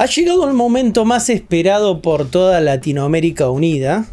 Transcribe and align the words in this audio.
Ha 0.00 0.06
llegado 0.06 0.48
el 0.48 0.54
momento 0.54 1.04
más 1.04 1.28
esperado 1.28 2.00
por 2.00 2.30
toda 2.30 2.62
Latinoamérica 2.62 3.50
Unida, 3.50 4.06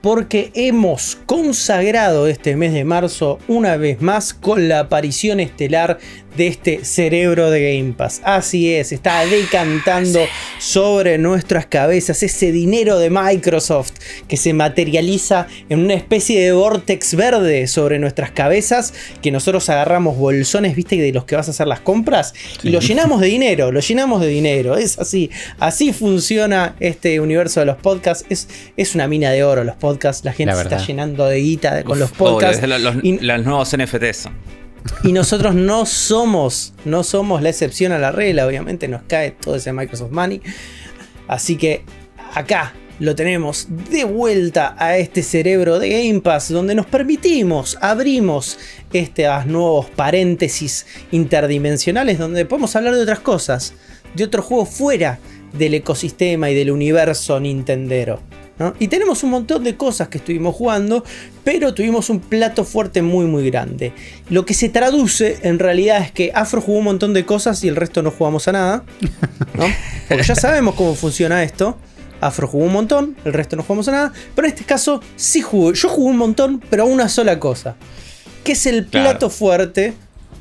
porque 0.00 0.52
hemos 0.54 1.18
consagrado 1.26 2.28
este 2.28 2.54
mes 2.54 2.72
de 2.72 2.84
marzo 2.84 3.40
una 3.48 3.76
vez 3.76 4.00
más 4.00 4.32
con 4.32 4.68
la 4.68 4.78
aparición 4.78 5.40
estelar 5.40 5.98
de 6.38 6.46
este 6.46 6.84
cerebro 6.84 7.50
de 7.50 7.76
Game 7.76 7.92
Pass. 7.92 8.22
Así 8.24 8.72
es, 8.72 8.92
está 8.92 9.26
decantando 9.26 10.20
sobre 10.58 11.18
nuestras 11.18 11.66
cabezas 11.66 12.22
ese 12.22 12.52
dinero 12.52 12.98
de 12.98 13.10
Microsoft 13.10 13.92
que 14.28 14.36
se 14.36 14.54
materializa 14.54 15.48
en 15.68 15.80
una 15.80 15.94
especie 15.94 16.40
de 16.40 16.52
vortex 16.52 17.16
verde 17.16 17.66
sobre 17.66 17.98
nuestras 17.98 18.30
cabezas 18.30 18.94
que 19.20 19.32
nosotros 19.32 19.68
agarramos 19.68 20.16
bolsones, 20.16 20.76
viste, 20.76 20.96
de 20.96 21.12
los 21.12 21.24
que 21.24 21.34
vas 21.34 21.48
a 21.48 21.50
hacer 21.50 21.66
las 21.66 21.80
compras 21.80 22.32
y 22.62 22.70
lo 22.70 22.80
llenamos 22.80 23.20
de 23.20 23.26
dinero, 23.26 23.72
lo 23.72 23.80
llenamos 23.80 24.20
de 24.20 24.28
dinero. 24.28 24.76
Es 24.76 24.98
así, 24.98 25.30
así 25.58 25.92
funciona 25.92 26.76
este 26.78 27.18
universo 27.18 27.60
de 27.60 27.66
los 27.66 27.76
podcasts. 27.76 28.24
Es, 28.30 28.48
es 28.76 28.94
una 28.94 29.08
mina 29.08 29.30
de 29.30 29.42
oro 29.42 29.64
los 29.64 29.76
podcasts, 29.76 30.24
la 30.24 30.32
gente 30.32 30.54
se 30.54 30.62
está 30.62 30.78
llenando 30.78 31.26
de 31.26 31.38
guita 31.40 31.82
con 31.82 31.98
los 31.98 32.12
podcasts. 32.12 32.66
los, 32.66 32.94
los 33.02 33.44
nuevos 33.44 33.76
NFTs. 33.76 34.28
Y 35.04 35.12
nosotros 35.12 35.54
no 35.54 35.86
somos, 35.86 36.72
no 36.84 37.04
somos 37.04 37.42
la 37.42 37.50
excepción 37.50 37.92
a 37.92 37.98
la 37.98 38.10
regla, 38.10 38.46
obviamente 38.46 38.88
nos 38.88 39.02
cae 39.02 39.30
todo 39.30 39.54
ese 39.56 39.72
Microsoft 39.72 40.10
Money. 40.10 40.42
Así 41.28 41.56
que 41.56 41.84
acá 42.34 42.74
lo 42.98 43.14
tenemos 43.14 43.68
de 43.90 44.04
vuelta 44.04 44.74
a 44.78 44.98
este 44.98 45.22
cerebro 45.22 45.78
de 45.78 45.90
Game 45.90 46.20
Pass, 46.20 46.48
donde 46.48 46.74
nos 46.74 46.86
permitimos, 46.86 47.78
abrimos 47.80 48.58
estos 48.92 49.46
nuevos 49.46 49.86
paréntesis 49.90 50.86
interdimensionales, 51.12 52.18
donde 52.18 52.44
podemos 52.44 52.74
hablar 52.74 52.94
de 52.94 53.02
otras 53.02 53.20
cosas, 53.20 53.74
de 54.14 54.24
otros 54.24 54.44
juegos 54.46 54.70
fuera 54.70 55.20
del 55.52 55.74
ecosistema 55.74 56.50
y 56.50 56.54
del 56.54 56.70
universo 56.70 57.38
Nintendero. 57.38 58.20
Y 58.78 58.88
tenemos 58.88 59.22
un 59.22 59.30
montón 59.30 59.64
de 59.64 59.76
cosas 59.76 60.08
que 60.08 60.18
estuvimos 60.18 60.54
jugando, 60.54 61.04
pero 61.44 61.74
tuvimos 61.74 62.10
un 62.10 62.20
plato 62.20 62.64
fuerte 62.64 63.02
muy 63.02 63.26
muy 63.26 63.48
grande. 63.50 63.92
Lo 64.30 64.44
que 64.44 64.54
se 64.54 64.68
traduce 64.68 65.38
en 65.42 65.58
realidad 65.58 66.02
es 66.02 66.12
que 66.12 66.32
Afro 66.34 66.60
jugó 66.60 66.78
un 66.78 66.84
montón 66.84 67.14
de 67.14 67.24
cosas 67.24 67.62
y 67.62 67.68
el 67.68 67.76
resto 67.76 68.02
no 68.02 68.10
jugamos 68.10 68.48
a 68.48 68.52
nada. 68.52 68.84
Porque 70.08 70.24
ya 70.24 70.34
sabemos 70.34 70.74
cómo 70.74 70.94
funciona 70.94 71.42
esto. 71.42 71.78
Afro 72.20 72.48
jugó 72.48 72.64
un 72.64 72.72
montón, 72.72 73.16
el 73.24 73.32
resto 73.32 73.54
no 73.54 73.62
jugamos 73.62 73.86
a 73.88 73.92
nada. 73.92 74.12
Pero 74.34 74.48
en 74.48 74.54
este 74.54 74.64
caso 74.64 75.00
sí 75.16 75.40
jugué. 75.40 75.74
Yo 75.74 75.88
jugué 75.88 76.10
un 76.10 76.16
montón, 76.16 76.62
pero 76.68 76.82
a 76.82 76.86
una 76.86 77.08
sola 77.08 77.38
cosa. 77.38 77.76
Que 78.42 78.52
es 78.52 78.66
el 78.66 78.86
plato 78.86 79.30
fuerte 79.30 79.94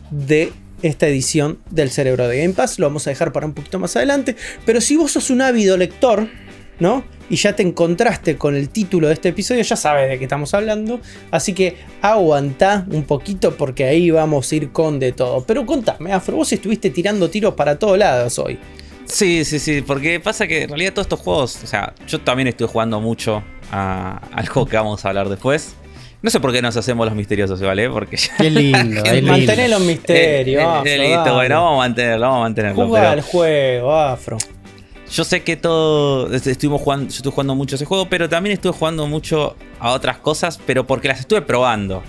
de 0.10 0.54
esta 0.82 1.08
edición 1.08 1.60
del 1.70 1.92
cerebro 1.92 2.28
de 2.28 2.42
Game 2.42 2.54
Pass. 2.54 2.80
Lo 2.80 2.88
vamos 2.88 3.06
a 3.08 3.10
dejar 3.10 3.32
para 3.32 3.46
un 3.46 3.54
poquito 3.54 3.80
más 3.80 3.96
adelante. 3.96 4.36
Pero 4.66 4.82
si 4.82 4.96
vos 4.96 5.12
sos 5.12 5.30
un 5.30 5.42
ávido 5.42 5.78
lector, 5.78 6.30
¿no? 6.80 7.04
y 7.30 7.36
ya 7.36 7.56
te 7.56 7.64
encontraste 7.64 8.38
con 8.38 8.56
el 8.56 8.70
título 8.70 9.08
de 9.08 9.14
este 9.14 9.30
episodio, 9.30 9.62
ya 9.62 9.76
sabes 9.76 10.10
de 10.10 10.18
qué 10.18 10.26
estamos 10.26 10.54
hablando. 10.54 11.00
Así 11.32 11.54
que 11.54 11.78
aguanta 12.02 12.86
un 12.90 13.04
poquito 13.04 13.56
porque 13.56 13.86
ahí 13.86 14.12
vamos 14.12 14.52
a 14.52 14.56
ir 14.56 14.72
con 14.72 15.00
de 15.00 15.12
todo. 15.12 15.44
Pero 15.44 15.66
contame, 15.66 16.14
Afro, 16.14 16.38
vos 16.38 16.52
estuviste 16.52 16.90
tirando 16.90 17.30
tiros 17.30 17.54
para 17.54 17.78
todos 17.78 17.98
lados 17.98 18.40
hoy. 18.40 18.58
Sí, 19.06 19.46
sí, 19.46 19.60
sí, 19.60 19.82
porque 19.82 20.20
pasa 20.20 20.48
que 20.48 20.64
en 20.64 20.70
realidad 20.70 20.94
todos 20.94 21.06
estos 21.06 21.20
juegos, 21.20 21.64
o 21.64 21.68
sea, 21.68 21.94
yo 22.08 22.20
también 22.20 22.48
estoy 22.48 22.68
jugando 22.68 23.00
mucho 23.00 23.42
al 23.72 24.48
juego 24.48 24.68
que 24.68 24.78
vamos 24.78 25.04
a 25.06 25.10
hablar 25.10 25.30
después. 25.30 25.76
No 26.22 26.32
sé 26.32 26.40
por 26.40 26.52
qué 26.52 26.62
nos 26.62 26.76
hacemos 26.76 27.06
los 27.06 27.16
misteriosos, 27.16 27.62
¿vale? 27.62 27.90
Porque 27.90 28.18
ya... 28.18 28.36
Qué 28.38 28.50
lindo. 28.50 29.04
Mantener 29.24 29.70
los 29.70 29.82
misterios. 29.82 30.86
Eh, 30.86 30.96
eh, 30.96 30.98
listo, 30.98 31.36
bueno, 31.36 31.64
vamos 31.64 31.76
a 31.76 31.88
mantenerlo, 31.88 32.26
vamos 32.26 32.38
a 32.38 32.42
mantenerlo. 32.42 32.88
Juega 32.88 33.14
el 33.14 33.22
juego, 33.22 33.96
Afro. 33.96 34.38
Yo 35.12 35.24
sé 35.24 35.44
que 35.44 35.56
todo. 35.56 36.34
Estuvimos 36.34 36.82
jugando, 36.82 37.06
yo 37.06 37.16
estuve 37.16 37.32
jugando 37.32 37.56
mucho 37.56 37.76
ese 37.76 37.86
juego, 37.86 38.10
pero 38.10 38.28
también 38.28 38.54
estuve 38.54 38.74
jugando 38.74 39.08
mucho 39.08 39.56
a 39.80 39.92
otras 39.92 40.18
cosas, 40.18 40.60
pero 40.66 40.86
porque 40.86 41.08
las 41.08 41.20
estuve 41.20 41.42
probando. 41.42 42.04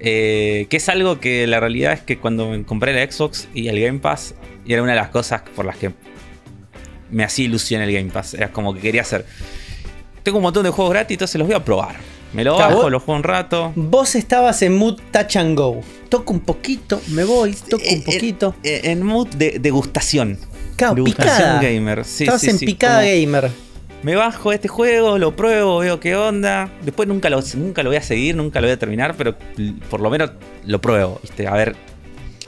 Eh, 0.00 0.66
que 0.70 0.78
es 0.78 0.88
algo 0.88 1.20
que 1.20 1.46
la 1.46 1.60
realidad 1.60 1.92
es 1.92 2.00
que 2.00 2.18
cuando 2.18 2.48
me 2.48 2.64
compré 2.64 2.94
la 2.94 3.10
Xbox 3.10 3.48
y 3.54 3.68
el 3.68 3.80
Game 3.80 3.98
Pass, 3.98 4.34
y 4.64 4.72
era 4.72 4.82
una 4.82 4.92
de 4.92 4.98
las 4.98 5.10
cosas 5.10 5.42
por 5.54 5.66
las 5.66 5.76
que 5.76 5.92
me 7.10 7.24
hacía 7.24 7.44
ilusión 7.46 7.82
el 7.82 7.92
Game 7.92 8.10
Pass. 8.10 8.34
Era 8.34 8.52
como 8.52 8.74
que 8.74 8.80
quería 8.80 9.02
hacer. 9.02 9.26
Tengo 10.22 10.38
un 10.38 10.42
montón 10.42 10.64
de 10.64 10.70
juegos 10.70 10.92
gratis, 10.92 11.14
entonces 11.14 11.38
los 11.38 11.48
voy 11.48 11.56
a 11.56 11.64
probar. 11.64 11.96
Me 12.32 12.44
lo 12.44 12.56
bajo, 12.56 12.88
lo 12.90 13.00
juego 13.00 13.16
un 13.16 13.24
rato. 13.24 13.72
Vos 13.74 14.14
estabas 14.14 14.62
en 14.62 14.76
mood 14.76 15.00
touch 15.10 15.36
and 15.36 15.56
go. 15.56 15.80
Toco 16.08 16.32
un 16.32 16.40
poquito, 16.40 17.00
me 17.08 17.24
voy, 17.24 17.54
toco 17.54 17.82
un 17.82 17.98
eh, 17.98 18.02
poquito. 18.04 18.54
En, 18.62 19.02
mood 19.02 19.28
de 19.28 19.58
degustación 19.58 20.38
picada. 21.04 21.60
gamer. 21.60 22.04
Sí, 22.04 22.24
Estás 22.24 22.44
en 22.44 22.58
picada 22.58 23.02
gamer. 23.02 23.50
Me 24.02 24.16
bajo 24.16 24.52
este 24.52 24.68
juego, 24.68 25.18
lo 25.18 25.36
pruebo, 25.36 25.78
veo 25.80 26.00
qué 26.00 26.16
onda. 26.16 26.70
Después 26.82 27.06
nunca 27.06 27.28
lo, 27.28 27.42
nunca 27.56 27.82
lo 27.82 27.90
voy 27.90 27.98
a 27.98 28.02
seguir, 28.02 28.34
nunca 28.34 28.60
lo 28.60 28.66
voy 28.66 28.72
a 28.72 28.78
terminar, 28.78 29.14
pero 29.16 29.36
por 29.90 30.00
lo 30.00 30.08
menos 30.08 30.30
lo 30.64 30.80
pruebo, 30.80 31.20
¿viste? 31.22 31.46
A 31.46 31.52
ver 31.52 31.76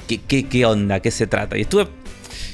qué, 0.06 0.46
qué, 0.46 0.66
onda, 0.66 1.00
qué 1.00 1.10
se 1.10 1.26
trata. 1.26 1.58
Y 1.58 1.62
estuve. 1.62 1.88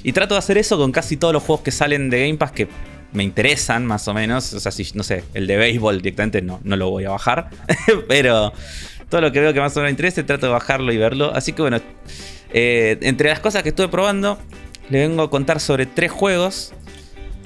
Y 0.02 0.12
trato 0.12 0.34
de 0.34 0.38
hacer 0.38 0.58
eso 0.58 0.76
con 0.78 0.90
casi 0.90 1.16
todos 1.16 1.32
los 1.32 1.42
juegos 1.42 1.62
que 1.64 1.70
salen 1.70 2.10
de 2.10 2.26
Game 2.26 2.38
Pass 2.38 2.52
que 2.52 2.68
me 3.12 3.22
interesan, 3.22 3.86
más 3.86 4.08
o 4.08 4.14
menos. 4.14 4.52
O 4.52 4.60
sea, 4.60 4.72
si, 4.72 4.86
no 4.94 5.02
sé, 5.02 5.24
el 5.34 5.46
de 5.46 5.56
béisbol 5.56 5.98
directamente 5.98 6.42
no, 6.42 6.60
no 6.64 6.76
lo 6.76 6.90
voy 6.90 7.04
a 7.04 7.10
bajar. 7.10 7.50
pero 8.08 8.52
todo 9.08 9.20
lo 9.20 9.32
que 9.32 9.40
veo 9.40 9.52
que 9.52 9.60
más 9.60 9.76
o 9.76 9.80
menos 9.80 9.88
me 9.88 9.90
interese, 9.90 10.22
trato 10.24 10.46
de 10.46 10.52
bajarlo 10.52 10.92
y 10.92 10.98
verlo. 10.98 11.32
Así 11.34 11.52
que 11.52 11.62
bueno, 11.62 11.80
eh, 12.52 12.98
entre 13.02 13.28
las 13.28 13.40
cosas 13.40 13.62
que 13.62 13.70
estuve 13.70 13.88
probando, 13.88 14.38
le 14.90 14.98
vengo 15.06 15.22
a 15.22 15.30
contar 15.30 15.60
sobre 15.60 15.86
tres 15.86 16.10
juegos. 16.10 16.72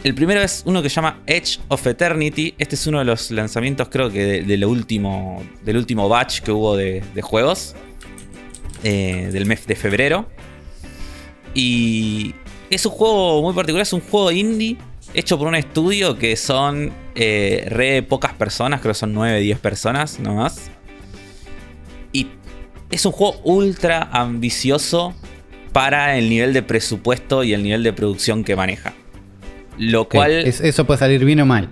El 0.04 0.14
primero 0.14 0.40
es 0.42 0.62
uno 0.66 0.82
que 0.82 0.88
se 0.88 0.96
llama 0.96 1.22
Edge 1.26 1.60
of 1.68 1.86
Eternity. 1.86 2.54
Este 2.58 2.74
es 2.74 2.86
uno 2.86 2.98
de 2.98 3.04
los 3.04 3.30
lanzamientos, 3.30 3.88
creo 3.88 4.10
que 4.10 4.42
de, 4.42 4.66
último, 4.66 5.44
del 5.64 5.76
último 5.76 6.08
batch 6.08 6.40
que 6.40 6.50
hubo 6.50 6.76
de, 6.76 7.02
juegos. 7.22 7.74
Eh, 8.82 9.30
del 9.32 9.46
mes 9.46 9.66
de 9.66 9.76
febrero. 9.76 10.26
Y 11.54 12.34
es 12.70 12.84
un 12.84 12.92
juego 12.92 13.42
muy 13.42 13.54
particular, 13.54 13.82
es 13.82 13.92
un 13.92 14.00
juego 14.00 14.32
indie 14.32 14.76
hecho 15.14 15.38
por 15.38 15.46
un 15.46 15.54
estudio 15.54 16.16
que 16.16 16.36
son 16.36 16.92
eh, 17.14 17.66
re 17.68 18.02
pocas 18.02 18.32
personas, 18.32 18.80
creo 18.80 18.92
que 18.92 18.98
son 18.98 19.12
9, 19.12 19.40
10 19.40 19.58
personas 19.58 20.18
nomás. 20.18 20.70
Y 22.12 22.28
es 22.90 23.04
un 23.06 23.12
juego 23.12 23.40
ultra 23.44 24.08
ambicioso 24.12 25.14
para 25.72 26.16
el 26.18 26.28
nivel 26.28 26.52
de 26.52 26.62
presupuesto 26.62 27.44
y 27.44 27.52
el 27.54 27.62
nivel 27.62 27.82
de 27.82 27.92
producción 27.92 28.44
que 28.44 28.56
maneja. 28.56 28.94
Lo 29.78 30.08
cual. 30.08 30.32
eso 30.46 30.86
puede 30.86 30.98
salir 30.98 31.24
bien 31.24 31.40
o 31.40 31.46
mal. 31.46 31.68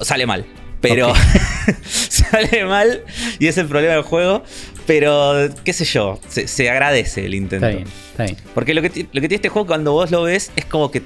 Sale 0.00 0.26
mal. 0.26 0.44
Pero. 0.80 1.12
sale 1.84 2.64
mal 2.64 3.02
y 3.38 3.46
es 3.46 3.58
el 3.58 3.66
problema 3.66 3.94
del 3.94 4.02
juego. 4.02 4.42
Pero, 4.86 5.48
qué 5.64 5.72
sé 5.72 5.84
yo, 5.84 6.20
se, 6.28 6.70
agradece 6.70 7.26
el 7.26 7.34
intento. 7.34 7.66
Está 7.66 7.76
bien, 7.76 7.88
está 8.10 8.24
bien. 8.24 8.36
Porque 8.54 8.72
lo 8.72 8.82
que, 8.82 8.88
lo 8.88 9.20
que 9.20 9.28
tiene 9.28 9.34
este 9.36 9.48
juego 9.48 9.66
cuando 9.66 9.92
vos 9.92 10.12
lo 10.12 10.22
ves 10.22 10.52
es 10.54 10.64
como 10.64 10.90
que. 10.90 11.02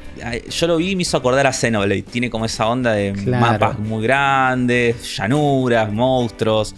Yo 0.50 0.66
lo 0.66 0.76
vi 0.76 0.90
y 0.90 0.96
me 0.96 1.02
hizo 1.02 1.16
acordar 1.16 1.46
a 1.46 1.52
Xenoblade. 1.52 2.02
Tiene 2.02 2.28
como 2.28 2.44
esa 2.44 2.66
onda 2.66 2.92
de 2.92 3.12
mapas 3.12 3.78
muy 3.78 4.02
grandes, 4.02 5.16
llanuras, 5.16 5.90
monstruos, 5.90 6.74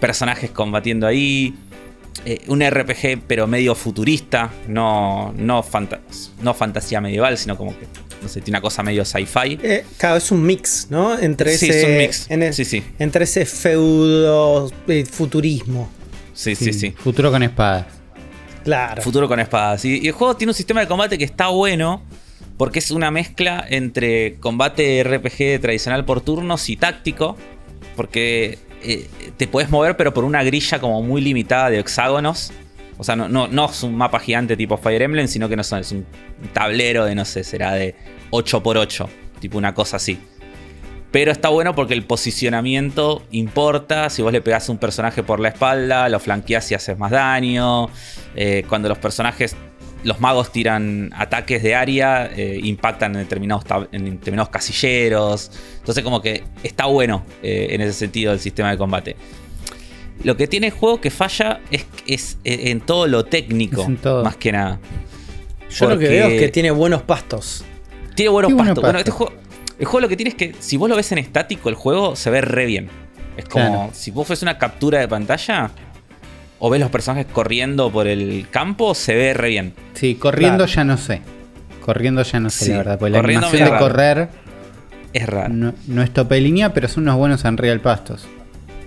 personajes 0.00 0.50
combatiendo 0.50 1.06
ahí. 1.06 1.54
Eh, 2.24 2.42
un 2.46 2.60
RPG 2.62 3.22
pero 3.26 3.46
medio 3.46 3.74
futurista, 3.74 4.50
no, 4.68 5.32
no, 5.36 5.64
no 6.42 6.54
fantasía 6.54 7.00
medieval, 7.00 7.36
sino 7.36 7.56
como 7.56 7.76
que, 7.76 7.86
no 8.22 8.28
sé, 8.28 8.40
tiene 8.40 8.58
una 8.58 8.62
cosa 8.62 8.82
medio 8.82 9.04
sci-fi. 9.04 9.58
Eh, 9.62 9.84
claro, 9.98 10.16
es 10.16 10.30
un 10.30 10.44
mix, 10.44 10.86
¿no? 10.88 11.18
Entre 11.18 11.56
sí, 11.56 11.68
ese, 11.68 11.80
es 11.80 12.28
un 12.28 12.38
mix. 12.38 12.56
sí, 12.56 12.64
sí. 12.64 12.84
Entre 12.98 13.24
ese 13.24 13.44
feudo 13.44 14.70
eh, 14.86 15.04
futurismo. 15.04 15.90
Sí, 16.32 16.54
sí, 16.54 16.72
sí, 16.72 16.92
Futuro 16.92 17.30
con 17.30 17.42
espadas. 17.42 17.86
Claro. 18.64 19.02
Futuro 19.02 19.26
con 19.28 19.40
espadas. 19.40 19.84
Y, 19.84 20.06
el 20.06 20.12
juego 20.12 20.36
tiene 20.36 20.50
un 20.50 20.54
sistema 20.54 20.80
de 20.80 20.86
combate 20.86 21.18
que 21.18 21.24
está 21.24 21.48
bueno. 21.48 22.02
Porque 22.56 22.78
es 22.78 22.90
una 22.90 23.10
mezcla 23.10 23.64
entre 23.68 24.34
combate 24.38 25.02
RPG 25.02 25.60
tradicional 25.60 26.04
por 26.04 26.20
turnos 26.20 26.68
y 26.68 26.76
táctico. 26.76 27.36
Porque 27.96 28.58
eh, 28.84 29.08
te 29.36 29.46
puedes 29.46 29.70
mover, 29.70 29.96
pero 29.96 30.12
por 30.12 30.24
una 30.24 30.42
grilla 30.42 30.80
como 30.80 31.02
muy 31.02 31.20
limitada 31.20 31.70
de 31.70 31.78
hexágonos. 31.78 32.52
O 32.98 33.04
sea, 33.04 33.16
no, 33.16 33.28
no, 33.28 33.64
es 33.66 33.82
un 33.82 33.96
mapa 33.96 34.20
gigante 34.20 34.56
tipo 34.56 34.76
Fire 34.76 35.02
Emblem, 35.02 35.26
sino 35.26 35.48
que 35.48 35.56
no 35.56 35.62
es 35.62 35.92
un 35.92 36.06
tablero 36.52 37.04
de, 37.04 37.14
no 37.14 37.24
sé, 37.24 37.42
será 37.42 37.72
de 37.72 37.96
8x8, 38.30 39.08
tipo 39.40 39.58
una 39.58 39.74
cosa 39.74 39.96
así. 39.96 40.18
Pero 41.10 41.30
está 41.30 41.50
bueno 41.50 41.74
porque 41.74 41.92
el 41.92 42.04
posicionamiento 42.04 43.22
importa. 43.32 44.08
Si 44.08 44.22
vos 44.22 44.32
le 44.32 44.40
pegás 44.40 44.68
a 44.68 44.72
un 44.72 44.78
personaje 44.78 45.22
por 45.22 45.40
la 45.40 45.48
espalda, 45.48 46.08
lo 46.08 46.18
flanqueás 46.18 46.70
y 46.70 46.74
haces 46.74 46.98
más 46.98 47.10
daño. 47.10 47.90
Eh, 48.34 48.64
cuando 48.66 48.88
los 48.88 48.96
personajes 48.96 49.54
los 50.04 50.20
magos 50.20 50.52
tiran 50.52 51.10
ataques 51.16 51.62
de 51.62 51.74
área, 51.74 52.26
eh, 52.26 52.60
impactan 52.62 53.12
en 53.12 53.22
determinados, 53.22 53.64
en 53.92 54.04
determinados 54.04 54.50
casilleros. 54.50 55.50
Entonces 55.78 56.02
como 56.02 56.20
que 56.20 56.44
está 56.62 56.86
bueno 56.86 57.24
eh, 57.42 57.68
en 57.70 57.80
ese 57.80 57.92
sentido 57.92 58.32
el 58.32 58.40
sistema 58.40 58.70
de 58.70 58.78
combate. 58.78 59.16
Lo 60.24 60.36
que 60.36 60.46
tiene 60.46 60.68
el 60.68 60.72
juego 60.72 61.00
que 61.00 61.10
falla 61.10 61.60
es, 61.70 61.86
es 62.06 62.38
eh, 62.44 62.70
en 62.70 62.80
todo 62.80 63.06
lo 63.06 63.24
técnico, 63.24 63.88
más 64.22 64.36
que 64.36 64.52
nada. 64.52 64.78
Yo 65.70 65.88
lo 65.88 65.98
que 65.98 66.08
veo 66.08 66.28
es 66.28 66.40
que 66.40 66.48
tiene 66.48 66.70
buenos 66.70 67.02
pastos. 67.02 67.64
Tiene 68.14 68.30
buenos 68.30 68.48
Tiene 68.48 68.62
buenos 68.62 68.74
pastos. 68.74 68.82
Bueno, 68.82 68.98
este 68.98 69.10
juego, 69.10 69.32
el 69.78 69.86
juego 69.86 70.00
lo 70.00 70.08
que 70.08 70.16
tiene 70.16 70.30
es 70.30 70.36
que 70.36 70.54
si 70.58 70.76
vos 70.76 70.88
lo 70.88 70.96
ves 70.96 71.10
en 71.12 71.18
estático, 71.18 71.68
el 71.68 71.74
juego 71.74 72.14
se 72.14 72.30
ve 72.30 72.40
re 72.40 72.66
bien. 72.66 72.90
Es 73.36 73.46
como 73.46 73.64
Claro. 73.64 73.90
si 73.94 74.10
vos 74.10 74.26
fuese 74.26 74.44
una 74.44 74.58
captura 74.58 75.00
de 75.00 75.08
pantalla 75.08 75.70
o 76.64 76.70
ves 76.70 76.80
los 76.80 76.90
personajes 76.90 77.26
corriendo 77.32 77.90
por 77.90 78.06
el 78.06 78.46
campo, 78.48 78.94
se 78.94 79.16
ve 79.16 79.34
re 79.34 79.48
bien. 79.48 79.74
Sí, 79.94 80.14
corriendo 80.14 80.58
Claro. 80.64 80.72
ya 80.72 80.84
no 80.84 80.96
sé. 80.96 81.20
Corriendo 81.80 82.22
ya 82.22 82.38
no 82.38 82.50
sé, 82.50 82.66
Sí, 82.66 82.70
la 82.70 82.76
verdad. 82.78 82.98
Porque 83.00 83.10
la 83.10 83.18
animación 83.18 83.64
de 83.64 83.70
raro. 83.70 83.78
correr 83.84 84.28
Es 85.12 85.26
raro. 85.28 85.52
no, 85.52 85.74
no 85.88 86.02
es 86.04 86.12
tope 86.12 86.36
de 86.36 86.42
línea, 86.42 86.72
pero 86.72 86.86
son 86.86 87.02
unos 87.02 87.16
buenos 87.16 87.42
Unreal 87.42 87.80
pastos. 87.80 88.28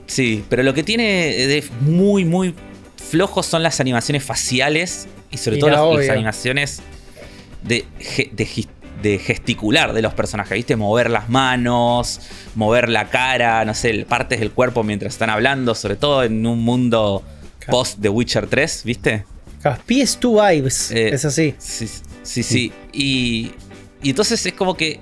Sí, 0.07 0.45
pero 0.47 0.63
lo 0.63 0.73
que 0.73 0.83
tiene 0.83 1.33
de 1.33 1.65
muy, 1.81 2.23
muy 2.23 2.55
flojo 2.95 3.43
son 3.43 3.61
las 3.61 3.81
animaciones 3.81 4.23
faciales 4.23 5.09
y 5.29 5.35
sobre 5.35 5.57
todo 5.57 5.97
las, 5.97 6.09
animaciones 6.09 6.81
de, 7.61 7.83
de 9.01 9.19
gesticular 9.19 9.91
de 9.91 10.01
los 10.01 10.13
personajes, 10.13 10.55
¿viste? 10.55 10.77
Mover 10.77 11.09
las 11.09 11.27
manos, 11.27 12.21
mover 12.55 12.87
la 12.87 13.09
cara, 13.09 13.65
no 13.65 13.73
sé, 13.73 14.05
partes 14.07 14.39
del 14.39 14.51
cuerpo 14.51 14.81
mientras 14.83 15.11
están 15.11 15.29
hablando, 15.29 15.75
sobre 15.75 15.97
todo 15.97 16.23
en 16.23 16.45
un 16.47 16.63
mundo 16.63 17.21
Claro. 17.65 17.79
post 17.79 17.99
The 18.01 18.09
Witcher 18.09 18.47
3, 18.47 18.81
¿viste? 18.85 19.25
PS2 19.63 20.55
Vibes. 20.55 20.91
Eh, 20.91 21.09
es 21.09 21.25
así. 21.25 21.55
Sí, 21.57 21.87
sí, 22.23 22.43
sí. 22.43 22.71
Y, 22.93 23.51
y 24.01 24.09
entonces 24.11 24.45
es 24.45 24.53
como 24.53 24.75
que. 24.75 24.99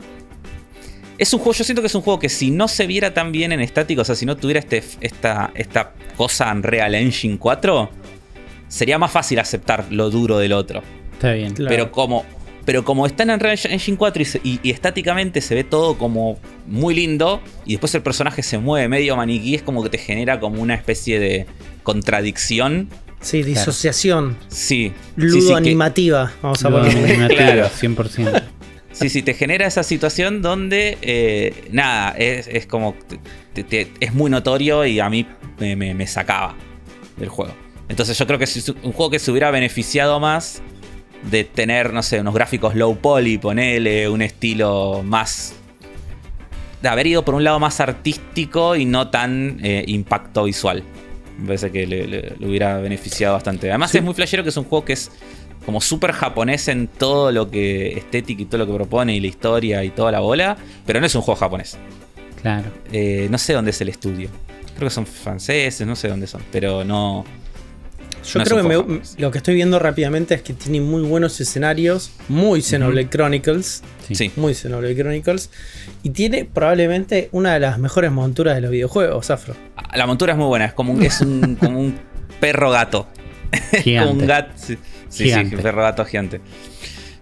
Es 1.17 1.33
un 1.33 1.39
juego, 1.39 1.53
yo 1.53 1.63
siento 1.63 1.81
que 1.81 1.87
es 1.87 1.95
un 1.95 2.01
juego 2.01 2.19
que 2.19 2.29
si 2.29 2.49
no 2.49 2.67
se 2.67 2.87
viera 2.87 3.13
tan 3.13 3.31
bien 3.31 3.51
en 3.51 3.61
estático, 3.61 4.01
o 4.01 4.05
sea, 4.05 4.15
si 4.15 4.25
no 4.25 4.35
tuviera 4.35 4.59
este, 4.59 4.83
esta, 4.99 5.51
esta 5.53 5.93
cosa 6.17 6.51
Unreal 6.51 6.95
Engine 6.95 7.37
4, 7.37 7.89
sería 8.67 8.97
más 8.97 9.11
fácil 9.11 9.39
aceptar 9.39 9.85
lo 9.91 10.09
duro 10.09 10.39
del 10.39 10.53
otro. 10.53 10.81
Está 11.13 11.33
bien. 11.33 11.53
Claro. 11.53 11.69
Pero 11.69 11.91
como. 11.91 12.25
Pero 12.65 12.85
como 12.85 13.05
está 13.05 13.23
en 13.23 13.31
Unreal 13.31 13.59
Engine 13.69 13.97
4 13.97 14.21
y, 14.21 14.25
se- 14.25 14.41
y- 14.43 14.59
y 14.63 14.71
estáticamente 14.71 15.41
se 15.41 15.53
ve 15.55 15.63
todo 15.63 15.97
como 15.97 16.39
muy 16.65 16.95
lindo, 16.95 17.41
y 17.65 17.71
después 17.73 17.93
el 17.95 18.01
personaje 18.03 18.41
se 18.43 18.57
mueve 18.57 18.87
medio 18.87 19.15
maniquí, 19.17 19.55
es 19.55 19.61
como 19.63 19.83
que 19.83 19.89
te 19.89 19.97
genera 19.97 20.39
como 20.39 20.61
una 20.61 20.73
especie 20.75 21.19
de 21.19 21.45
contradicción. 21.83 22.89
Sí, 23.21 23.41
disociación. 23.43 24.37
Sí. 24.49 24.91
sí, 24.91 24.93
Ludo 25.15 25.41
sí, 25.41 25.47
que- 25.47 25.53
animativa. 25.55 26.33
Vamos 26.41 26.63
a 26.65 26.69
ponerle. 26.69 27.27
Claro. 27.35 27.69
100%. 27.69 28.43
Sí, 28.91 29.09
sí, 29.09 29.23
te 29.23 29.33
genera 29.33 29.65
esa 29.65 29.81
situación 29.83 30.41
donde, 30.43 30.97
eh, 31.01 31.65
nada, 31.71 32.11
es, 32.17 32.47
es 32.47 32.67
como, 32.67 32.95
te- 33.53 33.63
te- 33.63 33.91
es 33.99 34.13
muy 34.13 34.29
notorio 34.29 34.85
y 34.85 34.99
a 34.99 35.09
mí 35.09 35.25
me, 35.59 35.75
me- 35.75 35.93
me 35.95 36.05
sacaba 36.05 36.55
del 37.17 37.29
juego. 37.29 37.53
Entonces 37.89 38.17
yo 38.17 38.27
creo 38.27 38.37
que 38.37 38.43
es 38.45 38.69
un 38.83 38.91
juego 38.91 39.09
que 39.09 39.19
se 39.19 39.31
hubiera 39.31 39.49
beneficiado 39.51 40.19
más 40.19 40.61
de 41.29 41.43
tener, 41.43 41.93
no 41.93 42.03
sé, 42.03 42.19
unos 42.21 42.33
gráficos 42.33 42.75
low 42.75 42.95
poly, 42.97 43.37
ponele, 43.37 44.09
un 44.09 44.21
estilo 44.21 45.01
más... 45.03 45.55
De 46.81 46.89
haber 46.89 47.07
ido 47.07 47.23
por 47.23 47.35
un 47.35 47.43
lado 47.45 47.59
más 47.59 47.79
artístico 47.79 48.75
y 48.75 48.83
no 48.85 49.09
tan 49.09 49.59
eh, 49.63 49.85
impacto 49.87 50.43
visual. 50.43 50.83
Me 51.39 51.45
parece 51.47 51.71
que 51.71 51.87
le, 51.87 52.05
le- 52.07 52.35
le 52.37 52.47
hubiera 52.47 52.77
beneficiado 52.79 53.35
bastante. 53.35 53.69
Además 53.69 53.91
Sí. 53.91 53.99
es 53.99 54.03
muy 54.03 54.13
flashero 54.13 54.43
que 54.43 54.49
es 54.49 54.57
un 54.57 54.65
juego 54.65 54.83
que 54.83 54.93
es 54.93 55.09
como 55.65 55.79
súper 55.79 56.11
japonés 56.11 56.67
en 56.67 56.87
todo 56.87 57.31
lo 57.31 57.49
que 57.49 57.93
estética 57.97 58.41
y 58.41 58.45
todo 58.45 58.57
lo 58.57 58.67
que 58.67 58.73
propone 58.73 59.15
y 59.15 59.21
la 59.21 59.27
historia 59.27 59.81
y 59.85 59.91
toda 59.91 60.11
la 60.11 60.19
bola, 60.19 60.57
pero 60.85 60.99
no 60.99 61.05
es 61.05 61.15
un 61.15 61.21
juego 61.21 61.39
japonés. 61.39 61.77
Claro. 62.41 62.65
Eh, 62.91 63.27
no 63.31 63.37
sé 63.37 63.53
dónde 63.53 63.71
es 63.71 63.79
el 63.79 63.87
estudio. 63.87 64.27
Creo 64.75 64.89
que 64.89 64.93
son 64.93 65.05
franceses, 65.05 65.87
no 65.87 65.95
sé 65.95 66.09
dónde 66.09 66.27
son, 66.27 66.41
pero 66.51 66.83
no. 66.83 67.23
Yo 68.25 68.39
No 68.39 68.45
creo 68.45 68.57
un 68.63 68.69
que 68.87 68.93
me- 68.93 69.01
lo 69.21 69.31
que 69.31 69.37
estoy 69.39 69.55
viendo 69.55 69.79
rápidamente 69.79 70.33
es 70.35 70.41
que 70.41 70.53
tiene 70.53 70.79
muy 70.81 71.01
buenos 71.03 71.39
escenarios, 71.41 72.11
muy 72.29 72.61
Xenoblade 72.61 73.09
Chronicles, 73.09 73.83
Sí. 74.11 74.31
Muy 74.35 74.53
Xenoblade 74.53 74.95
Chronicles, 74.95 75.49
y 76.03 76.11
tiene 76.11 76.45
probablemente 76.45 77.29
una 77.31 77.53
de 77.53 77.59
las 77.59 77.79
mejores 77.79 78.11
monturas 78.11 78.55
de 78.55 78.61
los 78.61 78.71
videojuegos, 78.71 79.29
Afro. 79.29 79.55
La 79.95 80.07
montura 80.07 80.33
es 80.33 80.37
muy 80.39 80.47
buena, 80.47 80.65
es 80.65 80.73
como 80.73 80.93
un, 80.93 81.03
es 81.03 81.21
un, 81.21 81.55
como 81.59 81.79
un 81.79 81.95
perro 82.39 82.69
gato. 82.71 83.07
Gigante. 83.83 84.09
Como 84.09 84.21
un 84.21 84.27
gato. 84.27 84.51
Sí, 84.55 84.77
sí, 85.09 85.23
Gigante. 85.25 85.57
sí, 85.57 85.61
perro 85.61 85.81
gato 85.83 86.03
gigante. 86.05 86.41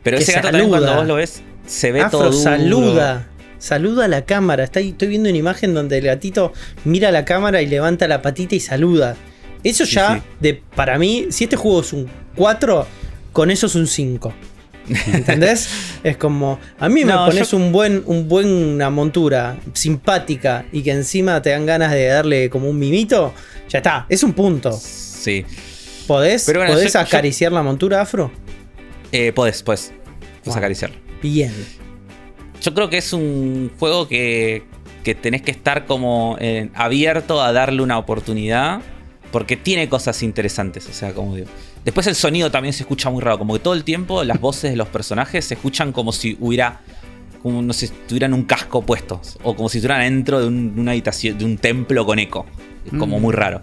Pero 0.03 0.17
Que 0.17 0.23
ese 0.23 0.31
gato 0.33 0.47
también 0.47 0.69
cuando 0.69 0.95
vos 0.95 1.05
lo 1.07 1.15
ves, 1.15 1.41
se 1.65 1.91
ve 1.91 2.01
Afro 2.01 2.19
todo. 2.19 2.29
duro. 2.31 2.41
saluda, 2.43 3.27
saluda 3.59 4.05
a 4.05 4.07
la 4.07 4.23
cámara. 4.25 4.63
Está 4.63 4.79
estoy 4.79 5.09
viendo 5.09 5.29
una 5.29 5.37
imagen 5.37 5.73
donde 5.73 5.97
el 5.97 6.05
gatito 6.05 6.53
mira 6.85 7.09
a 7.09 7.11
la 7.11 7.25
cámara 7.25 7.61
y 7.61 7.67
levanta 7.67 8.07
la 8.07 8.21
patita 8.21 8.55
y 8.55 8.59
saluda. 8.59 9.15
Eso 9.63 9.83
ya, 9.85 10.15
sí. 10.15 10.21
de 10.39 10.61
para 10.75 10.97
mí, 10.97 11.27
si 11.29 11.43
este 11.45 11.55
juego 11.55 11.81
es 11.81 11.93
un 11.93 12.09
4, 12.35 12.87
con 13.31 13.51
eso 13.51 13.67
es 13.67 13.75
un 13.75 13.87
5. 13.87 14.33
¿Entendés? 15.13 15.69
es 16.03 16.17
como, 16.17 16.59
a 16.79 16.89
mí 16.89 17.05
me 17.05 17.11
No, 17.13 17.25
pones 17.27 17.51
yo- 17.51 17.57
un 17.57 17.71
buen, 17.71 18.03
un 18.07 18.27
buena 18.27 18.89
montura, 18.89 19.57
simpática, 19.73 20.65
y 20.71 20.81
que 20.81 20.91
encima 20.91 21.41
te 21.41 21.51
dan 21.51 21.65
ganas 21.65 21.91
de 21.91 22.07
darle 22.07 22.49
como 22.49 22.69
un 22.69 22.77
mimito, 22.79 23.33
ya 23.69 23.77
está, 23.79 24.05
es 24.09 24.23
un 24.23 24.33
punto. 24.33 24.71
Sí. 24.73 25.45
¿Podés, 26.07 26.43
Pero 26.45 26.59
bueno, 26.59 26.73
podés 26.73 26.91
yo- 26.93 26.99
yo- 26.99 27.05
acariciar 27.05 27.51
la 27.51 27.61
montura 27.63 28.01
afro? 28.01 28.31
Eh, 29.11 29.31
podés, 29.33 29.61
podés. 29.63 29.93
Podés 30.43 30.81
Wow. 30.81 30.89
Bien. 31.21 31.53
Yo 32.61 32.73
creo 32.73 32.89
que 32.89 32.97
es 32.97 33.13
un 33.13 33.71
juego 33.79 34.07
que, 34.07 34.63
que 35.03 35.13
tenés 35.15 35.41
que 35.43 35.51
estar 35.51 35.85
como 35.85 36.37
eh, 36.39 36.69
abierto 36.73 37.41
a 37.41 37.51
darle 37.53 37.81
una 37.83 37.97
oportunidad. 37.97 38.81
Porque 39.31 39.55
tiene 39.55 39.87
cosas 39.89 40.21
interesantes. 40.23 40.87
O 40.89 40.93
sea, 40.93 41.13
como 41.13 41.35
digo. 41.35 41.47
Después 41.85 42.05
el 42.07 42.15
sonido 42.15 42.51
también 42.51 42.73
se 42.73 42.83
escucha 42.83 43.09
muy 43.09 43.21
raro. 43.21 43.37
Como 43.39 43.53
que 43.53 43.59
todo 43.59 43.73
el 43.73 43.83
tiempo 43.83 44.23
las 44.23 44.39
voces 44.41 44.71
de 44.71 44.77
los 44.77 44.87
personajes 44.89 45.45
se 45.45 45.53
escuchan 45.53 45.91
como 45.93 46.11
si 46.11 46.37
hubiera. 46.39 46.81
Como 47.41 47.61
no 47.61 47.73
sé, 47.73 47.89
tuvieran 48.07 48.33
un 48.33 48.43
casco 48.43 48.81
puesto. 48.83 49.21
O 49.43 49.55
como 49.55 49.67
si 49.69 49.77
estuvieran 49.79 50.01
dentro 50.03 50.39
de, 50.41 50.47
un- 50.47 50.75
de 50.75 50.81
una 50.81 50.91
habitación, 50.91 51.37
de 51.37 51.45
un 51.45 51.57
templo 51.57 52.05
con 52.05 52.19
eco. 52.19 52.45
Es 52.85 52.97
como 52.99 53.17
Mm. 53.17 53.21
muy 53.21 53.33
raro. 53.33 53.61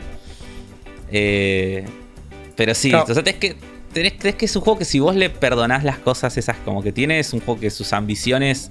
Eh, 1.11 1.85
pero 2.56 2.75
sí, 2.75 2.91
Claro. 2.91 3.05
o 3.09 3.14
sea, 3.14 3.23
tenés 3.23 3.38
que, 3.41 3.56
tenés, 3.93 4.19
tenés 4.19 4.35
que 4.37 4.44
es 4.47 4.56
un 4.56 4.62
juego 4.62 4.79
que 4.79 4.85
si 4.85 4.99
vos 4.99 5.14
le 5.17 5.31
perdonás 5.31 5.85
las 5.85 5.99
cosas 5.99 6.37
esas 6.37 6.56
como 6.64 6.82
que 6.82 6.93
tiene, 6.93 7.19
es 7.21 7.32
un 7.32 7.41
juego 7.41 7.61
que 7.61 7.71
sus 7.71 7.93
ambiciones, 7.93 8.71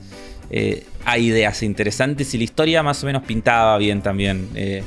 eh, 0.50 0.86
hay 1.06 1.28
ideas 1.28 1.64
interesantes 1.64 2.34
y 2.34 2.38
la 2.38 2.44
historia 2.44 2.84
más 2.84 3.02
o 3.04 3.06
menos 3.06 3.24
pintaba 3.24 3.78
bien 3.78 4.02
también. 4.02 4.50
eh. 4.56 4.84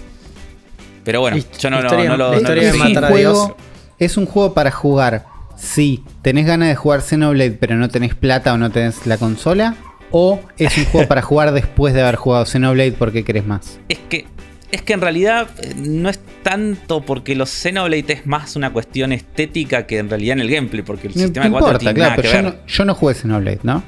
Pero 1.04 1.20
bueno, 1.20 1.36
Hist- 1.36 1.58
yo 1.58 1.70
no, 1.70 1.78
lo- 1.80 1.86
historia- 1.86 2.10
no 2.10 2.16
lo... 2.16 2.24
la 2.26 2.30
no 2.32 2.36
historia 2.38 2.54
lo 2.56 2.60
de 2.62 2.66
es, 2.68 2.72
seguí. 2.74 2.86
un 2.86 2.94
matar 2.94 3.12
a 3.12 3.16
Dios. 3.16 3.38
juego, 3.38 3.56
es 3.98 4.16
un 4.16 4.26
juego 4.26 4.54
para 4.54 4.70
jugar. 4.70 5.26
Si 5.56 6.02
tenés 6.22 6.46
ganas 6.46 6.68
de 6.68 6.74
jugar 6.76 7.02
Xenoblade 7.02 7.52
pero 7.52 7.76
no 7.76 7.88
tenés 7.90 8.14
plata 8.14 8.54
o 8.54 8.58
no 8.58 8.70
tenés 8.70 9.06
la 9.06 9.18
consola. 9.18 9.74
O 10.12 10.40
es 10.58 10.76
un 10.76 10.86
juego 10.86 11.06
para 11.06 11.22
jugar 11.22 11.52
después 11.52 11.94
de 11.94 12.02
haber 12.02 12.16
jugado 12.16 12.44
Xenoblade 12.46 12.92
porque 12.92 13.22
querés 13.22 13.46
más. 13.46 13.78
Es 13.88 13.98
que, 14.08 14.26
es 14.72 14.82
que 14.82 14.92
en 14.94 15.00
realidad 15.02 15.48
eh, 15.62 15.74
no 15.76 16.08
es 16.08 16.18
tanto 16.42 17.02
porque 17.02 17.36
los 17.36 17.48
Xenoblade 17.50 18.12
es 18.14 18.26
más 18.26 18.56
una 18.56 18.72
cuestión 18.72 19.12
estética 19.12 19.86
que 19.86 19.98
en 19.98 20.08
realidad 20.10 20.32
en 20.38 20.40
el 20.40 20.50
gameplay, 20.50 20.82
porque 20.82 21.06
el 21.08 21.14
No 21.14 21.20
sistema 21.20 21.44
te 21.44 21.48
de 21.48 21.52
4 21.52 21.66
importa, 21.68 21.78
tiene 21.78 21.94
claro, 21.94 22.10
nada 22.10 22.16
que 22.16 22.22
pero 22.28 22.32
yo 22.42 22.42
ver. 22.50 22.54
no, 22.60 22.66
yo 22.66 22.84
no 22.86 22.94
jugué 22.96 23.14
Xenoblade, 23.14 23.60
¿no? 23.62 23.82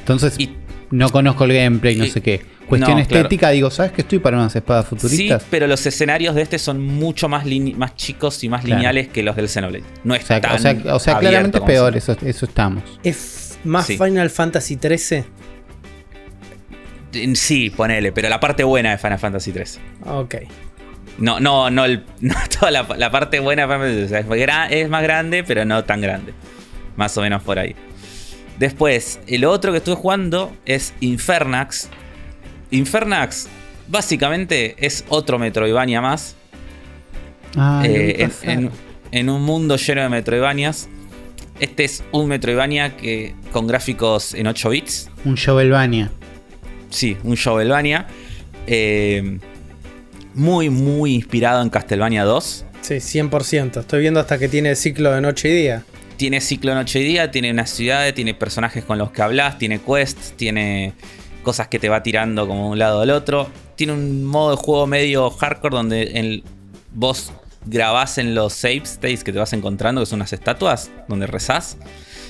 Entonces 0.00 0.34
Y- 0.38 0.56
no 0.90 1.08
conozco 1.08 1.44
el 1.44 1.54
gameplay, 1.54 1.96
no 1.96 2.04
y- 2.04 2.10
sé 2.10 2.20
qué. 2.20 2.42
Cuestión 2.68 2.98
no, 2.98 3.04
claro. 3.06 3.22
estética, 3.22 3.50
digo, 3.50 3.70
¿sabes 3.70 3.92
que 3.92 4.00
estoy 4.02 4.18
para 4.18 4.36
unas 4.38 4.54
espadas 4.56 4.86
Sí, 4.86 4.90
futuristas? 4.90 5.44
pero 5.50 5.66
los 5.66 5.84
escenarios 5.84 6.34
de 6.34 6.42
este 6.42 6.58
son 6.58 6.80
mucho 6.80 7.28
más, 7.28 7.44
más 7.76 7.96
chicos 7.96 8.42
y 8.44 8.48
más 8.48 8.62
Claro. 8.64 8.76
lineales 8.78 9.08
que 9.08 9.22
los 9.22 9.36
del 9.36 9.48
Xenoblade. 9.48 9.84
No 10.04 10.14
es 10.14 10.24
o 10.24 10.26
sea, 10.26 10.40
tan 10.40 10.54
o 10.54 10.58
sea, 10.58 10.76
o 10.94 10.98
sea 10.98 11.18
claramente 11.18 11.58
como 11.58 11.66
peor, 11.66 11.96
eso, 11.96 12.16
eso 12.24 12.46
estamos. 12.46 12.82
¿Es 13.02 13.58
más 13.64 13.86
Sí. 13.86 13.98
Final 13.98 14.30
Fantasy 14.30 14.76
13? 14.76 15.24
En 17.14 17.36
Sí, 17.36 17.68
ponele, 17.70 18.12
pero 18.12 18.28
la 18.28 18.40
parte 18.40 18.64
buena 18.64 18.90
de 18.92 18.98
Final 18.98 19.18
Fantasy 19.18 19.52
3. 19.52 19.80
Ok. 20.06 20.34
No, 21.18 21.40
no, 21.40 21.68
no, 21.68 21.84
el- 21.84 22.04
no 22.20 22.34
toda 22.58 22.70
la, 22.70 22.86
la 22.96 23.10
parte 23.10 23.38
buena 23.40 23.62
de 23.62 23.68
Final 23.68 23.80
Fantasy 23.88 24.08
3. 24.08 24.24
O 24.30 24.34
sea, 24.34 24.66
es, 24.66 24.72
es 24.84 24.88
más 24.88 25.02
grande, 25.02 25.44
pero 25.44 25.64
no 25.64 25.84
tan 25.84 26.00
grande. 26.00 26.32
Más 26.96 27.16
o 27.18 27.20
menos 27.20 27.42
por 27.42 27.58
ahí. 27.58 27.74
Después, 28.58 29.20
el 29.26 29.44
otro 29.44 29.72
que 29.72 29.78
estuve 29.78 29.96
jugando 29.96 30.54
es 30.64 30.94
Infernax. 31.00 31.88
Infernax, 32.72 33.48
básicamente, 33.88 34.74
es 34.84 35.04
otro 35.08 35.38
Metroidvania 35.38 36.00
más. 36.00 36.34
Ah, 37.56 37.82
eh, 37.86 38.28
en, 38.42 38.50
en- 38.50 38.70
en 39.12 39.28
un 39.28 39.42
mundo 39.42 39.76
lleno 39.76 40.02
de 40.02 40.08
Metroidvanias. 40.08 40.88
Este 41.60 41.84
es 41.84 42.02
un 42.12 42.28
Metroidvania 42.28 42.96
que, 42.96 43.34
con 43.52 43.66
gráficos 43.66 44.32
en 44.34 44.46
8 44.46 44.70
bits. 44.70 45.10
Un 45.24 45.34
Shovelvania. 45.34 46.10
Sí, 46.90 47.16
un 47.22 47.34
Shovelvania. 47.34 48.06
eh, 48.66 49.38
muy, 50.34 50.70
muy 50.70 51.14
inspirado 51.14 51.60
en 51.62 51.68
Castlevania 51.68 52.24
2. 52.24 52.64
Sí, 52.80 52.94
100%. 52.94 53.80
Estoy 53.80 54.00
viendo 54.00 54.18
hasta 54.18 54.38
que 54.38 54.48
tiene 54.48 54.74
ciclo 54.76 55.12
de 55.12 55.20
noche 55.20 55.50
y 55.50 55.52
día. 55.54 55.82
Tiene 56.16 56.40
ciclo 56.40 56.70
de 56.70 56.76
noche 56.78 57.00
y 57.00 57.04
día, 57.04 57.30
tiene 57.30 57.50
una 57.50 57.66
ciudad, 57.66 58.14
tiene 58.14 58.32
personajes 58.32 58.82
con 58.84 58.96
los 58.96 59.10
que 59.10 59.20
hablas, 59.20 59.58
tiene 59.58 59.78
quests, 59.80 60.32
tiene 60.36 60.94
cosas 61.42 61.68
que 61.68 61.78
te 61.78 61.88
va 61.88 62.02
tirando 62.02 62.46
como 62.46 62.70
un 62.70 62.78
lado 62.78 63.00
al 63.00 63.10
otro. 63.10 63.48
Tiene 63.76 63.92
un 63.92 64.24
modo 64.24 64.56
de 64.56 64.56
juego 64.56 64.86
medio 64.86 65.30
hardcore 65.30 65.76
donde 65.76 66.02
el, 66.02 66.44
vos 66.92 67.32
grabás 67.66 68.18
en 68.18 68.34
los 68.34 68.52
save 68.52 68.82
states 68.84 69.24
que 69.24 69.32
te 69.32 69.38
vas 69.38 69.52
encontrando, 69.52 70.00
que 70.00 70.06
son 70.06 70.18
unas 70.18 70.32
estatuas, 70.32 70.90
donde 71.08 71.26
rezás. 71.26 71.76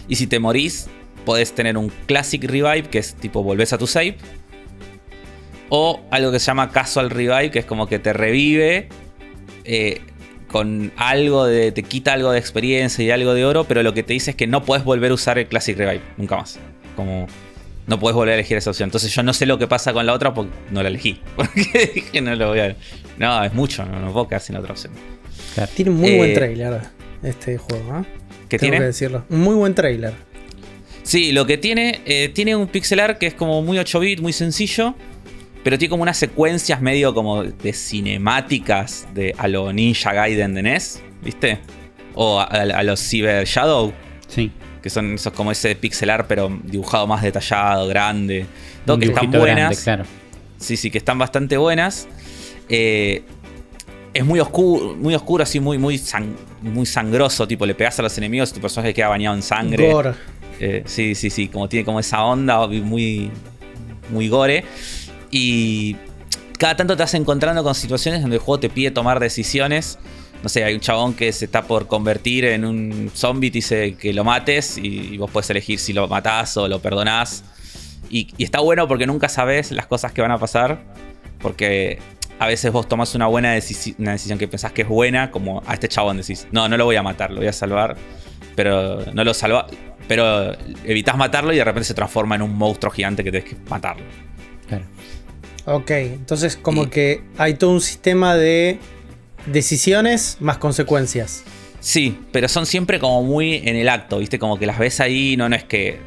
Y 0.09 0.17
si 0.17 0.27
te 0.27 0.39
morís, 0.39 0.89
podés 1.25 1.55
tener 1.55 1.77
un 1.77 1.91
Classic 2.07 2.43
Revive, 2.43 2.85
que 2.85 2.99
es 2.99 3.15
tipo 3.15 3.43
volvés 3.43 3.73
a 3.73 3.79
tu 3.79 3.87
save. 3.87 4.17
O 5.69 6.01
algo 6.11 6.33
que 6.33 6.39
se 6.39 6.47
llama 6.47 6.71
Casual 6.71 7.11
Revive, 7.11 7.51
que 7.51 7.61
es 7.61 7.65
como 7.65 7.87
que 7.87 7.99
te 7.99 8.13
revive 8.13 8.89
eh, 9.65 10.03
con 10.49 10.93
algo 10.97 11.47
de. 11.47 11.73
te 11.73 11.83
quita 11.83 12.13
algo 12.13 12.31
de 12.31 12.39
experiencia 12.39 13.03
y 13.03 13.11
algo 13.11 13.33
de 13.33 13.45
oro, 13.45 13.65
pero 13.65 13.83
lo 13.83 13.95
que 13.95 14.03
te 14.03 14.13
dice 14.13 14.33
es 14.33 14.37
que 14.37 14.47
no 14.47 14.65
puedes 14.65 14.85
volver 14.85 15.11
a 15.11 15.15
usar 15.15 15.39
el 15.39 15.47
Classic 15.47 15.77
Revive, 15.77 16.03
nunca 16.19 16.37
más. 16.37 16.59
Como. 16.95 17.27
No 17.87 17.99
puedes 17.99 18.15
volver 18.15 18.33
a 18.33 18.35
elegir 18.37 18.57
esa 18.57 18.71
opción. 18.71 18.87
Entonces 18.89 19.13
yo 19.15 19.23
no 19.23 19.33
sé 19.33 19.45
lo 19.47 19.59
que 19.59 19.67
pasa 19.67 19.93
con 19.93 20.07
la 20.07 20.13
otra 20.13 20.33
porque 20.33 20.53
no 20.71 20.83
la 20.83 20.89
elegí. 20.89 21.21
Porque 21.37 21.91
dije 21.95 22.21
no 22.21 22.35
lo 22.37 22.49
voy 22.51 22.61
a. 22.61 22.77
No, 23.19 23.43
es 23.45 23.53
mucho, 23.55 23.85
no, 23.85 23.99
no 24.01 24.13
puedo 24.13 24.29
quedar 24.29 24.41
sin 24.41 24.57
otra 24.57 24.73
opción. 24.73 24.93
Tiene 25.75 25.91
un 25.91 25.99
muy 25.99 26.17
buen 26.17 26.31
Eh, 26.31 26.35
trailer 26.35 26.81
este 27.23 27.59
juego, 27.59 27.99
¿eh? 28.01 28.05
¿Qué 28.49 28.59
Tengo 28.59 28.71
tiene? 28.71 28.79
que 28.79 28.85
decirlo. 28.85 29.25
Un 29.29 29.41
muy 29.41 29.55
buen 29.55 29.75
trailer. 29.75 30.13
Sí, 31.03 31.33
lo 31.33 31.45
que 31.47 31.59
tiene, 31.59 32.01
eh, 32.07 32.31
tiene 32.33 32.55
un 32.55 32.69
pixel 32.69 33.01
art 33.01 33.19
que 33.19 33.27
es 33.27 33.35
como 33.35 33.61
muy 33.63 33.79
8 33.79 33.99
bit, 34.01 34.21
muy 34.21 34.33
sencillo, 34.33 34.95
pero 35.65 35.77
tiene 35.77 35.91
como 35.91 36.03
unas 36.05 36.17
secuencias 36.17 36.81
medio 36.81 37.13
como 37.15 37.43
de 37.43 37.73
cinemáticas 37.73 39.09
de 39.15 39.35
a 39.39 39.49
lo 39.49 39.73
Ninja 39.73 40.13
Gaiden 40.13 40.55
de 40.55 40.63
NES, 40.63 41.03
¿viste? 41.23 41.59
O 42.15 42.39
a, 42.41 42.45
a- 42.45 42.63
a 42.79 42.83
los 42.85 43.01
Cyber 43.01 43.45
Shadow, 43.47 43.93
Sí. 44.29 44.51
Que 44.83 44.91
son 44.91 45.15
esos 45.15 45.33
como 45.33 45.53
ese 45.53 45.75
pixel 45.77 46.11
art 46.11 46.27
pero 46.29 46.51
dibujado 46.65 47.07
más 47.07 47.23
detallado, 47.23 47.87
grande, 47.87 48.47
todo 48.85 48.97
Un 48.97 49.01
que 49.03 49.09
están 49.09 49.31
buenas. 49.31 49.57
grande, 49.57 49.77
claro. 49.83 50.05
Sí, 50.59 50.77
sí, 50.77 50.91
que 50.91 50.99
están 50.99 51.19
bastante 51.19 51.57
buenas. 51.57 52.09
Eh, 52.69 53.23
es 54.15 54.25
muy 54.25 54.41
oscuro, 54.41 54.95
muy 54.95 55.15
oscuro, 55.15 55.43
así 55.43 55.59
muy, 55.59 55.79
muy, 55.79 55.97
sang- 55.99 56.35
muy 56.61 56.87
sangroso. 56.87 57.49
Tipo, 57.49 57.65
le 57.67 57.75
pegas 57.75 57.99
a 57.99 58.03
los 58.03 58.17
enemigos 58.19 58.51
y 58.51 58.55
tu 58.55 58.61
personaje 58.61 58.93
queda 58.95 59.09
bañado 59.09 59.35
en 59.35 59.43
sangre. 59.43 59.91
Gore. 59.91 60.13
Eh, 60.61 60.83
sí, 60.87 61.15
sí, 61.15 61.31
sí. 61.31 61.49
Como 61.49 61.69
tiene 61.69 61.85
como 61.85 61.99
esa 61.99 62.23
onda 62.25 62.67
muy, 62.69 63.31
muy 64.11 64.29
gore. 64.29 64.65
Y 65.31 65.97
cada 66.59 66.77
tanto 66.77 66.97
te 66.97 67.03
vas 67.03 67.15
encontrando 67.15 67.65
con 67.65 67.75
situaciones 67.75 68.21
donde 68.21 68.37
el 68.37 68.43
juego 68.43 68.61
te 68.61 68.69
pide 68.69 68.91
tomar 68.91 69.19
decisiones. 69.19 69.99
No 70.43 70.49
sé, 70.49 70.65
hay 70.65 70.75
un 70.75 70.81
chabón 70.81 71.15
que 71.15 71.33
se 71.33 71.45
está 71.45 71.63
por 71.63 71.87
convertir 71.87 72.45
en 72.47 72.65
un 72.65 73.11
zombie, 73.15 73.51
te 73.51 73.59
dice 73.59 73.95
que 73.95 74.13
lo 74.13 74.25
mates 74.25 74.77
y, 74.77 75.15
y 75.15 75.19
vos 75.19 75.31
puedes 75.31 75.49
elegir 75.51 75.79
si 75.79 75.93
lo 75.93 76.09
matás 76.09 76.57
o 76.57 76.67
lo 76.69 76.81
perdonás. 76.81 77.45
Y, 78.11 78.29
y 78.37 78.45
está 78.45 78.61
bueno 78.61 78.89
porque 78.89 79.07
nunca 79.07 79.29
sabes 79.29 79.71
las 79.71 79.87
cosas 79.87 80.13
que 80.13 80.21
van 80.21 80.33
a 80.33 80.39
pasar. 80.39 80.81
Porque 81.39 81.99
a 82.39 82.47
veces 82.49 82.73
vos 82.73 82.89
tomás 82.89 83.15
una 83.15 83.27
buena 83.29 83.57
decisi- 83.57 83.95
una 83.99 84.13
decisión 84.13 84.39
que 84.39 84.49
pensás 84.49 84.73
que 84.73 84.83
es 84.83 84.89
buena, 84.89 85.31
como 85.31 85.63
a 85.67 85.75
este 85.75 85.89
chabón 85.89 86.17
decís, 86.17 86.47
no, 86.51 86.69
no 86.69 86.77
lo 86.77 86.85
voy 86.85 86.97
a 86.97 87.03
matar, 87.03 87.31
lo 87.31 87.39
voy 87.39 87.47
a 87.47 87.53
salvar. 87.53 87.97
Pero 88.57 89.05
no 89.13 89.23
lo 89.25 89.33
salva. 89.35 89.67
Pero 90.09 90.53
evitas 90.85 91.17
matarlo 91.17 91.53
y 91.53 91.57
de 91.57 91.65
repente 91.65 91.85
se 91.87 91.95
transforma 91.95 92.35
en 92.35 92.43
un 92.43 92.55
monstruo 92.57 92.91
gigante 92.93 93.23
que 93.23 93.31
tenés 93.31 93.49
que 93.49 93.57
matarlo. 93.71 94.05
claro. 94.69 94.85
Ok, 95.65 95.91
entonces 95.93 96.57
como 96.57 96.85
Y- 96.85 96.87
que 96.89 97.23
hay 97.39 97.55
todo 97.55 97.71
un 97.71 97.81
sistema 97.81 98.35
de 98.35 98.81
decisiones 99.47 100.37
más 100.41 100.59
consecuencias. 100.59 101.43
Sí, 101.81 102.19
pero 102.31 102.49
son 102.49 102.65
siempre 102.67 102.99
como 103.01 103.23
muy 103.25 103.57
en 103.65 103.75
el 103.77 103.89
acto, 103.89 104.19
¿viste? 104.19 104.39
Como 104.39 104.59
que 104.59 104.67
las 104.67 104.79
ves 104.79 105.01
ahí, 105.01 105.37
no, 105.37 105.49
no 105.49 105.57
es 105.57 105.65
que. 105.65 105.99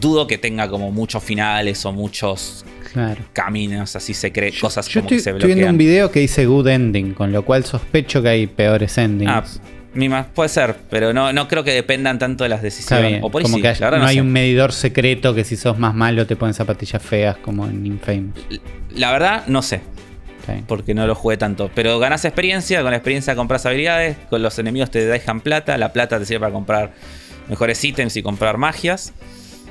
Dudo 0.00 0.26
que 0.26 0.36
tenga 0.38 0.68
como 0.68 0.90
muchos 0.90 1.22
finales 1.22 1.84
o 1.86 1.92
muchos 1.92 2.64
Claro. 2.92 3.22
caminos 3.32 3.96
así 3.96 4.12
secretos, 4.12 4.60
cosas 4.60 4.86
Yo 4.88 5.00
como 5.00 5.06
estoy, 5.06 5.16
que 5.18 5.22
se 5.22 5.30
estoy 5.30 5.46
viendo 5.46 5.60
bloquean. 5.62 5.74
un 5.74 5.78
video 5.78 6.10
que 6.10 6.20
dice 6.20 6.44
good 6.46 6.66
ending, 6.68 7.14
con 7.14 7.32
lo 7.32 7.44
cual 7.44 7.64
sospecho 7.64 8.20
que 8.20 8.28
hay 8.28 8.46
peores 8.46 8.98
endings. 8.98 9.30
Ah, 9.32 9.44
mima, 9.94 10.26
puede 10.34 10.48
ser, 10.50 10.76
pero 10.90 11.12
no, 11.14 11.32
no 11.32 11.48
creo 11.48 11.64
que 11.64 11.70
dependan 11.72 12.18
tanto 12.18 12.42
de 12.44 12.50
las 12.50 12.58
Está 12.58 12.64
decisiones. 12.66 13.10
bien. 13.12 13.24
O 13.24 13.30
por 13.30 13.42
como 13.42 13.56
sí, 13.56 13.62
que 13.62 13.68
hay- 13.68 13.76
no, 13.80 13.90
no 13.98 14.04
hay 14.04 14.16
sé. 14.16 14.20
un 14.20 14.30
medidor 14.32 14.72
secreto 14.72 15.34
que 15.34 15.44
si 15.44 15.56
sos 15.56 15.78
más 15.78 15.94
malo 15.94 16.26
te 16.26 16.36
ponen 16.36 16.52
zapatillas 16.54 17.00
feas 17.02 17.36
como 17.38 17.66
en 17.66 17.86
Infamous. 17.86 18.34
La 18.94 19.10
verdad, 19.12 19.46
no 19.46 19.62
sé. 19.62 19.80
Porque 20.66 20.94
no 20.94 21.06
lo 21.06 21.14
jugué 21.14 21.36
tanto. 21.36 21.70
Pero 21.74 21.98
ganás 21.98 22.24
experiencia, 22.24 22.82
con 22.82 22.90
la 22.90 22.96
experiencia 22.96 23.34
compras 23.36 23.66
habilidades, 23.66 24.16
con 24.30 24.42
los 24.42 24.58
enemigos 24.58 24.90
te 24.90 25.04
dejan 25.04 25.40
plata, 25.40 25.76
la 25.78 25.92
plata 25.92 26.18
te 26.18 26.26
sirve 26.26 26.40
para 26.40 26.52
comprar 26.52 26.92
mejores 27.48 27.82
ítems 27.84 28.16
y 28.16 28.22
comprar 28.22 28.58
magias. 28.58 29.12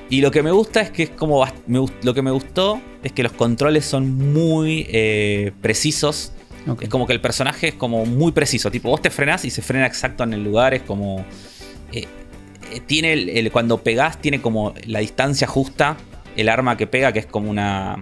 Y 0.10 0.22
lo 0.22 0.32
que 0.32 0.44
me 0.44 0.52
gusta 0.52 0.82
es 0.82 0.92
que 0.92 1.04
es 1.04 1.10
como. 1.10 1.46
me 1.68 1.86
lo 2.04 2.14
que 2.14 2.22
me 2.22 2.32
gustó 2.32 2.80
es 3.04 3.12
que 3.12 3.24
los 3.24 3.32
controles 3.32 3.86
son 3.86 4.34
muy 4.34 4.86
eh, 4.90 5.52
precisos. 5.62 6.34
Es 6.82 6.90
como 6.90 7.08
que 7.08 7.14
el 7.14 7.20
personaje 7.22 7.70
es 7.70 7.74
como 7.74 8.06
muy 8.06 8.32
preciso. 8.32 8.70
Tipo, 8.72 8.90
vos 8.90 9.02
te 9.02 9.10
frenás 9.10 9.44
y 9.46 9.50
se 9.50 9.62
frena 9.62 9.86
exacto 9.86 10.24
en 10.24 10.34
el 10.34 10.44
lugar. 10.44 10.74
Es 10.74 10.82
como. 10.84 11.26
eh, 11.92 12.06
eh, 12.72 12.80
tiene 12.86 13.14
el, 13.14 13.30
el- 13.30 13.52
cuando 13.52 13.80
pegás, 13.84 14.20
tiene 14.22 14.42
como 14.42 14.74
la 14.86 15.00
distancia 15.00 15.48
justa. 15.48 15.98
El 16.36 16.50
arma 16.50 16.78
que 16.78 16.86
pega, 16.88 17.12
que 17.12 17.20
es 17.20 17.26
como 17.26 17.50
una. 17.50 18.02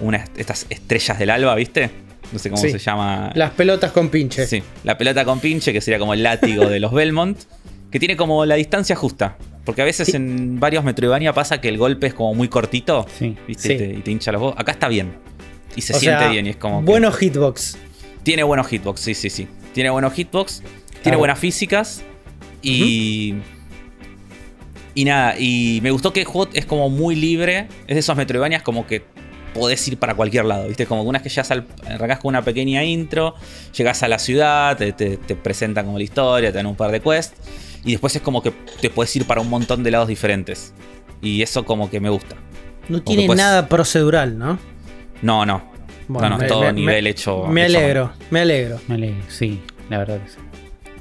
Una 0.00 0.24
estas 0.36 0.66
estrellas 0.68 1.18
del 1.18 1.30
alba, 1.30 1.54
¿viste? 1.54 1.90
No 2.32 2.38
sé 2.38 2.50
cómo 2.50 2.60
Sí. 2.60 2.70
se 2.70 2.78
llama. 2.78 3.30
Las 3.34 3.52
pelotas 3.52 3.92
con 3.92 4.08
pinche. 4.08 4.46
Sí, 4.46 4.62
la 4.84 4.98
pelota 4.98 5.24
con 5.24 5.40
pinche, 5.40 5.72
que 5.72 5.80
sería 5.80 5.98
como 5.98 6.12
el 6.14 6.22
látigo 6.22 6.66
de 6.68 6.80
los 6.80 6.92
Belmont. 6.92 7.38
Que 7.90 7.98
tiene 8.00 8.16
como 8.16 8.44
la 8.44 8.56
distancia 8.56 8.96
justa. 8.96 9.38
Porque 9.64 9.82
a 9.82 9.84
veces 9.84 10.08
Sí. 10.08 10.16
en 10.16 10.58
varios 10.60 10.84
Metroidvania 10.84 11.32
pasa 11.32 11.60
que 11.60 11.68
el 11.68 11.78
golpe 11.78 12.08
es 12.08 12.14
como 12.14 12.34
muy 12.34 12.48
cortito. 12.48 13.06
Sí. 13.16 13.36
¿viste? 13.46 13.68
Sí. 13.68 13.74
Y, 13.74 13.78
te, 13.78 13.86
y 13.98 14.02
te 14.02 14.10
hincha 14.10 14.32
los. 14.32 14.54
Acá 14.56 14.72
está 14.72 14.88
bien. 14.88 15.14
Y 15.76 15.82
se 15.82 15.94
O 15.94 15.98
siente 15.98 16.20
sea, 16.20 16.30
bien. 16.30 16.46
Y 16.46 16.50
es 16.50 16.56
como. 16.56 16.80
que- 16.80 16.86
Buenos 16.86 17.16
hitbox. 17.16 17.78
tiene 18.22 18.42
buenos 18.42 18.66
hitbox, 18.66 19.00
sí, 19.00 19.14
sí, 19.14 19.30
sí. 19.30 19.46
Tiene 19.72 19.90
buenos 19.90 20.12
hitbox. 20.14 20.62
Tiene 21.02 21.16
buenas 21.16 21.38
físicas. 21.38 22.02
Y. 22.60 23.34
Y 24.94 25.04
nada, 25.04 25.34
y 25.38 25.80
me 25.82 25.90
gustó 25.90 26.12
que 26.12 26.20
el 26.20 26.26
juego 26.26 26.50
es 26.54 26.64
como 26.66 26.88
muy 26.88 27.14
libre. 27.14 27.68
Es 27.86 27.94
de 27.94 28.00
esos 28.00 28.16
Metroidvanias 28.16 28.62
como 28.62 28.86
que 28.86 29.04
podés 29.56 29.86
ir 29.88 29.98
para 29.98 30.14
cualquier 30.14 30.44
lado, 30.44 30.68
¿viste? 30.68 30.86
Como 30.86 31.02
que 31.02 31.08
una 31.08 31.18
vez 31.20 31.32
que 31.34 31.42
ya 31.42 31.42
arrancás 31.88 32.18
con 32.18 32.28
una 32.30 32.42
pequeña 32.42 32.84
intro, 32.84 33.34
llegás 33.76 34.02
a 34.02 34.08
la 34.08 34.18
ciudad, 34.18 34.76
te, 34.76 34.92
te- 34.92 35.16
te 35.16 35.34
presentan 35.36 35.86
como 35.86 35.98
la 35.98 36.04
historia, 36.04 36.50
te 36.52 36.56
dan 36.58 36.66
un 36.66 36.76
par 36.76 36.90
de 36.90 37.00
quests. 37.00 37.34
Y 37.84 37.92
después 37.92 38.14
es 38.16 38.22
como 38.22 38.42
que 38.42 38.52
te 38.80 38.90
puedes 38.90 39.14
ir 39.16 39.26
para 39.26 39.40
un 39.40 39.48
montón 39.48 39.82
de 39.84 39.90
lados 39.90 40.08
diferentes. 40.08 40.72
Y 41.22 41.42
eso 41.42 41.64
como 41.64 41.88
que 41.90 42.00
me 42.00 42.08
gusta. 42.10 42.36
No 42.88 43.02
tiene 43.02 43.26
nada 43.34 43.68
procedural, 43.68 44.36
¿no? 44.38 44.58
No, 45.22 45.46
no. 45.46 45.62
Bueno, 46.08 46.28
no, 46.28 46.34
no, 46.34 46.38
me- 46.38 46.44
es 46.46 46.52
todo 46.52 46.60
me- 46.62 46.72
nivel 46.72 47.04
me- 47.04 47.10
hecho. 47.10 47.44
Me 47.46 47.66
hecho 47.66 47.78
alegro, 47.78 48.12
me 48.30 48.40
alegro. 48.40 48.80
Me 48.88 48.94
alegro. 48.96 49.22
Sí, 49.28 49.60
la 49.88 49.98
verdad 49.98 50.20
que 50.22 50.28
sí. 50.30 50.36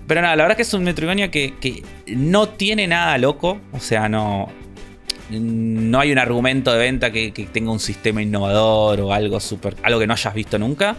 Pero 0.07 0.21
nada, 0.21 0.35
la 0.35 0.43
verdad 0.43 0.55
que 0.55 0.61
es 0.61 0.73
un 0.73 0.83
Metroidvania 0.83 1.31
que, 1.31 1.55
que 1.59 1.83
no 2.07 2.49
tiene 2.49 2.87
nada 2.87 3.17
loco. 3.17 3.59
O 3.73 3.79
sea, 3.79 4.07
no. 4.07 4.47
No 5.31 5.99
hay 5.99 6.11
un 6.11 6.19
argumento 6.19 6.71
de 6.71 6.77
venta 6.79 7.11
que, 7.11 7.31
que 7.33 7.45
tenga 7.45 7.71
un 7.71 7.79
sistema 7.79 8.21
innovador 8.21 9.01
o 9.01 9.11
algo 9.13 9.39
súper. 9.39 9.75
algo 9.83 9.99
que 9.99 10.07
no 10.07 10.13
hayas 10.13 10.33
visto 10.33 10.59
nunca. 10.59 10.95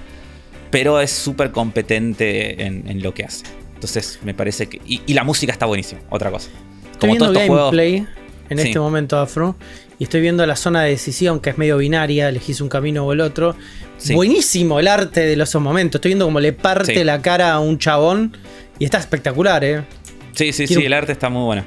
Pero 0.71 1.01
es 1.01 1.11
súper 1.13 1.53
competente 1.53 2.65
en, 2.65 2.89
en 2.89 3.03
lo 3.03 3.15
que 3.15 3.25
hace. 3.25 3.45
Entonces 3.75 4.19
me 4.25 4.35
parece 4.35 4.69
que. 4.69 4.81
Y, 4.87 5.01
y 5.07 5.15
la 5.15 5.23
música 5.25 5.53
está 5.53 5.67
buenísima, 5.67 6.01
otra 6.11 6.31
cosa. 6.31 6.51
Estoy 6.93 7.11
viendo 7.11 7.27
juegos- 7.33 7.59
gameplay 7.59 8.07
en 8.49 8.59
Sí. 8.59 8.69
este 8.69 8.79
momento, 8.81 9.19
Afro. 9.19 9.57
Y 9.99 10.05
estoy 10.05 10.21
viendo 10.21 10.45
la 10.45 10.57
zona 10.57 10.83
de 10.83 10.91
decisión 10.91 11.41
que 11.41 11.51
es 11.51 11.59
medio 11.59 11.79
binaria, 11.79 12.29
elegís 12.29 12.61
un 12.61 12.69
camino 12.69 13.07
o 13.07 13.13
el 13.13 13.21
otro. 13.21 13.55
Sí. 13.97 14.15
Buenísimo 14.15 14.79
el 14.81 14.89
arte 14.89 15.21
de 15.21 15.37
los 15.37 15.55
momentos. 15.55 16.01
Estoy 16.01 16.11
viendo 16.11 16.27
cómo 16.27 16.41
le 16.41 16.53
parte 16.53 16.95
Sí. 16.95 17.05
la 17.05 17.23
cara 17.23 17.53
a 17.53 17.61
un 17.61 17.79
chabón. 17.79 18.37
Y 18.79 18.85
está 18.85 18.99
espectacular, 18.99 19.65
¿eh? 19.65 19.85
Sí, 20.33 20.53
sí, 20.53 20.67
Quiero- 20.67 20.81
sí, 20.81 20.87
el 20.87 20.93
arte 20.93 21.13
está 21.13 21.31
muy 21.31 21.45
bueno. 21.45 21.65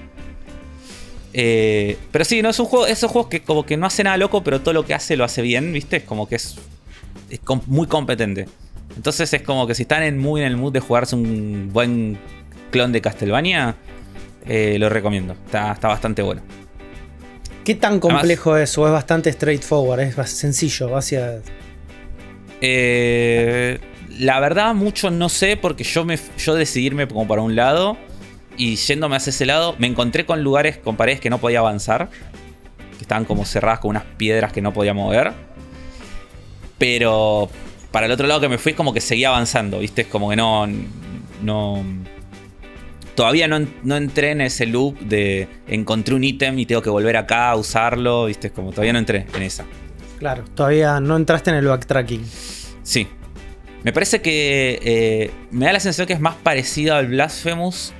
Eh, 1.34 1.98
pero 2.12 2.26
sí, 2.26 2.42
no 2.42 2.50
es 2.50 2.60
un 2.60 2.66
juego, 2.66 2.88
esos 2.88 3.12
juegos 3.12 3.30
que 3.30 3.42
como 3.42 3.66
que 3.66 3.78
no 3.78 3.86
hace 3.86 4.04
nada 4.04 4.18
loco, 4.18 4.44
pero 4.44 4.62
todo 4.62 4.74
lo 4.74 4.86
que 4.86 4.94
hace 4.94 5.16
lo 5.16 5.24
hace 5.24 5.42
bien, 5.42 5.72
¿viste? 5.72 5.98
Es 5.98 6.04
como 6.04 6.28
que 6.28 6.36
es, 6.36 6.56
es 7.30 7.40
com- 7.40 7.62
muy 7.68 7.88
competente. 7.88 8.48
Entonces 8.96 9.32
es 9.34 9.42
como 9.44 9.68
que 9.68 9.76
si 9.76 9.84
están 9.84 10.04
en, 10.04 10.18
muy 10.18 10.42
en 10.42 10.48
el 10.48 10.58
mood 10.58 10.74
de 10.74 10.80
jugarse 10.80 11.16
un 11.16 11.70
buen 11.72 12.18
clon 12.72 12.92
de 12.92 13.02
Castlevania, 13.02 13.76
eh, 14.48 14.78
lo 14.80 14.90
recomiendo. 14.90 15.34
Está, 15.46 15.72
está 15.74 15.88
bastante 15.88 16.22
bueno. 16.24 16.42
¿Qué 17.64 17.76
tan 17.76 18.00
complejo 18.00 18.58
es? 18.58 18.76
¿O 18.80 18.88
es 18.88 18.92
bastante 18.92 19.32
straightforward? 19.32 20.00
Es 20.00 20.18
bas- 20.18 20.26
sencillo, 20.28 20.98
hacia. 20.98 21.42
Eh, 22.62 23.80
la 24.18 24.40
verdad, 24.40 24.74
mucho 24.74 25.10
no 25.12 25.30
sé, 25.30 25.56
porque 25.58 25.84
yo, 25.84 26.04
me, 26.04 26.18
yo 26.38 26.56
decidí 26.56 26.88
irme 26.88 27.08
como 27.08 27.28
para 27.28 27.42
un 27.42 27.56
lado. 27.56 27.98
Y 28.60 28.76
yéndome 28.76 29.16
hacia 29.16 29.30
ese 29.30 29.46
lado, 29.46 29.74
me 29.80 29.88
encontré 29.88 30.26
con 30.26 30.44
lugares, 30.44 30.78
con 30.78 30.98
paredes 30.98 31.22
que 31.22 31.30
no 31.30 31.38
podía 31.38 31.60
avanzar. 31.60 32.10
Que 32.98 33.02
estaban 33.04 33.24
como 33.24 33.46
cerradas 33.46 33.80
con 33.80 33.92
unas 33.92 34.04
piedras 34.04 34.52
que 34.52 34.62
no 34.62 34.74
podía 34.74 34.94
mover. 34.94 35.32
Pero 36.78 37.50
para 37.92 38.06
el 38.06 38.12
otro 38.12 38.28
lado 38.28 38.42
que 38.42 38.50
me 38.50 38.58
fui, 38.58 38.74
como 38.74 38.94
que 38.94 39.00
seguía 39.00 39.30
avanzando, 39.30 39.80
¿viste? 39.80 40.02
Es 40.02 40.08
como 40.08 40.30
que 40.30 40.36
no. 40.36 40.68
No. 41.42 41.86
Todavía 43.16 43.48
no, 43.48 43.66
no 43.84 43.96
entré 43.96 44.32
en 44.32 44.42
ese 44.42 44.66
loop 44.66 45.00
de 45.00 45.48
encontré 45.70 46.14
un 46.14 46.26
ítem 46.26 46.60
y 46.60 46.66
tengo 46.66 46.82
que 46.82 46.90
volver 46.90 47.16
acá 47.16 47.52
a 47.52 47.56
usarlo, 47.56 48.26
¿viste? 48.26 48.48
Es 48.48 48.54
como 48.54 48.72
todavía 48.72 48.92
no 48.92 49.00
entré 49.00 49.26
en 49.34 49.42
esa. 49.42 49.64
Claro, 50.18 50.44
todavía 50.54 51.00
no 51.00 51.16
entraste 51.16 51.50
en 51.50 51.56
el 51.56 51.66
backtracking. 51.66 52.26
Sí. 52.84 53.08
Me 53.84 53.94
parece 53.94 54.22
que 54.22 54.82
eh, 54.84 55.32
me 55.52 55.66
da 55.66 55.72
la 55.72 55.80
sensación 55.80 56.08
que 56.08 56.14
es 56.14 56.20
más 56.20 56.36
parecido 56.36 56.96
al 56.96 57.08
Blasphemous. 57.08 57.94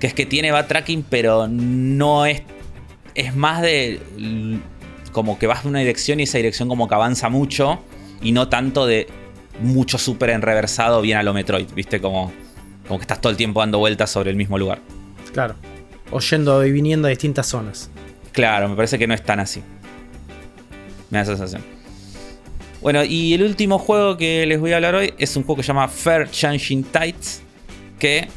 Que 0.00 0.06
es 0.06 0.14
que 0.14 0.26
tiene 0.26 0.52
backtracking, 0.52 1.04
pero 1.08 1.48
no 1.48 2.26
es 2.26 2.42
es 3.18 3.34
más 3.34 3.62
de 3.62 4.00
como 5.10 5.38
que 5.40 5.48
vas 5.48 5.64
en 5.64 5.70
una 5.70 5.80
dirección 5.80 6.20
y 6.20 6.22
esa 6.22 6.38
dirección 6.38 6.68
como 6.68 6.86
que 6.86 6.94
avanza 6.94 7.28
mucho 7.28 7.80
y 8.22 8.30
no 8.30 8.48
tanto 8.48 8.86
de 8.86 9.08
mucho 9.60 9.98
súper 9.98 10.30
enreversado 10.30 11.02
bien 11.02 11.18
a 11.18 11.24
lo 11.24 11.34
Metroid, 11.34 11.66
¿viste? 11.74 12.00
Como, 12.00 12.32
como 12.86 13.00
que 13.00 13.02
estás 13.02 13.20
todo 13.20 13.30
el 13.30 13.36
tiempo 13.36 13.58
dando 13.58 13.78
vueltas 13.78 14.10
sobre 14.10 14.30
el 14.30 14.36
mismo 14.36 14.56
lugar. 14.56 14.80
Claro. 15.32 15.56
O 16.12 16.20
yendo 16.20 16.64
y 16.64 16.70
viniendo 16.70 17.08
a 17.08 17.10
distintas 17.10 17.46
zonas. 17.46 17.90
Claro, 18.30 18.68
me 18.68 18.76
parece 18.76 19.00
que 19.00 19.08
no 19.08 19.14
es 19.14 19.22
tan 19.24 19.40
así. 19.40 19.60
Me 21.10 21.18
da 21.18 21.22
esa 21.22 21.36
sensación. 21.36 21.64
Bueno, 22.80 23.02
y 23.02 23.34
el 23.34 23.42
último 23.42 23.80
juego 23.80 24.16
que 24.16 24.46
les 24.46 24.60
voy 24.60 24.72
a 24.72 24.76
hablar 24.76 24.94
hoy 24.94 25.12
es 25.18 25.34
un 25.36 25.42
juego 25.42 25.56
que 25.56 25.62
se 25.64 25.68
llama 25.68 25.88
Fair 25.88 26.30
Changing 26.30 26.84
Tides. 26.84 27.42
Que 27.98 28.28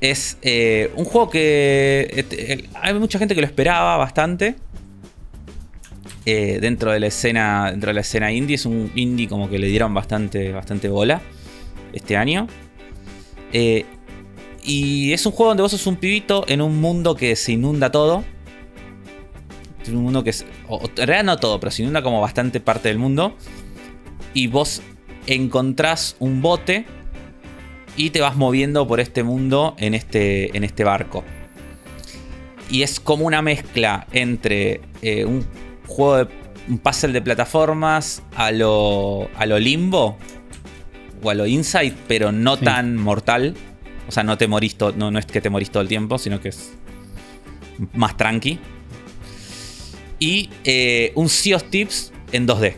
es 0.00 0.38
eh, 0.42 0.92
un 0.96 1.04
juego 1.04 1.28
que 1.30 2.24
eh, 2.30 2.68
hay 2.74 2.94
mucha 2.94 3.18
gente 3.18 3.34
que 3.34 3.40
lo 3.40 3.46
esperaba 3.46 3.96
bastante. 3.96 4.56
eh, 6.26 6.58
dentro 6.60 6.92
de 6.92 7.00
la 7.00 7.06
escena. 7.06 7.70
Dentro 7.70 7.88
de 7.88 7.94
la 7.94 8.00
escena 8.02 8.30
indie. 8.32 8.56
Es 8.56 8.66
un 8.66 8.92
indie 8.94 9.28
como 9.28 9.48
que 9.48 9.58
le 9.58 9.66
dieron 9.68 9.94
bastante, 9.94 10.52
bastante 10.52 10.88
bola 10.88 11.22
este 11.92 12.16
año. 12.16 12.46
Eh, 13.52 13.86
y 14.62 15.12
es 15.12 15.24
un 15.24 15.32
juego 15.32 15.50
donde 15.50 15.62
vos 15.62 15.72
sos 15.72 15.86
un 15.86 15.96
pibito 15.96 16.44
en 16.48 16.60
un 16.60 16.80
mundo 16.80 17.16
que 17.16 17.34
se 17.36 17.52
inunda 17.52 17.90
todo. 17.90 18.24
Es 19.82 19.88
un 19.88 20.02
mundo 20.02 20.22
que 20.22 20.30
es. 20.30 20.44
en 20.68 21.06
realidad 21.06 21.24
no 21.24 21.36
todo, 21.38 21.58
pero 21.60 21.70
se 21.70 21.82
inunda 21.82 22.02
como 22.02 22.20
bastante 22.20 22.60
parte 22.60 22.88
del 22.88 22.98
mundo. 22.98 23.34
Y 24.34 24.48
vos 24.48 24.82
encontrás 25.26 26.16
un 26.18 26.42
bote 26.42 26.84
y 27.98 28.10
te 28.10 28.20
vas 28.22 28.36
moviendo 28.36 28.86
por 28.86 29.00
este 29.00 29.22
mundo 29.22 29.74
en 29.76 29.92
este, 29.92 30.56
en 30.56 30.64
este 30.64 30.84
barco. 30.84 31.24
Y 32.70 32.82
es 32.82 33.00
como 33.00 33.26
una 33.26 33.42
mezcla 33.42 34.06
entre 34.12 34.80
eh, 35.02 35.24
un 35.24 35.44
juego 35.86 36.16
de. 36.18 36.28
un 36.68 36.78
puzzle 36.78 37.12
de 37.12 37.20
plataformas 37.20 38.22
a 38.36 38.52
lo. 38.52 39.28
a 39.36 39.44
lo 39.46 39.58
limbo. 39.58 40.16
O 41.22 41.30
a 41.30 41.34
lo 41.34 41.46
inside, 41.46 41.94
pero 42.06 42.30
no 42.30 42.56
Sí. 42.56 42.64
tan 42.64 42.96
mortal. 42.96 43.54
O 44.06 44.12
sea, 44.12 44.22
no 44.22 44.38
te 44.38 44.46
morís 44.46 44.76
no, 44.96 45.10
no 45.10 45.18
es 45.18 45.26
que 45.26 45.40
te 45.40 45.50
morís 45.50 45.70
todo 45.70 45.82
el 45.82 45.88
tiempo, 45.88 46.16
sino 46.18 46.40
que 46.40 46.50
es 46.50 46.72
más 47.94 48.16
tranqui. 48.16 48.58
Y 50.20 50.50
eh, 50.64 51.12
un 51.16 51.28
Sea 51.28 51.56
of 51.56 51.64
Tips 51.64 52.12
en 52.32 52.46
2D. 52.46 52.74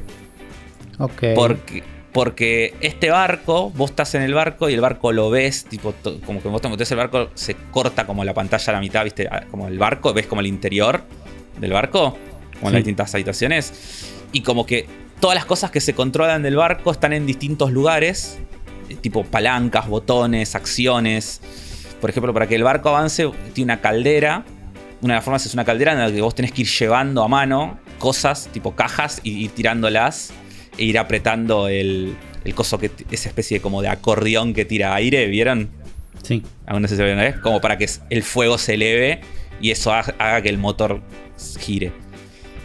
Ok. 0.99 1.23
Porque, 1.35 1.83
porque 2.13 2.75
este 2.81 3.11
barco, 3.11 3.71
vos 3.71 3.91
estás 3.91 4.15
en 4.15 4.23
el 4.23 4.35
barco 4.35 4.69
y 4.69 4.75
el 4.75 4.81
barco 4.81 5.13
lo 5.13 5.31
ves, 5.31 5.65
tipo, 5.65 5.95
como 6.27 6.43
que 6.43 6.49
vos 6.49 6.61
te 6.61 6.69
metés 6.69 6.91
el 6.91 6.97
barco, 6.99 7.31
se 7.35 7.55
corta 7.71 8.07
como 8.07 8.25
la 8.25 8.35
pantalla 8.35 8.65
a 8.69 8.73
la 8.73 8.81
mitad, 8.81 9.05
viste, 9.05 9.29
como 9.51 9.69
el 9.69 9.79
barco, 9.79 10.13
ves 10.13 10.27
como 10.27 10.41
el 10.41 10.49
interior 10.49 11.03
del 11.59 11.73
barco, 11.73 12.17
como 12.59 12.63
en 12.63 12.69
Sí. 12.69 12.73
las 12.73 12.75
distintas 12.75 13.15
habitaciones. 13.15 14.13
Y 14.33 14.43
como 14.43 14.67
que 14.67 14.87
todas 15.21 15.35
las 15.37 15.45
cosas 15.45 15.71
que 15.71 15.81
se 15.81 15.95
controlan 15.95 16.43
del 16.43 16.57
barco 16.57 16.91
están 16.91 17.13
en 17.13 17.27
distintos 17.27 17.71
lugares, 17.71 18.39
eh, 18.89 18.97
tipo 18.97 19.25
palancas, 19.25 19.87
botones, 19.87 20.55
acciones. 20.55 21.41
Por 22.01 22.11
ejemplo, 22.11 22.33
para 22.35 22.47
que 22.49 22.57
el 22.57 22.63
barco 22.65 22.89
avance, 22.89 23.31
tiene 23.53 23.73
una 23.73 23.81
caldera. 23.81 24.45
Una 25.03 25.15
de 25.15 25.19
las 25.19 25.25
formas 25.25 25.47
es 25.47 25.55
una 25.55 25.65
caldera 25.65 25.93
en 25.93 25.99
la 26.01 26.11
que 26.11 26.21
vos 26.21 26.35
tenés 26.35 26.53
que 26.53 26.63
ir 26.63 26.69
llevando 26.69 27.23
a 27.23 27.29
mano 27.29 27.79
cosas, 27.99 28.49
tipo 28.53 28.75
cajas, 28.75 29.21
y 29.23 29.45
ir 29.45 29.51
tirándolas 29.53 30.33
e 30.81 30.85
ir 30.85 30.99
apretando 30.99 31.69
el, 31.69 32.17
el 32.45 32.55
coso 32.55 32.79
que 32.79 32.91
esa 33.13 33.29
especie 33.29 33.59
de 33.59 33.63
como 33.63 33.83
de 33.83 33.89
acordeón 33.89 34.53
que 34.55 34.65
tira 34.65 34.95
aire, 34.97 35.27
¿vieron? 35.29 35.69
Sí. 36.23 36.43
Aún 36.67 36.83
no 36.83 36.89
sé 36.89 36.97
si 36.97 37.01
lo 37.01 37.07
vieron, 37.07 37.23
¿eh? 37.25 37.35
Como 37.43 37.61
para 37.61 37.79
que 37.79 37.89
el 38.11 38.23
fuego 38.25 38.59
se 38.59 38.75
eleve 38.75 39.21
y 39.61 39.71
eso 39.71 39.93
ha- 39.93 40.01
haga 40.19 40.43
que 40.43 40.49
el 40.49 40.59
motor 40.59 41.01
gire. 41.61 41.93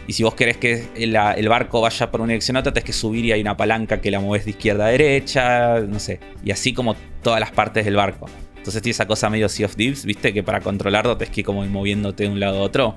Y 0.08 0.12
si 0.12 0.22
vos 0.22 0.34
querés 0.34 0.56
que 0.56 0.86
el, 0.94 1.48
barco 1.48 1.80
vaya 1.80 2.10
por 2.10 2.20
una 2.20 2.28
dirección 2.32 2.56
a 2.56 2.60
otra, 2.60 2.72
tenés 2.72 2.84
que 2.84 2.92
subir 2.92 3.24
y 3.24 3.32
hay 3.32 3.40
una 3.40 3.56
palanca 3.56 4.00
que 4.00 4.10
la 4.10 4.20
mueves 4.20 4.44
de 4.44 4.52
izquierda 4.52 4.86
a 4.86 4.88
derecha, 4.90 5.80
no 5.80 5.98
sé. 5.98 6.20
Y 6.44 6.52
así 6.52 6.72
como 6.72 6.94
todas 7.22 7.40
las 7.40 7.50
partes 7.50 7.84
del 7.84 7.96
barco. 7.96 8.26
Entonces 8.56 8.82
tiene 8.82 8.92
esa 8.92 9.06
cosa 9.06 9.28
medio 9.30 9.48
Sea 9.48 9.66
of 9.66 9.74
Thieves, 9.74 10.04
¿viste? 10.04 10.32
Que 10.32 10.42
para 10.44 10.60
controlarlo 10.60 11.16
tenés 11.16 11.34
que 11.34 11.40
ir 11.40 11.44
como 11.46 11.64
moviéndote 11.66 12.22
de 12.24 12.28
un 12.30 12.38
lado 12.40 12.58
a 12.58 12.62
otro 12.62 12.94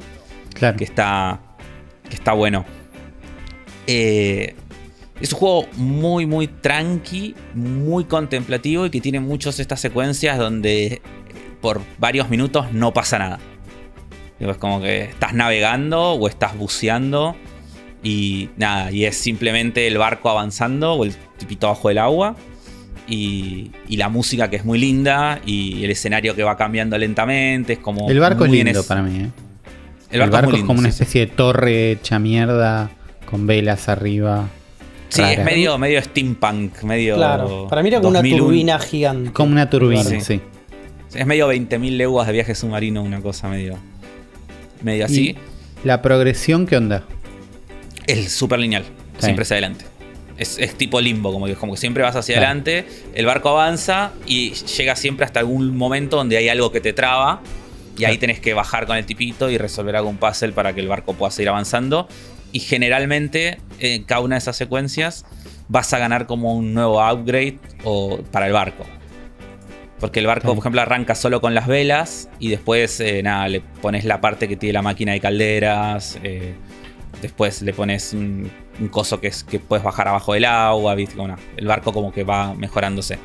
Claro. 0.53 0.77
que 0.77 0.83
está, 0.83 1.39
que 2.07 2.15
está 2.15 2.33
bueno. 2.33 2.63
Eh, 3.87 4.55
es 5.21 5.33
un 5.33 5.39
juego 5.39 5.65
muy, 5.75 6.25
muy 6.25 6.47
tranqui, 6.47 7.35
muy 7.53 8.05
contemplativo 8.05 8.85
y 8.85 8.89
que 8.89 9.01
tiene 9.01 9.19
muchas 9.19 9.59
estas 9.59 9.79
secuencias 9.81 10.37
donde 10.37 10.85
eh, 10.85 11.01
por 11.61 11.81
varios 11.97 12.29
minutos 12.29 12.71
no 12.71 12.93
pasa 12.93 13.19
nada. 13.19 13.39
Es 14.39 14.57
como 14.57 14.79
que 14.81 15.03
estás 15.03 15.33
navegando 15.33 16.13
o 16.13 16.27
estás 16.29 16.57
buceando 16.57 17.35
y 18.01 18.49
nada, 18.55 18.89
y 18.91 19.03
es 19.03 19.17
simplemente 19.17 19.85
el 19.87 19.97
barco 19.97 20.29
avanzando 20.29 20.93
o 20.93 21.03
el 21.03 21.13
tipito 21.37 21.67
abajo 21.67 21.89
del 21.89 21.97
agua. 21.97 22.35
Y, 23.11 23.71
y 23.87 23.97
la 23.97 24.07
música 24.07 24.51
que 24.51 24.57
es 24.57 24.65
muy 24.65 24.77
linda 24.77 25.41
y 25.43 25.83
el 25.83 25.89
escenario 25.89 26.35
que 26.35 26.43
va 26.43 26.55
cambiando 26.55 26.95
lentamente. 26.95 27.73
Es 27.73 27.79
como 27.79 28.07
El 28.07 28.19
barco 28.19 28.45
es 28.45 28.51
lindo 28.51 28.79
es- 28.81 28.85
para 28.85 29.01
mí, 29.01 29.23
¿eh? 29.23 29.29
El 30.11 30.29
barco, 30.29 30.55
es, 30.55 30.61
como 30.63 30.79
una 30.79 30.91
sí. 30.91 31.01
especie 31.01 31.25
de 31.25 31.27
torre 31.33 31.91
hecha 31.91 32.19
mierda 32.19 32.89
con 33.29 33.45
velas 33.47 33.89
arriba. 33.89 34.47
Sí, 35.09 35.21
es 35.23 35.43
medio, 35.43 35.77
medio 35.77 36.01
steampunk, 36.01 36.83
medio. 36.83 37.15
Claro. 37.15 37.67
Para 37.69 37.81
mí 37.81 37.89
era 37.89 37.97
como 37.97 38.09
una 38.09 38.19
2001. 38.19 38.43
turbina 38.45 38.79
gigante. 38.79 39.31
Como 39.33 39.51
una 39.51 39.69
turbina, 39.69 40.03
Sí. 40.03 40.21
sí. 40.21 40.41
Es 41.13 41.25
medio 41.25 41.47
20.000 41.51 41.97
leguas 41.97 42.27
de 42.27 42.33
viaje 42.33 42.53
submarino, 42.55 43.01
una 43.01 43.21
cosa 43.21 43.47
medio. 43.49 43.77
medio 44.81 45.05
así. 45.05 45.35
Y 45.83 45.87
la 45.87 46.01
progresión, 46.01 46.65
¿qué 46.67 46.77
onda? 46.77 47.03
Es 48.07 48.31
súper 48.31 48.59
lineal, 48.59 48.83
Sí. 49.17 49.25
siempre 49.25 49.43
hacia 49.43 49.55
adelante. 49.55 49.85
Es, 50.37 50.57
es 50.57 50.75
tipo 50.75 51.01
limbo, 51.01 51.33
como 51.33 51.47
que, 51.47 51.55
como 51.55 51.73
que 51.73 51.79
siempre 51.79 52.01
vas 52.03 52.15
hacia 52.15 52.35
Claro. 52.35 52.45
adelante, 52.47 52.85
el 53.13 53.25
barco 53.25 53.49
avanza 53.49 54.11
y 54.25 54.51
llega 54.53 54.95
siempre 54.95 55.25
hasta 55.25 55.39
algún 55.41 55.75
momento 55.75 56.15
donde 56.15 56.37
hay 56.37 56.47
algo 56.47 56.71
que 56.71 56.79
te 56.79 56.93
traba. 56.93 57.41
Y 57.97 58.05
ahí 58.05 58.17
tenés 58.17 58.39
que 58.39 58.53
bajar 58.53 58.85
con 58.87 58.95
el 58.95 59.05
tipito 59.05 59.49
y 59.49 59.57
resolver 59.57 59.97
algún 59.97 60.15
puzzle 60.15 60.53
para 60.53 60.73
que 60.73 60.79
el 60.79 60.87
barco 60.87 61.13
pueda 61.15 61.31
seguir 61.31 61.49
avanzando. 61.49 62.07
Y 62.51 62.59
generalmente, 62.59 63.59
en 63.79 64.03
cada 64.03 64.21
una 64.21 64.35
de 64.35 64.39
esas 64.39 64.55
secuencias, 64.57 65.25
vas 65.67 65.93
a 65.93 65.99
ganar 65.99 66.25
como 66.25 66.55
un 66.55 66.73
nuevo 66.73 66.99
upgrade 66.99 67.59
o, 67.83 68.19
para 68.31 68.47
el 68.47 68.53
barco. 68.53 68.85
Porque 69.99 70.19
el 70.19 70.27
barco, 70.27 70.47
por 70.49 70.59
ejemplo, 70.59 70.81
arranca 70.81 71.13
solo 71.13 71.41
con 71.41 71.53
las 71.53 71.67
velas 71.67 72.29
y 72.39 72.49
después, 72.49 72.99
eh, 73.01 73.21
nada, 73.21 73.47
le 73.49 73.59
pones 73.59 74.05
la 74.05 74.21
parte 74.21 74.47
que 74.47 74.55
tiene 74.55 74.73
la 74.73 74.81
máquina 74.81 75.11
de 75.11 75.19
calderas. 75.19 76.17
eh, 76.23 76.53
después 77.21 77.61
le 77.61 77.73
pones 77.73 78.13
un, 78.13 78.49
un 78.79 78.87
coso 78.87 79.19
que, 79.19 79.27
es, 79.27 79.43
que 79.43 79.59
puedes 79.59 79.83
bajar 79.83 80.07
abajo 80.07 80.33
del 80.33 80.45
agua. 80.45 80.95
¿viste? 80.95 81.15
Nada, 81.15 81.37
el 81.57 81.67
barco 81.67 81.91
como 81.91 82.11
que 82.11 82.23
va 82.23 82.53
mejorándose. 82.53 83.19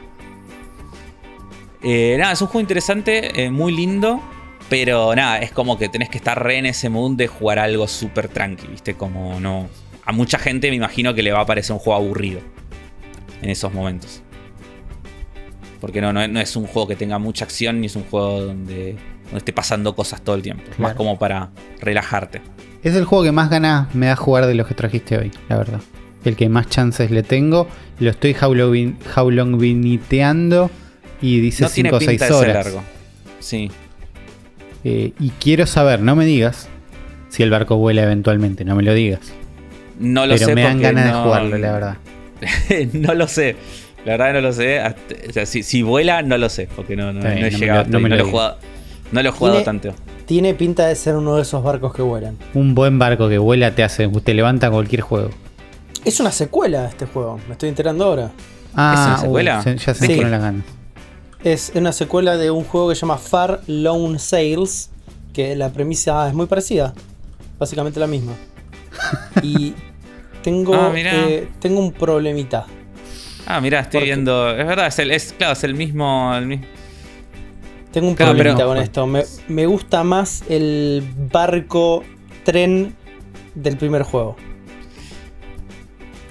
Eh, 1.83 2.17
nada, 2.19 2.33
es 2.33 2.41
un 2.41 2.49
juego 2.49 2.61
interesante, 2.61 3.45
eh, 3.45 3.51
muy 3.51 3.73
lindo. 3.75 4.21
Pero 4.71 5.15
nada, 5.15 5.39
es 5.39 5.53
como 5.53 5.79
que 5.79 5.89
tenés 5.89 6.09
que 6.09 6.17
estar 6.19 6.43
re 6.43 6.59
en 6.59 6.67
ese 6.67 6.89
mood 6.89 7.17
de 7.17 7.27
jugar 7.29 7.59
algo 7.59 7.87
súper 7.87 8.29
tranqui, 8.29 8.67
¿viste? 8.67 8.95
Como 8.95 9.39
no. 9.41 9.69
A 10.07 10.13
mucha 10.13 10.39
gente 10.39 10.71
me 10.71 10.77
imagino 10.77 11.15
que 11.15 11.23
le 11.23 11.33
va 11.33 11.41
a 11.41 11.47
parecer 11.47 11.73
un 11.75 11.79
juego 11.79 11.99
aburrido 12.01 12.41
en 13.43 13.51
esos 13.51 13.73
momentos. 13.73 14.23
Porque 15.81 16.01
no, 16.01 16.13
no, 16.13 16.23
es- 16.23 16.31
no 16.31 16.41
es 16.41 16.57
un 16.57 16.67
juego 16.67 16.89
que 16.89 16.97
tenga 16.97 17.19
mucha 17.19 17.45
acción 17.45 17.81
ni 17.81 17.87
es 17.89 17.97
un 17.97 18.05
juego 18.05 18.41
donde, 18.41 18.97
donde 19.25 19.39
esté 19.39 19.53
pasando 19.53 19.95
cosas 19.95 20.23
todo 20.23 20.35
el 20.37 20.43
tiempo. 20.43 20.63
Es 20.65 20.71
más 20.79 20.93
Claro. 20.93 20.97
como 20.97 21.19
para 21.19 21.51
relajarte. 21.81 22.41
Es 22.83 22.95
el 22.95 23.05
juego 23.05 23.25
que 23.25 23.33
más 23.33 23.51
ganas 23.51 23.95
me 23.95 24.07
da 24.07 24.17
jugar 24.17 24.47
de 24.47 24.55
los 24.55 24.67
que 24.67 24.75
trajiste 24.75 25.19
hoy, 25.19 25.31
la 25.49 25.59
verdad. 25.59 25.81
El 26.25 26.37
que 26.37 26.49
más 26.49 26.69
chances 26.69 27.11
le 27.11 27.23
tengo. 27.23 27.67
Lo 27.99 28.11
estoy 28.11 28.35
jaulongviniteando 28.35 30.71
y 31.21 31.41
dice 31.41 31.65
no 31.65 31.71
tiene 31.71 31.91
5 31.91 31.97
o 31.97 32.01
6 32.01 32.09
pinta 32.11 32.25
de 32.27 32.33
ser 32.33 32.41
horas. 32.51 32.65
largo. 32.65 32.83
Sí. 33.41 33.71
Eh, 34.85 35.13
y 35.19 35.31
quiero 35.31 35.67
saber, 35.67 36.01
no 36.01 36.15
me 36.15 36.25
digas 36.25 36.69
si 37.31 37.43
el 37.43 37.51
barco 37.51 37.77
vuela 37.77 38.03
eventualmente, 38.03 38.65
no 38.65 38.77
me 38.77 38.83
lo 38.83 38.93
digas. 38.95 39.21
No 39.99 40.27
lo 40.27 40.35
Pero 40.35 40.47
sé 40.47 40.55
me 40.55 40.63
dan 40.63 40.81
ganas 40.81 41.07
no- 41.11 41.17
de 41.19 41.25
jugarlo, 41.25 41.59
la 41.59 41.73
verdad. 41.73 41.97
no 42.93 43.15
lo 43.15 43.27
sé. 43.29 43.57
La 44.05 44.13
verdad 44.17 44.35
no 44.35 44.41
lo 44.43 44.53
sé. 44.53 44.81
Hasta- 44.81 45.15
o 45.29 45.33
sea, 45.33 45.47
si, 45.47 45.63
si 45.63 45.83
vuela, 45.83 46.23
no 46.23 46.37
lo 46.37 46.49
sé. 46.49 46.69
Porque 46.77 46.97
no, 46.97 47.13
no, 47.13 47.21
he 47.29 47.35
no 47.37 47.41
me 47.41 47.51
llegado. 47.51 47.85
lo- 47.85 47.91
no 47.91 48.01
me 48.01 48.09
no, 48.09 48.17
lo 48.17 48.23
lo 48.23 48.29
he 48.29 48.31
jugado, 48.31 48.59
no 49.13 49.23
lo 49.23 49.29
he 49.29 49.33
jugado 49.33 49.57
Tiene- 49.57 49.65
tanto. 49.65 49.95
Tiene 50.27 50.55
pinta 50.55 50.87
de 50.87 50.97
ser 50.97 51.17
uno 51.17 51.37
de 51.37 51.43
esos 51.43 51.63
barcos 51.63 51.95
que 51.95 52.03
vuelan. 52.03 52.37
Un 52.55 52.75
buen 52.75 52.99
barco 52.99 53.29
que 53.29 53.39
vuela 53.39 53.75
te 53.75 53.83
hace, 53.85 54.09
te 54.09 54.35
levanta 54.35 54.71
cualquier 54.71 55.03
juego. 55.03 55.31
Es 56.05 56.19
una 56.21 56.33
secuela 56.33 56.83
de 56.83 56.89
este 56.89 57.07
juego, 57.07 57.39
me 57.47 57.53
estoy 57.53 57.69
enterando 57.71 58.05
ahora. 58.05 58.31
Ah, 58.75 59.07
una 59.11 59.19
secuela? 59.19 59.63
se- 59.63 59.77
ya 59.77 59.95
se 59.95 60.09
me 60.09 60.15
Sí. 60.15 60.21
las 60.21 60.31
ganas. 60.41 60.65
Es 61.45 61.73
una 61.75 61.93
secuela 61.93 62.37
de 62.37 62.51
un 62.51 62.65
juego 62.65 62.89
que 62.89 62.95
se 62.95 63.03
llama 63.03 63.19
Far 63.19 63.61
Lone 63.67 64.19
Sails, 64.19 64.91
que 65.33 65.55
la 65.57 65.69
premisa 65.71 66.27
es 66.29 66.35
muy 66.35 66.47
parecida, 66.47 66.95
básicamente 67.59 68.01
la 68.01 68.07
misma. 68.07 68.33
Y 69.43 69.75
tengo, 70.43 70.75
Ah, 70.75 70.93
eh, 70.95 71.49
tengo 71.61 71.81
un 71.81 71.93
problemita. 71.93 72.67
Ah, 73.47 73.61
mirá, 73.61 73.81
estoy 73.81 74.01
Porque- 74.01 74.05
viendo. 74.07 74.51
Es 74.57 74.67
verdad, 74.67 74.87
es 74.87 74.99
el, 74.99 75.11
es, 75.11 75.35
claro, 75.37 75.53
es 75.53 75.65
el 75.65 75.75
mismo. 75.75 76.35
el 76.35 76.47
mi- 76.47 76.61
Tengo 77.93 78.09
un 78.09 78.15
Claro, 78.15 78.33
problemita 78.33 78.57
pero- 78.59 78.69
con 78.69 78.79
esto. 78.79 79.07
Me, 79.07 79.25
me 79.49 79.67
gusta 79.67 80.03
más 80.03 80.43
el 80.49 81.03
barco 81.31 82.03
tren 82.45 82.95
del 83.55 83.77
primer 83.77 84.03
juego. 84.03 84.37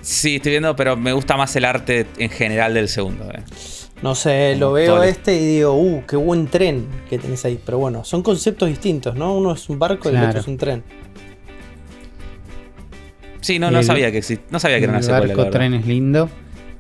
Sí, 0.01 0.35
estoy 0.37 0.51
viendo, 0.51 0.75
pero 0.75 0.97
me 0.97 1.13
gusta 1.13 1.37
más 1.37 1.55
el 1.55 1.65
arte 1.65 2.05
en 2.17 2.29
general 2.29 2.73
del 2.73 2.89
segundo. 2.89 3.29
eh. 3.31 3.41
No 4.03 4.13
sé, 4.15 4.55
lo 4.57 4.73
veo 4.73 5.01
el- 5.01 5.09
este 5.09 5.33
y 5.35 5.45
digo, 5.55 5.73
uh, 5.75 6.03
qué 6.05 6.15
buen 6.17 6.45
tren 6.47 6.85
que 7.09 7.17
tenés 7.17 7.43
ahí. 7.45 7.59
Pero 7.65 7.79
bueno, 7.79 8.03
son 8.03 8.21
conceptos 8.21 8.67
distintos, 8.69 9.15
¿no? 9.15 9.35
Uno 9.35 9.53
es 9.53 9.67
un 9.69 9.79
barco 9.79 10.11
y 10.11 10.15
el 10.15 10.23
otro 10.23 10.39
es 10.41 10.47
un 10.47 10.57
tren. 10.57 10.83
Sí, 13.41 13.59
no, 13.59 13.71
no 13.71 13.79
El- 13.79 13.85
sabía 13.85 14.11
que 14.11 14.19
exist- 14.21 14.41
no 14.51 14.59
sabía 14.59 14.77
que 14.77 14.83
era 14.85 14.91
una 14.91 14.99
el 14.99 15.03
secuela. 15.03 15.27
la 15.27 15.35
barco 15.35 15.49
tren 15.51 15.73
es 15.73 15.85
lindo. 15.87 16.29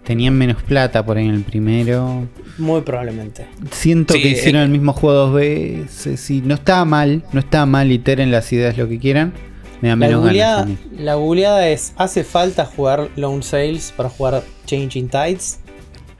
Tenían 0.05 0.37
menos 0.37 0.61
plata 0.63 1.05
por 1.05 1.15
ahí 1.17 1.25
en 1.27 1.33
el 1.35 1.43
primero. 1.43 2.27
Muy 2.57 2.81
probablemente. 2.81 3.47
Siento 3.71 4.13
Sí, 4.15 4.21
que 4.21 4.27
hicieron 4.29 4.61
eh, 4.61 4.65
el 4.65 4.69
mismo 4.69 4.91
juego 4.91 5.15
dos 5.17 5.33
veces. 5.33 6.29
Y 6.29 6.41
no 6.41 6.55
estaba 6.55 6.83
mal. 6.83 7.23
No 7.31 7.39
estaba 7.39 7.65
mal. 7.65 7.89
Iteren 7.89 8.29
las 8.29 8.51
ideas 8.51 8.77
lo 8.77 8.89
que 8.89 8.99
quieran. 8.99 9.31
Me 9.81 9.87
da 9.89 9.93
La 9.95 10.07
menos 10.07 10.11
ganas. 10.25 10.25
googleada, 10.25 10.67
la 10.97 11.15
googleada 11.15 11.69
es, 11.69 11.93
¿hace 11.97 12.23
falta 12.25 12.65
jugar 12.65 13.09
Lone 13.15 13.43
Sales 13.43 13.93
para 13.95 14.09
jugar 14.09 14.43
Changing 14.65 15.07
Tides? 15.09 15.59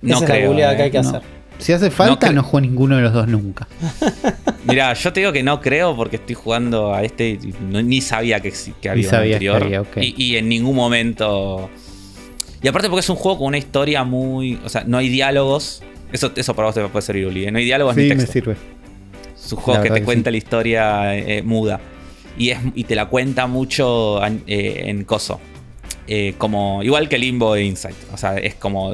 No 0.04 0.16
Esa 0.18 0.26
es 0.26 0.30
creo, 0.32 0.42
la 0.42 0.48
googleada 0.48 0.74
eh. 0.74 0.78
que 0.78 0.84
hay 0.84 0.92
que 0.92 1.02
No. 1.02 1.10
hacer. 1.10 1.22
Si 1.60 1.72
hace 1.72 1.90
falta, 1.92 2.28
cre- 2.30 2.34
no, 2.34 2.44
juego 2.44 2.62
ninguno 2.62 2.96
de 2.98 3.02
los 3.04 3.14
dos 3.14 3.28
nunca. 3.28 3.68
Mirá, 4.66 4.94
yo 4.94 5.14
te 5.14 5.20
digo 5.22 5.32
que 5.32 5.44
no 5.44 5.62
creo 5.62 5.96
porque 5.96 6.18
estoy 6.18 6.36
jugando 6.36 6.94
a 6.94 7.04
este 7.04 7.30
y 7.30 7.54
no- 7.70 7.82
ni 7.82 8.02
sabía 8.02 8.40
que, 8.40 8.54
que 8.82 8.90
había 8.90 9.06
un 9.06 9.10
que 9.12 9.16
anterior. 9.18 9.64
había, 9.64 9.84
y, 10.04 10.14
y 10.22 10.38
en 10.38 10.50
ningún 10.50 10.76
momento. 10.76 11.70
Y 12.62 12.68
aparte 12.68 12.90
porque 12.90 13.00
es 13.02 13.10
un 13.10 13.16
juego 13.16 13.38
con 13.40 13.48
una 13.48 13.58
historia 13.58 14.04
muy. 14.04 14.60
O 14.66 14.70
sea, 14.70 14.84
no 14.86 14.98
hay 14.98 15.10
diálogos. 15.10 15.84
Eso, 16.12 16.32
eso 16.36 16.54
para 16.56 16.68
vos 16.68 16.76
te 16.76 16.82
puede 16.88 17.02
servir, 17.06 17.28
Uli. 17.28 17.46
¿eh? 17.46 17.52
No 17.52 17.58
hay 17.60 17.66
diálogos 17.66 17.96
ni 17.96 18.04
Sí, 18.04 18.10
me 18.10 18.16
texto. 18.16 18.34
sirve. 18.34 18.56
Es 19.36 19.52
un 19.54 19.60
juego 19.60 19.82
que 19.84 19.90
te 19.90 19.96
que 20.00 20.04
cuenta 20.06 20.30
sí. 20.30 20.32
la 20.34 20.38
historia 20.38 21.18
eh, 21.18 21.42
muda. 21.44 21.80
Y, 22.38 22.50
es, 22.50 22.60
y 22.76 22.84
te 22.86 22.96
la 22.96 23.06
cuenta 23.08 23.48
mucho 23.48 24.24
eh, 24.26 24.84
en 24.86 25.04
coso. 25.06 25.40
Eh, 26.08 26.36
como, 26.38 26.82
igual 26.84 27.08
que 27.10 27.18
Limbo 27.18 27.56
e 27.56 27.64
Insight. 27.64 27.96
O 28.14 28.18
sea, 28.18 28.38
es 28.38 28.56
como 28.56 28.92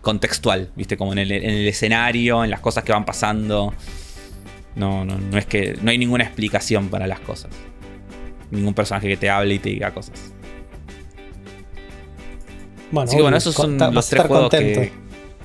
contextual, 0.00 0.70
¿viste? 0.76 0.96
Como 0.96 1.12
en 1.12 1.18
el, 1.18 1.32
en 1.32 1.50
el 1.50 1.68
escenario, 1.68 2.42
en 2.44 2.50
las 2.50 2.60
cosas 2.60 2.84
que 2.84 2.92
van 2.92 3.04
pasando. 3.04 3.72
No, 4.76 5.04
no, 5.04 5.18
no 5.18 5.38
es 5.38 5.46
que. 5.46 5.76
No 5.82 5.90
hay 5.90 5.98
ninguna 5.98 6.24
explicación 6.24 6.88
para 6.88 7.06
las 7.06 7.20
cosas. 7.20 7.50
Ningún 8.50 8.74
personaje 8.74 9.08
que 9.08 9.16
te 9.16 9.28
hable 9.30 9.54
y 9.54 9.58
te 9.58 9.68
diga 9.70 9.92
cosas. 9.92 10.32
Bueno, 12.90 13.08
Así 13.08 13.16
que 13.16 13.22
bueno, 13.22 13.36
esos 13.36 13.54
son 13.54 13.78
los 13.78 13.78
vas 13.78 13.88
a 13.88 13.92
tres 13.92 14.04
estar 14.20 14.26
juegos 14.26 14.50
contento. 14.50 14.80
que. 14.80 14.92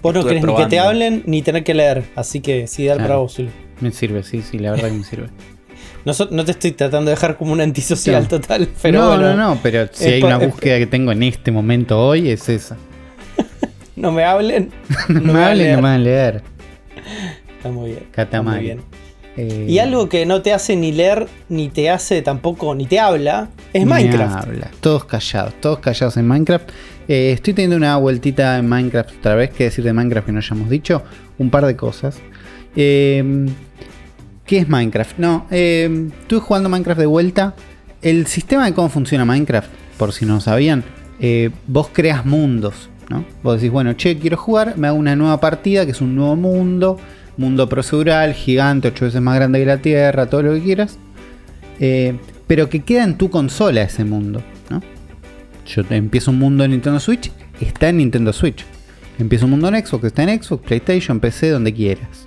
Vos 0.01 0.13
no 0.13 0.25
querés 0.25 0.43
ni 0.43 0.55
que 0.55 0.65
te 0.67 0.79
hablen 0.79 1.23
ni 1.25 1.41
tener 1.41 1.63
que 1.63 1.73
leer, 1.73 2.03
así 2.15 2.39
que 2.39 2.67
sí, 2.67 2.85
dale 2.85 2.99
Claro. 2.99 3.07
para 3.09 3.19
vos. 3.21 3.37
Me 3.81 3.91
sirve, 3.91 4.23
sí, 4.23 4.41
sí, 4.43 4.59
la 4.59 4.71
verdad 4.71 4.89
que 4.89 4.93
me 4.97 5.03
sirve. 5.09 5.29
No, 6.05 6.13
so- 6.13 6.27
no 6.31 6.45
te 6.45 6.51
estoy 6.51 6.71
tratando 6.73 7.09
de 7.09 7.15
dejar 7.15 7.37
como 7.37 7.51
un 7.53 7.61
antisocial 7.61 8.27
total, 8.27 8.69
pero 8.81 8.99
no, 9.01 9.07
bueno, 9.07 9.35
no, 9.35 9.55
no, 9.55 9.59
pero 9.63 9.87
si 9.91 10.05
hay 10.05 10.21
una 10.23 10.37
búsqueda 10.37 10.77
que 10.77 10.85
tengo 10.85 11.11
en 11.11 11.23
este 11.23 11.51
momento 11.51 11.99
hoy, 11.99 12.29
es 12.29 12.47
esa. 12.49 12.77
No 13.95 14.11
me 14.11 14.23
hablen. 14.23 14.71
No, 15.09 15.33
me 15.33 15.43
hablen, 15.43 15.71
no 15.71 15.75
me 15.77 15.81
van 15.83 15.93
a 15.93 15.97
leer. 15.99 16.41
Está 17.57 17.69
muy 17.69 17.91
bien. 17.91 18.03
Está 18.15 18.41
muy 18.41 18.59
bien. 18.59 18.81
Eh, 19.37 19.65
Y 19.67 19.79
algo 19.79 20.07
que 20.07 20.25
no 20.25 20.41
te 20.41 20.53
hace 20.53 20.75
ni 20.75 20.91
leer, 20.93 21.27
ni 21.49 21.67
te 21.69 21.89
hace 21.89 22.21
tampoco, 22.21 22.73
ni 22.73 22.85
te 22.85 22.99
habla, 22.99 23.49
es 23.73 23.83
me 23.85 23.89
Minecraft. 23.95 24.35
habla. 24.47 24.71
Todos 24.79 25.05
callados, 25.05 25.53
todos 25.59 25.79
callados 25.79 26.15
en 26.17 26.27
Minecraft. 26.27 26.69
Eh, 27.07 27.31
estoy 27.33 27.53
teniendo 27.53 27.75
una 27.75 27.97
vueltita 27.97 28.57
en 28.57 28.67
Minecraft 28.69 29.11
otra 29.19 29.35
vez. 29.35 29.49
¿Qué 29.51 29.65
decir 29.65 29.83
de 29.83 29.91
Minecraft 29.93 30.25
que 30.27 30.31
no 30.31 30.39
hayamos 30.39 30.69
dicho? 30.69 31.03
Un 31.37 31.49
par 31.49 31.65
de 31.65 31.75
cosas. 31.75 32.17
Eh, 32.75 33.45
¿Qué 34.45 34.59
es 34.59 34.69
Minecraft? 34.69 35.17
No, 35.17 35.47
eh, 35.51 36.09
estuve 36.21 36.39
jugando 36.39 36.69
Minecraft 36.69 36.99
de 36.99 37.05
vuelta. 37.07 37.55
El 38.01 38.27
sistema 38.27 38.65
de 38.65 38.73
cómo 38.73 38.89
funciona 38.89 39.25
Minecraft, 39.25 39.69
por 39.97 40.13
si 40.13 40.25
no 40.25 40.39
sabían, 40.39 40.83
eh, 41.19 41.49
vos 41.67 41.89
creas 41.91 42.25
mundos, 42.25 42.89
¿no? 43.09 43.25
Vos 43.43 43.55
decís, 43.55 43.71
bueno, 43.71 43.93
che, 43.93 44.17
quiero 44.17 44.37
jugar, 44.37 44.77
me 44.77 44.87
hago 44.87 44.97
una 44.97 45.15
nueva 45.15 45.39
partida 45.39 45.85
que 45.85 45.91
es 45.91 46.01
un 46.01 46.15
nuevo 46.15 46.35
mundo, 46.35 46.97
mundo 47.37 47.67
procedural, 47.69 48.33
gigante, 48.33 48.87
ocho 48.89 49.05
veces 49.05 49.21
más 49.21 49.35
grande 49.35 49.59
que 49.59 49.65
la 49.65 49.77
Tierra, 49.77 50.27
todo 50.27 50.43
lo 50.43 50.53
que 50.53 50.61
quieras. 50.61 50.97
Eh, 51.79 52.17
pero 52.47 52.69
que 52.69 52.81
queda 52.83 53.03
en 53.03 53.17
tu 53.17 53.29
consola 53.29 53.81
ese 53.81 54.05
mundo, 54.05 54.41
¿no? 54.69 54.81
Yo 55.65 55.83
empiezo 55.89 56.31
un 56.31 56.39
mundo 56.39 56.63
en 56.63 56.71
Nintendo 56.71 56.99
Switch, 56.99 57.31
está 57.59 57.89
en 57.89 57.97
Nintendo 57.97 58.31
Switch. 58.31 58.65
Empiezo 59.17 59.45
un 59.45 59.51
mundo 59.51 59.69
en 59.69 59.85
Xbox, 59.85 60.05
está 60.05 60.23
en 60.23 60.41
Xbox, 60.41 60.63
PlayStation, 60.65 61.19
PC, 61.19 61.49
donde 61.49 61.73
quieras. 61.73 62.25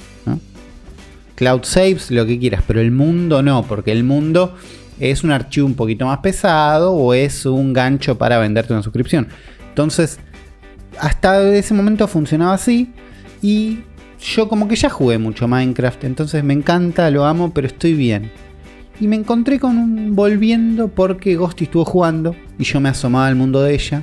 Cloud 1.34 1.62
saves, 1.62 2.10
lo 2.10 2.26
que 2.26 2.36
quieras, 2.36 2.64
pero 2.66 2.80
el 2.80 2.90
mundo 2.90 3.44
no, 3.44 3.62
porque 3.62 3.92
el 3.92 4.02
mundo 4.02 4.56
es 4.98 5.22
un 5.22 5.30
archivo 5.30 5.68
un 5.68 5.74
poquito 5.74 6.04
más 6.04 6.18
pesado 6.18 6.92
o 6.92 7.14
es 7.14 7.46
un 7.46 7.72
gancho 7.72 8.18
para 8.18 8.38
venderte 8.38 8.72
una 8.72 8.82
suscripción. 8.82 9.28
Entonces, 9.68 10.18
hasta 11.00 11.42
ese 11.52 11.74
momento 11.74 12.06
funcionaba 12.08 12.54
así 12.54 12.92
y 13.42 13.80
yo 14.20 14.48
como 14.48 14.68
que 14.68 14.76
ya 14.76 14.90
jugué 14.90 15.18
mucho 15.18 15.46
Minecraft, 15.46 16.04
entonces 16.04 16.42
me 16.42 16.54
encanta, 16.54 17.10
lo 17.10 17.24
amo, 17.24 17.52
pero 17.52 17.66
estoy 17.66 17.94
bien. 17.94 18.30
Y 19.00 19.06
me 19.06 19.16
encontré 19.16 19.60
con 19.60 19.78
un 19.78 20.16
volviendo 20.16 20.88
porque 20.88 21.36
Ghosty 21.36 21.64
estuvo 21.64 21.84
jugando 21.84 22.34
y 22.58 22.64
yo 22.64 22.80
me 22.80 22.88
asomaba 22.88 23.28
al 23.28 23.36
mundo 23.36 23.62
de 23.62 23.74
ella 23.74 24.02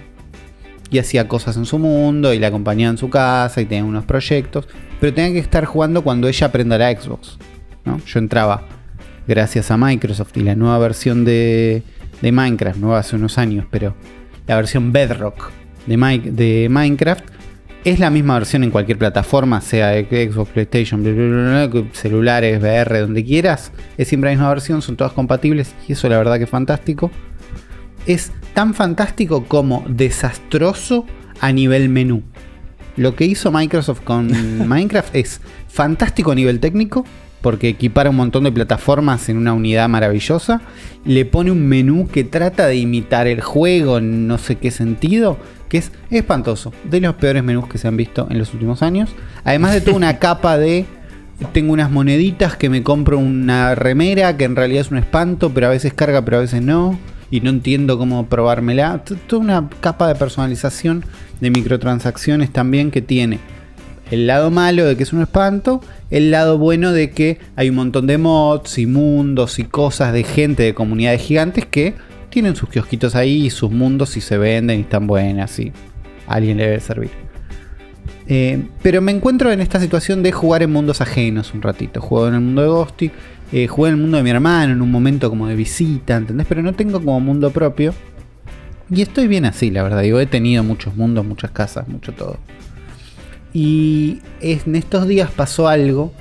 y 0.90 1.00
hacía 1.00 1.28
cosas 1.28 1.58
en 1.58 1.66
su 1.66 1.80
mundo 1.80 2.34
y 2.34 2.40
la 2.40 2.48
acompañaba 2.48 2.92
en 2.92 2.98
su 2.98 3.10
casa 3.10 3.60
y 3.60 3.66
tenía 3.66 3.84
unos 3.84 4.06
proyectos, 4.06 4.68
pero 5.02 5.14
tenía 5.14 5.34
que 5.34 5.40
estar 5.40 5.66
jugando 5.66 6.02
cuando 6.02 6.30
ella 6.30 6.48
aprenda 6.48 6.78
la 6.78 6.96
Xbox. 6.96 7.38
¿no? 7.84 8.00
Yo 8.06 8.20
entraba 8.20 8.66
gracias 9.28 9.70
a 9.70 9.78
Microsoft 9.78 10.38
y 10.38 10.42
la 10.42 10.56
nueva 10.56 10.78
versión 10.78 11.26
de, 11.26 11.84
de 12.22 12.32
Minecraft, 12.32 12.80
nueva 12.80 13.00
hace 13.00 13.18
unos 13.18 13.38
años, 13.38 13.66
pero 13.70 13.96
la 14.48 14.56
versión 14.56 14.94
Bedrock 14.94 15.52
de, 15.86 15.98
Mi- 15.98 16.20
de 16.20 16.68
Minecraft 16.70 17.24
es 17.84 18.00
la 18.00 18.10
misma 18.10 18.34
versión 18.36 18.64
en 18.64 18.72
cualquier 18.72 18.98
plataforma, 18.98 19.62
sea 19.62 19.94
Xbox, 19.94 20.50
PlayStation, 20.50 21.04
bla, 21.04 21.12
bla, 21.14 21.26
bla, 21.28 21.68
bla, 21.68 21.84
celulares, 21.94 22.60
VR, 22.60 23.02
donde 23.02 23.24
quieras. 23.24 23.72
Es 23.98 24.08
siempre 24.08 24.32
la 24.32 24.36
misma 24.36 24.50
versión, 24.50 24.82
son 24.82 24.96
todas 24.96 25.14
compatibles 25.14 25.76
y 25.88 25.92
eso 25.94 26.10
la 26.10 26.18
verdad 26.18 26.38
que 26.38 26.46
es 26.46 26.50
fantástico. 26.50 27.12
Es 28.08 28.32
tan 28.54 28.74
fantástico 28.74 29.46
como 29.46 29.84
desastroso 29.88 31.06
a 31.42 31.52
nivel 31.52 31.90
menú. 31.90 32.24
Lo 32.98 33.16
que 33.16 33.26
hizo 33.26 33.52
Microsoft 33.52 34.02
con 34.02 34.28
Minecraft 34.68 35.16
es 35.16 35.42
fantástico 35.68 36.32
a 36.32 36.36
nivel 36.36 36.60
técnico, 36.60 37.06
porque 37.42 37.70
equipara 37.70 38.10
un 38.10 38.16
montón 38.16 38.46
de 38.46 38.52
plataformas 38.52 39.30
en 39.30 39.38
una 39.38 39.54
unidad 39.54 39.88
maravillosa. 39.90 40.62
Le 41.04 41.26
pone 41.26 41.52
un 41.52 41.68
menú 41.68 42.08
que 42.08 42.24
trata 42.24 42.66
de 42.66 42.78
imitar 42.78 43.28
el 43.28 43.42
juego 43.42 44.00
en 44.00 44.28
no 44.28 44.38
sé 44.40 44.56
qué 44.56 44.72
sentido, 44.72 45.38
que 45.70 45.78
es 45.78 45.92
espantoso. 46.10 46.74
De 46.84 47.00
los 47.00 47.16
peores 47.16 47.44
menús 47.44 47.68
que 47.68 47.78
se 47.78 47.88
han 47.88 47.98
visto 47.98 48.28
en 48.30 48.38
los 48.38 48.54
últimos 48.54 48.82
años. 48.82 49.10
Además 49.44 49.74
de 49.74 49.82
toda 49.82 49.98
una 49.98 50.20
capa 50.20 50.58
de. 50.58 50.86
Tengo 51.52 51.74
unas 51.74 51.92
moneditas 51.92 52.56
que 52.56 52.70
me 52.70 52.82
compro 52.82 53.20
una 53.20 53.76
remera 53.76 54.38
que 54.38 54.46
en 54.46 54.56
realidad 54.56 54.82
es 54.82 54.92
un 54.92 54.98
espanto, 54.98 55.50
pero 55.54 55.68
a 55.68 55.72
veces 55.72 55.94
carga, 55.94 56.24
pero 56.24 56.38
a 56.38 56.42
veces 56.42 56.62
no. 56.62 56.98
Y 57.30 57.42
no 57.42 57.50
entiendo 57.50 57.98
cómo 57.98 58.28
probármela. 58.28 59.04
Toda 59.28 59.42
una 59.42 59.70
capa 59.82 60.08
de 60.08 60.16
personalización 60.16 61.04
de 61.42 61.50
microtransacciones 61.50 62.54
también 62.54 62.92
que 62.92 63.02
tiene 63.02 63.40
el 64.12 64.28
lado 64.28 64.52
malo 64.52 64.86
de 64.86 64.96
que 64.96 65.04
es 65.04 65.14
un 65.14 65.22
espanto, 65.22 65.82
el 66.12 66.32
lado 66.32 66.58
bueno 66.58 66.92
de 66.92 67.12
que 67.12 67.40
hay 67.56 67.70
un 67.70 67.76
montón 67.76 68.08
de 68.08 68.18
mods 68.18 68.78
y 68.78 68.86
mundos 68.86 69.60
y 69.60 69.64
cosas 69.64 70.14
de 70.14 70.24
gente 70.24 70.64
de 70.64 70.74
comunidades 70.74 71.22
gigantes 71.22 71.66
que 71.66 71.96
tienen 72.36 72.58
sus 72.58 72.68
kiosquitos 72.68 73.16
ahí 73.16 73.46
y 73.46 73.50
sus 73.50 73.72
mundos 73.72 74.18
y 74.18 74.22
se 74.22 74.38
venden 74.38 74.80
y 74.80 74.82
están 74.82 75.08
buenas 75.08 75.58
y 75.58 75.72
alguien 76.28 76.58
le 76.58 76.66
debe 76.66 76.80
servir. 76.82 77.12
Eh, 78.28 78.62
pero 78.84 79.02
me 79.02 79.14
encuentro 79.14 79.54
en 79.54 79.62
esta 79.62 79.80
situación 79.80 80.22
de 80.22 80.34
jugar 80.34 80.62
en 80.62 80.70
mundos 80.70 81.00
ajenos 81.00 81.54
un 81.54 81.62
ratito. 81.62 82.02
Juego 82.02 82.28
en 82.28 82.34
el 82.34 82.42
mundo 82.42 82.62
de 82.62 82.68
Ghosty, 82.68 83.12
eh, 83.54 83.68
jugué 83.68 83.88
en 83.88 83.96
el 83.96 84.02
mundo 84.02 84.18
de 84.18 84.24
mi 84.24 84.32
hermano 84.32 84.74
en 84.74 84.82
un 84.82 84.92
momento 84.92 85.30
como 85.30 85.48
de 85.48 85.56
visita, 85.56 86.18
¿entendés? 86.18 86.46
Pero 86.46 86.62
no 86.62 86.74
tengo 86.74 87.00
como 87.00 87.22
mundo 87.22 87.52
propio. 87.52 87.94
Y 88.90 89.02
estoy 89.02 89.30
bien 89.30 89.46
así, 89.46 89.72
la 89.72 89.84
verdad. 89.84 90.02
Digo, 90.02 90.20
he 90.20 90.26
tenido 90.26 90.62
muchos 90.62 90.94
mundos, 90.98 91.24
muchas 91.24 91.52
casas, 91.52 91.88
mucho 91.88 92.12
todo. 92.12 92.38
Y 93.54 94.20
en 94.42 94.76
estos 94.76 95.08
días 95.08 95.32
pasó 95.32 95.70
algo 95.70 96.12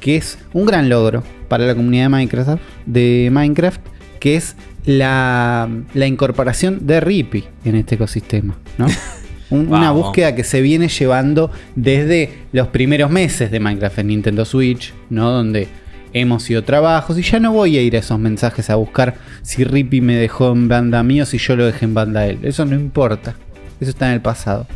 que 0.00 0.16
es 0.16 0.38
un 0.54 0.64
gran 0.64 0.88
logro 0.88 1.22
para 1.48 1.66
la 1.66 1.74
comunidad 1.74 2.04
de 2.04 2.08
Minecraft, 2.08 2.62
de 2.86 3.28
Minecraft 3.30 3.82
que 4.18 4.36
es 4.36 4.56
la, 4.86 5.68
la 5.94 6.06
incorporación 6.06 6.86
de 6.86 7.00
Rippy 7.00 7.44
en 7.64 7.74
este 7.76 7.96
ecosistema. 7.96 8.56
¿no? 8.78 8.86
Un- 9.50 9.68
una 9.68 9.92
búsqueda 9.92 10.34
que 10.34 10.42
se 10.42 10.60
viene 10.60 10.88
llevando 10.88 11.50
desde 11.76 12.30
los 12.52 12.68
primeros 12.68 13.10
meses 13.10 13.50
de 13.52 13.60
Minecraft 13.60 13.98
en 14.00 14.06
Nintendo 14.08 14.44
Switch, 14.44 14.92
¿no? 15.10 15.30
donde 15.30 15.68
hemos 16.12 16.42
sido 16.44 16.64
trabajos 16.64 17.16
y 17.18 17.22
ya 17.22 17.38
no 17.38 17.52
voy 17.52 17.76
a 17.76 17.82
ir 17.82 17.94
a 17.94 17.98
esos 18.00 18.18
mensajes 18.18 18.70
a 18.70 18.76
buscar 18.76 19.14
si 19.42 19.62
Rippy 19.64 20.00
me 20.00 20.16
dejó 20.16 20.50
en 20.52 20.66
banda 20.66 21.02
mío 21.02 21.22
o 21.24 21.26
si 21.26 21.38
yo 21.38 21.54
lo 21.56 21.66
dejé 21.66 21.84
en 21.84 21.94
banda 21.94 22.20
a 22.20 22.26
él. 22.26 22.38
Eso 22.42 22.64
no 22.64 22.74
importa. 22.74 23.36
Eso 23.80 23.90
está 23.90 24.06
en 24.08 24.14
el 24.14 24.20
pasado. 24.20 24.66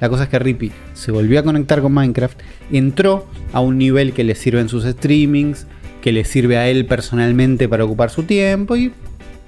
La 0.00 0.08
cosa 0.08 0.24
es 0.24 0.28
que 0.28 0.38
Rippy 0.38 0.72
se 0.94 1.10
volvió 1.10 1.40
a 1.40 1.42
conectar 1.42 1.80
con 1.80 1.92
Minecraft, 1.92 2.38
entró 2.70 3.26
a 3.52 3.60
un 3.60 3.78
nivel 3.78 4.12
que 4.12 4.24
le 4.24 4.34
sirve 4.34 4.60
en 4.60 4.68
sus 4.68 4.84
streamings, 4.84 5.66
que 6.02 6.12
le 6.12 6.24
sirve 6.24 6.56
a 6.58 6.68
él 6.68 6.84
personalmente 6.86 7.68
para 7.68 7.84
ocupar 7.84 8.10
su 8.10 8.24
tiempo 8.24 8.76
y 8.76 8.92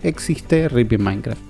existe 0.02 0.68
Rippy 0.68 0.96
en 0.96 1.02
Minecraft. 1.02 1.40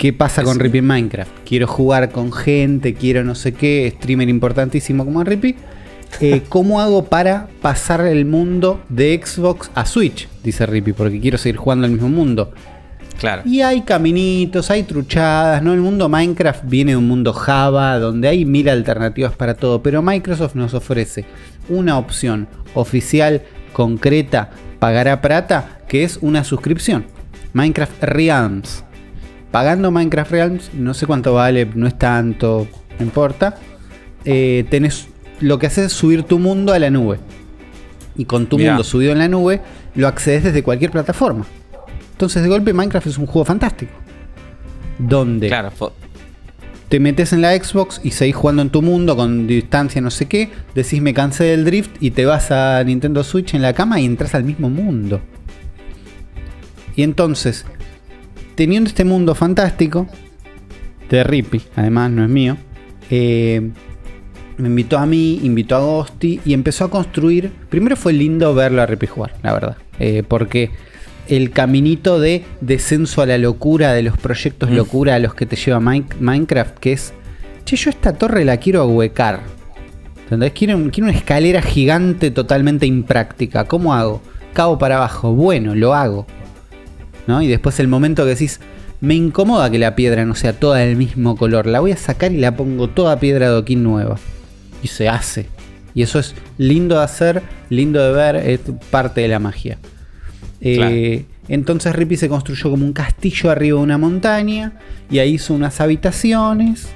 ¿Qué 0.00 0.14
pasa 0.14 0.42
con 0.42 0.58
Rippy 0.58 0.78
en 0.78 0.86
Minecraft? 0.86 1.30
Quiero 1.44 1.66
jugar 1.66 2.10
con 2.10 2.32
gente, 2.32 2.94
quiero 2.94 3.22
no 3.22 3.34
sé 3.34 3.52
qué, 3.52 3.92
streamer 3.96 4.30
importantísimo 4.30 5.04
como 5.04 5.22
Rippy. 5.22 5.56
Eh, 6.20 6.42
¿Cómo 6.48 6.80
hago 6.80 7.04
para 7.04 7.48
pasar 7.60 8.06
el 8.06 8.24
mundo 8.24 8.80
de 8.88 9.20
Xbox 9.22 9.70
a 9.74 9.84
Switch? 9.84 10.26
Dice 10.42 10.64
Rippy, 10.64 10.94
porque 10.94 11.20
quiero 11.20 11.36
seguir 11.36 11.56
jugando 11.56 11.84
al 11.84 11.92
mismo 11.92 12.08
mundo. 12.08 12.50
Claro. 13.18 13.42
Y 13.44 13.60
hay 13.60 13.82
caminitos, 13.82 14.70
hay 14.70 14.84
truchadas, 14.84 15.62
¿no? 15.62 15.74
El 15.74 15.80
mundo 15.80 16.08
Minecraft 16.08 16.64
viene 16.64 16.92
de 16.92 16.96
un 16.96 17.06
mundo 17.06 17.34
Java, 17.34 17.98
donde 17.98 18.28
hay 18.28 18.46
mil 18.46 18.70
alternativas 18.70 19.34
para 19.34 19.52
todo, 19.52 19.82
pero 19.82 20.00
Microsoft 20.00 20.54
nos 20.54 20.72
ofrece 20.72 21.26
una 21.68 21.98
opción 21.98 22.48
oficial, 22.72 23.42
concreta, 23.74 24.48
pagará 24.78 25.20
plata, 25.20 25.80
que 25.86 26.04
es 26.04 26.18
una 26.22 26.42
suscripción. 26.42 27.04
Minecraft 27.52 28.02
Realms. 28.02 28.84
Pagando 29.50 29.90
Minecraft 29.90 30.30
Realms, 30.30 30.70
no 30.74 30.94
sé 30.94 31.06
cuánto 31.06 31.34
vale, 31.34 31.68
no 31.74 31.86
es 31.86 31.98
tanto, 31.98 32.68
no 32.98 33.04
importa. 33.04 33.56
Eh, 34.24 34.64
tenés, 34.70 35.08
lo 35.40 35.58
que 35.58 35.66
haces 35.66 35.86
es 35.86 35.92
subir 35.92 36.22
tu 36.22 36.38
mundo 36.38 36.72
a 36.72 36.78
la 36.78 36.90
nube. 36.90 37.18
Y 38.16 38.24
con 38.26 38.46
tu 38.46 38.58
Mirá. 38.58 38.72
mundo 38.72 38.84
subido 38.84 39.12
en 39.12 39.18
la 39.18 39.28
nube, 39.28 39.60
lo 39.94 40.06
accedes 40.06 40.44
desde 40.44 40.62
cualquier 40.62 40.90
plataforma. 40.90 41.44
Entonces, 42.12 42.42
de 42.42 42.48
golpe, 42.48 42.72
Minecraft 42.72 43.06
es 43.06 43.18
un 43.18 43.26
juego 43.26 43.44
fantástico. 43.44 43.92
Donde 44.98 45.48
Claro. 45.48 45.72
te 46.90 47.00
metes 47.00 47.32
en 47.32 47.40
la 47.40 47.56
Xbox 47.56 48.00
y 48.04 48.10
seguís 48.10 48.36
jugando 48.36 48.62
en 48.62 48.68
tu 48.70 48.82
mundo 48.82 49.16
con 49.16 49.46
distancia, 49.46 50.00
no 50.00 50.10
sé 50.10 50.26
qué. 50.26 50.50
Decís 50.74 51.00
me 51.00 51.14
cansé 51.14 51.44
del 51.44 51.64
drift 51.64 51.90
y 52.00 52.10
te 52.10 52.26
vas 52.26 52.50
a 52.50 52.84
Nintendo 52.84 53.24
Switch 53.24 53.54
en 53.54 53.62
la 53.62 53.72
cama 53.72 54.00
y 54.00 54.04
entras 54.04 54.34
al 54.34 54.44
mismo 54.44 54.68
mundo. 54.68 55.20
Y 56.96 57.02
entonces, 57.02 57.64
teniendo 58.54 58.88
este 58.88 59.04
mundo 59.04 59.34
fantástico, 59.34 60.06
de 61.08 61.24
Rippy, 61.24 61.62
además 61.76 62.10
no 62.10 62.22
es 62.24 62.30
mío, 62.30 62.56
eh, 63.10 63.70
me 64.58 64.68
invitó 64.68 64.98
a 64.98 65.06
mí, 65.06 65.40
invitó 65.42 65.76
a 65.76 65.80
Ghosty 65.80 66.40
y 66.44 66.52
empezó 66.52 66.84
a 66.84 66.90
construir. 66.90 67.50
Primero 67.68 67.96
fue 67.96 68.12
lindo 68.12 68.54
verlo 68.54 68.82
a 68.82 68.86
Rippy 68.86 69.06
jugar, 69.06 69.34
la 69.42 69.52
verdad, 69.52 69.76
eh, 69.98 70.22
porque 70.26 70.70
el 71.28 71.50
caminito 71.50 72.20
de 72.20 72.44
descenso 72.60 73.22
a 73.22 73.26
la 73.26 73.38
locura, 73.38 73.92
de 73.92 74.02
los 74.02 74.16
proyectos 74.18 74.70
Mm. 74.70 74.74
locura 74.74 75.14
a 75.14 75.18
los 75.18 75.34
que 75.34 75.46
te 75.46 75.56
lleva 75.56 75.80
Min- 75.80 76.06
Minecraft, 76.20 76.78
que 76.78 76.92
es, 76.92 77.12
che, 77.64 77.76
yo 77.76 77.90
esta 77.90 78.12
torre 78.12 78.44
la 78.44 78.58
quiero 78.58 78.82
ahuecar. 78.82 79.40
¿Entendés? 80.24 80.52
Quiero, 80.52 80.78
quiero 80.92 81.08
una 81.08 81.16
escalera 81.18 81.60
gigante 81.62 82.30
totalmente 82.30 82.86
impráctica. 82.86 83.64
¿Cómo 83.64 83.94
hago? 83.94 84.22
Cabo 84.52 84.78
para 84.78 84.96
abajo. 84.98 85.32
Bueno, 85.34 85.74
lo 85.74 85.92
hago. 85.94 86.26
¿No? 87.26 87.42
Y 87.42 87.48
después 87.48 87.78
el 87.80 87.88
momento 87.88 88.24
que 88.24 88.30
decís, 88.30 88.60
me 89.00 89.14
incomoda 89.14 89.70
que 89.70 89.78
la 89.78 89.96
piedra 89.96 90.24
no 90.24 90.34
sea 90.34 90.52
toda 90.52 90.78
del 90.78 90.96
mismo 90.96 91.36
color. 91.36 91.66
La 91.66 91.80
voy 91.80 91.92
a 91.92 91.96
sacar 91.96 92.32
y 92.32 92.38
la 92.38 92.56
pongo 92.56 92.88
toda 92.88 93.20
piedra 93.20 93.46
de 93.46 93.52
adoquín 93.52 93.82
nueva. 93.82 94.18
Y 94.82 94.88
se 94.88 95.08
hace. 95.08 95.46
Y 95.94 96.02
eso 96.02 96.18
es 96.18 96.34
lindo 96.58 96.98
de 96.98 97.04
hacer, 97.04 97.42
lindo 97.68 98.02
de 98.02 98.12
ver, 98.12 98.36
es 98.36 98.60
parte 98.90 99.22
de 99.22 99.28
la 99.28 99.38
magia. 99.38 99.78
Eh, 100.60 101.24
Entonces 101.48 101.94
Rippy 101.94 102.16
se 102.16 102.28
construyó 102.28 102.70
como 102.70 102.84
un 102.84 102.92
castillo 102.92 103.50
arriba 103.50 103.78
de 103.78 103.82
una 103.82 103.98
montaña 103.98 104.74
y 105.10 105.18
ahí 105.18 105.34
hizo 105.34 105.54
unas 105.54 105.80
habitaciones. 105.80 106.88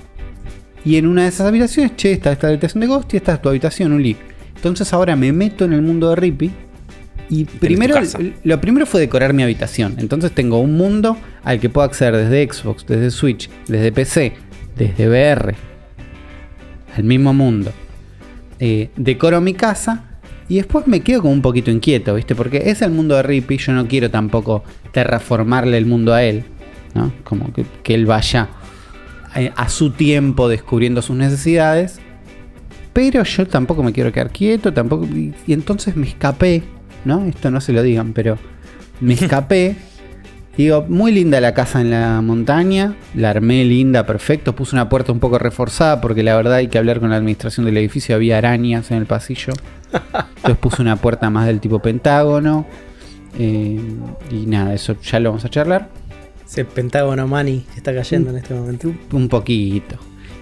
Y 0.84 0.96
en 0.96 1.06
una 1.06 1.22
de 1.22 1.28
esas 1.28 1.46
habitaciones, 1.46 1.96
che, 1.96 2.12
esta 2.12 2.32
es 2.32 2.42
la 2.42 2.50
habitación 2.50 2.82
de 2.82 2.86
Ghost 2.86 3.14
y 3.14 3.16
esta 3.16 3.34
es 3.34 3.42
tu 3.42 3.48
habitación, 3.48 3.92
Uli. 3.92 4.16
Entonces 4.54 4.92
ahora 4.92 5.16
me 5.16 5.32
meto 5.32 5.64
en 5.64 5.72
el 5.72 5.82
mundo 5.82 6.10
de 6.10 6.16
Rippy. 6.16 6.52
Y 7.30 7.44
primero, 7.44 7.96
lo 8.42 8.60
primero 8.60 8.86
fue 8.86 9.00
decorar 9.00 9.32
mi 9.32 9.42
habitación. 9.42 9.96
Entonces 9.98 10.32
tengo 10.32 10.58
un 10.58 10.76
mundo 10.76 11.16
al 11.42 11.60
que 11.60 11.68
puedo 11.68 11.86
acceder 11.86 12.16
desde 12.16 12.52
Xbox, 12.52 12.86
desde 12.86 13.10
Switch, 13.10 13.48
desde 13.66 13.92
PC, 13.92 14.34
desde 14.76 15.08
VR. 15.08 15.54
Al 16.96 17.04
mismo 17.04 17.32
mundo. 17.32 17.72
Eh, 18.60 18.90
decoro 18.96 19.40
mi 19.40 19.54
casa 19.54 20.14
y 20.48 20.56
después 20.56 20.86
me 20.86 21.00
quedo 21.00 21.22
como 21.22 21.32
un 21.32 21.42
poquito 21.42 21.70
inquieto, 21.70 22.14
¿viste? 22.14 22.34
Porque 22.34 22.62
es 22.66 22.82
el 22.82 22.90
mundo 22.90 23.16
de 23.16 23.22
Rippy, 23.22 23.56
yo 23.56 23.72
no 23.72 23.88
quiero 23.88 24.10
tampoco 24.10 24.62
terraformarle 24.92 25.78
el 25.78 25.86
mundo 25.86 26.12
a 26.12 26.22
él, 26.22 26.44
¿no? 26.94 27.12
Como 27.24 27.52
que, 27.52 27.64
que 27.82 27.94
él 27.94 28.06
vaya 28.06 28.50
eh, 29.34 29.52
a 29.56 29.68
su 29.68 29.90
tiempo 29.90 30.48
descubriendo 30.48 31.02
sus 31.02 31.16
necesidades. 31.16 32.00
Pero 32.92 33.24
yo 33.24 33.46
tampoco 33.48 33.82
me 33.82 33.92
quiero 33.92 34.12
quedar 34.12 34.30
quieto, 34.30 34.72
tampoco. 34.72 35.06
Y, 35.06 35.34
y 35.46 35.52
entonces 35.52 35.96
me 35.96 36.06
escapé, 36.06 36.62
¿no? 37.04 37.24
Esto 37.26 37.50
no 37.50 37.60
se 37.60 37.72
lo 37.72 37.82
digan, 37.82 38.12
pero 38.12 38.38
me 39.00 39.14
escapé. 39.20 39.76
Digo, 40.56 40.84
muy 40.88 41.10
linda 41.10 41.40
la 41.40 41.52
casa 41.52 41.80
en 41.80 41.90
la 41.90 42.20
montaña, 42.20 42.94
la 43.16 43.30
armé 43.30 43.64
linda, 43.64 44.06
perfecto. 44.06 44.54
Puse 44.54 44.76
una 44.76 44.88
puerta 44.88 45.10
un 45.10 45.18
poco 45.18 45.36
reforzada 45.38 46.00
porque 46.00 46.22
la 46.22 46.36
verdad 46.36 46.54
hay 46.54 46.68
que 46.68 46.78
hablar 46.78 47.00
con 47.00 47.10
la 47.10 47.16
administración 47.16 47.66
del 47.66 47.76
edificio, 47.76 48.14
había 48.14 48.38
arañas 48.38 48.90
en 48.92 48.98
el 48.98 49.06
pasillo. 49.06 49.52
Entonces 49.92 50.56
puse 50.58 50.80
una 50.82 50.94
puerta 50.96 51.28
más 51.28 51.46
del 51.46 51.58
tipo 51.60 51.80
pentágono. 51.80 52.66
eh, 53.36 53.80
y 54.30 54.46
nada, 54.46 54.74
eso 54.74 54.94
ya 55.02 55.18
lo 55.18 55.30
vamos 55.30 55.44
a 55.44 55.48
charlar. 55.50 55.88
Ese 56.46 56.64
Pentágono 56.64 57.26
Money 57.26 57.64
que 57.72 57.78
está 57.78 57.92
cayendo 57.92 58.30
en 58.30 58.36
este 58.36 58.54
momento. 58.54 58.94
Un 59.12 59.28
poquito. 59.28 59.96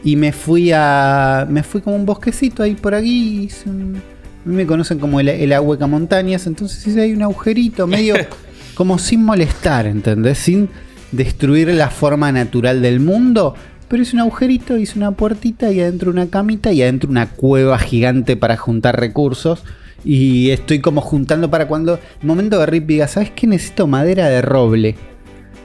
Y 0.05 0.17
me 0.17 0.33
fui 0.33 0.73
a. 0.75 1.47
Me 1.49 1.63
fui 1.63 1.81
como 1.81 1.97
un 1.97 2.05
bosquecito 2.05 2.63
ahí 2.63 2.75
por 2.75 2.95
aquí. 2.95 3.45
hice 3.45 3.71
un- 3.71 4.03
me 4.45 4.67
conocen 4.67 4.99
como 4.99 5.21
el, 5.21 5.29
el 5.29 5.53
Ahueca 5.53 5.87
Montañas. 5.87 6.47
Entonces 6.47 6.97
ahí 6.97 7.13
un 7.13 7.23
agujerito 7.23 7.87
medio 7.87 8.15
como 8.75 8.99
sin 8.99 9.25
molestar, 9.25 9.87
¿entendés? 9.87 10.39
Sin 10.39 10.69
destruir 11.13 11.69
la 11.69 11.91
forma 11.91 12.33
natural 12.33 12.83
del 12.83 13.01
mundo. 13.01 13.55
Pero 13.89 14.03
hice 14.03 14.17
un 14.17 14.21
agujerito, 14.21 14.79
hice 14.79 14.99
una 14.99 15.13
puertita 15.13 15.71
y 15.71 15.81
adentro 15.81 16.11
una 16.11 16.29
camita 16.29 16.73
y 16.73 16.83
adentro 16.83 17.11
una 17.11 17.29
cueva 17.29 17.79
gigante 17.79 18.37
para 18.37 18.57
juntar 18.57 18.99
recursos. 18.99 19.65
Y 20.05 20.51
estoy 20.51 20.81
como 20.81 21.01
juntando 21.01 21.51
para 21.51 21.69
cuando. 21.69 22.01
El 22.21 22.27
momento 22.27 22.59
que 22.59 22.67
Rip 22.67 22.87
diga, 22.87 23.07
¿sabes 23.07 23.31
qué? 23.31 23.47
Necesito 23.47 23.87
madera 23.87 24.29
de 24.29 24.43
roble. 24.43 24.97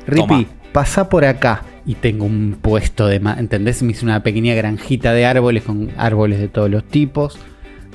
Rippy, 0.05 0.47
pasa 0.73 1.09
por 1.09 1.25
acá. 1.25 1.63
Y 1.85 1.95
tengo 1.95 2.25
un 2.25 2.57
puesto 2.61 3.07
de... 3.07 3.15
¿Entendés? 3.15 3.81
Me 3.81 3.93
hice 3.93 4.03
una 4.03 4.21
pequeña 4.21 4.53
granjita 4.55 5.13
de 5.13 5.25
árboles 5.25 5.63
con 5.63 5.89
árboles 5.97 6.39
de 6.39 6.49
todos 6.49 6.69
los 6.69 6.83
tipos. 6.83 7.39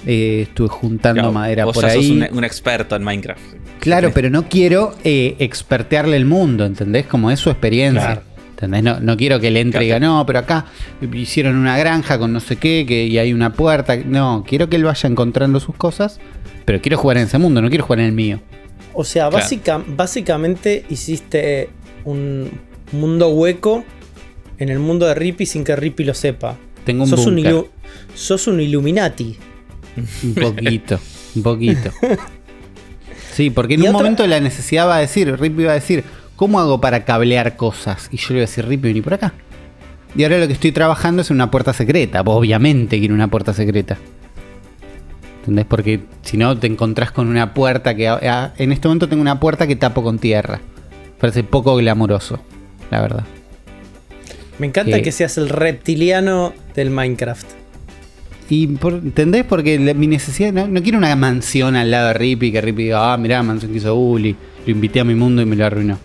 Eh, 0.06 0.42
estuve 0.48 0.68
juntando 0.68 1.20
Claro, 1.20 1.32
madera 1.32 1.64
vos 1.64 1.74
por 1.74 1.84
ya 1.84 1.90
sos 1.94 2.04
ahí. 2.04 2.10
un, 2.30 2.38
un 2.38 2.44
experto 2.44 2.96
en 2.96 3.04
Minecraft. 3.04 3.40
Claro, 3.80 4.10
pero 4.14 4.30
no 4.30 4.48
quiero 4.48 4.94
eh, 5.04 5.36
expertearle 5.38 6.16
el 6.16 6.24
mundo, 6.24 6.64
¿entendés? 6.66 7.06
Como 7.06 7.30
es 7.30 7.38
su 7.40 7.50
experiencia. 7.50 8.02
Claro. 8.02 8.22
¿Entendés? 8.50 8.82
No, 8.84 9.00
no 9.00 9.16
quiero 9.16 9.40
que 9.40 9.50
le 9.50 9.60
entre 9.60 9.82
y 9.82 9.84
diga, 9.86 9.98
no, 9.98 10.24
pero 10.24 10.38
acá 10.40 10.66
hicieron 11.14 11.56
una 11.56 11.76
granja 11.76 12.16
con 12.18 12.32
no 12.32 12.38
sé 12.38 12.56
qué, 12.56 12.84
que, 12.86 13.06
y 13.06 13.18
hay 13.18 13.32
una 13.32 13.52
puerta. 13.54 13.96
No, 13.96 14.44
quiero 14.46 14.68
que 14.68 14.76
él 14.76 14.84
vaya 14.84 15.08
encontrando 15.08 15.58
sus 15.58 15.74
cosas, 15.74 16.20
pero 16.64 16.80
quiero 16.80 16.96
jugar 16.96 17.16
en 17.16 17.24
ese 17.24 17.38
mundo, 17.38 17.60
no 17.60 17.68
quiero 17.68 17.84
jugar 17.84 18.00
en 18.00 18.06
el 18.06 18.12
mío. 18.12 18.40
O 18.94 19.02
sea, 19.04 19.28
Claro. 19.30 19.42
básica- 19.42 19.82
básicamente 19.86 20.84
hiciste 20.90 21.70
un 22.04 22.50
mundo 22.92 23.30
hueco 23.30 23.84
en 24.58 24.68
el 24.68 24.78
mundo 24.78 25.06
de 25.06 25.14
Rippy 25.14 25.44
sin 25.46 25.64
que 25.64 25.74
Rippy 25.74 26.04
lo 26.04 26.14
sepa. 26.14 26.56
Tengo 26.84 27.02
un 27.04 27.10
sos, 27.10 27.26
un 27.26 27.34
búnker. 27.36 27.52
ilu- 27.52 27.66
sos 28.14 28.46
un 28.46 28.60
Illuminati. 28.60 29.36
Un 29.96 30.34
poquito, 30.34 30.98
un 31.36 31.42
poquito. 31.42 31.90
Sí, 33.32 33.48
porque 33.48 33.74
en 33.74 33.80
un 33.80 33.86
otra- 33.88 33.98
momento 33.98 34.26
la 34.26 34.40
necesidad 34.40 34.86
va 34.86 34.96
a 34.96 35.00
decir, 35.00 35.34
Rip 35.40 35.58
iba 35.58 35.70
a 35.70 35.74
decir, 35.74 36.04
¿cómo 36.36 36.60
hago 36.60 36.82
para 36.82 37.06
cablear 37.06 37.56
cosas? 37.56 38.08
Y 38.12 38.18
yo 38.18 38.26
le 38.28 38.34
iba 38.34 38.40
a 38.40 38.46
decir, 38.46 38.66
Rip, 38.66 38.82
vení 38.82 39.00
por 39.00 39.14
acá. 39.14 39.32
Y 40.14 40.22
ahora 40.24 40.36
lo 40.38 40.46
que 40.46 40.52
estoy 40.52 40.70
trabajando 40.70 41.22
es 41.22 41.30
en 41.30 41.36
una 41.36 41.50
puerta 41.50 41.72
secreta. 41.72 42.20
Obviamente 42.20 42.98
quiero 42.98 43.14
una 43.14 43.28
puerta 43.28 43.54
secreta. 43.54 43.96
¿Entendés? 45.40 45.64
Porque 45.64 46.00
si 46.20 46.36
no 46.36 46.58
te 46.58 46.66
encontrás 46.66 47.10
con 47.10 47.26
una 47.28 47.54
puerta 47.54 47.94
que... 47.94 48.06
ah, 48.06 48.52
En 48.58 48.70
este 48.70 48.86
momento 48.88 49.08
tengo 49.08 49.22
una 49.22 49.40
puerta 49.40 49.66
que 49.66 49.76
tapo 49.76 50.02
con 50.02 50.18
tierra. 50.18 50.60
Parece 51.18 51.42
poco 51.42 51.74
glamuroso, 51.76 52.38
la 52.90 53.00
verdad. 53.00 53.24
Me 54.58 54.66
encanta 54.66 55.00
que 55.00 55.10
seas 55.10 55.38
el 55.38 55.48
reptiliano 55.48 56.52
del 56.74 56.90
Minecraft. 56.90 57.46
Y 58.48 58.66
por- 58.66 58.94
¿entendés? 58.94 59.44
Porque 59.44 59.78
la- 59.78 59.94
mi 59.94 60.06
necesidad, 60.06 60.52
no, 60.52 60.66
no 60.68 60.82
quiero 60.82 60.98
una 60.98 61.14
mansión 61.16 61.74
al 61.76 61.90
lado 61.90 62.08
de 62.08 62.14
Rippy, 62.14 62.52
que 62.52 62.60
Rippy 62.60 62.84
diga, 62.84 63.12
ah, 63.12 63.16
mirá, 63.16 63.36
la 63.38 63.42
mansión 63.44 63.72
que 63.72 63.78
hizo 63.78 63.94
Uli, 63.94 64.36
lo 64.66 64.70
invité 64.72 65.00
a 65.00 65.04
mi 65.04 65.14
mundo 65.14 65.40
y 65.42 65.46
me 65.46 65.56
lo 65.56 65.64
arruinó. 65.66 65.98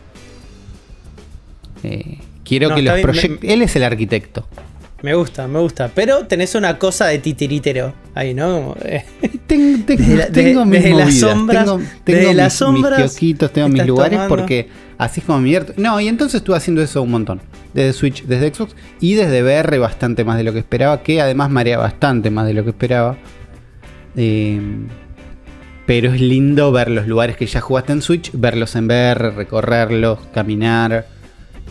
Eh, 1.83 2.17
quiero 2.43 2.69
No, 2.69 2.75
que 2.75 2.81
los 2.81 2.99
proyectos... 3.01 3.39
Él 3.49 3.61
es 3.61 3.75
el 3.75 3.83
arquitecto. 3.83 4.47
Me 5.03 5.13
gusta, 5.13 5.47
me 5.47 5.59
gusta. 5.59 5.91
Pero 5.93 6.25
tenés 6.25 6.55
una 6.55 6.79
cosa 6.79 7.05
de 7.05 7.19
titiritero 7.19 7.93
ahí, 8.15 8.33
¿no? 8.33 8.75
Eh, 8.85 9.03
Tengo, 9.45 9.85
tengo, 9.85 10.01
Desde 10.03 10.15
la- 10.17 10.27
tengo 10.27 10.59
desde- 10.59 10.65
mis 10.65 10.83
desde 10.83 10.95
las 10.97 11.13
sombras- 11.21 11.65
tengo, 11.65 11.81
desde 12.05 12.33
las 12.33 12.45
mis, 12.47 12.53
sombras 12.53 12.91
mis 12.91 12.97
kiosquitos, 13.11 13.53
tengo 13.53 13.69
mis 13.69 13.85
lugares 13.85 14.13
tomando. 14.17 14.35
porque 14.35 14.67
así 14.97 15.19
es 15.21 15.25
como 15.25 15.39
divierto. 15.39 15.73
No, 15.77 15.99
y 16.01 16.07
entonces 16.07 16.39
estuve 16.39 16.57
haciendo 16.57 16.81
eso 16.81 17.01
un 17.01 17.11
montón. 17.11 17.41
Desde 17.77 17.93
Switch, 17.93 18.23
desde 18.25 18.51
Xbox 18.53 18.75
y 18.99 19.13
desde 19.13 19.43
VR 19.43 19.77
bastante 19.77 20.25
más 20.25 20.37
de 20.37 20.43
lo 20.43 20.51
que 20.51 20.57
esperaba, 20.59 21.03
que 21.03 21.21
además 21.21 21.51
marea 21.51 21.77
bastante 21.77 22.31
más 22.31 22.47
de 22.47 22.53
lo 22.55 22.63
que 22.63 22.71
esperaba. 22.71 23.17
Eh, 24.15 24.59
Pero 25.85 26.11
es 26.11 26.19
lindo 26.19 26.71
ver 26.73 26.89
los 26.91 27.07
lugares 27.07 27.37
que 27.37 27.45
ya 27.45 27.61
jugaste 27.61 27.93
en 27.93 28.01
Switch, 28.01 28.31
verlos 28.33 28.75
en 28.75 28.87
VR, 28.87 29.29
recorrerlos, 29.31 30.19
caminar, 30.33 31.05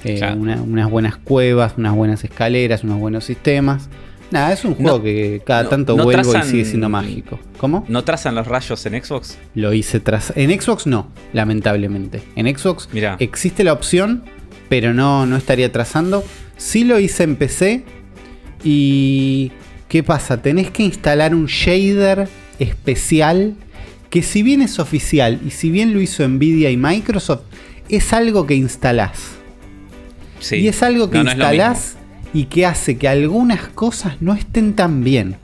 eh, 0.05 0.15
Claro. 0.17 0.37
una- 0.41 0.63
unas 0.63 0.89
buenas 0.91 1.17
cuevas, 1.17 1.75
unas 1.77 1.95
buenas 1.95 2.25
escaleras, 2.25 2.83
unos 2.83 2.99
buenos 2.99 3.25
sistemas. 3.25 3.91
Nada, 4.31 4.53
es 4.55 4.65
un 4.65 4.75
juego 4.75 4.97
No- 4.99 5.03
que 5.05 5.43
cada 5.45 5.65
no- 5.65 5.69
tanto 5.69 5.97
no 5.97 6.05
vuelvo 6.05 6.23
trazan- 6.33 6.47
y 6.47 6.51
sigue 6.51 6.65
siendo 6.65 6.89
mágico. 6.89 7.39
¿Cómo? 7.59 7.85
¿No 7.89 8.05
trazan 8.05 8.35
los 8.37 8.47
rayos 8.47 8.87
en 8.87 9.05
Xbox? 9.05 9.37
Lo 9.55 9.73
hice 9.75 10.01
tras. 10.01 10.33
En 10.35 10.51
Xbox 10.59 10.87
no, 10.87 11.09
lamentablemente. 11.35 12.23
En 12.37 12.47
Xbox 12.57 12.89
Mirá. 12.95 13.17
existe 13.19 13.65
la 13.65 13.73
opción, 13.75 14.23
pero 14.69 14.95
no, 14.95 15.27
no 15.27 15.37
estaría 15.37 15.71
trazando. 15.73 16.25
Sí 16.57 16.85
lo 16.85 16.99
hice 16.99 17.25
en 17.25 17.37
PC. 17.37 17.85
Y. 18.65 19.53
¿Qué 19.89 20.03
pasa? 20.03 20.43
Tenés 20.43 20.71
que 20.71 20.83
instalar 20.83 21.35
un 21.35 21.47
shader 21.47 22.29
especial. 22.59 23.55
Que 24.11 24.23
si 24.23 24.43
bien 24.43 24.63
es 24.63 24.79
oficial 24.79 25.41
y 25.47 25.51
si 25.51 25.71
bien 25.71 25.93
lo 25.93 26.01
hizo 26.01 26.27
Nvidia 26.27 26.71
y 26.71 26.77
Microsoft, 26.77 27.43
es 27.89 28.13
algo 28.13 28.47
que 28.47 28.55
instalás. 28.55 29.33
Sí. 30.41 30.57
Y 30.57 30.69
es 30.69 30.83
algo 30.83 31.11
que 31.11 31.23
No, 31.23 31.31
instalás 31.31 31.97
y 32.33 32.45
que 32.45 32.67
hace 32.67 32.99
que 32.99 33.09
algunas 33.09 33.69
cosas 33.69 34.21
no 34.21 34.35
estén 34.35 34.75
tan 34.75 35.03
bien. 35.03 35.37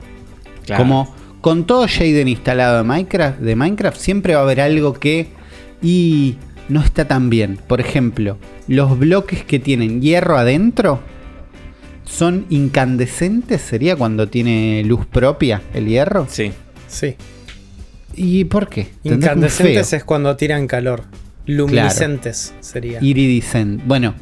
Claro. 0.65 0.83
Como 0.83 1.15
con 1.41 1.65
todo 1.65 1.87
shader 1.87 2.27
instalado 2.27 2.77
de 2.77 2.83
Minecraft, 2.83 3.39
de 3.39 3.55
Minecraft, 3.55 3.97
siempre 3.97 4.33
va 4.33 4.41
a 4.41 4.43
haber 4.43 4.61
algo 4.61 4.93
que 4.93 5.27
y 5.81 6.37
no 6.69 6.81
está 6.81 7.07
tan 7.07 7.29
bien. 7.29 7.57
Por 7.67 7.81
ejemplo, 7.81 8.37
los 8.67 8.97
bloques 8.97 9.43
que 9.43 9.59
tienen 9.59 10.01
hierro 10.01 10.37
adentro 10.37 10.99
son 12.05 12.45
incandescentes, 12.49 13.61
sería 13.61 13.95
cuando 13.95 14.27
tiene 14.27 14.83
luz 14.85 15.05
propia 15.05 15.61
el 15.73 15.87
hierro. 15.87 16.27
Sí. 16.29 16.51
Sí. 16.87 17.15
¿Y 18.15 18.45
por 18.45 18.69
qué? 18.69 18.89
Incandescentes 19.03 19.93
es 19.93 20.03
cuando 20.03 20.35
tiran 20.35 20.67
calor. 20.67 21.05
Luminiscentes 21.45 22.53
sería. 22.59 22.99
Iridescent. 23.01 23.83
Bueno, 23.85 24.13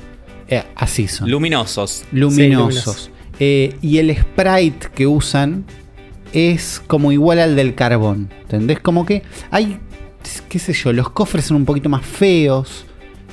eh, 0.48 0.64
así 0.76 1.08
son. 1.08 1.30
Luminosos. 1.30 2.06
luminosos. 2.12 3.12
Eh, 3.40 3.76
y 3.82 3.98
el 3.98 4.16
sprite 4.16 4.90
que 4.94 5.08
usan 5.08 5.66
es 6.34 6.82
como 6.88 7.12
igual 7.12 7.40
al 7.40 7.56
del 7.56 7.76
carbón. 7.76 8.30
¿Entendés? 8.44 8.80
Como 8.80 9.06
que 9.06 9.24
hay, 9.50 9.80
qué 10.50 10.60
sé 10.60 10.74
yo, 10.74 10.94
los 10.94 11.10
cofres 11.10 11.46
son 11.46 11.58
un 11.58 11.66
poquito 11.66 11.90
más 11.90 12.06
feos. 12.06 12.86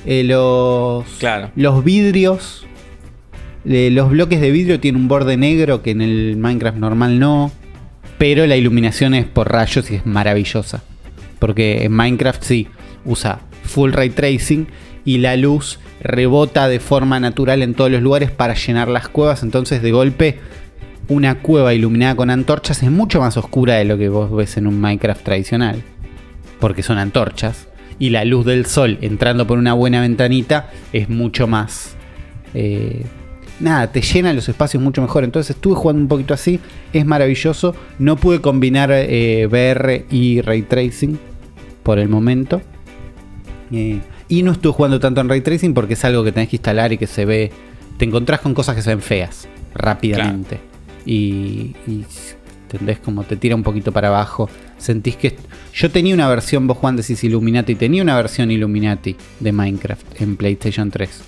eh, 0.05 0.23
los, 0.23 1.05
Claro. 1.19 1.51
los 1.55 1.83
vidrios. 1.83 2.65
eh, 3.65 3.89
los 3.91 4.09
bloques 4.09 4.39
de 4.39 4.49
vidrio 4.51 4.79
tienen 4.79 5.01
un 5.01 5.07
borde 5.09 5.35
negro 5.35 5.81
que 5.83 5.91
en 5.91 6.01
el 6.01 6.37
Minecraft 6.37 6.77
normal 6.77 7.19
no. 7.19 7.51
Pero 8.17 8.45
la 8.47 8.55
iluminación 8.57 9.13
es 9.13 9.25
por 9.25 9.51
rayos 9.51 9.89
y 9.91 9.95
es 9.95 10.05
maravillosa. 10.05 10.83
Porque 11.39 11.83
en 11.83 11.91
Minecraft 11.93 12.41
sí 12.43 12.67
usa 13.05 13.39
full 13.63 13.91
ray 13.91 14.09
tracing 14.09 14.67
y 15.05 15.19
la 15.19 15.35
luz 15.37 15.79
rebota 16.01 16.67
de 16.69 16.79
forma 16.79 17.19
natural 17.19 17.61
en 17.61 17.73
todos 17.73 17.91
los 17.91 18.01
lugares 18.01 18.31
para 18.31 18.55
llenar 18.55 18.87
las 18.89 19.07
cuevas. 19.09 19.43
Entonces, 19.43 19.81
de 19.81 19.91
golpe, 19.91 20.39
una 21.07 21.39
cueva 21.39 21.73
iluminada 21.73 22.15
con 22.15 22.29
antorchas 22.29 22.83
es 22.83 22.91
mucho 22.91 23.19
más 23.21 23.35
oscura 23.37 23.75
de 23.75 23.85
lo 23.85 23.97
que 23.97 24.09
vos 24.09 24.31
ves 24.35 24.57
en 24.57 24.67
un 24.67 24.79
Minecraft 24.79 25.23
tradicional. 25.23 25.81
Porque 26.59 26.83
son 26.83 26.97
antorchas. 26.97 27.67
Y 27.97 28.11
la 28.11 28.23
luz 28.25 28.45
del 28.45 28.65
sol 28.65 28.97
entrando 29.01 29.45
por 29.45 29.57
una 29.57 29.73
buena 29.73 30.01
ventanita 30.01 30.69
es 30.93 31.09
mucho 31.09 31.47
más. 31.47 31.95
eh, 32.53 33.03
nada, 33.59 33.91
te 33.91 34.01
llena 34.01 34.31
los 34.33 34.47
espacios 34.47 34.81
mucho 34.81 35.01
mejor. 35.01 35.23
Entonces 35.23 35.55
estuve 35.55 35.75
jugando 35.75 36.01
un 36.01 36.07
poquito 36.07 36.33
así. 36.33 36.59
Es 36.93 37.05
maravilloso. 37.05 37.75
No 37.97 38.15
pude 38.15 38.39
combinar 38.41 38.89
eh, 38.91 39.47
VR 39.47 40.05
y 40.09 40.41
ray 40.41 40.61
tracing 40.61 41.19
por 41.83 41.99
el 41.99 42.07
momento. 42.07 42.61
Eh, 43.71 43.99
y 44.27 44.43
no 44.43 44.51
estuve 44.51 44.73
jugando 44.73 44.99
tanto 44.99 45.21
en 45.21 45.29
ray 45.29 45.41
tracing 45.41 45.73
porque 45.73 45.93
es 45.95 46.05
algo 46.05 46.23
que 46.23 46.31
tenés 46.31 46.49
que 46.49 46.55
instalar 46.55 46.93
y 46.93 46.97
que 46.97 47.07
se 47.07 47.25
ve. 47.25 47.51
Te 47.97 48.05
encontrás 48.05 48.39
con 48.39 48.53
cosas 48.53 48.75
que 48.75 48.81
se 48.81 48.89
ven 48.91 49.01
feas 49.01 49.47
rápidamente. 49.73 50.59
Y, 51.05 51.75
y 51.87 52.05
¿entendés? 52.71 52.99
Como 52.99 53.23
te 53.23 53.35
tira 53.35 53.55
un 53.55 53.63
poquito 53.63 53.91
para 53.91 54.09
abajo. 54.09 54.49
Sentís 54.77 55.15
que. 55.15 55.35
Yo 55.73 55.89
tenía 55.91 56.13
una 56.13 56.27
versión, 56.27 56.67
vos 56.67 56.77
Juan 56.77 56.95
decís 56.95 57.23
Illuminati, 57.23 57.75
tenía 57.75 58.03
una 58.03 58.15
versión 58.15 58.51
Illuminati 58.51 59.15
de 59.39 59.51
Minecraft 59.51 60.21
en 60.21 60.37
PlayStation 60.37 60.91
3. 60.91 61.21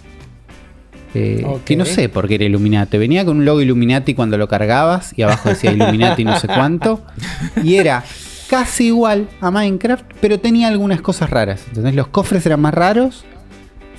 Eh. 1.13 1.45
Que 1.65 1.75
no 1.75 1.85
sé 1.85 2.09
por 2.09 2.27
qué 2.27 2.35
era 2.35 2.45
Illuminati. 2.45 2.97
Venía 2.97 3.25
con 3.25 3.37
un 3.37 3.45
logo 3.45 3.61
Illuminati 3.61 4.13
cuando 4.13 4.37
lo 4.37 4.47
cargabas 4.47 5.13
y 5.17 5.23
abajo 5.23 5.49
decía 5.49 5.71
Illuminati 5.71 6.23
no 6.23 6.39
sé 6.39 6.47
cuánto. 6.47 7.03
Y 7.63 7.75
era 7.75 8.03
casi 8.49 8.87
igual 8.87 9.27
a 9.39 9.51
Minecraft, 9.51 10.05
pero 10.21 10.39
tenía 10.39 10.67
algunas 10.67 11.01
cosas 11.01 11.29
raras. 11.29 11.63
¿entendés? 11.67 11.95
Los 11.95 12.07
cofres 12.07 12.45
eran 12.45 12.61
más 12.61 12.73
raros 12.73 13.25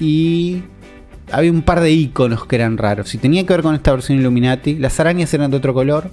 y 0.01 0.63
había 1.31 1.51
un 1.51 1.63
par 1.63 1.81
de 1.81 1.91
iconos 1.91 2.47
que 2.47 2.57
eran 2.57 2.79
raros. 2.79 3.15
Y 3.15 3.19
tenía 3.19 3.45
que 3.47 3.53
ver 3.53 3.63
con 3.63 3.75
esta 3.75 3.93
versión 3.93 4.19
Illuminati. 4.19 4.75
Las 4.77 4.99
arañas 5.01 5.33
eran 5.35 5.51
de 5.51 5.57
otro 5.57 5.75
color. 5.75 6.11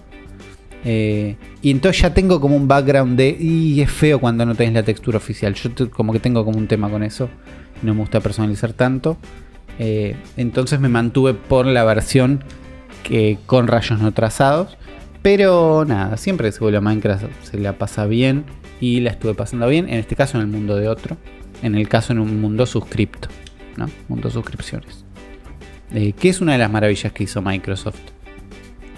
Eh, 0.86 1.36
y 1.62 1.72
entonces 1.72 2.02
ya 2.02 2.14
tengo 2.14 2.40
como 2.40 2.56
un 2.56 2.68
background 2.68 3.18
de. 3.18 3.36
Y 3.40 3.82
es 3.82 3.92
feo 3.92 4.20
cuando 4.20 4.46
no 4.46 4.56
tenés 4.56 4.74
la 4.74 4.84
textura 4.84 5.18
oficial. 5.18 5.54
Yo 5.54 5.72
te- 5.72 5.90
como 5.90 6.14
que 6.14 6.20
tengo 6.20 6.46
como 6.46 6.58
un 6.58 6.68
tema 6.68 6.90
con 6.90 7.04
eso. 7.04 7.30
No 7.82 7.94
me 7.94 8.00
gusta 8.02 8.20
personalizar 8.22 8.74
tanto. 8.74 9.18
Eh, 9.78 10.16
entonces 10.38 10.80
me 10.80 10.90
mantuve 10.90 11.34
por 11.34 11.66
la 11.66 11.84
versión 11.84 12.44
que 13.04 13.38
con 13.46 13.68
rayos 13.68 14.00
no 14.00 14.12
trazados. 14.14 14.78
Pero 15.22 15.84
nada, 15.86 16.16
siempre 16.18 16.48
que 16.48 16.52
se 16.54 16.60
vuelve 16.60 16.78
a 16.78 16.82
Minecraft 16.82 17.26
se 17.44 17.58
la 17.60 17.74
pasa 17.78 18.06
bien. 18.06 18.46
Y 18.82 19.02
la 19.02 19.10
estuve 19.12 19.34
pasando 19.34 19.68
bien. 19.68 19.90
En 19.90 19.96
este 20.00 20.16
caso 20.16 20.38
en 20.38 20.44
el 20.44 20.48
mundo 20.50 20.78
de 20.78 20.88
otro. 20.88 21.18
En 21.62 21.76
el 21.76 21.90
caso 21.90 22.14
en 22.14 22.20
un 22.20 22.40
mundo 22.40 22.66
suscripto. 22.66 23.28
¿no? 23.76 23.88
Mundo 24.08 24.30
suscripciones. 24.30 25.04
Eh, 25.94 26.14
que 26.14 26.30
es 26.30 26.40
una 26.40 26.54
de 26.54 26.60
las 26.60 26.72
maravillas 26.72 27.12
que 27.12 27.24
hizo 27.26 27.42
Microsoft. 27.42 28.00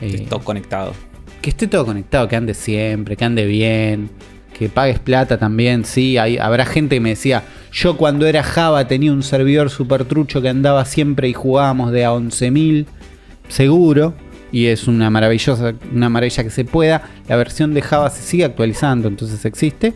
Eh, 0.01 0.25
Todo 0.29 0.41
conectado. 0.41 0.93
Que 1.41 1.49
esté 1.49 1.67
todo 1.67 1.85
conectado, 1.85 2.27
que 2.27 2.35
ande 2.35 2.53
siempre, 2.53 3.15
que 3.15 3.25
ande 3.25 3.45
bien, 3.45 4.09
que 4.57 4.69
pagues 4.69 4.99
plata 4.99 5.37
también, 5.37 5.85
sí, 5.85 6.17
hay, 6.17 6.37
habrá 6.37 6.65
gente 6.65 6.95
que 6.95 6.99
me 6.99 7.09
decía, 7.09 7.43
yo 7.71 7.97
cuando 7.97 8.27
era 8.27 8.43
Java 8.43 8.87
tenía 8.87 9.11
un 9.11 9.23
servidor 9.23 9.69
super 9.69 10.05
trucho 10.05 10.41
que 10.41 10.49
andaba 10.49 10.85
siempre 10.85 11.27
y 11.29 11.33
jugábamos 11.33 11.91
de 11.91 12.05
a 12.05 12.11
11.000, 12.11 12.85
seguro, 13.47 14.13
y 14.51 14.67
es 14.67 14.87
una 14.87 15.09
maravillosa, 15.09 15.73
una 15.91 16.09
maravilla 16.09 16.43
que 16.43 16.49
se 16.49 16.65
pueda, 16.65 17.03
la 17.27 17.37
versión 17.37 17.73
de 17.73 17.81
Java 17.81 18.09
se 18.09 18.21
sigue 18.21 18.45
actualizando, 18.45 19.07
entonces 19.07 19.43
existe, 19.45 19.93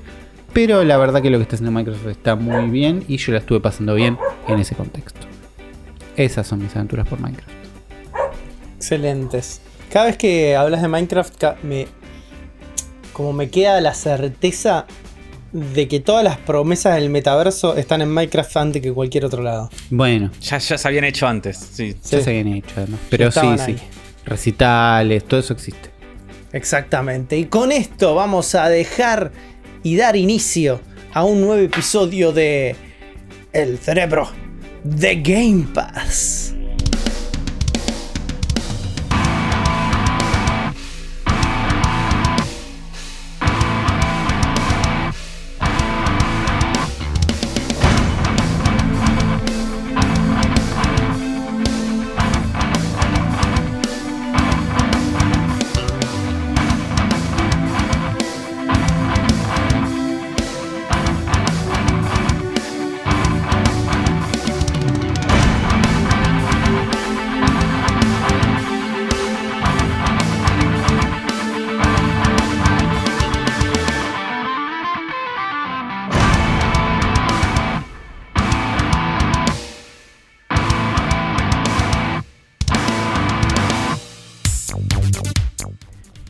pero 0.54 0.84
la 0.84 0.98
verdad 0.98 1.22
que 1.22 1.30
lo 1.30 1.38
que 1.38 1.44
está 1.44 1.58
haciendo 1.58 1.78
Microsoft 1.78 2.08
está 2.08 2.36
muy 2.36 2.70
bien 2.70 3.04
y 3.08 3.18
yo 3.18 3.34
la 3.34 3.40
estuve 3.40 3.60
pasando 3.60 3.94
bien 3.94 4.18
en 4.48 4.60
ese 4.60 4.74
contexto. 4.74 5.28
Esas 6.16 6.48
son 6.48 6.60
mis 6.64 6.74
aventuras 6.76 7.06
por 7.08 7.20
Minecraft. 7.20 7.52
Excelentes. 8.78 9.62
Cada 9.96 10.08
vez 10.08 10.18
que 10.18 10.58
hablas 10.58 10.82
de 10.82 10.90
Minecraft, 10.90 11.42
me. 11.64 11.88
Como 13.14 13.32
me 13.32 13.50
queda 13.50 13.80
la 13.80 13.94
certeza 13.94 14.88
de 15.54 15.88
que 15.88 16.02
todas 16.02 16.22
las 16.22 16.36
promesas 16.36 16.96
del 16.96 17.10
metaverso 17.10 17.78
están 17.78 18.02
en 18.02 18.10
Minecraft 18.10 18.58
antes 18.58 18.82
que 18.82 18.92
cualquier 18.92 19.24
otro 19.24 19.42
lado. 19.42 19.70
Bueno, 19.90 20.32
Ya, 20.42 20.58
ya 20.58 20.78
se 20.78 20.86
habían 20.86 21.06
hecho 21.06 21.26
antes. 21.28 21.58
Sí. 21.72 21.94
ya 21.94 22.18
Sí. 22.18 22.24
se 22.26 22.30
habían 22.32 22.48
hecho 22.50 22.74
además, 22.76 23.00
pero 23.10 23.32
sí, 23.32 23.40
sí, 23.66 23.76
recitales, 24.26 25.24
todo 25.24 25.40
eso 25.40 25.54
existe. 25.54 25.90
Exactamente. 26.52 27.38
Y 27.38 27.46
con 27.46 27.72
esto 27.72 28.16
vamos 28.16 28.54
a 28.54 28.68
dejar 28.68 29.32
y 29.82 29.96
dar 29.96 30.18
inicio 30.18 30.82
a 31.14 31.24
un 31.24 31.40
nuevo 31.40 31.62
episodio 31.62 32.34
de 32.34 32.76
El 33.54 33.78
cerebro 33.78 34.28
de 34.84 35.22
Game 35.22 35.68
Pass. 35.74 36.45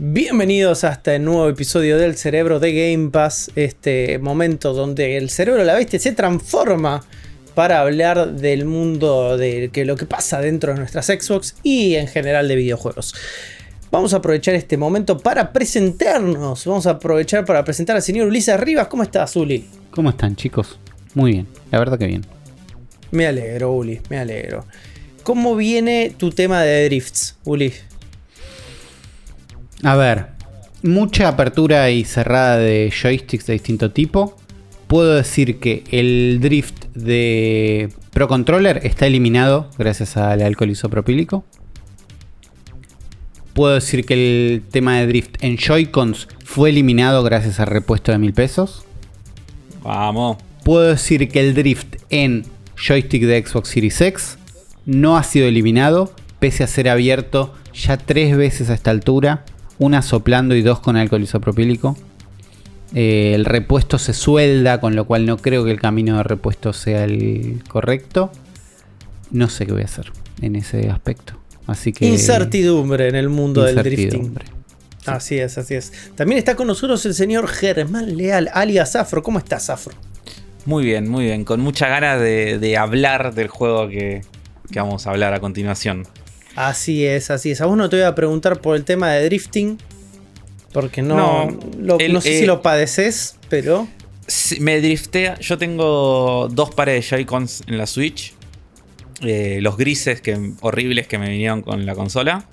Bienvenidos 0.07 0.83
a 0.83 0.91
este 0.91 1.17
nuevo 1.17 1.49
episodio 1.49 1.97
del 1.97 2.15
Cerebro 2.15 2.59
de 2.59 2.73
Game 2.73 3.09
Pass, 3.09 3.49
este 3.55 4.19
momento 4.19 4.71
donde 4.71 5.17
el 5.17 5.31
cerebro 5.31 5.61
de 5.61 5.65
la 5.65 5.73
bestia 5.73 5.97
se 5.97 6.11
transforma 6.11 7.03
para 7.55 7.79
hablar 7.79 8.35
del 8.35 8.65
mundo 8.65 9.35
de 9.35 9.71
que 9.73 9.83
lo 9.83 9.95
que 9.95 10.05
pasa 10.05 10.39
dentro 10.41 10.71
de 10.71 10.77
nuestras 10.77 11.07
Xbox 11.07 11.55
y 11.63 11.95
en 11.95 12.07
general 12.07 12.47
de 12.47 12.55
videojuegos. 12.55 13.15
Vamos 13.89 14.13
a 14.13 14.17
aprovechar 14.17 14.53
este 14.53 14.77
momento 14.77 15.17
para 15.17 15.51
presentarnos. 15.51 16.67
Vamos 16.67 16.85
a 16.85 16.91
aprovechar 16.91 17.43
para 17.43 17.65
presentar 17.65 17.95
al 17.95 18.03
señor 18.03 18.27
Ulises 18.27 18.59
Rivas. 18.59 18.87
¿Cómo 18.89 19.01
estás, 19.01 19.35
Uli? 19.35 19.65
¿Cómo 19.89 20.11
están, 20.11 20.35
chicos? 20.35 20.77
Muy 21.15 21.31
bien, 21.31 21.47
la 21.71 21.79
verdad 21.79 21.97
que 21.97 22.05
bien. 22.05 22.23
Me 23.09 23.25
alegro, 23.25 23.71
Uli, 23.71 23.99
me 24.11 24.19
alegro. 24.19 24.67
¿Cómo 25.23 25.55
viene 25.55 26.13
tu 26.15 26.29
tema 26.29 26.61
de 26.61 26.85
drifts, 26.85 27.37
Uli? 27.43 27.73
A 29.84 29.95
ver, 29.95 30.28
mucha 30.84 31.28
apertura 31.28 31.89
y 31.89 32.05
cerrada 32.05 32.57
de 32.57 32.91
joysticks 32.91 33.45
de 33.45 33.53
distinto 33.53 33.91
tipo. 33.91 34.38
Puedo 34.88 35.15
decir 35.15 35.59
que 35.59 35.84
el 35.91 36.39
drift 36.41 36.86
de 36.93 37.89
Pro 38.11 38.28
Controller 38.28 38.82
está 38.84 39.07
eliminado 39.07 39.69
gracias 39.78 40.15
al 40.15 40.41
alcohol 40.41 40.69
isopropílico. 40.69 41.43
Puedo 43.53 43.76
decir 43.76 44.05
que 44.05 44.13
el 44.13 44.63
tema 44.69 44.99
de 44.99 45.07
drift 45.07 45.41
en 45.41 45.57
Joy-Cons 45.57 46.28
fue 46.43 46.69
eliminado 46.69 47.23
gracias 47.23 47.59
al 47.59 47.67
repuesto 47.67 48.11
de 48.11 48.17
mil 48.17 48.34
pesos. 48.34 48.86
Vamos. 49.82 50.38
Puedo 50.63 50.89
decir 50.89 51.30
que 51.30 51.39
el 51.39 51.53
drift 51.53 51.95
en 52.09 52.45
joystick 52.76 53.23
de 53.23 53.45
Xbox 53.45 53.69
Series 53.69 54.01
X 54.01 54.38
no 54.86 55.17
ha 55.17 55.23
sido 55.23 55.47
eliminado, 55.47 56.13
pese 56.39 56.63
a 56.63 56.67
ser 56.67 56.89
abierto 56.89 57.53
ya 57.73 57.97
tres 57.97 58.36
veces 58.36 58.69
a 58.69 58.73
esta 58.73 58.91
altura, 58.91 59.45
una 59.80 60.01
soplando 60.01 60.55
y 60.55 60.61
dos 60.61 60.80
con 60.80 60.97
alcohol 60.97 61.23
isopropílico. 61.23 61.97
Eh, 62.93 63.34
el 63.36 63.45
repuesto 63.45 63.97
se 63.97 64.13
suelda, 64.13 64.80
con 64.80 64.95
lo 64.95 65.05
cual 65.05 65.26
no 65.26 65.38
creo 65.38 65.65
que 65.65 65.71
el 65.71 65.80
camino 65.82 66.17
de 66.17 66.23
repuesto 66.23 66.71
sea 66.73 67.03
el 67.03 67.63
correcto. 67.67 68.32
No 69.32 69.49
sé 69.49 69.65
qué 69.65 69.73
voy 69.73 69.82
a 69.82 69.86
hacer 69.86 70.11
en 70.41 70.55
ese 70.55 70.89
aspecto. 70.89 71.34
Así 71.67 71.91
que. 71.91 72.05
Incertidumbre 72.05 73.09
en 73.09 73.15
el 73.15 73.30
mundo 73.30 73.63
del 73.63 73.76
drifting. 73.76 74.05
incertidumbre. 74.05 74.45
Así 75.05 75.38
es, 75.38 75.57
así 75.57 75.76
es. 75.76 75.91
También 76.15 76.39
está 76.39 76.55
con 76.55 76.67
nosotros 76.67 77.05
el 77.05 77.13
señor 77.13 77.47
Germán 77.47 78.17
Leal, 78.17 78.49
alias 78.53 78.95
Afro. 78.95 79.21
¿Cómo 79.21 79.39
estás, 79.39 79.69
Afro? 79.69 79.93
Muy 80.65 80.84
bien, 80.84 81.07
muy 81.07 81.26
bien. 81.26 81.45
Con 81.45 81.59
mucha 81.61 81.88
ganas 81.88 82.19
de, 82.19 82.57
de 82.57 82.78
hablar 82.78 83.36
del 83.36 83.47
juego 83.47 83.88
que, 83.88 84.21
que 84.71 84.80
vamos 84.80 85.05
a 85.05 85.11
hablar 85.11 85.34
a 85.34 85.39
continuación. 85.39 86.07
Así 86.55 87.05
es, 87.05 87.31
así 87.31 87.51
es. 87.51 87.61
A 87.61 87.65
vos 87.65 87.77
no 87.77 87.89
te 87.89 87.97
voy 87.97 88.05
a 88.05 88.15
preguntar 88.15 88.61
por 88.61 88.75
el 88.75 88.83
tema 88.85 89.11
de 89.11 89.25
drifting. 89.25 89.77
Porque 90.71 91.01
no, 91.01 91.15
No, 91.15 91.59
lo- 91.79 91.99
el- 91.99 92.13
no 92.13 92.21
sé 92.21 92.37
eh, 92.37 92.39
si 92.41 92.45
lo 92.45 92.61
padeces, 92.61 93.37
pero. 93.49 93.87
Me 94.59 94.81
driftea. 94.81 95.39
Yo 95.39 95.57
tengo 95.57 96.47
dos 96.51 96.73
pares 96.73 96.95
de 96.95 97.01
Joy-Cons 97.17 97.63
en 97.67 97.77
la 97.77 97.85
Switch. 97.87 98.33
Eh, 99.21 99.59
los 99.61 99.77
grises 99.77 100.19
que, 100.21 100.51
horribles 100.61 101.07
que 101.07 101.17
me 101.17 101.29
vinieron 101.29 101.61
con 101.61 101.85
la 101.85 101.93
consola. 101.95 102.45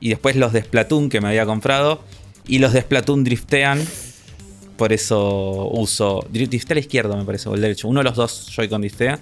Y 0.00 0.08
después 0.10 0.36
los 0.36 0.52
de 0.52 0.62
Splatoon 0.62 1.08
que 1.08 1.20
me 1.20 1.28
había 1.28 1.44
comprado. 1.46 2.02
Y 2.46 2.58
los 2.58 2.72
de 2.72 2.80
Splatoon 2.82 3.24
driftean. 3.24 3.82
Por 4.76 4.92
eso 4.92 5.68
uso. 5.72 6.24
Driftea 6.30 6.60
a 6.70 6.74
la 6.74 6.80
izquierda, 6.80 7.16
me 7.16 7.24
parece, 7.24 7.48
o 7.48 7.54
el 7.54 7.60
derecho. 7.60 7.88
Uno 7.88 8.00
de 8.00 8.04
los 8.04 8.16
dos 8.16 8.46
Joy-Con 8.54 8.80
driftea. 8.80 9.18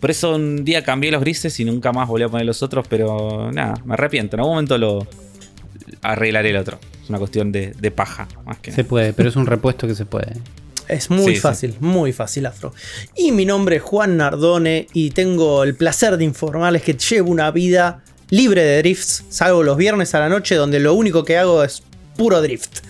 Por 0.00 0.10
eso 0.10 0.34
un 0.34 0.64
día 0.64 0.82
cambié 0.82 1.10
los 1.10 1.20
grises 1.20 1.58
y 1.60 1.64
nunca 1.64 1.92
más 1.92 2.08
volví 2.08 2.24
a 2.24 2.28
poner 2.28 2.46
los 2.46 2.62
otros. 2.62 2.86
Pero 2.88 3.50
nada, 3.52 3.74
me 3.84 3.94
arrepiento. 3.94 4.36
En 4.36 4.40
algún 4.40 4.54
momento 4.54 4.78
lo 4.78 5.06
arreglaré 6.02 6.50
el 6.50 6.56
otro. 6.56 6.78
Es 7.02 7.08
una 7.10 7.18
cuestión 7.18 7.52
de, 7.52 7.72
de 7.78 7.90
paja, 7.90 8.26
más 8.46 8.58
que 8.58 8.72
Se 8.72 8.84
puede, 8.84 9.12
pero 9.12 9.28
es 9.28 9.36
un 9.36 9.46
repuesto 9.46 9.86
que 9.86 9.94
se 9.94 10.06
puede. 10.06 10.32
Es 10.88 11.08
muy 11.10 11.24
Sí, 11.26 11.34
sí. 11.36 11.40
fácil, 11.40 11.76
muy 11.80 12.12
fácil, 12.12 12.46
Afro. 12.46 12.72
Y 13.14 13.30
mi 13.30 13.44
nombre 13.44 13.76
es 13.76 13.82
Juan 13.82 14.16
Nardone 14.16 14.88
y 14.92 15.10
tengo 15.10 15.62
el 15.62 15.74
placer 15.76 16.16
de 16.16 16.24
informarles 16.24 16.82
que 16.82 16.94
llevo 16.94 17.30
una 17.30 17.50
vida 17.52 18.02
libre 18.30 18.62
de 18.64 18.78
drifts. 18.78 19.24
Salgo 19.28 19.62
los 19.62 19.76
viernes 19.76 20.14
a 20.14 20.20
la 20.20 20.28
noche 20.28 20.54
donde 20.56 20.80
lo 20.80 20.94
único 20.94 21.24
que 21.24 21.36
hago 21.38 21.62
es 21.62 21.82
puro 22.16 22.40
drift. 22.42 22.80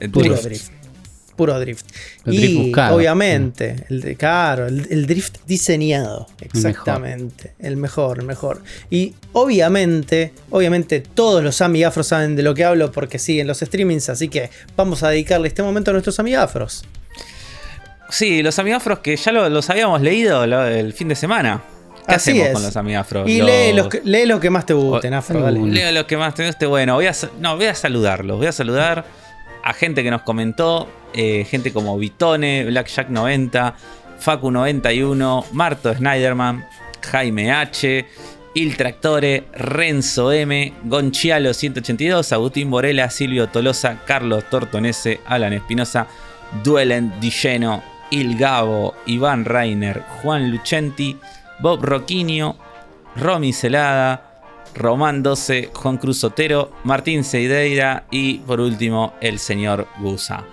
El 0.00 0.10
Puro 0.10 0.30
drift. 0.30 0.44
drift. 0.44 0.70
Puro 1.36 1.58
drift. 1.58 1.84
El 2.26 2.34
y 2.34 2.38
drift 2.38 2.56
buscado. 2.62 2.96
obviamente, 2.96 3.84
el 3.90 4.00
de, 4.00 4.14
claro, 4.16 4.66
el, 4.66 4.86
el 4.90 5.06
drift 5.06 5.38
diseñado. 5.46 6.28
Exactamente. 6.40 7.54
El 7.58 7.76
mejor, 7.76 8.20
el 8.20 8.24
mejor. 8.26 8.62
Y 8.90 9.14
obviamente, 9.32 10.32
obviamente 10.50 11.00
todos 11.00 11.42
los 11.42 11.60
amigafros 11.60 12.06
saben 12.06 12.36
de 12.36 12.42
lo 12.42 12.54
que 12.54 12.64
hablo 12.64 12.92
porque 12.92 13.18
siguen 13.18 13.46
los 13.46 13.58
streamings, 13.60 14.08
así 14.08 14.28
que 14.28 14.50
vamos 14.76 15.02
a 15.02 15.08
dedicarle 15.10 15.48
este 15.48 15.62
momento 15.62 15.90
a 15.90 15.94
nuestros 15.94 16.18
amigafros. 16.20 16.84
Sí, 18.10 18.42
los 18.42 18.58
amigafros 18.58 19.00
que 19.00 19.16
ya 19.16 19.32
lo- 19.32 19.48
los 19.48 19.68
habíamos 19.70 20.00
leído 20.00 20.46
lo- 20.46 20.66
el 20.66 20.92
fin 20.92 21.08
de 21.08 21.16
semana. 21.16 21.62
¿Qué 22.06 22.14
Así 22.16 22.30
hacemos 22.32 22.46
es. 22.48 22.52
con 22.52 22.62
los 22.64 22.76
amigafros? 22.76 23.28
Y 23.30 23.38
Los- 23.38 23.48
lee, 23.48 23.72
los 23.72 23.88
que, 23.88 24.02
lee 24.04 24.26
los 24.26 24.38
que 24.38 24.50
más 24.50 24.66
te 24.66 24.74
gusten, 24.74 25.14
Afro, 25.14 25.40
dale. 25.40 25.58
Leo 25.58 25.90
los 25.90 26.04
que 26.04 26.18
más 26.18 26.34
te 26.34 26.46
guste. 26.46 26.66
Bueno, 26.66 26.94
voy 26.96 27.06
a, 27.06 27.12
no, 27.40 27.56
voy 27.56 27.64
a 27.64 27.74
saludarlos. 27.74 28.36
Voy 28.36 28.46
a 28.46 28.52
saludar 28.52 29.06
a 29.64 29.72
gente 29.72 30.02
que 30.02 30.10
nos 30.10 30.22
comentó. 30.22 30.88
eh, 31.14 31.46
gente 31.48 31.72
como 31.72 31.96
Vitone, 31.96 32.66
Blackjack90, 32.66 33.74
Facu91, 34.20 35.44
Marto 35.52 35.94
Snyderman, 35.94 36.64
Jaime 37.00 37.52
H, 37.52 38.04
Il 38.54 38.76
Tractore, 38.76 39.44
Renzo 39.52 40.32
M, 40.32 40.72
Gonchialo 40.84 41.54
182, 41.54 42.32
Agustín 42.32 42.70
Borela, 42.70 43.10
Silvio 43.10 43.48
Tolosa, 43.48 44.00
Carlos 44.04 44.44
Tortonese, 44.50 45.20
Alan 45.26 45.52
Espinosa, 45.52 46.06
Duelen 46.62 47.12
Dilleno, 47.20 47.82
Il 48.10 48.36
Gabo, 48.36 48.94
Iván 49.06 49.44
Reiner, 49.44 50.02
Juan 50.22 50.50
Lucenti, 50.50 51.16
Bob 51.60 51.84
Roquinio, 51.84 52.56
Romy 53.16 53.52
Celada, 53.52 54.33
Román 54.74 55.22
12, 55.22 55.70
Juan 55.72 55.96
Cruz 55.98 56.24
Otero, 56.24 56.70
Martín 56.84 57.24
Seideira 57.24 58.04
y 58.10 58.38
por 58.38 58.60
último 58.60 59.14
el 59.20 59.38
señor 59.38 59.86
Gusa. 60.00 60.44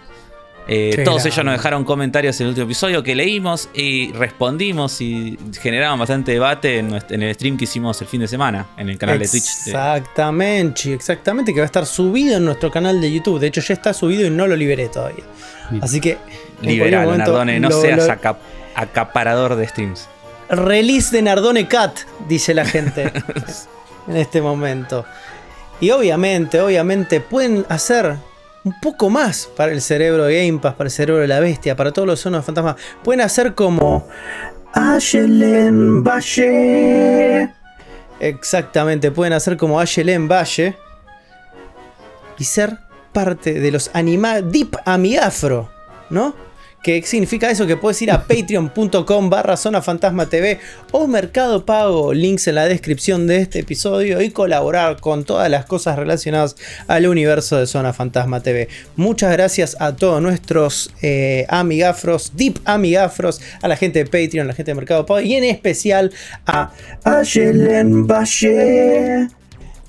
Eh, 0.68 1.02
todos 1.04 1.26
ellos 1.26 1.44
nos 1.44 1.56
dejaron 1.56 1.84
comentarios 1.84 2.40
en 2.40 2.46
el 2.46 2.50
último 2.50 2.66
episodio 2.66 3.02
que 3.02 3.16
leímos 3.16 3.68
y 3.74 4.12
respondimos 4.14 5.02
y 5.02 5.38
generaban 5.60 5.98
bastante 5.98 6.32
debate 6.34 6.78
en, 6.78 6.94
el 6.94 7.34
stream 7.34 7.58
que 7.58 7.64
hicimos 7.64 8.00
el 8.02 8.08
fin 8.08 8.22
de 8.22 8.28
semana 8.28 8.68
en 8.78 8.88
el 8.90 8.98
canal 8.98 9.18
de 9.20 9.28
Twitch. 9.28 9.44
Exactamente, 9.44 10.94
exactamente, 10.94 11.52
que 11.54 11.60
va 11.60 11.64
a 11.64 11.66
estar 11.66 11.86
subido 11.86 12.38
en 12.38 12.46
nuestro 12.46 12.70
canal 12.72 13.02
de 13.02 13.12
YouTube. 13.12 13.40
De 13.40 13.48
hecho, 13.48 13.60
ya 13.60 13.74
está 13.74 13.92
subido 13.94 14.26
y 14.26 14.30
no 14.30 14.46
lo 14.48 14.56
liberé 14.56 14.88
todavía. 14.88 15.24
Así 15.82 16.00
que. 16.00 16.18
Liberalo, 16.62 17.18
Nardone, 17.18 17.60
no 17.60 17.70
lo- 17.70 17.82
seas 17.82 18.06
lo- 18.08 18.14
acap- 18.14 18.38
acaparador 18.76 19.56
de 19.56 19.68
streams. 19.68 20.08
Release 20.50 21.14
de 21.16 21.24
Nardone 21.24 21.68
Cat, 21.68 21.98
dice 22.30 22.54
la 22.54 22.66
gente 22.66 23.12
en 24.08 24.18
este 24.18 24.42
momento. 24.42 25.06
Y 25.80 25.92
obviamente, 25.92 26.62
obviamente, 26.62 27.22
pueden 27.22 27.66
hacer 27.70 28.16
un 28.64 28.80
poco 28.80 29.10
más 29.10 29.50
para 29.58 29.72
el 29.72 29.82
cerebro 29.82 30.26
de 30.26 30.46
Game 30.46 30.60
Pass, 30.60 30.76
para 30.76 30.88
el 30.88 30.92
cerebro 30.92 31.22
de 31.22 31.28
la 31.28 31.40
bestia, 31.40 31.76
para 31.76 31.92
todos 31.92 32.08
los 32.08 32.20
sonos 32.20 32.46
fantasmas. 32.46 32.76
Pueden 33.04 33.22
hacer 33.22 33.56
como. 33.56 34.08
Ayelen 34.74 36.04
Valle. 36.04 37.50
Exactamente, 38.20 39.12
pueden 39.12 39.34
hacer 39.34 39.58
como 39.58 39.80
Ayelen 39.80 40.28
Valle. 40.28 40.78
Y 42.38 42.44
ser 42.44 42.78
parte 43.12 43.54
de 43.60 43.72
los 43.72 43.92
anima 43.94 44.42
Deep 44.42 44.78
Amigafro, 44.86 45.70
¿no? 46.10 46.36
¿Qué 46.82 47.04
significa 47.04 47.52
eso? 47.52 47.68
Que 47.68 47.78
puedes 47.78 48.02
ir 48.02 48.10
a 48.10 48.24
patreon.com 48.24 49.30
barra 49.30 49.56
zona 49.56 49.84
fantasma 49.84 50.28
TV 50.28 50.60
o 50.92 51.06
Mercado 51.06 51.64
Pago, 51.64 52.12
links 52.12 52.48
en 52.48 52.56
la 52.56 52.66
descripción 52.66 53.28
de 53.28 53.38
este 53.38 53.60
episodio 53.60 54.20
y 54.20 54.32
colaborar 54.32 55.00
con 55.00 55.24
todas 55.24 55.48
las 55.52 55.66
cosas 55.66 55.96
relacionadas 55.96 56.56
al 56.88 57.06
universo 57.06 57.58
de 57.58 57.68
Zona 57.68 57.94
Fantasma 57.94 58.42
TV. 58.42 58.68
Muchas 58.96 59.32
gracias 59.32 59.78
a 59.80 59.96
todos 59.96 60.24
nuestros 60.24 60.92
eh, 61.04 61.46
amigafros, 61.50 62.32
deep 62.36 62.60
amigafros, 62.66 63.42
a 63.62 63.68
la 63.68 63.78
gente 63.78 64.04
de 64.04 64.06
Patreon, 64.06 64.46
a 64.46 64.48
la 64.48 64.56
gente 64.56 64.72
de 64.72 64.76
Mercado 64.76 65.06
Pago 65.06 65.22
y 65.22 65.36
en 65.36 65.44
especial 65.44 66.12
a 66.48 66.72
Ayelen 67.04 68.08
Valle. 68.08 69.28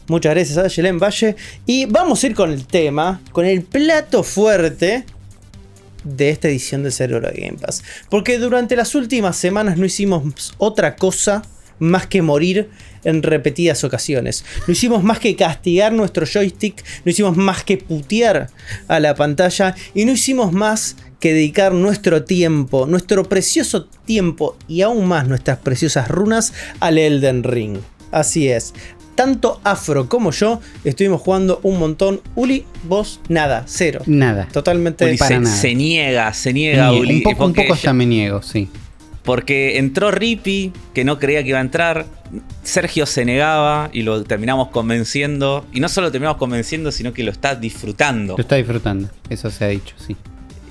Muchas 0.09 0.35
gracias 0.35 0.59
a 0.59 0.69
Yelén 0.69 0.99
Valle. 0.99 1.37
Y 1.65 1.87
vamos 1.87 2.23
a 2.23 2.27
ir 2.27 2.35
con 2.35 2.51
el 2.53 2.67
tema, 2.67 3.23
con 3.33 3.47
el 3.47 3.63
plato 3.63 4.23
fuerte 4.23 5.07
de 6.05 6.31
esta 6.31 6.49
edición 6.49 6.83
de 6.83 6.91
Cerebro 6.91 7.31
de 7.31 7.41
Game 7.41 7.59
Pass. 7.59 7.83
Porque 8.11 8.39
durante 8.39 8.77
las 8.77 8.95
últimas 8.95 9.37
semanas 9.37 9.77
no 9.77 9.87
hicimos 9.87 10.55
otra 10.59 10.97
cosa 10.97 11.43
más 11.79 12.07
que 12.07 12.23
morir 12.23 12.71
en 13.05 13.23
repetidas 13.23 13.83
ocasiones. 13.83 14.45
No 14.67 14.73
hicimos 14.73 15.03
más 15.03 15.19
que 15.19 15.35
castigar 15.35 15.93
nuestro 15.93 16.27
joystick, 16.27 16.85
no 17.05 17.11
hicimos 17.11 17.37
más 17.37 17.65
que 17.65 17.79
putear 17.79 18.51
a 18.89 19.01
la 19.01 19.15
pantalla 19.15 19.75
y 19.95 20.05
no 20.05 20.13
hicimos 20.13 20.53
más 20.53 20.97
que 21.19 21.33
dedicar 21.33 21.73
nuestro 21.73 22.25
tiempo, 22.25 22.87
nuestro 22.87 23.25
precioso 23.25 23.87
tiempo 24.05 24.57
y 24.69 24.83
aún 24.83 25.07
más 25.07 25.27
nuestras 25.27 25.59
preciosas 25.59 26.09
runas 26.09 26.53
al 26.81 26.99
Elden 26.99 27.43
Ring. 27.43 27.79
Así 28.11 28.49
es. 28.49 28.75
Tanto 29.15 29.61
Afro 29.65 30.09
como 30.09 30.31
yo 30.31 30.61
estuvimos 30.85 31.21
jugando 31.21 31.61
un 31.63 31.79
montón. 31.79 32.21
Uli, 32.35 32.65
vos 32.85 33.21
nada, 33.29 33.65
cero. 33.67 34.03
Nada. 34.07 34.49
Totalmente 34.53 35.05
Uli 35.05 35.17
para 35.17 35.29
se, 35.29 35.41
nada. 35.41 35.57
se 35.57 35.75
niega, 35.75 36.33
se 36.33 36.53
niega. 36.53 36.93
Uli. 36.93 37.17
un 37.17 37.23
poco, 37.23 37.47
un 37.47 37.55
poco 37.55 37.75
ya 37.75 37.93
me 37.93 38.07
niego, 38.07 38.43
sí. 38.43 38.69
Porque 39.23 39.79
entró 39.79 40.11
Rippy, 40.11 40.73
que 40.95 41.05
no 41.05 41.19
creía 41.19 41.43
que 41.43 41.51
iba 41.51 41.59
a 41.59 41.63
entrar. 41.63 42.07
Sergio 42.65 43.07
se 43.07 43.25
negaba 43.25 43.89
y 43.93 44.03
lo 44.03 44.25
terminamos 44.25 44.69
convenciendo. 44.69 45.65
Y 45.73 45.81
no 45.81 45.89
solo 45.89 46.09
lo 46.09 46.13
terminamos 46.13 46.39
convenciendo, 46.39 46.91
sino 46.91 47.13
que 47.13 47.23
lo 47.23 47.31
está 47.31 47.55
disfrutando. 47.55 48.35
Lo 48.37 48.43
está 48.43 48.57
disfrutando, 48.57 49.09
eso 49.29 49.51
se 49.51 49.65
ha 49.65 49.69
dicho, 49.69 49.95
sí. 50.05 50.17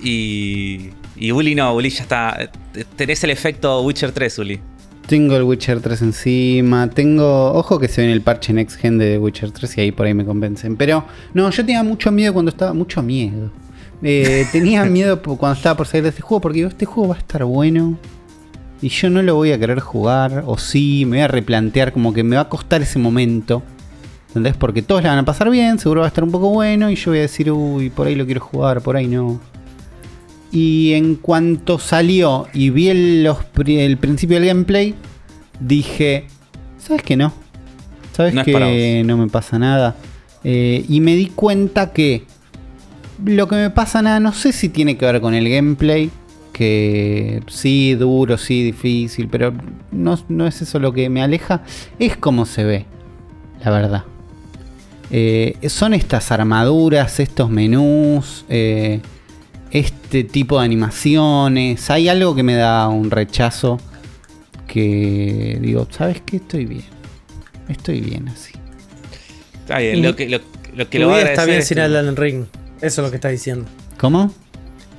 Y, 0.03 0.89
y 1.15 1.31
Uli 1.31 1.55
no, 1.55 1.73
Uli 1.73 1.91
ya 1.91 2.03
está. 2.03 2.51
Tenés 2.97 3.23
el 3.23 3.29
efecto 3.29 3.81
Witcher 3.83 4.11
3, 4.11 4.39
Uli. 4.39 4.59
Tengo 5.07 5.35
el 5.35 5.43
Witcher 5.43 5.81
3 5.81 6.01
encima. 6.03 6.89
Tengo. 6.89 7.53
Ojo 7.53 7.79
que 7.79 7.87
se 7.87 8.01
ve 8.01 8.07
en 8.07 8.13
el 8.13 8.21
parche 8.21 8.53
Next 8.53 8.79
Gen 8.79 8.97
de 8.97 9.17
Witcher 9.17 9.51
3 9.51 9.77
y 9.77 9.81
ahí 9.81 9.91
por 9.91 10.05
ahí 10.05 10.13
me 10.13 10.25
convencen. 10.25 10.77
Pero 10.77 11.05
no, 11.33 11.49
yo 11.49 11.65
tenía 11.65 11.83
mucho 11.83 12.11
miedo 12.11 12.33
cuando 12.33 12.49
estaba. 12.49 12.73
Mucho 12.73 13.01
miedo. 13.01 13.51
Eh, 14.03 14.45
tenía 14.51 14.85
miedo 14.85 15.21
cuando 15.21 15.53
estaba 15.53 15.75
por 15.75 15.87
salir 15.87 16.03
de 16.03 16.09
este 16.09 16.21
juego 16.21 16.41
porque 16.41 16.57
digo, 16.57 16.69
este 16.69 16.85
juego 16.85 17.09
va 17.09 17.15
a 17.15 17.19
estar 17.19 17.43
bueno. 17.43 17.97
Y 18.81 18.89
yo 18.89 19.09
no 19.09 19.21
lo 19.21 19.35
voy 19.35 19.51
a 19.51 19.59
querer 19.59 19.79
jugar. 19.79 20.43
O 20.47 20.57
sí, 20.57 21.03
me 21.05 21.17
voy 21.17 21.23
a 21.23 21.27
replantear 21.27 21.91
como 21.91 22.13
que 22.13 22.23
me 22.23 22.35
va 22.35 22.43
a 22.43 22.49
costar 22.49 22.81
ese 22.81 22.97
momento. 22.97 23.63
¿Entendés? 24.29 24.55
Porque 24.55 24.81
todos 24.81 25.03
la 25.03 25.09
van 25.09 25.19
a 25.19 25.25
pasar 25.25 25.49
bien, 25.49 25.77
seguro 25.77 26.01
va 26.01 26.07
a 26.07 26.09
estar 26.09 26.23
un 26.23 26.31
poco 26.31 26.49
bueno. 26.49 26.89
Y 26.89 26.95
yo 26.95 27.11
voy 27.11 27.19
a 27.19 27.23
decir, 27.23 27.51
uy, 27.51 27.89
por 27.89 28.07
ahí 28.07 28.15
lo 28.15 28.25
quiero 28.25 28.39
jugar, 28.39 28.81
por 28.81 28.95
ahí 28.95 29.07
no. 29.07 29.41
Y 30.51 30.93
en 30.93 31.15
cuanto 31.15 31.79
salió 31.79 32.47
y 32.53 32.69
vi 32.71 32.89
el, 32.89 33.23
los 33.23 33.43
pri- 33.43 33.79
el 33.79 33.97
principio 33.97 34.37
del 34.37 34.47
gameplay, 34.47 34.95
dije, 35.59 36.25
¿sabes 36.77 37.03
que 37.03 37.15
no? 37.15 37.33
¿Sabes 38.13 38.33
No 38.33 38.43
que 38.43 39.03
no 39.05 39.15
me 39.17 39.27
pasa 39.27 39.57
nada? 39.57 39.95
Eh, 40.43 40.83
y 40.89 40.99
me 40.99 41.15
di 41.15 41.27
cuenta 41.27 41.93
que 41.93 42.23
lo 43.23 43.47
que 43.47 43.55
me 43.55 43.69
pasa 43.69 44.01
nada, 44.01 44.19
no 44.19 44.33
sé 44.33 44.51
si 44.51 44.67
tiene 44.67 44.97
que 44.97 45.05
ver 45.05 45.21
con 45.21 45.33
el 45.33 45.47
gameplay, 45.49 46.09
que 46.51 47.41
sí, 47.47 47.93
duro, 47.93 48.37
sí, 48.37 48.63
difícil, 48.63 49.29
pero 49.29 49.53
no, 49.91 50.19
no 50.27 50.47
es 50.47 50.61
eso 50.61 50.79
lo 50.79 50.91
que 50.91 51.09
me 51.09 51.21
aleja, 51.21 51.61
es 51.97 52.17
cómo 52.17 52.45
se 52.45 52.65
ve, 52.65 52.85
la 53.63 53.71
verdad. 53.71 54.03
Eh, 55.11 55.55
son 55.69 55.93
estas 55.93 56.31
armaduras, 56.31 57.19
estos 57.19 57.49
menús, 57.49 58.43
eh, 58.49 58.99
este 59.71 60.23
tipo 60.23 60.59
de 60.59 60.65
animaciones. 60.65 61.89
Hay 61.89 62.09
algo 62.09 62.35
que 62.35 62.43
me 62.43 62.55
da 62.55 62.87
un 62.89 63.09
rechazo 63.11 63.79
que 64.67 65.57
digo, 65.61 65.87
¿sabes 65.91 66.21
qué? 66.25 66.37
Estoy 66.37 66.65
bien. 66.65 66.83
Estoy 67.67 68.01
bien 68.01 68.27
así. 68.29 68.53
Está 69.53 69.79
bien, 69.79 69.97
Y 69.97 70.01
lo 70.01 70.15
que, 70.15 70.29
lo, 70.29 70.39
lo 70.75 70.89
que 70.89 70.97
tu 70.99 71.03
lo 71.05 71.09
vida 71.09 71.21
está 71.29 71.45
bien 71.45 71.59
es 71.59 71.67
sin 71.67 71.75
que- 71.77 71.83
Elden 71.85 72.15
Ring. 72.15 72.45
Eso 72.81 73.01
es 73.01 73.05
lo 73.05 73.09
que 73.09 73.15
estás 73.15 73.31
diciendo. 73.31 73.65
¿Cómo? 73.97 74.33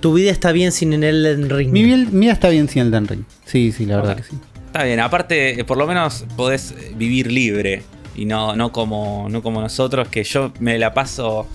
Tu 0.00 0.14
vida 0.14 0.30
está 0.30 0.52
bien 0.52 0.72
sin 0.72 0.92
el 0.92 1.04
Elden 1.04 1.50
Ring. 1.50 1.70
Mi 1.70 1.82
vida, 1.84 2.32
está 2.32 2.48
bien 2.48 2.68
sin 2.68 2.82
Elden 2.82 3.06
Ring. 3.06 3.22
Sí, 3.44 3.72
sí, 3.72 3.86
la 3.86 3.96
verdad 3.96 4.16
que 4.16 4.22
sí. 4.24 4.36
Está 4.66 4.84
bien, 4.84 5.00
aparte, 5.00 5.60
eh, 5.60 5.64
por 5.64 5.76
lo 5.76 5.86
menos 5.86 6.24
podés 6.36 6.72
eh, 6.72 6.92
vivir 6.96 7.30
libre. 7.30 7.82
Y 8.14 8.24
no, 8.24 8.54
no, 8.56 8.72
como, 8.72 9.28
no 9.30 9.42
como 9.42 9.60
nosotros, 9.60 10.08
que 10.08 10.24
yo 10.24 10.52
me 10.60 10.78
la 10.78 10.92
paso. 10.94 11.46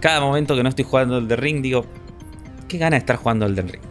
Cada 0.00 0.20
momento 0.20 0.56
que 0.56 0.62
no 0.62 0.68
estoy 0.68 0.84
jugando 0.84 1.18
el 1.18 1.28
The 1.28 1.36
Ring, 1.36 1.62
digo. 1.62 1.86
Qué 2.72 2.78
gana 2.78 2.96
de 2.96 3.00
estar 3.00 3.16
jugando 3.16 3.44
el 3.44 3.54
The 3.54 3.62
Ring. 3.62 3.82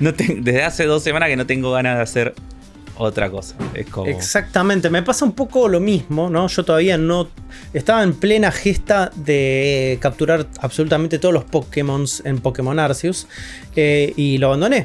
Desde 0.42 0.64
hace 0.64 0.84
dos 0.84 1.04
semanas 1.04 1.28
que 1.28 1.36
no 1.36 1.46
tengo 1.46 1.70
ganas 1.70 1.96
de 1.96 2.02
hacer 2.02 2.34
otra 2.96 3.30
cosa. 3.30 3.54
Es 3.72 3.86
como. 3.86 4.08
Exactamente, 4.08 4.90
me 4.90 5.04
pasa 5.04 5.24
un 5.24 5.30
poco 5.30 5.68
lo 5.68 5.78
mismo, 5.78 6.28
¿no? 6.28 6.48
Yo 6.48 6.64
todavía 6.64 6.98
no. 6.98 7.28
Estaba 7.72 8.02
en 8.02 8.14
plena 8.14 8.50
gesta 8.50 9.12
de 9.14 9.96
capturar 10.00 10.48
absolutamente 10.58 11.20
todos 11.20 11.32
los 11.32 11.44
Pokémon 11.44 12.04
en 12.24 12.40
Pokémon 12.40 12.76
Arceus 12.80 13.28
eh, 13.76 14.12
y 14.16 14.38
lo 14.38 14.48
abandoné. 14.48 14.84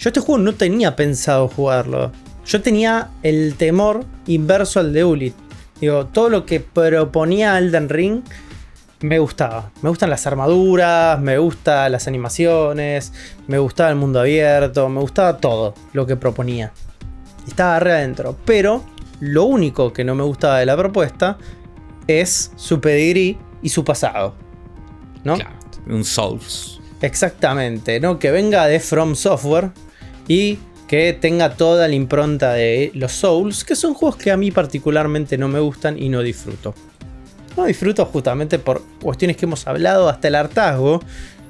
Yo 0.00 0.08
este 0.08 0.18
juego 0.18 0.42
no 0.42 0.52
tenía 0.52 0.96
pensado 0.96 1.46
jugarlo. 1.46 2.10
Yo 2.44 2.60
tenía 2.60 3.10
el 3.22 3.54
temor 3.54 4.04
inverso 4.26 4.80
al 4.80 4.92
de 4.92 5.04
Ulit. 5.04 5.34
Digo, 5.80 6.06
todo 6.06 6.28
lo 6.28 6.44
que 6.44 6.58
proponía 6.58 7.56
Elden 7.56 7.88
Ring 7.88 8.22
me 9.06 9.18
gustaba. 9.18 9.70
Me 9.82 9.88
gustan 9.88 10.10
las 10.10 10.26
armaduras, 10.26 11.20
me 11.20 11.38
gustan 11.38 11.92
las 11.92 12.08
animaciones, 12.08 13.12
me 13.46 13.58
gustaba 13.58 13.90
el 13.90 13.96
mundo 13.96 14.20
abierto, 14.20 14.88
me 14.88 15.00
gustaba 15.00 15.38
todo 15.38 15.74
lo 15.92 16.06
que 16.06 16.16
proponía. 16.16 16.72
Estaba 17.46 17.78
re 17.78 17.92
adentro. 17.92 18.36
Pero 18.44 18.84
lo 19.20 19.44
único 19.44 19.92
que 19.92 20.04
no 20.04 20.14
me 20.14 20.24
gustaba 20.24 20.58
de 20.58 20.66
la 20.66 20.76
propuesta 20.76 21.38
es 22.06 22.52
su 22.56 22.80
pedigrí 22.80 23.38
y 23.62 23.68
su 23.68 23.84
pasado. 23.84 24.34
¿No? 25.24 25.36
Claro, 25.36 25.56
un 25.86 26.04
Souls. 26.04 26.80
Exactamente, 27.00 28.00
¿no? 28.00 28.18
Que 28.18 28.30
venga 28.30 28.66
de 28.66 28.80
From 28.80 29.14
Software 29.14 29.70
y 30.28 30.58
que 30.88 31.12
tenga 31.12 31.54
toda 31.54 31.88
la 31.88 31.94
impronta 31.94 32.52
de 32.52 32.90
los 32.94 33.12
Souls, 33.12 33.64
que 33.64 33.76
son 33.76 33.94
juegos 33.94 34.16
que 34.16 34.30
a 34.30 34.36
mí 34.36 34.50
particularmente 34.50 35.36
no 35.36 35.48
me 35.48 35.60
gustan 35.60 35.98
y 35.98 36.08
no 36.08 36.22
disfruto. 36.22 36.74
No 37.56 37.64
disfruto 37.64 38.04
justamente 38.06 38.58
por 38.58 38.82
cuestiones 39.02 39.36
que 39.36 39.46
hemos 39.46 39.66
hablado 39.66 40.08
hasta 40.08 40.28
el 40.28 40.34
hartazgo, 40.34 41.00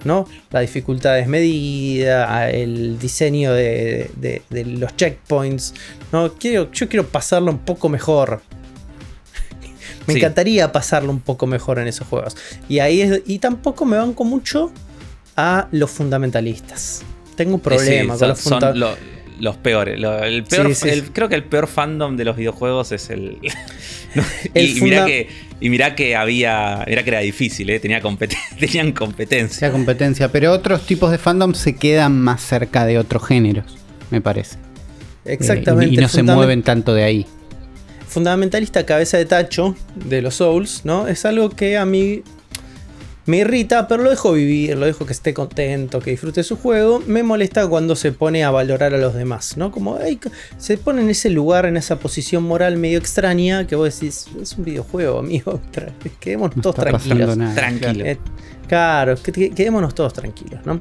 ¿no? 0.05 0.27
La 0.51 0.61
dificultad 0.61 1.15
desmedida, 1.17 2.49
el 2.51 2.99
diseño 2.99 3.53
de, 3.53 4.11
de- 4.17 4.43
de 4.51 4.65
los 4.67 4.95
checkpoints, 4.97 5.75
¿no? 6.13 6.33
Quiero, 6.35 6.71
yo 6.71 6.89
quiero 6.89 7.07
pasarlo 7.09 7.51
un 7.51 7.59
poco 7.59 7.89
mejor. 7.89 8.41
Me 10.07 10.13
Sí. 10.15 10.19
encantaría 10.21 10.71
pasarlo 10.71 11.11
un 11.11 11.21
poco 11.21 11.47
mejor 11.49 11.79
en 11.81 11.89
esos 11.89 12.07
juegos. 12.07 12.37
Y 12.69 12.79
ahí 12.79 13.01
es, 13.01 13.23
y 13.27 13.41
tampoco 13.41 13.85
me 13.85 13.97
banco 13.97 14.23
mucho 14.25 14.71
a 15.37 15.67
los 15.73 15.91
fundamentalistas. 15.91 17.03
Tengo 17.35 17.55
un 17.57 17.61
problema 17.61 18.15
Sí, 18.15 18.21
con 18.21 18.29
los 18.29 18.41
fundamentalistas. 18.41 19.16
Lo- 19.37 19.43
los 19.43 19.57
peores. 19.57 19.99
Lo- 20.01 20.23
el 20.25 20.45
peor, 20.45 20.69
Sí, 20.69 20.75
sí, 20.75 20.89
el- 20.89 21.03
sí. 21.05 21.11
creo 21.13 21.29
que 21.29 21.35
el 21.35 21.45
peor 21.45 21.67
fandom 21.67 22.17
de 22.17 22.25
los 22.25 22.37
videojuegos 22.37 22.93
es 22.93 23.11
el. 23.11 23.39
No, 24.15 24.23
El 24.55 24.65
y, 24.65 24.79
y 24.79 24.81
mirá 24.81 24.97
funda- 25.03 25.07
que, 25.07 25.29
y 25.61 25.69
mirá 25.69 25.95
que 25.95 26.17
había. 26.17 26.85
Mirá 26.87 27.03
que 27.03 27.11
era 27.11 27.21
difícil, 27.21 27.69
¿eh? 27.69 27.79
Tenía 27.81 28.01
competen- 28.01 28.39
tenían 28.59 28.93
competencia. 28.93 29.59
Sea 29.59 29.71
competencia, 29.73 30.33
pero 30.33 30.53
otros 30.53 30.87
tipos 30.87 31.11
de 31.11 31.19
fandom 31.19 31.53
se 31.55 31.77
quedan 31.77 32.19
más 32.21 32.41
cerca 32.43 32.87
de 32.87 32.99
otros 32.99 33.27
géneros, 33.27 33.77
me 34.11 34.23
parece. 34.23 34.57
Eh, 35.27 35.33
Exactamente. 35.35 35.95
y, 35.95 35.99
y 35.99 36.01
no 36.01 36.09
se 36.09 36.23
mueven 36.23 36.63
tanto 36.63 36.95
de 36.95 37.05
ahí. 37.05 37.27
Fundamentalista 38.09 38.87
cabeza 38.87 39.19
de 39.19 39.27
tacho 39.27 39.77
de 39.95 40.23
los 40.23 40.37
Souls, 40.37 40.83
¿no? 40.85 41.09
Es 41.09 41.25
algo 41.27 41.51
que 41.51 41.77
a 41.77 41.85
mí 41.85 42.23
me 43.27 43.39
irrita, 43.39 43.89
pero 43.89 44.03
lo 44.05 44.11
dejo 44.11 44.33
vivir, 44.33 44.77
lo 44.79 44.87
dejo 44.87 45.05
que 45.05 45.13
esté 45.13 45.35
contento, 45.35 46.01
que 46.01 46.13
disfrute 46.13 46.43
su 46.45 46.57
juego. 46.57 47.03
Me 47.07 47.23
molesta 47.23 47.67
cuando 47.69 47.97
se 47.97 48.13
pone 48.13 48.45
a 48.45 48.51
valorar 48.51 48.95
a 48.95 48.99
los 48.99 49.15
demás, 49.15 49.57
¿no? 49.57 49.71
Como 49.73 49.97
ay, 49.97 50.19
se 50.59 50.79
pone 50.79 51.03
en 51.03 51.11
ese 51.11 51.31
lugar, 51.31 51.67
en 51.67 51.77
esa 51.77 51.99
posición 51.99 52.45
moral 52.45 52.77
medio 52.77 52.99
extraña, 52.99 53.67
que 53.67 53.75
vos 53.77 53.93
decís, 53.99 54.27
es 54.41 54.53
un 54.57 54.65
videojuego, 54.65 55.19
amigo. 55.19 55.61
Quedémonos 56.21 56.57
No 56.57 56.63
todos 56.63 56.77
tranquilos. 56.77 57.37
nada. 57.37 57.55
Tranquilo. 57.55 58.05
Eh, 58.05 58.19
claro, 58.69 59.17
que- 59.23 59.51
quedémonos 59.51 59.95
todos 59.95 60.13
tranquilos, 60.13 60.61
¿no? 60.65 60.81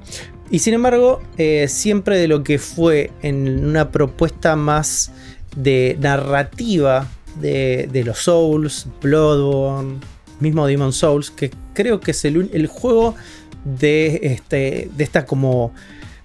Y 0.51 0.59
sin 0.59 0.75
embargo, 0.75 1.21
eh, 1.39 1.65
siempre 1.67 2.19
de 2.19 2.27
lo 2.27 2.43
que 2.43 2.59
fue 2.59 3.09
en 3.23 3.65
una 3.65 3.89
propuesta 3.91 4.55
más 4.55 5.11
de 5.55 5.97
narrativa 5.99 7.07
de, 7.41 7.89
de 7.91 8.03
los 8.03 8.19
Souls, 8.19 8.85
Bloodborne, 9.01 9.99
mismo 10.39 10.65
Demon 10.67 10.93
Souls, 10.93 11.31
que 11.31 11.51
creo 11.73 11.99
que 11.99 12.11
es 12.11 12.25
el, 12.25 12.49
el 12.53 12.67
juego 12.67 13.15
de, 13.63 14.19
este, 14.23 14.89
de 14.95 15.03
esta 15.03 15.25
como 15.25 15.73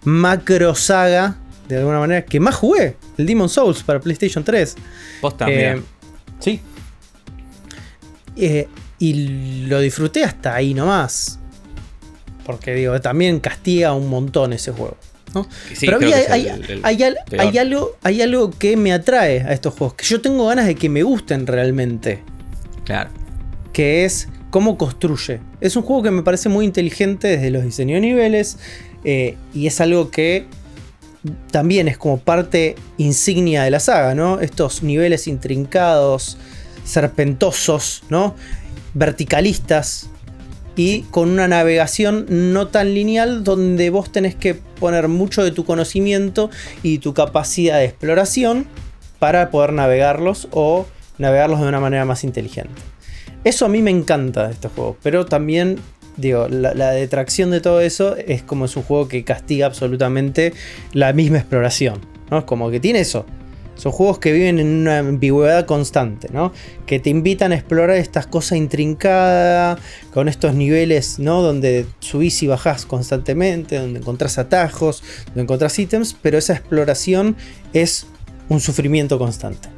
macro 0.05 0.75
saga, 0.75 1.37
de 1.69 1.79
alguna 1.79 2.01
manera, 2.01 2.25
que 2.25 2.41
más 2.41 2.55
jugué, 2.57 2.97
el 3.17 3.27
Demon 3.27 3.49
Souls 3.49 3.83
para 3.83 4.01
PlayStation 4.01 4.43
3. 4.45 4.75
Posta, 5.21 5.47
Eh, 5.49 5.57
mirá. 5.57 5.79
sí. 6.41 6.61
Eh, 8.37 8.69
y 8.99 9.65
lo 9.67 9.81
disfruté 9.81 10.25
hasta 10.25 10.55
ahí 10.55 10.75
nomás. 10.75 11.39
Porque 12.45 12.75
digo, 12.75 13.01
también 13.01 13.39
castiga 13.41 13.93
un 13.95 14.09
montón 14.09 14.53
ese 14.53 14.73
juego. 14.73 14.97
¿no? 15.35 15.47
Sí, 15.75 15.87
Pero 15.87 15.99
hay, 16.01 16.13
el- 16.49 16.81
hay 16.85 17.03
hay 17.39 17.59
algo, 17.59 17.97
hay 18.03 18.21
algo 18.21 18.51
que 18.51 18.77
me 18.77 18.93
atrae 18.93 19.43
a 19.43 19.53
estos 19.53 19.75
juegos. 19.75 19.95
Que 19.95 20.05
yo 20.05 20.21
tengo 20.21 20.49
ganas 20.49 20.67
de 20.67 20.75
que 20.75 20.89
me 20.89 21.05
gusten 21.05 21.47
realmente. 21.47 22.23
Claro. 22.85 23.11
Que 23.73 24.05
es 24.05 24.29
cómo 24.51 24.77
construye. 24.77 25.41
Es 25.61 25.77
un 25.77 25.83
juego 25.83 26.03
que 26.03 26.11
me 26.11 26.23
parece 26.23 26.49
muy 26.49 26.65
inteligente 26.65 27.29
desde 27.29 27.51
los 27.51 27.65
diseños 27.65 27.97
de 27.97 28.01
niveles. 28.01 28.59
eh, 29.05 29.37
y 29.55 29.67
es 29.67 29.81
algo 29.81 30.11
que 30.11 30.47
también 31.51 31.89
es 31.89 31.99
como 31.99 32.19
parte 32.19 32.77
insignia 32.99 33.63
de 33.63 33.71
la 33.71 33.81
saga, 33.81 34.15
¿no? 34.15 34.41
Estos 34.41 34.83
niveles 34.83 35.27
intrincados, 35.27 36.39
serpentosos, 36.85 38.03
¿no? 38.09 38.35
Verticalistas 38.95 40.11
y 40.77 41.03
con 41.11 41.29
una 41.29 41.47
navegación 41.47 42.27
no 42.29 42.69
tan 42.69 42.95
lineal 42.95 43.45
donde 43.45 43.91
vos 43.91 44.11
tenés 44.11 44.35
que 44.35 44.55
poner 44.55 45.09
mucho 45.09 45.45
de 45.45 45.51
tu 45.51 45.65
conocimiento 45.65 46.49
y 46.83 46.99
tu 46.99 47.13
capacidad 47.13 47.79
de 47.79 47.85
exploración 47.85 48.67
para 49.19 49.51
poder 49.51 49.75
navegarlos 49.75 50.49
o 50.53 50.87
navegarlos 51.19 51.61
de 51.61 51.69
una 51.69 51.81
manera 51.81 52.07
más 52.07 52.25
inteligente. 52.25 52.90
Eso 53.45 53.67
a 53.67 53.69
mí 53.69 53.81
me 53.81 53.91
encanta 53.91 54.51
estos 54.51 54.73
juegos, 54.73 54.97
pero 55.03 55.25
también, 55.25 55.79
digo, 56.17 56.47
la, 56.49 56.75
la 56.75 56.91
detracción 56.91 57.51
de 57.51 57.61
todo 57.61 57.81
eso 57.81 58.17
es 58.17 58.43
como 58.43 58.67
es 58.67 58.77
un 58.77 58.83
juego 58.83 59.09
que 59.09 59.25
castiga 59.25 59.67
absolutamente 59.67 60.53
la 60.93 61.13
misma 61.13 61.39
exploración, 61.39 62.01
¿no? 62.31 62.39
Es 62.39 62.45
como 62.45 62.71
que 62.71 62.81
tiene 62.81 63.01
eso. 63.01 63.25
Son 63.77 63.93
juegos 63.93 64.19
que 64.19 64.31
viven 64.33 64.59
en 64.59 64.67
una 64.67 64.99
ambigüedad 64.99 65.65
constante, 65.65 66.29
¿no? 66.31 66.53
Que 66.85 67.01
te 67.01 67.09
invitan 67.09 67.53
a 67.53 67.55
explorar 67.55 67.97
estas 67.97 68.27
cosas 68.27 68.59
intrincadas, 68.59 69.81
con 70.13 70.29
estos 70.29 70.55
niveles, 70.55 71.19
¿no? 71.19 71.41
Donde 71.41 71.87
subís 72.01 72.43
y 72.43 72.47
bajás 72.47 72.85
constantemente, 72.85 73.79
donde 73.79 74.01
encontrás 74.01 74.37
atajos, 74.37 75.03
donde 75.29 75.43
encontrás 75.45 75.79
ítems, 75.79 76.15
pero 76.21 76.37
esa 76.37 76.53
exploración 76.53 77.37
es 77.73 78.07
un 78.51 78.61
sufrimiento 78.61 79.19
constante. 79.19 79.71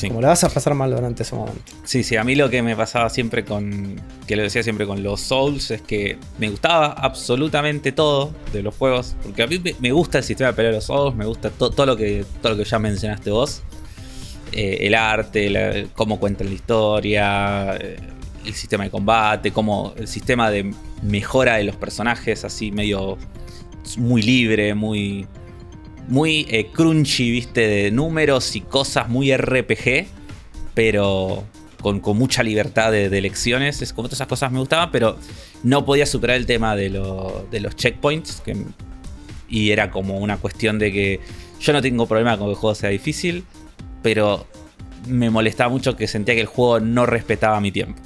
Sí. 0.00 0.08
Como 0.08 0.20
la 0.22 0.28
vas 0.28 0.44
a 0.44 0.48
pasar 0.48 0.74
mal 0.74 0.90
durante 0.90 1.22
ese 1.24 1.34
momento. 1.36 1.60
Sí, 1.84 2.02
sí, 2.02 2.16
a 2.16 2.24
mí 2.24 2.34
lo 2.34 2.48
que 2.48 2.62
me 2.62 2.74
pasaba 2.74 3.10
siempre 3.10 3.44
con, 3.44 4.00
que 4.26 4.34
lo 4.36 4.42
decía 4.42 4.62
siempre 4.62 4.86
con 4.86 5.02
los 5.02 5.20
Souls, 5.20 5.70
es 5.70 5.82
que 5.82 6.16
me 6.38 6.48
gustaba 6.48 6.86
absolutamente 6.92 7.92
todo 7.92 8.32
de 8.52 8.62
los 8.62 8.74
juegos, 8.74 9.14
porque 9.22 9.42
a 9.42 9.46
mí 9.46 9.60
me- 9.80 9.92
gusta 9.92 10.18
el 10.18 10.24
sistema 10.24 10.50
de 10.50 10.56
pelea 10.56 10.70
de 10.70 10.76
los 10.78 10.84
Souls, 10.84 11.14
me 11.14 11.26
gusta 11.26 11.50
to- 11.50 11.70
todo, 11.70 11.84
lo 11.86 11.96
que, 11.96 12.24
todo 12.40 12.52
lo 12.52 12.58
que 12.58 12.64
ya 12.68 12.78
mencionaste 12.78 13.30
vos, 13.30 13.62
Eh, 14.52 14.86
el 14.88 14.94
arte, 14.96 15.48
la- 15.48 15.84
cómo 15.94 16.18
cuentan 16.18 16.48
la 16.48 16.54
historia, 16.54 17.76
eh, 17.76 17.96
el 18.44 18.54
sistema 18.54 18.82
de 18.84 18.90
combate, 18.90 19.52
cómo 19.52 19.94
el 19.96 20.08
sistema 20.08 20.50
de 20.50 20.74
mejora 21.02 21.56
de 21.56 21.64
los 21.64 21.76
personajes, 21.76 22.44
así 22.44 22.72
medio 22.72 23.16
muy 23.96 24.22
libre, 24.22 24.74
muy 24.74 25.26
muy 26.10 26.46
eh, 26.50 26.66
crunchy, 26.72 27.30
viste, 27.30 27.66
de 27.66 27.90
números 27.90 28.54
y 28.56 28.60
cosas 28.60 29.08
muy 29.08 29.34
RPG, 29.34 30.06
pero 30.74 31.44
con, 31.80 32.00
con 32.00 32.18
mucha 32.18 32.42
libertad 32.42 32.92
de, 32.92 33.06
elecciones. 33.06 33.80
Es 33.80 33.92
como 33.92 34.08
todas 34.08 34.18
esas 34.18 34.28
cosas 34.28 34.52
me 34.52 34.58
gustaban, 34.58 34.90
pero 34.90 35.16
no 35.62 35.84
podía 35.86 36.04
superar 36.06 36.36
el 36.36 36.46
tema 36.46 36.76
de, 36.76 36.90
lo- 36.90 37.46
de 37.50 37.60
los 37.60 37.74
checkpoints. 37.76 38.42
y 39.48 39.70
era 39.70 39.90
como 39.90 40.18
una 40.18 40.36
cuestión 40.36 40.78
de 40.78 40.92
que 40.92 41.20
yo 41.60 41.72
no 41.72 41.80
tengo 41.82 42.06
problema 42.06 42.36
con 42.36 42.46
que 42.48 42.52
el 42.52 42.56
juego 42.56 42.74
sea 42.74 42.90
difícil, 42.90 43.44
pero 44.02 44.46
me 45.06 45.30
molestaba 45.30 45.70
mucho 45.70 45.96
que 45.96 46.06
sentía 46.06 46.34
que 46.34 46.40
el 46.42 46.46
juego 46.46 46.80
no 46.80 47.06
respetaba 47.06 47.60
mi 47.60 47.72
tiempo. 47.72 48.00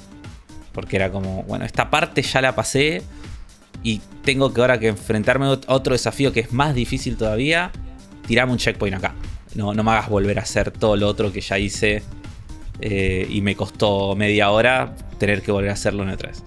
Porque 0.73 0.95
era 0.97 1.11
como, 1.11 1.43
bueno, 1.43 1.65
esta 1.65 1.89
parte 1.89 2.21
ya 2.21 2.41
la 2.41 2.55
pasé 2.55 3.01
y 3.83 4.01
tengo 4.23 4.53
que 4.53 4.61
ahora 4.61 4.79
que 4.79 4.87
enfrentarme 4.87 5.45
a 5.45 5.57
otro 5.67 5.93
desafío 5.93 6.33
que 6.33 6.41
es 6.41 6.51
más 6.51 6.73
difícil 6.75 7.15
todavía, 7.17 7.71
tirame 8.27 8.51
un 8.51 8.57
checkpoint 8.57 8.95
acá. 8.97 9.15
No, 9.55 9.73
no 9.73 9.83
me 9.83 9.91
hagas 9.91 10.09
volver 10.09 10.37
a 10.39 10.41
hacer 10.41 10.71
todo 10.71 10.95
lo 10.97 11.07
otro 11.07 11.31
que 11.31 11.41
ya 11.41 11.57
hice 11.57 12.03
eh, 12.81 13.25
y 13.29 13.41
me 13.41 13.55
costó 13.55 14.15
media 14.15 14.49
hora 14.51 14.95
tener 15.17 15.41
que 15.41 15.51
volver 15.51 15.69
a 15.69 15.73
hacerlo 15.73 16.03
una 16.03 16.13
otra 16.13 16.29
vez. 16.29 16.43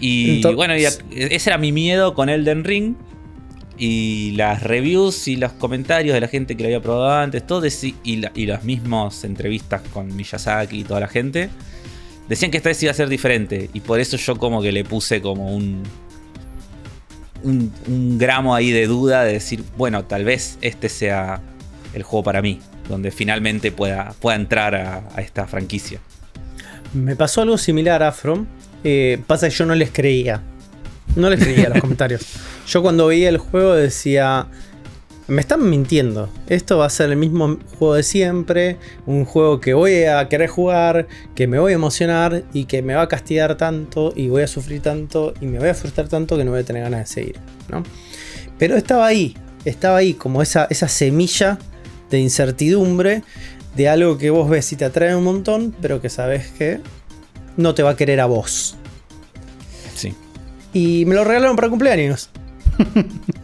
Y 0.00 0.36
Entonces- 0.36 0.56
bueno, 0.56 0.76
y 0.76 0.84
a- 0.86 0.90
ese 1.10 1.50
era 1.50 1.58
mi 1.58 1.72
miedo 1.72 2.14
con 2.14 2.28
Elden 2.28 2.64
Ring. 2.64 2.94
Y 3.78 4.30
las 4.36 4.62
reviews 4.62 5.28
y 5.28 5.36
los 5.36 5.52
comentarios 5.52 6.14
de 6.14 6.20
la 6.22 6.28
gente 6.28 6.56
que 6.56 6.62
lo 6.62 6.68
había 6.68 6.80
probado 6.80 7.10
antes, 7.22 7.46
todo 7.46 7.66
y, 8.04 8.16
la- 8.16 8.32
y 8.34 8.46
las 8.46 8.64
mismas 8.64 9.22
entrevistas 9.24 9.82
con 9.92 10.16
Miyazaki 10.16 10.80
y 10.80 10.84
toda 10.84 11.00
la 11.00 11.08
gente, 11.08 11.50
decían 12.26 12.50
que 12.50 12.56
esta 12.56 12.70
vez 12.70 12.82
iba 12.82 12.92
a 12.92 12.94
ser 12.94 13.10
diferente. 13.10 13.68
Y 13.74 13.80
por 13.80 14.00
eso 14.00 14.16
yo 14.16 14.36
como 14.36 14.62
que 14.62 14.72
le 14.72 14.82
puse 14.84 15.20
como 15.20 15.54
un, 15.54 15.82
un, 17.46 17.72
un 17.86 18.18
gramo 18.18 18.54
ahí 18.54 18.70
de 18.70 18.86
duda 18.86 19.24
de 19.24 19.32
decir, 19.34 19.64
bueno, 19.76 20.04
tal 20.04 20.24
vez 20.24 20.58
este 20.60 20.88
sea 20.88 21.40
el 21.94 22.02
juego 22.02 22.24
para 22.24 22.42
mí, 22.42 22.60
donde 22.88 23.10
finalmente 23.10 23.72
pueda, 23.72 24.14
pueda 24.20 24.36
entrar 24.36 24.74
a, 24.74 25.02
a 25.14 25.20
esta 25.22 25.46
franquicia. 25.46 26.00
Me 26.92 27.16
pasó 27.16 27.42
algo 27.42 27.56
similar 27.58 28.02
a 28.02 28.08
Afro. 28.08 28.46
eh, 28.84 29.18
pasa 29.26 29.48
que 29.48 29.54
yo 29.54 29.66
no 29.66 29.74
les 29.74 29.90
creía. 29.90 30.42
No 31.14 31.30
les 31.30 31.40
creía 31.42 31.68
los 31.68 31.80
comentarios. 31.86 32.22
Yo 32.66 32.82
cuando 32.82 33.06
veía 33.06 33.28
el 33.28 33.38
juego 33.38 33.74
decía. 33.74 34.46
Me 35.28 35.40
están 35.40 35.68
mintiendo. 35.68 36.28
Esto 36.46 36.78
va 36.78 36.86
a 36.86 36.90
ser 36.90 37.10
el 37.10 37.16
mismo 37.16 37.58
juego 37.78 37.94
de 37.94 38.04
siempre. 38.04 38.76
Un 39.06 39.24
juego 39.24 39.60
que 39.60 39.74
voy 39.74 40.04
a 40.04 40.28
querer 40.28 40.48
jugar. 40.48 41.08
Que 41.34 41.48
me 41.48 41.58
voy 41.58 41.72
a 41.72 41.74
emocionar. 41.74 42.44
Y 42.52 42.66
que 42.66 42.80
me 42.80 42.94
va 42.94 43.02
a 43.02 43.08
castigar 43.08 43.56
tanto. 43.56 44.12
Y 44.14 44.28
voy 44.28 44.42
a 44.42 44.46
sufrir 44.46 44.82
tanto. 44.82 45.34
Y 45.40 45.46
me 45.46 45.58
voy 45.58 45.68
a 45.68 45.74
frustrar 45.74 46.08
tanto 46.08 46.36
que 46.36 46.44
no 46.44 46.52
voy 46.52 46.60
a 46.60 46.64
tener 46.64 46.82
ganas 46.82 47.00
de 47.00 47.06
seguir. 47.06 47.40
¿no? 47.68 47.82
Pero 48.56 48.76
estaba 48.76 49.06
ahí. 49.06 49.36
Estaba 49.64 49.96
ahí 49.96 50.14
como 50.14 50.42
esa, 50.42 50.68
esa 50.70 50.86
semilla 50.86 51.58
de 52.08 52.20
incertidumbre. 52.20 53.24
De 53.74 53.88
algo 53.88 54.18
que 54.18 54.30
vos 54.30 54.48
ves 54.48 54.72
y 54.72 54.76
te 54.76 54.84
atrae 54.84 55.16
un 55.16 55.24
montón. 55.24 55.74
Pero 55.82 56.00
que 56.00 56.08
sabes 56.08 56.52
que 56.52 56.80
no 57.56 57.74
te 57.74 57.82
va 57.82 57.90
a 57.90 57.96
querer 57.96 58.20
a 58.20 58.26
vos. 58.26 58.76
Sí. 59.96 60.14
Y 60.72 61.04
me 61.06 61.16
lo 61.16 61.24
regalaron 61.24 61.56
para 61.56 61.68
cumpleaños. 61.68 62.30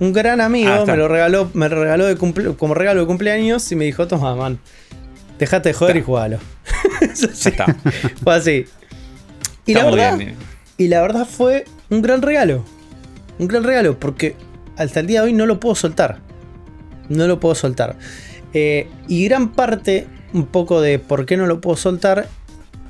Un 0.01 0.13
gran 0.13 0.41
amigo 0.41 0.71
Ah, 0.71 0.85
me 0.87 0.97
lo 0.97 1.09
regaló, 1.09 1.51
me 1.55 1.69
lo 1.69 1.81
regaló 1.83 2.07
de 2.07 2.17
cumple- 2.17 2.57
como 2.57 2.75
regalo 2.75 3.01
de 3.01 3.07
cumpleaños 3.07 3.71
y 3.73 3.77
me 3.77 3.85
dijo, 3.85 4.07
toma, 4.09 4.35
man, 4.37 4.59
dejate 5.39 5.71
de 5.71 5.75
joder 5.75 5.97
y 5.97 6.03
jugalo. 6.03 6.39
Sí, 7.15 7.49
está. 7.49 7.67
fue 8.23 8.35
así. 8.35 8.65
Y 9.67 9.73
Está 9.73 9.85
la, 9.85 9.91
verdad, 9.91 10.19
bien. 10.19 10.35
y 10.79 10.89
la 10.89 11.01
verdad 11.03 11.27
fue 11.27 11.65
un 11.91 12.01
gran 12.03 12.23
regalo. 12.23 12.65
Un 13.39 13.49
gran 13.49 13.65
regalo 13.65 13.99
porque 13.99 14.37
hasta 14.77 15.01
el 15.01 15.07
día 15.07 15.21
de 15.21 15.27
hoy 15.29 15.33
no 15.33 15.47
lo 15.47 15.59
puedo 15.61 15.75
soltar. 15.75 16.19
No 17.09 17.27
lo 17.27 17.41
puedo 17.41 17.55
soltar. 17.55 17.97
Eh, 18.55 18.89
y 19.09 19.25
gran 19.25 19.53
parte, 19.53 20.07
un 20.33 20.47
poco 20.47 20.81
de 20.81 20.99
por 20.99 21.27
qué 21.27 21.37
no 21.37 21.47
lo 21.47 21.61
puedo 21.61 21.77
soltar, 21.77 22.29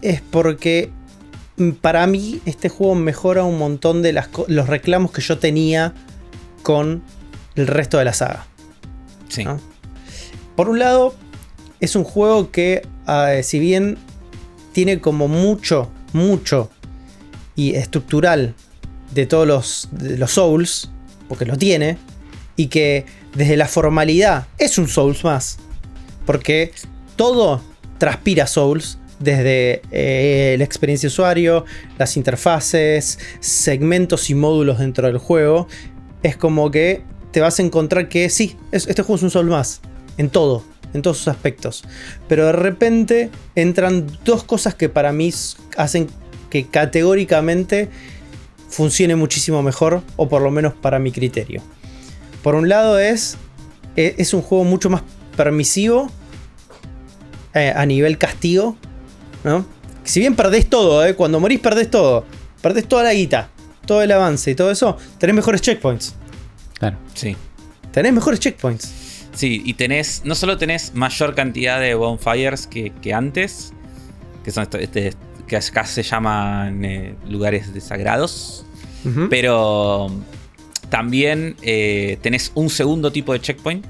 es 0.03 0.21
porque 0.21 0.91
para 1.81 2.07
mí 2.07 2.41
este 2.45 2.69
juego 2.69 2.95
mejora 2.95 3.45
un 3.45 3.59
montón 3.59 4.03
de 4.03 4.13
las 4.13 4.29
los 4.49 4.69
reclamos 4.69 5.13
que 5.13 5.23
yo 5.23 5.39
tenía 5.39 5.95
con 6.63 7.03
el 7.55 7.67
resto 7.67 7.99
de 7.99 8.05
la 8.05 8.13
saga. 8.13 8.47
Sí. 9.29 9.45
¿no? 9.45 9.61
Por 10.57 10.69
un 10.69 10.79
lado, 10.79 11.15
es 11.81 11.97
un 11.97 12.05
juego 12.05 12.51
que, 12.51 12.87
ah, 13.07 13.35
si 13.43 13.59
bien 13.59 13.99
tiene 14.73 15.01
como 15.01 15.29
mucho, 15.29 15.91
mucho 16.13 16.71
y 17.57 17.75
estructural 17.75 18.55
de 19.13 19.27
todos 19.27 19.47
los, 19.47 19.89
de 19.93 20.19
los 20.19 20.33
Souls, 20.33 20.91
porque 21.29 21.45
lo 21.45 21.57
tiene, 21.57 21.99
y 22.57 22.67
que 22.67 23.07
desde 23.35 23.57
la 23.57 23.67
formalidad 23.67 24.47
es 24.59 24.79
un 24.79 24.89
Souls 24.89 25.25
más, 25.25 25.59
porque 26.27 26.73
todo 27.17 27.63
transpira 27.99 28.47
Souls. 28.47 28.99
Desde 29.19 29.83
eh, 29.93 30.57
la 30.59 30.65
experiencia 30.65 31.07
de 31.07 31.13
usuario, 31.13 31.65
las 31.97 32.17
interfaces, 32.17 33.21
segmentos 33.39 34.31
y 34.31 34.35
módulos 34.35 34.81
dentro 34.81 35.07
del 35.07 35.19
juego, 35.19 35.69
es 36.23 36.37
como 36.37 36.71
que 36.71 37.03
te 37.33 37.41
vas 37.41 37.59
a 37.59 37.63
encontrar 37.63 38.09
que 38.09 38.29
sí, 38.31 38.57
es- 38.73 38.87
este 38.87 39.03
juego 39.03 39.17
es 39.17 39.23
un 39.23 39.31
Souls 39.31 39.51
más, 39.51 39.81
en 40.19 40.29
todo, 40.31 40.63
en 40.95 41.03
todos 41.03 41.19
sus 41.19 41.29
aspectos. 41.29 41.83
Pero 42.29 42.47
de 42.47 42.53
repente 42.53 43.31
entran 43.55 44.07
dos 44.25 44.45
cosas 44.45 44.75
que 44.75 44.89
para 44.89 45.13
mí 45.13 45.31
hacen 45.77 46.09
que 46.51 46.67
categóricamente 46.67 47.89
funcione 48.69 49.17
muchísimo 49.17 49.63
mejor, 49.63 50.03
o 50.17 50.29
por 50.29 50.43
lo 50.43 50.51
menos 50.51 50.75
para 50.75 50.99
mi 50.99 51.13
criterio. 51.13 51.63
Por 52.43 52.55
un 52.55 52.69
lado 52.69 52.99
es, 52.99 53.37
e- 53.97 54.15
es 54.19 54.35
un 54.35 54.43
juego 54.43 54.65
mucho 54.65 54.91
más 54.91 55.03
permisivo 55.37 56.11
eh, 57.55 57.73
a 57.75 57.85
nivel 57.87 58.19
castigo, 58.19 58.77
¿no? 59.45 59.65
Si 60.05 60.21
bien 60.21 60.35
perdés 60.35 60.69
todo, 60.69 61.05
¿eh? 61.07 61.15
cuando 61.15 61.39
morís 61.39 61.61
perdés 61.61 61.91
todo, 61.91 62.25
perdés 62.61 62.87
toda 62.89 63.05
la 63.05 63.13
guita, 63.15 63.49
todo 63.87 64.03
el 64.03 64.13
avance 64.13 64.51
y 64.51 64.55
todo 64.55 64.71
eso, 64.71 64.97
tenés 65.19 65.35
mejores 65.37 65.61
checkpoints. 65.61 66.15
Claro. 66.79 66.97
Sí. 67.15 67.37
Tenés 67.93 68.13
mejores 68.13 68.41
checkpoints. 68.41 68.93
Sí, 69.35 69.63
y 69.65 69.75
tenés, 69.75 70.23
no 70.25 70.35
solo 70.35 70.59
tenés 70.59 70.95
mayor 70.95 71.35
cantidad 71.35 71.81
de 71.81 71.95
bonfires 71.95 72.67
que, 72.67 72.93
que 73.03 73.15
antes, 73.15 73.73
que 74.45 74.51
son 74.51 74.65
esto- 74.65 74.79
este, 74.79 75.15
que 75.47 75.57
acá 75.57 75.85
se 75.87 76.03
llaman 76.03 76.85
eh, 76.85 77.15
lugares 77.29 77.73
desagrados, 77.75 78.65
pero 79.31 80.11
también 80.91 81.57
eh, 81.63 82.19
tenés 82.23 82.53
un 82.55 82.71
segundo 82.71 83.11
tipo 83.11 83.33
de 83.33 83.41
checkpoint, 83.41 83.85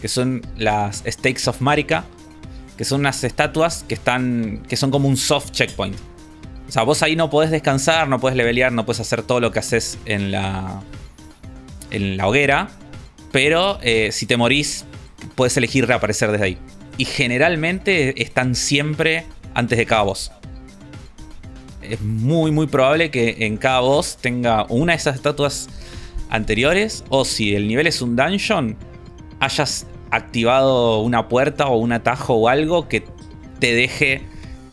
que 0.00 0.08
son 0.08 0.42
las 0.56 1.02
Stakes 1.06 1.48
of 1.48 1.60
Marika, 1.60 2.04
que 2.76 2.84
son 2.84 3.00
unas 3.00 3.22
estatuas 3.24 3.84
que 3.88 3.94
están, 3.94 4.62
que 4.68 4.76
son 4.76 4.90
como 4.90 5.08
un 5.08 5.16
soft 5.16 5.50
checkpoint. 5.52 5.96
O 6.72 6.74
sea, 6.74 6.84
vos 6.84 7.02
ahí 7.02 7.16
no 7.16 7.28
podés 7.28 7.50
descansar, 7.50 8.08
no 8.08 8.18
podés 8.18 8.34
levelear, 8.34 8.72
no 8.72 8.86
podés 8.86 9.00
hacer 9.00 9.22
todo 9.22 9.40
lo 9.40 9.50
que 9.50 9.58
haces 9.58 9.98
en 10.06 10.32
la, 10.32 10.80
en 11.90 12.16
la 12.16 12.26
hoguera, 12.26 12.70
pero 13.30 13.78
eh, 13.82 14.08
si 14.10 14.24
te 14.24 14.38
morís, 14.38 14.86
puedes 15.34 15.54
elegir 15.58 15.86
reaparecer 15.86 16.32
desde 16.32 16.44
ahí. 16.46 16.58
Y 16.96 17.04
generalmente 17.04 18.22
están 18.22 18.54
siempre 18.54 19.26
antes 19.52 19.76
de 19.76 19.84
cada 19.84 20.00
boss. 20.00 20.32
Es 21.82 22.00
muy, 22.00 22.50
muy 22.52 22.66
probable 22.68 23.10
que 23.10 23.36
en 23.40 23.58
cada 23.58 23.80
boss 23.80 24.16
tenga 24.18 24.64
una 24.70 24.94
de 24.94 24.96
esas 24.96 25.16
estatuas 25.16 25.68
anteriores. 26.30 27.04
O 27.10 27.26
si 27.26 27.54
el 27.54 27.68
nivel 27.68 27.86
es 27.86 28.00
un 28.00 28.16
dungeon, 28.16 28.78
hayas 29.40 29.86
activado 30.10 31.00
una 31.02 31.28
puerta 31.28 31.66
o 31.66 31.76
un 31.76 31.92
atajo 31.92 32.32
o 32.32 32.48
algo 32.48 32.88
que 32.88 33.04
te 33.58 33.74
deje 33.74 34.31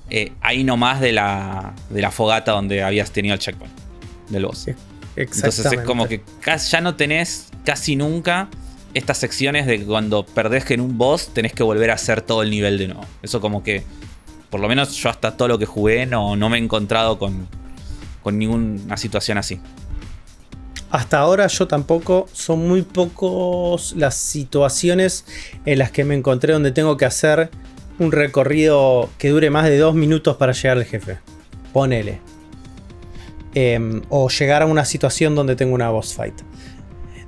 eh, 0.10 0.34
ahí 0.41 0.64
nomás 0.64 1.01
de 1.01 1.12
la, 1.12 1.74
de 1.89 2.01
la 2.01 2.12
fogata 2.12 2.51
donde 2.51 2.84
habías 2.84 3.12
tenido 3.12 3.34
el 3.34 3.39
checkpoint 3.39 3.74
del 4.30 4.45
boss. 4.45 4.68
Entonces 5.16 5.66
es 5.66 5.82
como 5.82 6.07
que 6.07 6.22
ya 6.70 6.82
no 6.82 6.95
tenés 6.95 7.47
casi 7.66 7.95
nunca 7.95 8.47
estas 8.93 9.18
secciones 9.18 9.68
de 9.68 9.80
que 9.80 9.86
cuando 9.86 10.26
perdés 10.26 10.70
en 10.72 10.82
un 10.82 10.97
boss 10.97 11.30
tenés 11.34 11.53
que 11.53 11.64
volver 11.64 11.91
a 11.91 11.95
hacer 11.95 12.22
todo 12.22 12.41
el 12.41 12.49
nivel 12.49 12.78
de 12.78 12.88
nuevo. 12.88 13.05
Eso 13.22 13.41
como 13.41 13.64
que, 13.64 13.84
por 14.49 14.60
lo 14.60 14.68
menos 14.68 14.95
yo 14.95 15.10
hasta 15.10 15.38
todo 15.38 15.47
lo 15.47 15.60
que 15.60 15.66
jugué 15.66 16.05
no, 16.05 16.36
no 16.36 16.49
me 16.49 16.57
he 16.57 16.62
encontrado 16.62 17.20
con, 17.20 17.47
con 18.24 18.39
ninguna 18.39 18.97
situación 18.97 19.38
así. 19.38 19.60
Hasta 20.91 21.20
ahora 21.20 21.45
yo 21.45 21.68
tampoco, 21.68 22.28
son 22.34 22.68
muy 22.68 22.82
pocos 22.82 23.93
las 23.95 24.16
situaciones 24.16 25.26
en 25.66 25.78
las 25.78 25.91
que 25.91 26.03
me 26.03 26.16
encontré 26.16 26.53
donde 26.53 26.72
tengo 26.72 26.97
que 26.97 27.05
hacer 27.05 27.51
un 28.00 28.12
recorrido 28.12 29.10
que 29.18 29.30
dure 29.30 29.50
más 29.50 29.66
de 29.66 29.78
dos 29.78 29.93
minutos 29.93 30.38
para 30.38 30.54
llegar 30.54 30.78
al 30.78 30.86
jefe. 30.86 31.18
Ponele. 31.74 32.20
Em, 33.54 34.02
o 34.10 34.30
llegar 34.30 34.62
a 34.62 34.66
una 34.66 34.86
situación 34.86 35.36
donde 35.36 35.56
tengo 35.56 35.74
una 35.76 35.89
boss 35.89 36.14
fight. 36.14 36.36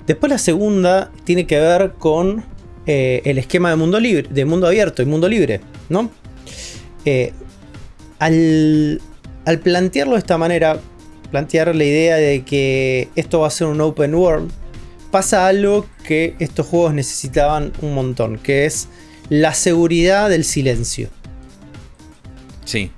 Después 0.07 0.31
la 0.31 0.37
segunda 0.37 1.11
tiene 1.23 1.45
que 1.45 1.59
ver 1.59 1.93
con 1.97 2.43
eh, 2.85 3.21
el 3.25 3.37
esquema 3.37 3.69
de 3.69 3.75
mundo 3.75 3.99
libre, 3.99 4.27
de 4.29 4.45
mundo 4.45 4.67
abierto 4.67 5.01
y 5.01 5.05
mundo 5.05 5.27
libre, 5.27 5.61
¿no? 5.89 6.09
Eh, 7.05 7.33
al, 8.19 9.01
al 9.45 9.59
plantearlo 9.59 10.13
de 10.13 10.19
esta 10.19 10.37
manera, 10.37 10.79
plantear 11.31 11.75
la 11.75 11.83
idea 11.83 12.15
de 12.15 12.43
que 12.43 13.09
esto 13.15 13.41
va 13.41 13.47
a 13.47 13.51
ser 13.51 13.67
un 13.67 13.81
open 13.81 14.13
world, 14.13 14.51
pasa 15.11 15.47
algo 15.47 15.85
que 16.05 16.35
estos 16.39 16.65
juegos 16.67 16.93
necesitaban 16.93 17.73
un 17.81 17.93
montón, 17.93 18.37
que 18.37 18.65
es 18.65 18.87
la 19.31 19.53
seguridad 19.53 20.29
del 20.29 20.43
silencio. 20.43 21.07
Sí. 22.65 22.91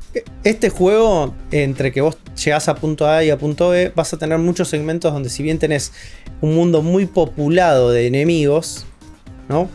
Este 0.44 0.72
juego, 0.72 1.36
entre 1.52 1.92
que 1.92 2.02
vos 2.02 2.18
llegás 2.44 2.68
a 2.68 2.76
punto 2.76 3.08
A 3.08 3.24
y 3.24 3.30
a 3.30 3.38
punto 3.38 3.70
B, 3.70 3.94
vas 3.96 4.14
a 4.14 4.18
tener 4.18 4.40
muchos 4.40 4.68
segmentos 4.68 5.14
donde 5.14 5.30
si 5.30 5.44
bien 5.44 5.60
tenés 5.60 5.92
un 6.42 6.56
mundo 6.56 6.82
muy 6.82 7.06
populado 7.06 7.92
de 7.92 8.08
enemigos, 8.08 8.86
¿no? 9.48 9.70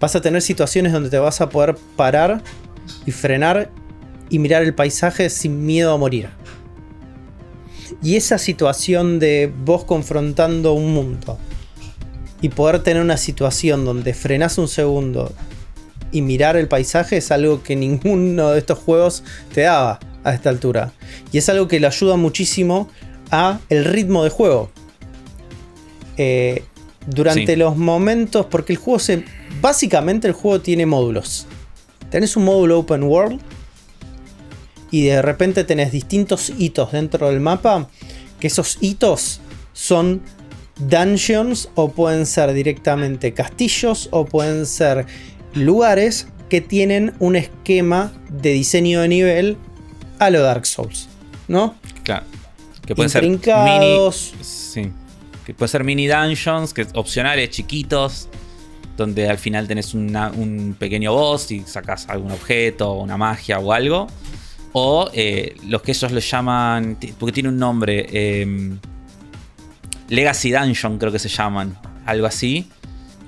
Vas 0.00 0.16
a 0.16 0.22
tener 0.22 0.40
situaciones 0.40 0.94
donde 0.94 1.10
te 1.10 1.18
vas 1.18 1.42
a 1.42 1.50
poder 1.50 1.76
parar 1.94 2.42
y 3.04 3.10
frenar 3.10 3.70
y 4.30 4.38
mirar 4.38 4.62
el 4.62 4.74
paisaje 4.74 5.28
sin 5.28 5.66
miedo 5.66 5.92
a 5.92 5.98
morir. 5.98 6.30
Y 8.02 8.16
esa 8.16 8.38
situación 8.38 9.18
de 9.18 9.52
vos 9.62 9.84
confrontando 9.84 10.72
un 10.72 10.94
mundo 10.94 11.38
y 12.40 12.48
poder 12.48 12.82
tener 12.82 13.02
una 13.02 13.18
situación 13.18 13.84
donde 13.84 14.14
frenás 14.14 14.56
un 14.56 14.68
segundo 14.68 15.34
y 16.12 16.22
mirar 16.22 16.56
el 16.56 16.68
paisaje 16.68 17.18
es 17.18 17.30
algo 17.30 17.62
que 17.62 17.76
ninguno 17.76 18.50
de 18.50 18.58
estos 18.58 18.78
juegos 18.78 19.24
te 19.52 19.62
daba 19.62 20.00
a 20.24 20.34
esta 20.34 20.50
altura. 20.50 20.92
Y 21.32 21.38
es 21.38 21.48
algo 21.48 21.68
que 21.68 21.80
le 21.80 21.86
ayuda 21.86 22.16
muchísimo 22.16 22.88
a 23.30 23.60
el 23.68 23.84
ritmo 23.84 24.24
de 24.24 24.30
juego. 24.30 24.70
Eh, 26.16 26.64
durante 27.06 27.56
los 27.56 27.76
momentos, 27.76 28.46
porque 28.46 28.72
el 28.72 28.78
juego 28.78 28.98
se... 28.98 29.24
Básicamente 29.60 30.28
el 30.28 30.34
juego 30.34 30.60
tiene 30.60 30.86
módulos. 30.86 31.46
Tenés 32.10 32.36
un 32.36 32.44
módulo 32.44 32.78
open 32.78 33.02
world 33.02 33.40
y 34.90 35.04
de 35.04 35.22
repente 35.22 35.64
tenés 35.64 35.92
distintos 35.92 36.52
hitos 36.58 36.92
dentro 36.92 37.28
del 37.28 37.40
mapa, 37.40 37.88
que 38.40 38.46
esos 38.46 38.78
hitos 38.80 39.40
son 39.72 40.22
dungeons 40.78 41.68
o 41.74 41.90
pueden 41.90 42.24
ser 42.24 42.52
directamente 42.52 43.34
castillos 43.34 44.08
o 44.12 44.24
pueden 44.24 44.64
ser 44.66 45.06
lugares 45.58 46.28
que 46.48 46.60
tienen 46.60 47.14
un 47.18 47.36
esquema 47.36 48.12
de 48.30 48.52
diseño 48.52 49.00
de 49.00 49.08
nivel 49.08 49.56
a 50.18 50.30
lo 50.30 50.42
Dark 50.42 50.66
Souls, 50.66 51.08
¿no? 51.46 51.74
Claro. 52.02 52.24
Que 52.84 52.94
pueden 52.94 53.10
ser 53.10 53.22
mini, 53.22 53.98
sí. 54.40 54.90
Que 55.44 55.54
pueden 55.54 55.68
ser 55.68 55.84
mini 55.84 56.06
dungeons, 56.06 56.72
que 56.72 56.86
opcionales, 56.94 57.50
chiquitos, 57.50 58.28
donde 58.96 59.28
al 59.28 59.38
final 59.38 59.68
tenés 59.68 59.94
un 59.94 60.74
pequeño 60.78 61.12
boss 61.12 61.50
y 61.50 61.60
sacas 61.60 62.08
algún 62.08 62.32
objeto, 62.32 62.94
una 62.94 63.16
magia 63.16 63.58
o 63.58 63.72
algo. 63.72 64.06
O 64.72 65.10
eh, 65.12 65.54
los 65.66 65.82
que 65.82 65.92
ellos 65.92 66.12
lo 66.12 66.20
llaman, 66.20 66.98
porque 67.18 67.32
tiene 67.32 67.48
un 67.48 67.58
nombre, 67.58 68.06
em, 68.10 68.78
Legacy 70.08 70.50
Dungeon 70.50 70.98
creo 70.98 71.12
que 71.12 71.18
se 71.18 71.28
llaman, 71.28 71.76
algo 72.06 72.26
así 72.26 72.66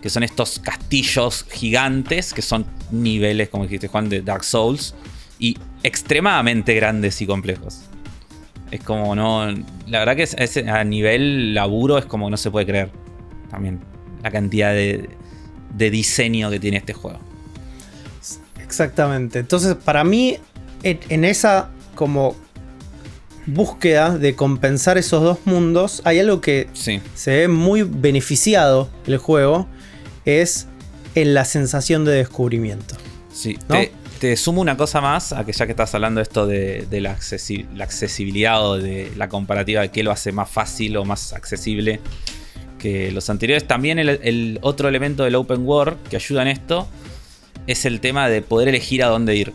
que 0.03 0.11
son 0.11 0.23
estos 0.23 0.59
castillos 0.59 1.47
gigantes, 1.51 2.33
que 2.33 2.43
son 2.43 2.65
niveles, 2.91 3.49
como 3.49 3.65
dijiste 3.65 3.89
Juan, 3.89 4.09
de 4.09 4.23
Dark 4.23 4.45
Souls, 4.45 4.95
y 5.39 5.57
extremadamente 5.83 6.75
grandes 6.75 7.21
y 7.21 7.27
complejos. 7.27 7.83
Es 8.71 8.83
como 8.83 9.15
no. 9.15 9.53
La 9.89 10.05
verdad 10.05 10.17
que 10.17 10.71
a 10.71 10.85
nivel 10.85 11.55
laburo 11.55 11.99
es 11.99 12.05
como 12.05 12.31
no 12.31 12.37
se 12.37 12.51
puede 12.51 12.67
creer. 12.67 12.91
También 13.51 13.81
la 14.23 14.31
cantidad 14.31 14.73
de, 14.73 15.09
de 15.75 15.91
diseño 15.91 16.51
que 16.51 16.61
tiene 16.61 16.77
este 16.77 16.93
juego. 16.93 17.19
Exactamente. 18.63 19.41
Entonces, 19.41 19.75
para 19.75 20.05
mí, 20.05 20.37
en 20.83 21.25
esa 21.25 21.71
como 21.95 22.37
búsqueda 23.47 24.17
de 24.17 24.35
compensar 24.37 24.99
esos 24.99 25.23
dos 25.23 25.39
mundos, 25.45 26.03
hay 26.05 26.21
algo 26.21 26.41
que 26.41 26.69
se 26.73 27.31
ve 27.31 27.49
muy 27.49 27.83
beneficiado 27.83 28.89
el 29.07 29.19
juego, 29.19 29.67
es 30.25 30.67
en 31.15 31.35
la 31.35 31.45
sensación 31.45 32.05
de 32.05 32.13
descubrimiento. 32.13 32.97
Sí, 33.33 33.59
te, 34.21 34.37
sumo 34.37 34.61
una 34.61 34.77
cosa 34.77 35.01
más, 35.01 35.33
a 35.33 35.47
que 35.47 35.53
ya 35.53 35.65
que 35.65 35.73
estás 35.73 35.95
hablando 35.95 36.19
de 36.19 36.23
esto 36.23 36.47
de, 36.47 36.87
la, 37.01 37.13
accesibilidad 37.13 38.63
o 38.67 38.77
de 38.77 39.11
la 39.17 39.29
comparativa 39.29 39.81
de 39.81 39.91
qué 39.91 40.03
lo 40.03 40.11
hace 40.11 40.31
más 40.31 40.51
fácil 40.51 40.97
o 40.99 41.05
más 41.05 41.33
accesible 41.33 42.01
que 42.79 43.13
los 43.13 43.31
anteriores, 43.31 43.67
también 43.67 43.99
el, 43.99 44.59
otro 44.63 44.89
elemento 44.89 45.25
del 45.25 45.37
open 45.37 45.67
world 45.67 46.03
que 46.09 46.17
ayuda 46.17 46.43
en 46.43 46.49
esto 46.49 46.89
es 47.67 47.85
el 47.85 48.01
tema 48.01 48.29
de 48.29 48.43
poder 48.43 48.69
elegir 48.69 49.03
a 49.05 49.07
dónde 49.07 49.37
ir. 49.37 49.53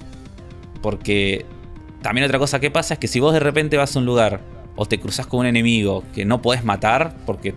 Porque 0.81 1.45
también 2.01 2.25
otra 2.25 2.39
cosa 2.39 2.59
que 2.59 2.71
pasa 2.71 2.95
es 2.95 2.99
que 2.99 3.07
si 3.07 3.19
vos 3.19 3.33
de 3.33 3.39
repente 3.39 3.77
vas 3.77 3.95
a 3.95 3.99
un 3.99 4.05
lugar 4.05 4.41
o 4.75 4.85
te 4.85 4.99
cruzas 4.99 5.27
con 5.27 5.41
un 5.41 5.45
enemigo 5.47 6.03
que 6.13 6.25
no 6.25 6.41
podés 6.41 6.63
matar 6.63 7.15
porque 7.25 7.55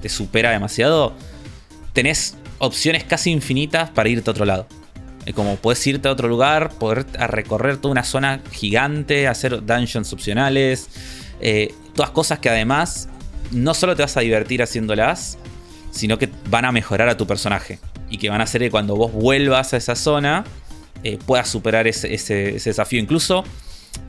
te 0.00 0.08
supera 0.08 0.50
demasiado, 0.50 1.12
tenés 1.92 2.36
opciones 2.60 3.02
casi 3.02 3.30
infinitas 3.30 3.90
para 3.90 4.08
irte 4.08 4.30
a 4.30 4.32
otro 4.32 4.44
lado. 4.44 4.66
Como 5.34 5.56
puedes 5.56 5.84
irte 5.86 6.08
a 6.08 6.12
otro 6.12 6.28
lugar, 6.28 6.70
poder 6.70 7.06
recorrer 7.28 7.76
toda 7.76 7.92
una 7.92 8.04
zona 8.04 8.40
gigante, 8.52 9.28
hacer 9.28 9.64
dungeons 9.64 10.12
opcionales, 10.12 10.88
eh, 11.40 11.74
todas 11.94 12.10
cosas 12.10 12.38
que 12.38 12.48
además 12.48 13.08
no 13.50 13.74
solo 13.74 13.96
te 13.96 14.02
vas 14.02 14.16
a 14.16 14.20
divertir 14.20 14.62
haciéndolas, 14.62 15.38
sino 15.90 16.18
que 16.18 16.30
van 16.48 16.64
a 16.64 16.72
mejorar 16.72 17.08
a 17.08 17.16
tu 17.16 17.26
personaje. 17.26 17.78
Y 18.08 18.18
que 18.18 18.28
van 18.28 18.40
a 18.40 18.44
hacer 18.44 18.60
que 18.60 18.70
cuando 18.70 18.96
vos 18.96 19.12
vuelvas 19.12 19.72
a 19.72 19.76
esa 19.76 19.94
zona 19.94 20.44
eh, 21.02 21.18
puedas 21.24 21.48
superar 21.48 21.86
ese, 21.86 22.08
desafío. 22.08 23.00
Incluso 23.00 23.44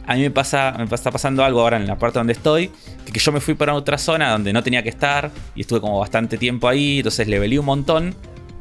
a 0.08 0.16
mí 0.16 0.22
me 0.22 0.32
pasa, 0.32 0.74
me 0.78 0.86
está 0.86 1.12
pasando 1.12 1.43
algo 1.43 1.62
ahora 1.62 1.78
en 1.78 1.88
la 1.88 1.97
parte 1.97 2.20
donde 2.20 2.34
estoy, 2.34 2.72
que, 3.06 3.12
que, 3.12 3.20
yo 3.20 3.32
me 3.32 3.41
fui 3.41 3.54
para 3.54 3.74
otra 3.74 3.97
zona 3.97 4.32
donde 4.32 4.54
no 4.54 4.64
tenía 4.64 4.82
que 4.82 4.89
estar 4.89 5.30
y 5.56 5.62
estuve 5.62 5.82
como 5.82 5.99
bastante 5.99 6.38
tiempo 6.38 6.68
ahí, 6.68 6.97
entonces 6.97 7.28
le 7.28 7.38
velí 7.38 7.58
un 7.58 7.66
montón 7.66 8.16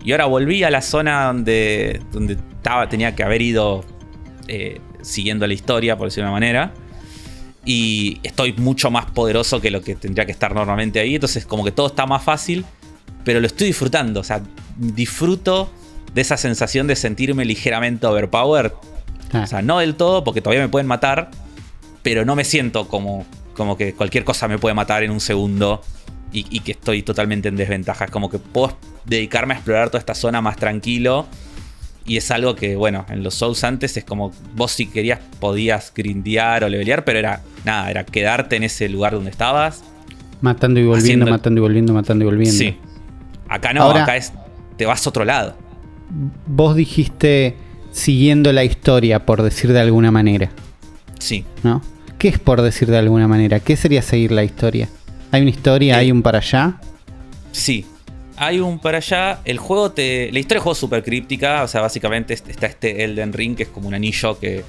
y 0.04 0.12
ahora 0.12 0.26
volví 0.26 0.62
a 0.62 0.70
la 0.70 0.82
zona 0.82 1.26
donde, 1.26 2.00
donde 2.12 2.34
estaba, 2.34 2.88
tenía 2.88 3.14
que 3.14 3.22
haber 3.22 3.42
ido 3.42 3.84
eh, 4.48 4.80
siguiendo 5.02 5.46
la 5.46 5.54
historia, 5.54 5.96
por 5.96 6.08
decirlo 6.08 6.26
de 6.26 6.30
una 6.30 6.40
manera. 6.40 6.74
Y 7.64 8.18
estoy 8.22 8.54
mucho 8.54 8.90
más 8.90 9.06
poderoso 9.06 9.60
que 9.60 9.70
lo 9.70 9.82
que 9.82 9.94
tendría 9.94 10.24
que 10.24 10.32
estar 10.32 10.54
normalmente 10.54 11.00
ahí. 11.00 11.14
Entonces, 11.14 11.44
como 11.44 11.64
que 11.64 11.72
todo 11.72 11.88
está 11.88 12.06
más 12.06 12.22
fácil, 12.22 12.64
pero 13.24 13.40
lo 13.40 13.46
estoy 13.46 13.66
disfrutando. 13.66 14.20
O 14.20 14.24
sea, 14.24 14.42
disfruto 14.76 15.70
de 16.14 16.22
esa 16.22 16.36
sensación 16.36 16.86
de 16.86 16.96
sentirme 16.96 17.44
ligeramente 17.44 18.06
overpowered. 18.06 18.72
Ah. 19.32 19.42
O 19.44 19.46
sea, 19.46 19.62
no 19.62 19.78
del 19.78 19.94
todo, 19.94 20.24
porque 20.24 20.40
todavía 20.40 20.62
me 20.62 20.70
pueden 20.70 20.86
matar, 20.86 21.30
pero 22.02 22.24
no 22.24 22.34
me 22.34 22.44
siento 22.44 22.88
como, 22.88 23.26
como 23.54 23.76
que 23.76 23.94
cualquier 23.94 24.24
cosa 24.24 24.48
me 24.48 24.58
puede 24.58 24.74
matar 24.74 25.02
en 25.02 25.10
un 25.10 25.20
segundo 25.20 25.82
y, 26.32 26.46
y 26.50 26.60
que 26.60 26.72
estoy 26.72 27.02
totalmente 27.02 27.48
en 27.48 27.56
desventaja. 27.56 28.06
Es 28.06 28.10
como 28.10 28.30
que 28.30 28.38
puedo 28.38 28.76
dedicarme 29.04 29.54
a 29.54 29.56
explorar 29.56 29.88
toda 29.88 29.98
esta 29.98 30.14
zona 30.14 30.40
más 30.40 30.56
tranquilo. 30.56 31.26
Y 32.06 32.16
es 32.16 32.30
algo 32.30 32.56
que, 32.56 32.76
bueno, 32.76 33.04
en 33.08 33.22
los 33.22 33.34
Souls 33.34 33.62
antes 33.62 33.96
es 33.96 34.04
como 34.04 34.32
vos 34.56 34.72
si 34.72 34.86
querías 34.86 35.20
podías 35.38 35.92
grindear 35.94 36.64
o 36.64 36.68
levelear, 36.68 37.04
pero 37.04 37.18
era 37.18 37.42
nada, 37.64 37.90
era 37.90 38.04
quedarte 38.04 38.56
en 38.56 38.64
ese 38.64 38.88
lugar 38.88 39.12
donde 39.12 39.30
estabas. 39.30 39.84
Matando 40.40 40.80
y 40.80 40.86
volviendo, 40.86 41.26
matando 41.26 41.60
y 41.60 41.62
volviendo, 41.62 41.92
matando 41.92 42.24
y 42.24 42.26
volviendo. 42.26 42.56
Sí. 42.56 42.76
Acá 43.48 43.72
no, 43.72 43.90
acá 43.90 44.16
es 44.16 44.32
te 44.76 44.86
vas 44.86 45.06
a 45.06 45.10
otro 45.10 45.26
lado. 45.26 45.54
Vos 46.46 46.74
dijiste 46.74 47.54
siguiendo 47.92 48.52
la 48.52 48.64
historia, 48.64 49.26
por 49.26 49.42
decir 49.42 49.72
de 49.72 49.80
alguna 49.80 50.10
manera. 50.10 50.50
Sí. 51.18 51.44
¿No? 51.62 51.82
¿Qué 52.18 52.28
es 52.28 52.38
por 52.38 52.62
decir 52.62 52.90
de 52.90 52.96
alguna 52.96 53.28
manera? 53.28 53.60
¿Qué 53.60 53.76
sería 53.76 54.02
seguir 54.02 54.32
la 54.32 54.42
historia? 54.42 54.88
¿Hay 55.32 55.42
una 55.42 55.50
historia? 55.50 55.98
¿Hay 55.98 56.10
un 56.10 56.22
para 56.22 56.38
allá? 56.38 56.80
Sí, 57.52 57.86
hay 58.36 58.60
un 58.60 58.78
para 58.78 58.98
allá. 58.98 59.40
El 59.44 59.58
juego 59.58 59.92
te. 59.92 60.30
La 60.32 60.38
historia 60.38 60.56
del 60.56 60.62
juego 60.62 60.72
es 60.72 60.78
súper 60.78 61.02
críptica. 61.02 61.62
O 61.62 61.68
sea, 61.68 61.80
básicamente 61.80 62.34
está 62.34 62.66
este 62.66 63.04
Elden 63.04 63.32
Ring, 63.32 63.56
que 63.56 63.64
es 63.64 63.68
como 63.68 63.88
un 63.88 63.94
anillo 63.94 64.38
que, 64.38 64.64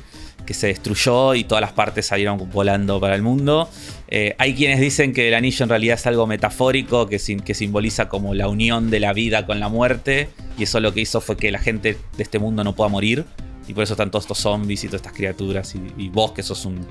que 0.45 0.53
se 0.53 0.68
destruyó 0.68 1.36
y 1.36 1.43
todas 1.43 1.62
las 1.62 1.72
partes 1.72 2.05
salieron 2.05 2.49
volando 2.51 2.99
para 2.99 3.16
el 3.16 3.22
mundo. 3.22 3.70
Eh, 4.07 4.36
hay 4.38 4.53
quienes 4.53 4.80
dicen 4.80 5.14
que 5.14 5.28
el 5.28 5.34
anillo 5.34 5.64
en 5.64 5.70
realidad 5.70 5.95
es 5.95 6.05
algo 6.07 6.28
metafórico, 6.28 7.07
que, 7.07 7.20
que 7.43 7.53
simboliza 7.53 8.09
como 8.09 8.34
la 8.34 8.47
unión 8.47 8.89
de 8.89 8.99
la 8.99 9.14
vida 9.14 9.45
con 9.45 9.59
la 9.59 9.70
muerte, 9.70 10.30
y 10.57 10.64
eso 10.64 10.80
lo 10.80 10.93
que 10.93 11.01
hizo 11.01 11.22
fue 11.22 11.38
que 11.38 11.51
la 11.51 11.59
gente 11.59 11.97
de 12.18 12.24
este 12.24 12.39
mundo 12.39 12.64
no 12.64 12.76
pueda 12.76 12.89
morir, 12.89 13.26
y 13.68 13.74
por 13.74 13.84
eso 13.84 13.93
están 13.93 14.12
todos 14.12 14.26
estos 14.26 14.39
zombies 14.39 14.84
y 14.84 14.88
todas 14.88 15.01
estas 15.01 15.14
criaturas, 15.14 15.74
y, 15.97 16.09
vos 16.09 16.34
que 16.34 16.43
sos 16.43 16.66
un, 16.66 16.86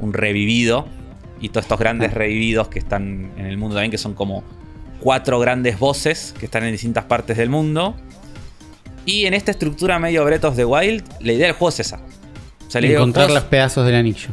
un, 0.00 0.12
revivido, 0.12 0.86
y 1.40 1.48
todos 1.50 1.64
estos 1.64 1.78
grandes 1.78 2.12
revividos 2.14 2.68
que 2.68 2.78
están 2.78 3.32
en 3.36 3.46
el 3.46 3.56
mundo 3.56 3.76
también, 3.76 3.90
que 3.90 3.98
son 3.98 4.14
como 4.14 4.44
cuatro 5.00 5.38
grandes 5.38 5.78
voces 5.78 6.34
que 6.38 6.46
están 6.46 6.64
en 6.64 6.72
distintas 6.72 7.04
partes 7.04 7.36
del 7.36 7.50
mundo. 7.50 7.94
Y 9.06 9.26
en 9.26 9.34
esta 9.34 9.50
estructura 9.50 9.98
medio 9.98 10.24
Breath 10.24 10.44
of 10.44 10.56
the 10.56 10.64
Wild, 10.64 11.02
la 11.20 11.32
idea 11.32 11.46
del 11.46 11.54
juego 11.54 11.70
es 11.70 11.80
esa. 11.80 12.00
O 12.66 12.70
sea, 12.70 12.80
Encontrar 12.82 13.30
los 13.30 13.44
pedazos 13.44 13.86
del 13.86 13.94
anillo. 13.94 14.28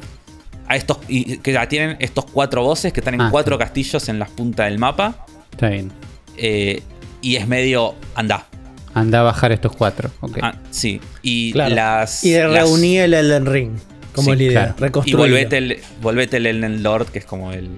A 0.67 0.75
estos, 0.75 0.97
y 1.07 1.37
que 1.37 1.53
ya 1.53 1.67
tienen 1.69 1.95
estos 1.99 2.25
cuatro 2.25 2.63
voces 2.63 2.91
que 2.91 2.99
están 2.99 3.13
en 3.13 3.21
ah, 3.21 3.29
cuatro 3.31 3.57
castillos 3.57 4.09
en 4.09 4.19
las 4.19 4.29
puntas 4.31 4.65
del 4.65 4.79
mapa. 4.79 5.25
Está 5.51 5.69
bien. 5.69 5.91
Eh, 6.37 6.81
y 7.21 7.35
es 7.35 7.47
medio. 7.47 7.95
Anda. 8.15 8.45
Anda 8.93 9.19
a 9.19 9.23
bajar 9.23 9.51
estos 9.51 9.75
cuatro. 9.75 10.09
Ah, 10.41 10.55
sí. 10.71 10.99
Y 11.21 11.53
las. 11.53 12.23
Y 12.23 12.31
de 12.31 12.47
reunir 12.47 13.01
el 13.01 13.13
Elden 13.13 13.45
Ring. 13.45 13.77
Como 14.15 14.33
el 14.33 14.41
idea. 14.41 14.75
Y 15.05 15.13
volvete 15.13 15.57
el, 15.57 15.79
volvete 16.01 16.37
el 16.37 16.45
Elden 16.45 16.83
Lord, 16.83 17.07
que 17.07 17.19
es 17.19 17.25
como 17.25 17.51
el, 17.51 17.69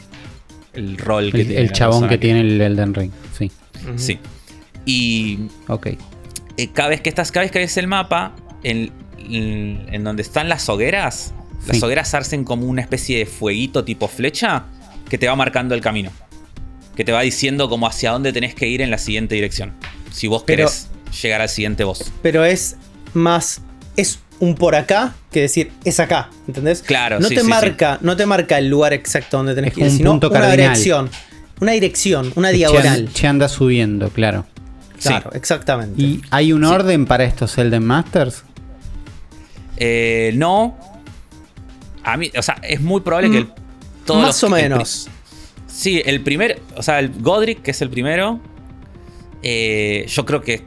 el 0.73 0.97
rol 0.97 1.31
que 1.31 1.43
tiene. 1.43 1.61
El 1.61 1.71
chabón 1.71 2.07
que 2.07 2.17
tiene 2.17 2.41
el 2.41 2.61
Elden 2.61 2.93
Ring. 2.93 3.11
Sí. 3.37 3.51
Sí. 3.95 4.19
Y. 4.85 5.39
Ok. 5.67 5.87
Eh, 6.57 6.69
cada 6.73 6.89
vez 6.89 7.01
que 7.01 7.09
estás, 7.09 7.31
cada 7.31 7.43
vez 7.43 7.51
que 7.51 7.59
ves 7.59 7.77
el 7.77 7.87
mapa, 7.87 8.35
en, 8.63 8.91
en, 9.19 10.03
donde 10.03 10.21
están 10.21 10.49
las 10.49 10.69
hogueras, 10.69 11.33
las 11.67 11.81
hogueras 11.83 12.13
arcen 12.13 12.43
como 12.43 12.65
una 12.65 12.81
especie 12.81 13.19
de 13.19 13.25
fueguito 13.25 13.83
tipo 13.83 14.07
flecha 14.07 14.65
que 15.09 15.17
te 15.17 15.27
va 15.27 15.35
marcando 15.35 15.75
el 15.75 15.81
camino. 15.81 16.11
Que 16.95 17.03
te 17.03 17.11
va 17.11 17.21
diciendo 17.21 17.69
como 17.69 17.87
hacia 17.87 18.11
dónde 18.11 18.33
tenés 18.33 18.55
que 18.55 18.67
ir 18.67 18.81
en 18.81 18.89
la 18.89 18.97
siguiente 18.97 19.35
dirección. 19.35 19.73
Si 20.11 20.27
vos 20.27 20.43
querés 20.43 20.87
llegar 21.21 21.41
al 21.41 21.49
siguiente 21.49 21.83
boss. 21.83 22.11
Pero 22.21 22.43
es 22.43 22.75
más. 23.13 23.61
Es 23.95 24.19
un 24.39 24.55
por 24.55 24.75
acá 24.75 25.15
que 25.31 25.41
decir 25.41 25.71
es 25.83 25.99
acá, 25.99 26.29
¿entendés? 26.47 26.81
Claro, 26.81 27.19
no 27.19 27.29
te 27.29 27.43
marca, 27.43 27.97
no 28.01 28.15
te 28.15 28.25
marca 28.25 28.57
el 28.57 28.69
lugar 28.69 28.93
exacto 28.93 29.37
donde 29.37 29.55
tenés 29.55 29.73
que 29.73 29.81
ir, 29.81 29.91
sino 29.91 30.13
una 30.13 30.51
dirección, 30.51 31.09
una 31.59 31.71
dirección, 31.71 32.31
una 32.35 32.49
diagonal. 32.49 33.09
Se 33.13 33.27
anda 33.27 33.47
subiendo, 33.47 34.09
claro. 34.09 34.45
Claro, 35.01 35.31
exactamente. 35.33 36.01
¿Y 36.01 36.21
hay 36.31 36.53
un 36.53 36.63
orden 36.63 37.05
para 37.05 37.23
estos 37.23 37.57
Elden 37.57 37.85
Masters? 37.85 38.43
Eh, 39.77 40.31
no. 40.35 40.75
A 42.03 42.17
mí, 42.17 42.31
o 42.35 42.41
sea, 42.41 42.55
es 42.63 42.81
muy 42.81 43.01
probable 43.01 43.29
que 43.29 43.37
el, 43.37 43.45
mm, 43.45 44.21
Más 44.21 44.43
o 44.43 44.49
menos. 44.49 45.09
sí, 45.67 46.01
el 46.03 46.21
primer. 46.21 46.61
O 46.75 46.81
sea, 46.81 46.99
el 46.99 47.11
Godric, 47.21 47.61
que 47.61 47.71
es 47.71 47.81
el 47.81 47.89
primero. 47.89 48.39
Eh, 49.43 50.05
yo 50.09 50.25
creo 50.25 50.41
que 50.41 50.63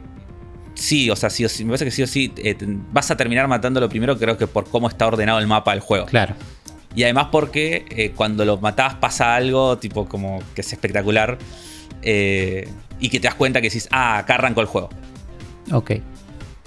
sí, 0.73 1.09
o 1.09 1.15
sea, 1.15 1.29
sí 1.29 1.45
me 1.63 1.69
parece 1.69 1.85
que 1.85 1.91
sí 1.91 2.03
o 2.03 2.07
sí 2.07 2.33
eh, 2.37 2.55
vas 2.91 3.11
a 3.11 3.17
terminar 3.17 3.47
matándolo 3.47 3.89
primero, 3.89 4.17
creo 4.17 4.37
que 4.37 4.47
por 4.47 4.69
cómo 4.69 4.87
está 4.87 5.07
ordenado 5.07 5.39
el 5.39 5.47
mapa 5.47 5.71
del 5.71 5.79
juego. 5.81 6.05
Claro. 6.05 6.35
Y 6.93 7.03
además 7.03 7.27
porque 7.31 8.11
cuando 8.15 8.43
lo 8.43 8.57
matabas 8.57 8.95
pasa 8.95 9.35
algo, 9.35 9.77
tipo 9.77 10.09
como 10.09 10.43
que 10.53 10.61
es 10.61 10.73
espectacular. 10.73 11.37
Eh, 12.01 12.67
y 12.99 13.09
que 13.09 13.19
te 13.19 13.27
das 13.27 13.35
cuenta 13.35 13.61
que 13.61 13.69
decís, 13.69 13.87
ah, 13.91 14.19
acá 14.19 14.35
arrancó 14.35 14.61
el 14.61 14.67
juego. 14.67 14.89
Ok. 15.71 15.91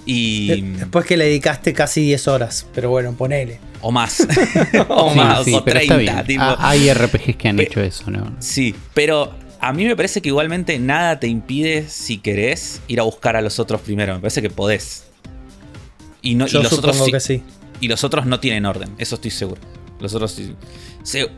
Y. 0.05 0.61
Después 0.61 1.05
que 1.05 1.17
le 1.17 1.25
dedicaste 1.25 1.73
casi 1.73 2.01
10 2.01 2.27
horas, 2.27 2.67
pero 2.73 2.89
bueno, 2.89 3.13
ponele. 3.13 3.59
O 3.81 3.91
más. 3.91 4.27
o 4.89 5.15
más, 5.15 5.47
o 5.47 5.63
30. 5.63 6.25
Ah, 6.39 6.57
hay 6.59 6.93
RPGs 6.93 7.35
que 7.37 7.47
han 7.47 7.59
hecho 7.59 7.81
eso, 7.81 8.11
¿no? 8.11 8.35
Sí, 8.39 8.75
pero 8.93 9.33
a 9.65 9.73
mí 9.73 9.83
me 9.83 9.95
parece 9.95 10.21
que 10.21 10.29
igualmente 10.29 10.77
nada 10.77 11.19
te 11.19 11.25
impide, 11.25 11.89
si 11.89 12.19
querés, 12.19 12.83
ir 12.87 12.99
a 12.99 13.03
buscar 13.03 13.35
a 13.35 13.41
los 13.41 13.57
otros 13.57 13.81
primero. 13.81 14.13
Me 14.13 14.19
parece 14.19 14.39
que 14.43 14.51
podés. 14.51 15.07
Y, 16.21 16.35
no, 16.35 16.45
Yo 16.45 16.61
los 16.61 16.71
otros 16.71 17.01
que 17.11 17.19
sí. 17.19 17.41
Y 17.81 17.87
los 17.87 18.03
otros 18.03 18.27
no 18.27 18.39
tienen 18.39 18.67
orden, 18.67 18.91
eso 18.99 19.15
estoy 19.15 19.31
seguro. 19.31 19.59
Los 19.99 20.13
otros 20.13 20.39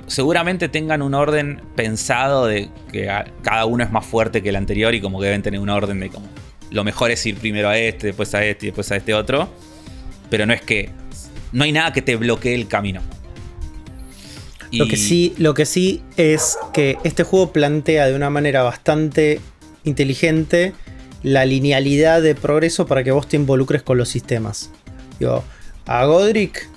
seguramente 0.08 0.68
tengan 0.68 1.02
un 1.02 1.14
orden 1.14 1.62
pensado 1.78 2.48
de 2.48 2.70
que 2.92 3.10
cada 3.44 3.64
uno 3.64 3.86
es 3.86 3.92
más 3.92 4.06
fuerte 4.06 4.44
que 4.44 4.50
el 4.50 4.58
anterior 4.58 4.94
y 4.94 5.00
como 5.00 5.22
que 5.22 5.28
deben 5.28 5.42
tener 5.42 5.62
un 5.62 5.70
orden 5.70 6.02
de 6.02 6.10
como 6.10 6.28
lo 6.70 6.84
mejor 6.84 7.12
es 7.12 7.26
ir 7.26 7.38
primero 7.38 7.70
a 7.70 7.78
este, 7.78 8.08
después 8.08 8.36
a 8.36 8.44
este 8.44 8.66
y 8.66 8.70
después 8.70 8.92
a 8.92 8.98
este 8.98 9.14
otro. 9.14 9.48
Pero 10.30 10.46
no 10.46 10.52
es 10.52 10.62
que 10.62 10.90
no 11.54 11.64
hay 11.64 11.72
nada 11.72 11.94
que 11.94 12.02
te 12.02 12.18
bloquee 12.18 12.56
el 12.56 12.68
camino. 12.68 13.02
Lo, 14.72 14.88
que 14.88 14.98
sí, 14.98 15.34
lo 15.38 15.54
que 15.54 15.66
sí 15.66 16.04
es 16.18 16.58
que 16.74 16.98
este 17.04 17.24
juego 17.24 17.54
plantea 17.54 18.08
de 18.08 18.16
una 18.16 18.30
manera 18.30 18.64
bastante 18.64 19.40
inteligente 19.84 20.74
la 21.24 21.46
linealidad 21.46 22.22
de 22.22 22.36
progreso 22.36 22.86
para 22.86 23.04
que 23.04 23.12
vos 23.12 23.28
te 23.28 23.38
involucres 23.38 23.82
con 23.82 23.98
los 23.98 24.10
sistemas. 24.10 24.72
Digo, 25.20 25.44
a 25.86 26.06
Godric 26.06 26.70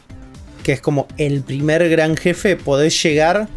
que 0.63 0.73
es 0.73 0.81
como 0.81 1.07
el 1.17 1.43
primer 1.43 1.89
gran 1.89 2.17
jefe, 2.17 2.57
podés 2.57 3.03
llegar 3.03 3.49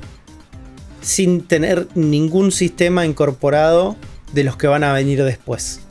sin 1.02 1.42
tener 1.42 1.88
ningún 1.96 2.52
sistema 2.52 3.06
incorporado 3.06 3.96
de 4.32 4.44
los 4.44 4.58
que 4.58 4.68
van 4.68 4.84
a 4.84 4.94
venir 4.94 5.24
después. 5.24 5.82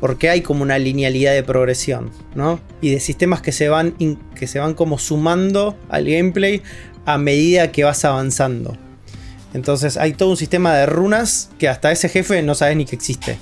Porque 0.00 0.30
hay 0.30 0.40
como 0.40 0.62
una 0.62 0.78
linealidad 0.78 1.32
de 1.32 1.42
progresión, 1.42 2.10
¿no? 2.34 2.60
Y 2.80 2.90
de 2.90 3.00
sistemas 3.00 3.40
que 3.40 3.52
se 3.52 3.68
van, 3.68 3.94
que 4.34 4.46
se 4.46 4.58
van 4.58 4.74
como 4.74 4.98
sumando 4.98 5.76
al 5.88 6.04
gameplay 6.04 6.62
a 7.04 7.18
medida 7.18 7.72
que 7.72 7.84
vas 7.84 8.04
avanzando. 8.04 8.76
Entonces 9.54 9.96
hay 9.96 10.14
todo 10.14 10.30
un 10.30 10.36
sistema 10.36 10.74
de 10.74 10.86
runas 10.86 11.50
que 11.58 11.68
hasta 11.68 11.92
ese 11.92 12.08
jefe 12.08 12.42
no 12.42 12.54
sabes 12.54 12.76
ni 12.76 12.84
que 12.84 12.96
existe. 12.96 13.38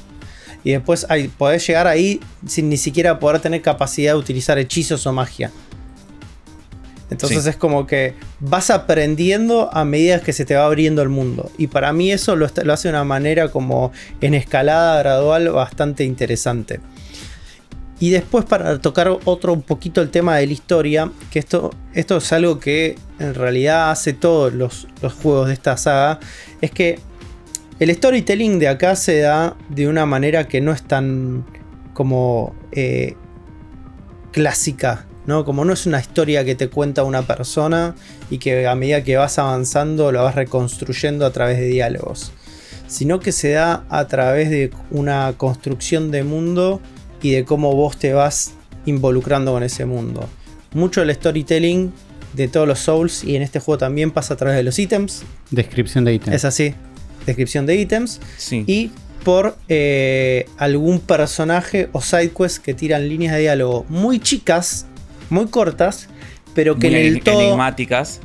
Y 0.64 0.72
después 0.72 1.06
hay, 1.08 1.28
podés 1.28 1.66
llegar 1.66 1.86
ahí 1.86 2.20
sin 2.46 2.68
ni 2.68 2.76
siquiera 2.76 3.18
poder 3.18 3.40
tener 3.40 3.62
capacidad 3.62 4.12
de 4.12 4.18
utilizar 4.18 4.58
hechizos 4.58 5.06
o 5.06 5.12
magia. 5.12 5.50
Entonces 7.10 7.44
es 7.46 7.56
como 7.56 7.86
que 7.86 8.14
vas 8.38 8.70
aprendiendo 8.70 9.68
a 9.72 9.84
medida 9.84 10.20
que 10.20 10.32
se 10.32 10.44
te 10.44 10.54
va 10.54 10.66
abriendo 10.66 11.02
el 11.02 11.08
mundo. 11.08 11.50
Y 11.58 11.66
para 11.66 11.92
mí 11.92 12.12
eso 12.12 12.36
lo, 12.36 12.46
hace 12.46 12.88
de 12.88 12.90
una 12.90 13.04
manera 13.04 13.48
como 13.48 13.90
en 14.20 14.34
escalada 14.34 15.00
gradual 15.00 15.48
bastante 15.50 16.04
interesante. 16.04 16.80
Y 18.00 18.10
después 18.10 18.44
para 18.46 18.80
tocar 18.80 19.08
otro 19.24 19.52
un 19.52 19.62
poquito 19.62 20.00
el 20.00 20.10
tema 20.10 20.36
de 20.36 20.46
la 20.46 20.52
historia, 20.52 21.12
que 21.30 21.38
esto, 21.38 21.70
esto 21.94 22.16
es 22.16 22.32
algo 22.32 22.58
que 22.58 22.96
en 23.18 23.34
realidad 23.34 23.90
hace 23.90 24.14
todos 24.14 24.52
los, 24.52 24.88
juegos 25.22 25.48
de 25.48 25.52
esta 25.52 25.76
saga, 25.76 26.18
es 26.60 26.72
que 26.72 26.98
el 27.78 27.94
storytelling 27.94 28.58
de 28.58 28.68
acá 28.68 28.96
se 28.96 29.20
da 29.20 29.56
de 29.68 29.86
una 29.86 30.06
manera 30.06 30.48
que 30.48 30.60
no 30.60 30.72
es 30.72 30.82
tan 30.82 31.44
como 31.92 32.54
eh, 32.72 33.14
clásica 34.32 35.06
como 35.44 35.64
no 35.64 35.72
es 35.72 35.86
una 35.86 36.00
historia 36.00 36.44
que 36.44 36.56
te 36.56 36.68
cuenta 36.68 37.04
una 37.04 37.22
persona 37.22 37.94
y 38.30 38.38
que 38.38 38.66
a 38.66 38.74
medida 38.74 39.04
que 39.04 39.16
vas 39.16 39.38
avanzando 39.38 40.10
lo 40.10 40.24
vas 40.24 40.34
reconstruyendo 40.34 41.24
a 41.24 41.30
través 41.30 41.58
de 41.58 41.66
diálogos, 41.66 42.32
sino 42.88 43.20
que 43.20 43.30
se 43.30 43.52
da 43.52 43.84
a 43.88 44.06
través 44.08 44.50
de 44.50 44.72
una 44.90 45.32
construcción 45.36 46.10
de 46.10 46.24
mundo 46.24 46.80
y 47.22 47.32
de 47.32 47.44
cómo 47.44 47.74
vos 47.74 47.96
te 47.96 48.12
vas 48.12 48.52
involucrando 48.86 49.52
con 49.52 49.62
ese 49.62 49.84
mundo. 49.84 50.28
Mucho 50.72 51.00
del 51.00 51.14
storytelling 51.14 51.92
de 52.34 52.48
todos 52.48 52.66
los 52.66 52.78
Souls 52.78 53.24
y 53.24 53.36
en 53.36 53.42
este 53.42 53.60
juego 53.60 53.78
también 53.78 54.10
pasa 54.10 54.34
a 54.34 54.36
través 54.36 54.56
de 54.56 54.62
los 54.62 54.78
ítems. 54.78 55.24
Descripción 55.50 56.04
de 56.04 56.14
ítems. 56.14 56.36
Es 56.36 56.44
así, 56.44 56.74
descripción 57.26 57.66
de 57.66 57.76
ítems. 57.76 58.20
Y 58.66 58.90
por 59.24 59.56
eh, 59.68 60.46
algún 60.56 61.00
personaje 61.00 61.88
o 61.92 62.00
sidequest 62.00 62.58
que 62.58 62.72
tiran 62.72 63.08
líneas 63.08 63.34
de 63.34 63.40
diálogo 63.40 63.84
muy 63.88 64.18
chicas 64.18 64.86
muy 65.30 65.46
cortas, 65.46 66.08
pero 66.54 66.76
que 66.76 66.88
en 66.88 66.94
el 66.94 67.22
todo. 67.22 67.40
Enigmáticas. 67.40 68.20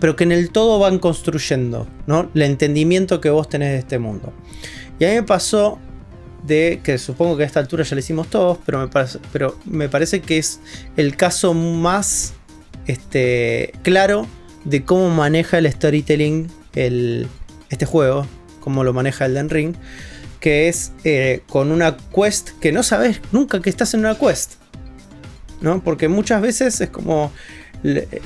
pero 0.00 0.16
que 0.16 0.24
en 0.24 0.32
el 0.32 0.50
todo 0.50 0.78
van 0.80 0.98
construyendo, 0.98 1.86
¿no? 2.06 2.30
El 2.34 2.42
entendimiento 2.42 3.20
que 3.20 3.30
vos 3.30 3.48
tenés 3.48 3.70
de 3.70 3.78
este 3.78 3.98
mundo. 3.98 4.32
Y 4.98 5.04
a 5.04 5.08
mí 5.10 5.14
me 5.14 5.22
pasó 5.22 5.78
de 6.42 6.80
que 6.82 6.98
supongo 6.98 7.36
que 7.36 7.44
a 7.44 7.46
esta 7.46 7.60
altura 7.60 7.84
ya 7.84 7.94
lo 7.94 8.00
hicimos 8.00 8.28
todos, 8.28 8.58
pero 8.64 8.80
me 9.64 9.88
parece, 9.88 10.20
que 10.20 10.38
es 10.38 10.60
el 10.96 11.16
caso 11.16 11.54
más 11.54 12.34
este, 12.86 13.72
claro 13.82 14.26
de 14.64 14.84
cómo 14.84 15.10
maneja 15.10 15.58
el 15.58 15.70
storytelling 15.70 16.48
el, 16.74 17.28
este 17.70 17.86
juego, 17.86 18.26
cómo 18.60 18.84
lo 18.84 18.92
maneja 18.92 19.26
el 19.26 19.34
Den 19.34 19.50
Ring, 19.50 19.74
que 20.40 20.68
es 20.68 20.92
eh, 21.04 21.42
con 21.48 21.70
una 21.70 21.96
quest 21.96 22.50
que 22.60 22.72
no 22.72 22.82
sabes 22.82 23.20
nunca 23.30 23.60
que 23.60 23.70
estás 23.70 23.94
en 23.94 24.00
una 24.00 24.18
quest. 24.18 24.54
Porque 25.84 26.08
muchas 26.08 26.42
veces 26.42 26.80
es 26.80 26.90
como 26.90 27.30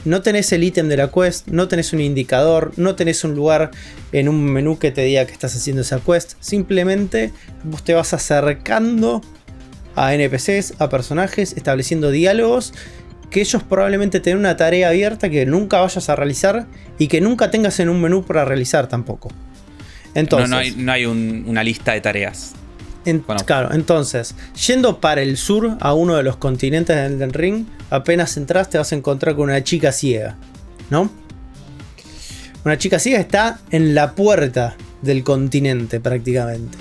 no 0.04 0.22
tenés 0.22 0.52
el 0.52 0.64
ítem 0.64 0.88
de 0.88 0.96
la 0.98 1.10
quest, 1.10 1.46
no 1.48 1.66
tenés 1.68 1.92
un 1.92 2.00
indicador, 2.00 2.72
no 2.76 2.94
tenés 2.94 3.24
un 3.24 3.34
lugar 3.34 3.70
en 4.12 4.28
un 4.28 4.44
menú 4.44 4.78
que 4.78 4.90
te 4.90 5.02
diga 5.02 5.24
que 5.26 5.32
estás 5.32 5.54
haciendo 5.56 5.82
esa 5.82 6.00
quest. 6.00 6.32
Simplemente 6.40 7.32
vos 7.64 7.82
te 7.82 7.94
vas 7.94 8.12
acercando 8.12 9.22
a 9.94 10.12
NPCs, 10.14 10.74
a 10.78 10.88
personajes, 10.90 11.54
estableciendo 11.56 12.10
diálogos 12.10 12.74
que 13.30 13.40
ellos 13.40 13.62
probablemente 13.62 14.20
tengan 14.20 14.40
una 14.40 14.56
tarea 14.56 14.88
abierta 14.90 15.28
que 15.30 15.46
nunca 15.46 15.80
vayas 15.80 16.08
a 16.08 16.16
realizar 16.16 16.66
y 16.98 17.08
que 17.08 17.20
nunca 17.20 17.50
tengas 17.50 17.80
en 17.80 17.88
un 17.88 18.00
menú 18.00 18.24
para 18.24 18.44
realizar 18.44 18.88
tampoco. 18.88 19.30
Entonces, 20.14 20.48
no, 20.48 20.56
no 20.56 20.60
hay, 20.60 20.70
no 20.76 20.92
hay 20.92 21.06
un- 21.06 21.44
una 21.46 21.64
lista 21.64 21.92
de 21.92 22.00
tareas. 22.00 22.52
en- 23.04 23.24
Bueno. 23.26 23.42
Claro, 23.44 23.72
entonces, 23.72 24.34
yendo 24.66 25.00
para 25.00 25.22
el 25.22 25.36
sur 25.36 25.76
a 25.80 25.94
uno 25.94 26.16
de 26.16 26.22
los 26.24 26.36
continentes 26.36 26.96
del 26.96 27.12
Elden 27.14 27.32
Ring, 27.32 27.64
apenas 27.90 28.36
entras 28.36 28.70
te 28.70 28.78
vas 28.78 28.92
a 28.92 28.96
encontrar 28.96 29.34
con 29.36 29.44
una 29.44 29.62
chica 29.62 29.92
ciega, 29.92 30.36
¿no? 30.90 31.10
Una 32.64 32.78
chica 32.78 32.98
ciega 32.98 33.20
está 33.20 33.60
en 33.70 33.94
la 33.94 34.14
puerta 34.14 34.76
del 35.02 35.22
continente 35.22 36.00
prácticamente. 36.00 36.78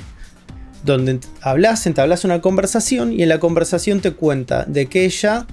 Donde 0.84 1.20
hablas, 1.42 1.86
entablas 1.88 2.26
una 2.26 2.42
conversación 2.42 3.14
y 3.14 3.24
en 3.24 3.30
la 3.30 3.40
conversación 3.40 4.02
te 4.02 4.12
cuenta 4.12 4.66
de 4.66 4.88
que 4.88 5.06
ella 5.06 5.46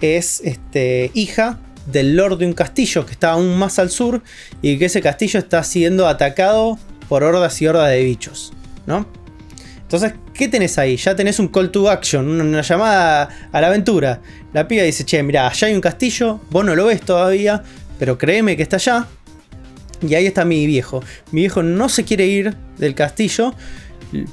es 0.00 0.40
este, 0.44 1.10
hija 1.14 1.58
del 1.86 2.16
lord 2.16 2.38
de 2.38 2.46
un 2.46 2.52
castillo 2.52 3.06
que 3.06 3.12
está 3.12 3.32
aún 3.32 3.58
más 3.58 3.78
al 3.78 3.90
sur 3.90 4.22
y 4.62 4.78
que 4.78 4.86
ese 4.86 5.00
castillo 5.00 5.38
está 5.38 5.62
siendo 5.62 6.06
atacado 6.06 6.78
por 7.08 7.24
hordas 7.24 7.60
y 7.62 7.66
hordas 7.66 7.90
de 7.90 8.04
bichos, 8.04 8.52
¿no? 8.86 9.06
Entonces, 9.88 10.12
¿qué 10.34 10.48
tenés 10.48 10.76
ahí? 10.76 10.96
Ya 10.96 11.16
tenés 11.16 11.38
un 11.38 11.48
call 11.48 11.70
to 11.70 11.88
action, 11.88 12.28
una 12.28 12.60
llamada 12.60 13.30
a 13.50 13.60
la 13.62 13.68
aventura. 13.68 14.20
La 14.52 14.66
piba 14.66 14.82
dice, 14.82 15.04
che, 15.04 15.22
mira, 15.22 15.46
allá 15.48 15.68
hay 15.68 15.74
un 15.74 15.80
castillo, 15.80 16.40
vos 16.50 16.64
no 16.64 16.74
lo 16.74 16.86
ves 16.86 17.00
todavía, 17.02 17.62
pero 17.98 18.16
créeme 18.16 18.56
que 18.56 18.62
está 18.62 18.76
allá. 18.76 19.06
Y 20.00 20.14
ahí 20.14 20.26
está 20.26 20.44
mi 20.44 20.66
viejo. 20.66 21.02
Mi 21.32 21.42
viejo 21.42 21.62
no 21.62 21.88
se 21.88 22.04
quiere 22.04 22.26
ir 22.26 22.54
del 22.78 22.94
castillo 22.94 23.54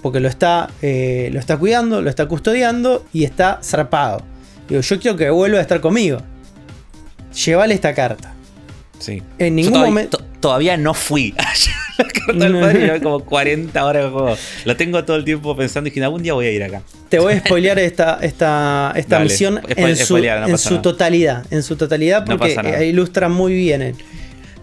porque 0.01 0.20
lo 0.22 0.30
está, 0.30 0.70
eh, 0.82 1.30
lo 1.34 1.39
está 1.39 1.57
cuidando, 1.57 2.01
lo 2.01 2.09
está 2.09 2.28
custodiando 2.28 3.05
y 3.11 3.24
está 3.26 3.59
zarpado. 3.63 4.24
Digo, 4.70 4.82
yo 4.82 4.99
quiero 4.99 5.18
que 5.18 5.30
vuelva 5.30 5.57
a 5.57 5.61
estar 5.61 5.82
conmigo. 5.82 6.20
Llévale 7.45 7.74
esta 7.74 7.93
carta. 7.93 8.34
Sí. 8.99 9.22
En 9.38 9.55
ningún 9.55 9.82
momento- 9.82 10.18
to- 10.20 10.24
todavía 10.39 10.78
no 10.78 10.93
fui 10.93 11.34
la 11.97 12.05
carta 12.05 12.45
del 12.45 12.59
padre. 12.59 12.79
Llevo 12.79 13.01
como 13.01 13.19
40 13.25 13.85
horas 13.85 14.03
de 14.03 14.09
juego. 14.09 14.37
Lo 14.65 14.77
tengo 14.77 15.03
todo 15.03 15.17
el 15.17 15.23
tiempo 15.23 15.55
pensando 15.55 15.87
y 15.87 15.91
dije, 15.91 16.03
algún 16.03 16.23
día 16.23 16.33
voy 16.33 16.47
a 16.47 16.51
ir 16.51 16.63
acá. 16.63 16.81
Te 17.09 17.19
voy 17.19 17.33
a 17.33 17.39
spoilear 17.39 17.79
esta, 17.79 18.19
esta, 18.21 18.93
esta 18.95 19.15
Dale, 19.15 19.29
misión 19.29 19.61
en, 19.67 19.95
su, 19.95 20.17
no 20.17 20.47
en 20.47 20.57
su 20.57 20.81
totalidad. 20.81 21.45
En 21.51 21.63
su 21.63 21.75
totalidad 21.75 22.25
porque 22.25 22.87
ilustra 22.87 23.29
muy 23.29 23.53
bien. 23.53 23.95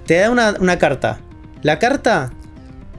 Te 0.06 0.14
da 0.14 0.30
una, 0.30 0.56
una 0.60 0.78
carta. 0.78 1.20
La 1.62 1.78
carta 1.78 2.32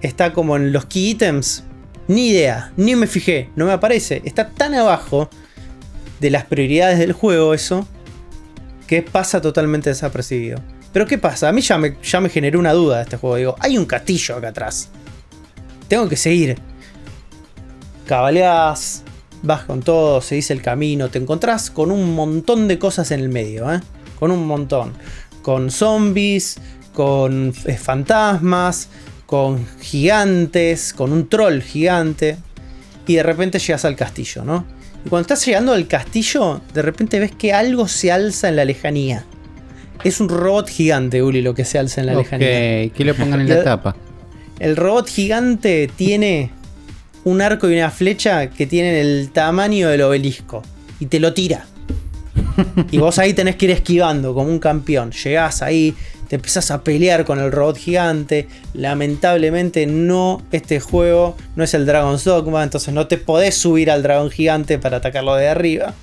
está 0.01 0.33
como 0.33 0.55
en 0.55 0.71
los 0.71 0.85
key 0.85 1.11
items. 1.11 1.63
Ni 2.07 2.29
idea, 2.29 2.73
ni 2.75 2.95
me 2.95 3.07
fijé, 3.07 3.49
no 3.55 3.65
me 3.65 3.71
aparece. 3.71 4.21
Está 4.25 4.49
tan 4.49 4.75
abajo 4.75 5.29
de 6.19 6.29
las 6.29 6.45
prioridades 6.45 6.99
del 6.99 7.13
juego 7.13 7.53
eso 7.53 7.87
que 8.87 9.01
pasa 9.01 9.41
totalmente 9.41 9.89
desapercibido. 9.89 10.59
Pero 10.93 11.07
¿qué 11.07 11.17
pasa? 11.17 11.49
A 11.49 11.51
mí 11.51 11.61
ya 11.61 11.77
me, 11.77 11.97
ya 12.03 12.21
me 12.21 12.29
generó 12.29 12.59
una 12.59 12.71
duda 12.71 12.97
de 12.97 13.03
este 13.03 13.17
juego. 13.17 13.35
Digo, 13.35 13.55
hay 13.59 13.77
un 13.77 13.85
castillo 13.85 14.37
acá 14.37 14.49
atrás. 14.49 14.89
Tengo 15.87 16.07
que 16.07 16.15
seguir. 16.15 16.57
Cabaleás, 18.05 19.03
vas 19.41 19.63
con 19.63 19.81
todo, 19.81 20.21
seguís 20.21 20.51
el 20.51 20.61
camino, 20.61 21.09
te 21.09 21.19
encontrás 21.19 21.71
con 21.71 21.91
un 21.91 22.13
montón 22.15 22.67
de 22.67 22.77
cosas 22.77 23.11
en 23.11 23.21
el 23.21 23.29
medio, 23.29 23.73
¿eh? 23.73 23.81
Con 24.19 24.29
un 24.31 24.45
montón. 24.45 24.93
Con 25.41 25.71
zombies, 25.71 26.57
con 26.93 27.53
eh, 27.65 27.77
fantasmas, 27.77 28.89
con 29.25 29.65
gigantes, 29.81 30.93
con 30.93 31.11
un 31.11 31.27
troll 31.27 31.61
gigante. 31.61 32.37
Y 33.07 33.15
de 33.15 33.23
repente 33.23 33.57
llegas 33.57 33.83
al 33.83 33.95
castillo, 33.95 34.45
¿no? 34.45 34.65
Y 35.05 35.09
cuando 35.09 35.23
estás 35.23 35.45
llegando 35.45 35.73
al 35.73 35.87
castillo, 35.87 36.61
de 36.73 36.81
repente 36.81 37.19
ves 37.19 37.31
que 37.31 37.51
algo 37.51 37.87
se 37.87 38.11
alza 38.11 38.47
en 38.47 38.55
la 38.57 38.65
lejanía. 38.65 39.25
Es 40.03 40.19
un 40.19 40.29
robot 40.29 40.69
gigante, 40.69 41.21
Uli, 41.23 41.41
lo 41.41 41.53
que 41.53 41.65
se 41.65 41.79
alza 41.79 42.01
en 42.01 42.07
la 42.07 42.13
ok, 42.13 42.19
lejanía. 42.19 42.89
que 42.89 43.05
lo 43.05 43.15
pongan 43.15 43.41
en 43.41 43.49
la 43.49 43.63
tapa. 43.63 43.95
El 44.59 44.75
robot 44.75 45.07
gigante 45.07 45.89
tiene 45.95 46.51
un 47.23 47.41
arco 47.41 47.69
y 47.69 47.73
una 47.73 47.89
flecha 47.89 48.49
que 48.49 48.67
tienen 48.67 48.95
el 48.95 49.29
tamaño 49.31 49.89
del 49.89 50.01
obelisco. 50.01 50.61
Y 50.99 51.07
te 51.07 51.19
lo 51.19 51.33
tira. 51.33 51.65
Y 52.91 52.97
vos 52.97 53.17
ahí 53.17 53.33
tenés 53.33 53.55
que 53.55 53.65
ir 53.65 53.71
esquivando 53.71 54.33
como 54.33 54.49
un 54.49 54.59
campeón. 54.59 55.11
Llegás 55.11 55.61
ahí, 55.61 55.95
te 56.27 56.35
empezás 56.35 56.69
a 56.71 56.83
pelear 56.83 57.25
con 57.25 57.39
el 57.39 57.51
robot 57.51 57.77
gigante. 57.77 58.47
Lamentablemente 58.73 59.85
no, 59.87 60.41
este 60.51 60.79
juego 60.79 61.35
no 61.55 61.63
es 61.63 61.73
el 61.73 61.85
Dragon's 61.85 62.23
Dogma, 62.23 62.63
entonces 62.63 62.93
no 62.93 63.07
te 63.07 63.17
podés 63.17 63.55
subir 63.55 63.89
al 63.89 64.03
dragón 64.03 64.29
gigante 64.29 64.77
para 64.77 64.97
atacarlo 64.97 65.35
de 65.35 65.47
arriba. 65.47 65.93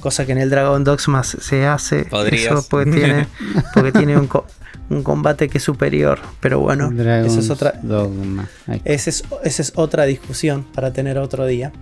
Cosa 0.00 0.24
que 0.26 0.32
en 0.32 0.38
el 0.38 0.50
Dragon 0.50 0.84
Dogma 0.84 1.24
se 1.24 1.40
se 1.40 1.66
hace. 1.66 2.04
Podrías. 2.04 2.52
Eso 2.52 2.66
porque 2.68 2.90
tiene, 2.90 3.26
porque 3.74 3.92
tiene 3.92 4.16
un, 4.16 4.26
co- 4.28 4.46
un 4.90 5.02
combate 5.02 5.48
que 5.48 5.58
es 5.58 5.64
superior. 5.64 6.18
Pero 6.40 6.60
bueno, 6.60 6.88
esa 7.26 7.40
es 7.40 7.50
otra, 7.50 7.74
Dogma. 7.82 8.48
Esa 8.84 9.10
es, 9.10 9.24
esa 9.44 9.62
es 9.62 9.72
otra 9.74 10.04
discusión 10.04 10.64
para 10.72 10.92
tener 10.92 11.18
otro 11.18 11.46
día. 11.46 11.72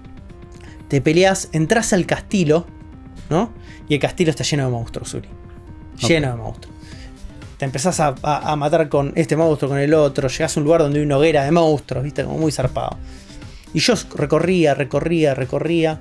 Te 0.88 1.00
peleas, 1.00 1.48
entras 1.52 1.92
al 1.92 2.06
castillo, 2.06 2.66
¿no? 3.28 3.52
Y 3.88 3.94
el 3.94 4.00
castillo 4.00 4.30
está 4.30 4.44
lleno 4.44 4.64
de 4.64 4.70
monstruos, 4.70 5.12
Uri. 5.14 5.28
Lleno 6.08 6.28
de 6.30 6.36
monstruos. 6.36 6.74
Te 7.58 7.64
empezás 7.64 8.00
a, 8.00 8.14
a- 8.22 8.52
a 8.52 8.56
matar 8.56 8.88
con 8.88 9.12
este 9.14 9.36
monstruo, 9.36 9.68
con 9.70 9.78
el 9.78 9.92
otro. 9.94 10.28
Llegás 10.28 10.56
a 10.56 10.60
un 10.60 10.64
lugar 10.64 10.80
donde 10.82 10.98
hay 11.00 11.04
una 11.04 11.18
hoguera 11.18 11.44
de 11.44 11.50
monstruos, 11.52 12.02
¿viste? 12.04 12.24
Como 12.24 12.38
muy 12.38 12.52
zarpado. 12.52 12.96
Y 13.74 13.80
yo 13.80 13.94
recorría, 14.14 14.74
recorría, 14.74 15.34
recorría. 15.34 16.00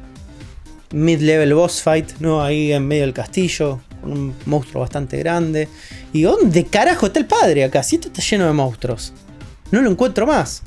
Mid-level 0.92 1.54
boss 1.54 1.82
fight, 1.82 2.14
¿no? 2.20 2.44
Ahí 2.44 2.72
en 2.72 2.88
medio 2.88 3.04
del 3.04 3.14
castillo. 3.14 3.82
Con 4.02 4.12
un 4.12 4.36
monstruo 4.46 4.82
bastante 4.82 5.18
grande. 5.18 5.68
Y 6.14 6.24
¿dónde 6.24 6.66
carajo 6.66 7.08
está 7.08 7.20
el 7.20 7.26
padre 7.26 7.64
acá? 7.64 7.84
Si 7.84 7.96
esto 7.96 8.08
está 8.08 8.22
lleno 8.22 8.46
de 8.46 8.54
monstruos. 8.54 9.14
No 9.72 9.82
lo 9.82 9.90
encuentro 9.90 10.26
más. 10.28 10.62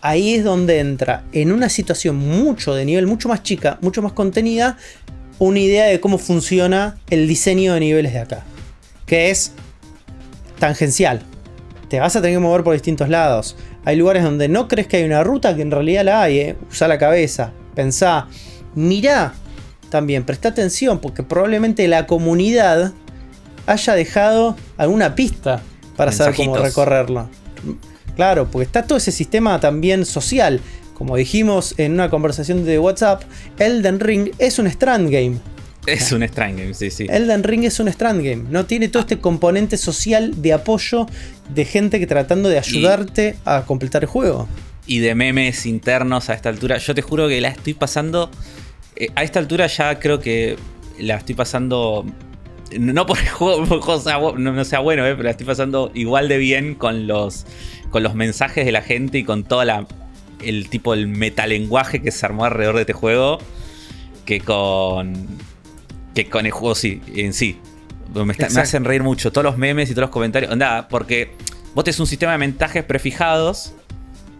Ahí 0.00 0.34
es 0.34 0.42
donde 0.42 0.80
entra, 0.80 1.22
en 1.32 1.52
una 1.52 1.68
situación 1.68 2.16
mucho 2.16 2.74
de 2.74 2.84
nivel, 2.84 3.06
mucho 3.06 3.28
más 3.28 3.44
chica, 3.44 3.78
mucho 3.82 4.02
más 4.02 4.12
contenida, 4.12 4.76
una 5.38 5.60
idea 5.60 5.84
de 5.86 6.00
cómo 6.00 6.18
funciona 6.18 6.98
el 7.08 7.28
diseño 7.28 7.74
de 7.74 7.80
niveles 7.80 8.12
de 8.12 8.18
acá. 8.18 8.44
Que 9.06 9.30
es 9.30 9.52
tangencial. 10.58 11.22
Te 11.88 12.00
vas 12.00 12.16
a 12.16 12.20
tener 12.20 12.36
que 12.36 12.40
mover 12.40 12.64
por 12.64 12.72
distintos 12.72 13.08
lados. 13.08 13.56
Hay 13.84 13.96
lugares 13.96 14.24
donde 14.24 14.48
no 14.48 14.66
crees 14.66 14.88
que 14.88 14.96
hay 14.98 15.04
una 15.04 15.22
ruta, 15.22 15.54
que 15.54 15.62
en 15.62 15.70
realidad 15.70 16.04
la 16.04 16.22
hay. 16.22 16.38
¿eh? 16.38 16.56
Usa 16.70 16.88
la 16.88 16.98
cabeza, 16.98 17.52
pensá, 17.74 18.28
mirá 18.74 19.34
también, 19.90 20.24
presta 20.24 20.48
atención, 20.48 21.00
porque 21.00 21.22
probablemente 21.22 21.86
la 21.88 22.06
comunidad 22.06 22.92
haya 23.66 23.94
dejado 23.94 24.56
alguna 24.76 25.14
pista 25.14 25.62
para 25.96 26.12
saber 26.12 26.34
cómo 26.34 26.56
recorrerlo. 26.56 27.28
Claro, 28.16 28.48
porque 28.50 28.64
está 28.64 28.82
todo 28.84 28.98
ese 28.98 29.12
sistema 29.12 29.60
también 29.60 30.04
social. 30.04 30.60
Como 30.94 31.16
dijimos 31.16 31.74
en 31.78 31.92
una 31.92 32.10
conversación 32.10 32.64
de 32.64 32.78
WhatsApp, 32.78 33.22
Elden 33.58 34.00
Ring 34.00 34.30
es 34.38 34.58
un 34.58 34.66
Strand 34.66 35.10
Game. 35.10 35.38
Es 35.86 36.12
un 36.12 36.22
Strand 36.22 36.58
Game, 36.58 36.74
sí, 36.74 36.90
sí. 36.90 37.06
Elden 37.10 37.42
Ring 37.42 37.64
es 37.64 37.80
un 37.80 37.88
Strand 37.88 38.22
Game. 38.22 38.44
No 38.50 38.66
tiene 38.66 38.88
todo 38.88 39.00
este 39.00 39.18
componente 39.18 39.76
social 39.76 40.40
de 40.40 40.52
apoyo 40.52 41.06
de 41.52 41.64
gente 41.64 41.98
que 41.98 42.06
tratando 42.06 42.48
de 42.48 42.58
ayudarte 42.58 43.36
a 43.44 43.62
completar 43.62 44.04
el 44.04 44.08
juego. 44.08 44.48
y 44.86 44.98
de 44.98 45.14
memes 45.14 45.66
internos 45.66 46.28
a 46.28 46.34
esta 46.34 46.48
altura. 46.48 46.78
Yo 46.78 46.94
te 46.94 47.02
juro 47.02 47.28
que 47.28 47.40
la 47.40 47.48
estoy 47.48 47.74
pasando. 47.74 48.30
Eh, 49.04 49.10
a 49.14 49.22
esta 49.22 49.38
altura 49.38 49.66
ya 49.66 49.98
creo 49.98 50.20
que 50.20 50.56
la 50.98 51.16
estoy 51.16 51.34
pasando. 51.34 52.04
No 52.78 53.04
por 53.06 53.18
el 53.18 53.28
juego, 53.28 53.64
por 53.66 53.76
el 53.78 53.82
juego 53.82 54.00
sea 54.00 54.18
no, 54.18 54.32
no 54.52 54.64
sea 54.64 54.78
bueno, 54.80 55.04
eh, 55.06 55.10
pero 55.12 55.24
la 55.24 55.30
estoy 55.30 55.46
pasando 55.46 55.90
igual 55.94 56.28
de 56.28 56.38
bien 56.38 56.74
con 56.74 57.06
los, 57.06 57.44
con 57.90 58.02
los 58.02 58.14
mensajes 58.14 58.64
de 58.64 58.72
la 58.72 58.82
gente 58.82 59.18
y 59.18 59.24
con 59.24 59.44
toda 59.44 59.64
la. 59.64 59.86
El 60.40 60.68
tipo, 60.68 60.92
el 60.94 61.06
metalenguaje 61.06 62.02
que 62.02 62.10
se 62.10 62.26
armó 62.26 62.44
alrededor 62.44 62.76
de 62.76 62.80
este 62.82 62.92
juego. 62.94 63.38
Que 64.24 64.40
con. 64.40 65.26
Que 66.14 66.28
con 66.28 66.46
el 66.46 66.52
juego 66.52 66.74
sí, 66.74 67.00
en 67.14 67.32
sí. 67.32 67.58
Me, 68.14 68.20
está- 68.20 68.24
me 68.24 68.32
Exacto. 68.32 68.60
hacen 68.60 68.84
reír 68.84 69.02
mucho. 69.02 69.32
Todos 69.32 69.44
los 69.44 69.56
memes 69.58 69.88
y 69.90 69.94
todos 69.94 70.02
los 70.06 70.10
comentarios. 70.10 70.52
Onda, 70.52 70.88
porque 70.88 71.32
vos 71.74 71.84
tenés 71.84 71.98
un 72.00 72.06
sistema 72.06 72.32
de 72.32 72.38
mensajes 72.38 72.84
prefijados 72.84 73.72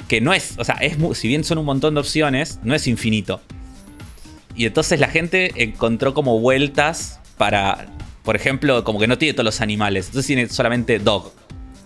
que 0.09 0.21
no 0.21 0.35
es, 0.35 0.55
o 0.59 0.65
sea, 0.65 0.75
es 0.77 0.97
si 1.17 1.29
bien 1.29 1.43
son 1.43 1.57
un 1.59 1.65
montón 1.65 1.95
de 1.95 2.01
opciones, 2.01 2.59
no 2.63 2.75
es 2.75 2.87
infinito. 2.87 3.41
Y 4.55 4.67
entonces 4.67 5.01
la 5.01 5.09
gente 5.09 5.53
encontró 5.57 6.15
como 6.15 6.39
vueltas 6.41 7.21
para, 7.39 7.87
por 8.23 8.37
ejemplo, 8.37 8.85
como 8.85 8.99
que 9.01 9.07
no 9.07 9.19
tiene 9.19 9.33
todos 9.35 9.45
los 9.47 9.61
animales, 9.61 10.07
entonces 10.07 10.27
tiene 10.27 10.49
solamente 10.49 10.99
dog, 10.99 11.33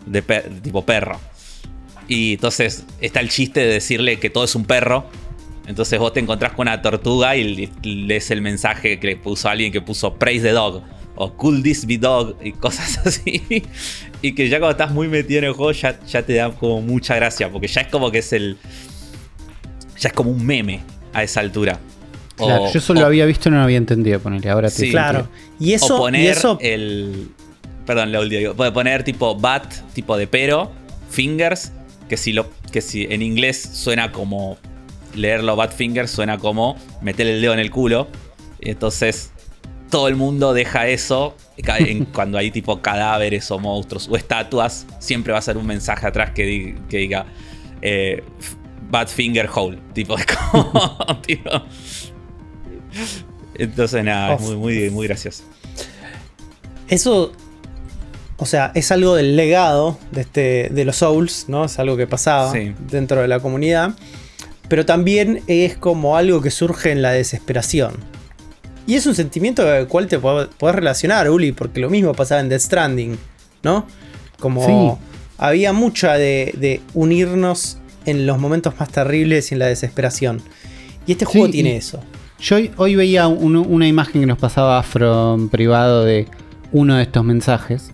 de, 0.06 0.22
per- 0.22 0.60
tipo 0.62 0.84
perro. 0.84 1.20
Y 2.08 2.34
entonces 2.34 2.84
está 3.00 3.20
el 3.20 3.28
chiste 3.28 3.60
de 3.60 3.66
decirle 3.66 4.18
que 4.18 4.30
todo 4.30 4.44
es 4.44 4.54
un 4.54 4.64
perro. 4.64 5.06
Entonces 5.66 5.98
vos 5.98 6.12
te 6.12 6.20
encontrás 6.20 6.52
con 6.52 6.68
una 6.68 6.80
tortuga 6.82 7.34
y 7.36 7.54
le- 7.54 7.70
lees 7.82 8.30
el 8.30 8.40
mensaje 8.42 9.00
que 9.00 9.06
le 9.08 9.16
puso 9.16 9.48
alguien 9.48 9.72
que 9.72 9.80
puso 9.80 10.14
praise 10.14 10.42
the 10.42 10.52
dog. 10.52 10.82
O 11.16 11.32
could 11.32 11.62
this 11.62 11.86
be 11.86 11.98
dog 11.98 12.36
y 12.44 12.52
cosas 12.52 12.98
así. 13.04 13.42
Y 14.22 14.32
que 14.34 14.48
ya 14.48 14.58
cuando 14.58 14.72
estás 14.72 14.92
muy 14.92 15.08
metido 15.08 15.38
en 15.38 15.44
el 15.46 15.52
juego 15.54 15.72
ya, 15.72 15.98
ya 16.06 16.22
te 16.22 16.34
da 16.34 16.50
como 16.52 16.80
mucha 16.82 17.16
gracia. 17.16 17.50
Porque 17.50 17.66
ya 17.68 17.80
es 17.80 17.88
como 17.88 18.10
que 18.12 18.18
es 18.18 18.32
el. 18.32 18.58
Ya 19.98 20.10
es 20.10 20.12
como 20.14 20.30
un 20.30 20.44
meme 20.44 20.80
a 21.12 21.22
esa 21.24 21.40
altura. 21.40 21.80
O- 22.39 22.47
Claro, 22.47 22.72
yo 22.72 22.80
solo 22.80 23.01
lo 23.01 23.07
había 23.07 23.24
visto 23.26 23.49
y 23.49 23.53
no 23.53 23.59
lo 23.59 23.64
había 23.64 23.78
entendido, 23.78 24.20
ponerle. 24.20 24.51
Ahora 24.51 24.68
te 24.68 24.74
Sí. 24.76 24.91
Claro. 24.91 25.28
Y 25.59 25.72
eso, 25.72 25.97
o 25.97 25.99
poner 25.99 26.22
y 26.22 26.26
eso 26.28 26.59
el. 26.61 27.30
Perdón, 27.87 28.12
lo 28.12 28.24
digo. 28.28 28.55
Puede 28.55 28.72
poner 28.72 29.05
tipo 29.05 29.34
bat, 29.37 29.72
tipo 29.95 30.16
de 30.16 30.26
pero, 30.26 30.70
fingers, 31.11 31.72
que 32.09 32.16
si 32.16 32.32
lo. 32.32 32.47
que 32.72 32.80
si 32.80 33.05
en 33.05 33.22
inglés 33.22 33.61
suena 33.72 34.12
como. 34.12 34.59
Leerlo 35.14 35.57
bat 35.57 35.72
fingers 35.72 36.11
suena 36.11 36.37
como 36.37 36.76
meter 37.01 37.26
el 37.26 37.41
dedo 37.41 37.55
en 37.55 37.59
el 37.61 37.70
culo. 37.70 38.09
Entonces, 38.61 39.30
todo 39.91 40.09
el 40.09 40.16
mundo 40.16 40.53
deja 40.53 40.89
eso. 40.89 41.34
en- 41.57 42.05
cuando 42.07 42.37
hay 42.37 42.51
tipo 42.51 42.82
cadáveres 42.82 43.51
o 43.51 43.59
monstruos 43.59 44.09
o 44.11 44.16
estatuas, 44.16 44.87
siempre 44.99 45.32
va 45.32 45.39
a 45.39 45.43
ser 45.43 45.57
un 45.57 45.66
mensaje 45.66 46.07
atrás 46.07 46.32
que, 46.32 46.43
di- 46.45 46.74
que 46.91 46.99
diga. 46.99 47.24
eh, 47.80 48.22
Bad 48.91 49.09
Finger 49.09 49.49
Hole. 49.55 49.78
Tipo, 49.95 50.16
es 50.18 50.26
como. 50.26 51.20
tipo. 51.26 51.51
Entonces, 53.55 54.05
nada, 54.05 54.34
es 54.34 54.40
muy, 54.40 54.57
muy, 54.57 54.90
muy 54.90 55.07
gracioso. 55.07 55.42
Eso, 56.88 57.32
o 58.36 58.47
sea, 58.47 58.70
es 58.74 58.92
algo 58.92 59.14
del 59.14 59.36
legado 59.36 59.99
de, 60.12 60.20
este, 60.20 60.68
de 60.70 60.84
los 60.84 60.97
Souls, 60.97 61.47
¿no? 61.49 61.64
Es 61.64 61.78
algo 61.78 61.97
que 61.97 62.07
pasaba 62.07 62.53
Sí. 62.53 62.74
dentro 62.90 63.20
de 63.22 63.28
la 63.28 63.40
comunidad. 63.40 63.94
Pero 64.68 64.84
también 64.84 65.42
es 65.47 65.76
como 65.76 66.16
algo 66.16 66.40
que 66.42 66.51
surge 66.51 66.90
en 66.90 67.01
la 67.03 67.12
desesperación. 67.12 67.94
Y 68.86 68.94
es 68.94 69.07
un 69.07 69.14
sentimiento 69.14 69.62
con 69.64 69.72
el 69.74 69.86
cual 69.88 70.07
te 70.07 70.20
pod- 70.20 70.49
podés 70.59 70.76
relacionar, 70.76 71.28
Uli, 71.30 71.53
porque 71.53 71.80
lo 71.80 71.88
mismo 71.90 72.14
pasaba 72.14 72.40
en 72.40 72.49
Death 72.49 72.62
Stranding, 72.62 73.18
¿no? 73.62 73.86
Como 74.38 74.64
Sí. 74.99 75.05
había 75.38 75.72
mucha 75.72 76.14
de, 76.14 76.53
de 76.57 76.80
unirnos 76.94 77.78
en 78.07 78.26
los 78.26 78.38
momentos 78.38 78.74
más 78.78 78.88
terribles 78.90 79.51
y 79.51 79.55
en 79.55 79.59
la 79.61 79.66
desesperación. 79.66 80.40
Y 81.07 81.12
este 81.12 81.24
Sí, 81.26 81.32
juego 81.32 81.49
y- 81.49 81.51
tiene 81.53 81.76
eso. 81.76 82.01
Yo 82.39 82.57
hoy, 82.57 82.70
hoy 82.76 82.95
veía 82.97 83.28
un- 83.28 83.57
una 83.57 83.89
imagen 83.89 84.20
que 84.20 84.26
nos 84.26 84.39
pasaba 84.39 84.78
Afro 84.78 85.34
en 85.34 85.49
privado 85.49 86.05
de 86.05 86.26
uno 86.72 86.97
de 86.97 87.03
estos 87.03 87.24
mensajes, 87.24 87.93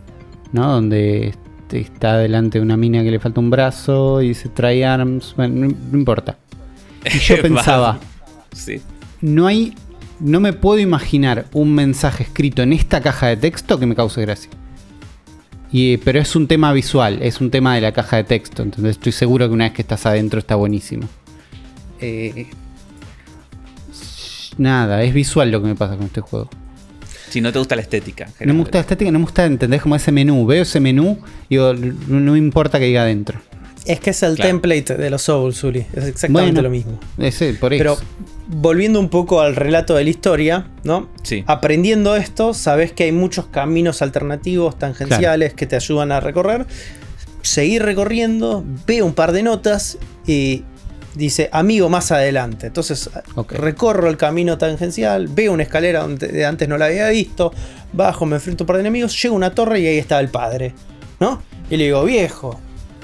¿no? 0.53 0.69
Donde 0.73 1.29
este, 1.29 1.81
está 1.81 2.19
delante 2.19 2.59
de 2.59 2.63
una 2.65 2.77
mina 2.77 3.03
que 3.05 3.11
le 3.11 3.21
falta 3.21 3.41
un 3.41 3.51
brazo 3.51 4.21
y 4.21 4.29
dice 4.29 4.49
try 4.49 4.83
arms, 4.83 5.35
bueno, 5.37 5.67
no, 5.69 5.75
no 5.93 5.99
importa. 5.99 6.37
Y 7.05 7.19
yo 7.19 7.37
pensaba, 7.43 7.99
Sí. 8.53 8.81
no 9.21 9.47
hay, 9.47 9.75
no 10.21 10.41
me 10.41 10.53
puedo 10.53 10.79
imaginar 10.81 11.47
un 11.53 11.75
mensaje 11.75 12.25
escrito 12.25 12.63
en 12.63 12.73
esta 12.73 13.01
caja 13.01 13.29
de 13.29 13.37
texto 13.37 13.79
que 13.79 13.87
me 13.87 13.95
cause 13.95 14.21
gracia. 14.21 14.51
Y, 15.71 15.97
pero 15.99 16.19
es 16.21 16.37
un 16.37 16.49
tema 16.49 16.73
visual, 16.73 17.21
es 17.23 17.41
un 17.41 17.51
tema 17.51 17.75
de 17.77 17.81
la 17.81 17.93
caja 17.93 18.17
de 18.17 18.25
texto, 18.25 18.63
entonces 18.63 18.91
estoy 18.91 19.13
seguro 19.13 19.49
que 19.49 19.55
una 19.55 19.65
vez 19.65 19.73
que 19.73 19.81
estás 19.83 20.05
adentro 20.05 20.39
está 20.41 20.55
buenísimo. 20.57 21.09
Eh, 22.01 22.47
nada, 24.59 25.03
es 25.03 25.13
visual 25.15 25.51
lo 25.51 25.61
que 25.63 25.69
me 25.69 25.75
pasa 25.75 25.97
con 25.97 26.07
este 26.07 26.21
juego. 26.21 26.49
Si 27.31 27.41
no 27.41 27.51
te 27.53 27.59
gusta 27.59 27.75
la 27.77 27.83
estética. 27.83 28.29
No 28.41 28.53
me 28.53 28.61
gusta 28.61 28.79
la 28.79 28.83
estética, 28.83 29.11
no 29.11 29.19
me 29.19 29.25
gusta 29.25 29.47
entender 29.47 29.81
como 29.81 29.97
ese 29.97 30.13
menú. 30.13 30.45
Veo 30.45 30.63
ese 30.63 30.81
menú 30.81 31.19
y 31.49 31.55
digo, 31.57 31.73
no, 31.73 32.33
me 32.33 32.39
importa 32.39 32.79
que 32.79 32.85
diga 32.85 33.03
adentro. 33.03 33.41
Es 33.87 34.01
que 34.01 34.11
es 34.11 34.23
el 34.23 34.37
Claro. 34.37 34.51
template 34.51 34.97
de 34.97 35.11
los 35.11 35.23
Souls, 35.23 35.65
Uli. 35.65 35.81
Es 35.95 36.05
exactamente 36.05 36.53
Bueno. 36.53 36.63
lo 36.63 36.71
mismo. 36.71 37.01
Ese, 37.19 37.55
por 37.55 37.73
eso. 37.73 37.79
Pero 37.83 37.97
volviendo 38.49 39.01
un 39.01 39.09
poco 39.09 39.41
al 39.41 39.57
relato 39.57 39.95
de 39.95 40.05
la 40.05 40.11
historia, 40.11 40.67
¿no? 40.85 41.09
Sí. 41.23 41.43
Aprendiendo 41.47 42.15
esto, 42.17 42.53
sabes 42.55 42.93
que 42.93 43.05
hay 43.05 43.13
muchos 43.13 43.47
caminos 43.47 44.03
alternativos, 44.03 44.79
tangenciales, 44.79 45.55
que 45.55 45.67
te 45.67 45.75
ayudan 45.77 46.13
a 46.13 46.21
recorrer. 46.21 46.67
Seguir 47.41 47.83
recorriendo, 47.83 48.63
ve 48.87 49.03
un 49.03 49.15
par 49.15 49.33
de 49.33 49.43
notas 49.43 49.99
y 50.27 50.63
dice 51.15 51.49
amigo 51.53 51.89
más 51.89 52.11
adelante. 52.13 52.69
Entonces 52.69 53.11
recorro 53.49 54.09
el 54.09 54.17
camino 54.17 54.59
tangencial, 54.59 55.29
veo 55.29 55.53
una 55.53 55.63
escalera 55.65 56.01
donde 56.03 56.45
antes 56.45 56.69
no 56.69 56.79
la 56.79 56.87
había 56.87 57.09
visto, 57.09 57.53
bajo, 57.93 58.25
me 58.27 58.37
enfrento 58.37 58.63
a 58.63 58.65
un 58.65 58.67
par 58.69 58.77
de 58.77 58.81
enemigos, 58.81 59.21
llego 59.23 59.35
a 59.35 59.37
una 59.37 59.55
torre 59.55 59.81
y 59.81 59.87
ahí 59.87 59.99
estaba 59.99 60.21
el 60.21 60.29
padre, 60.29 60.75
¿no? 61.21 61.43
Y 61.71 61.77
le 61.77 61.85
digo, 61.85 62.05
viejo, 62.05 62.59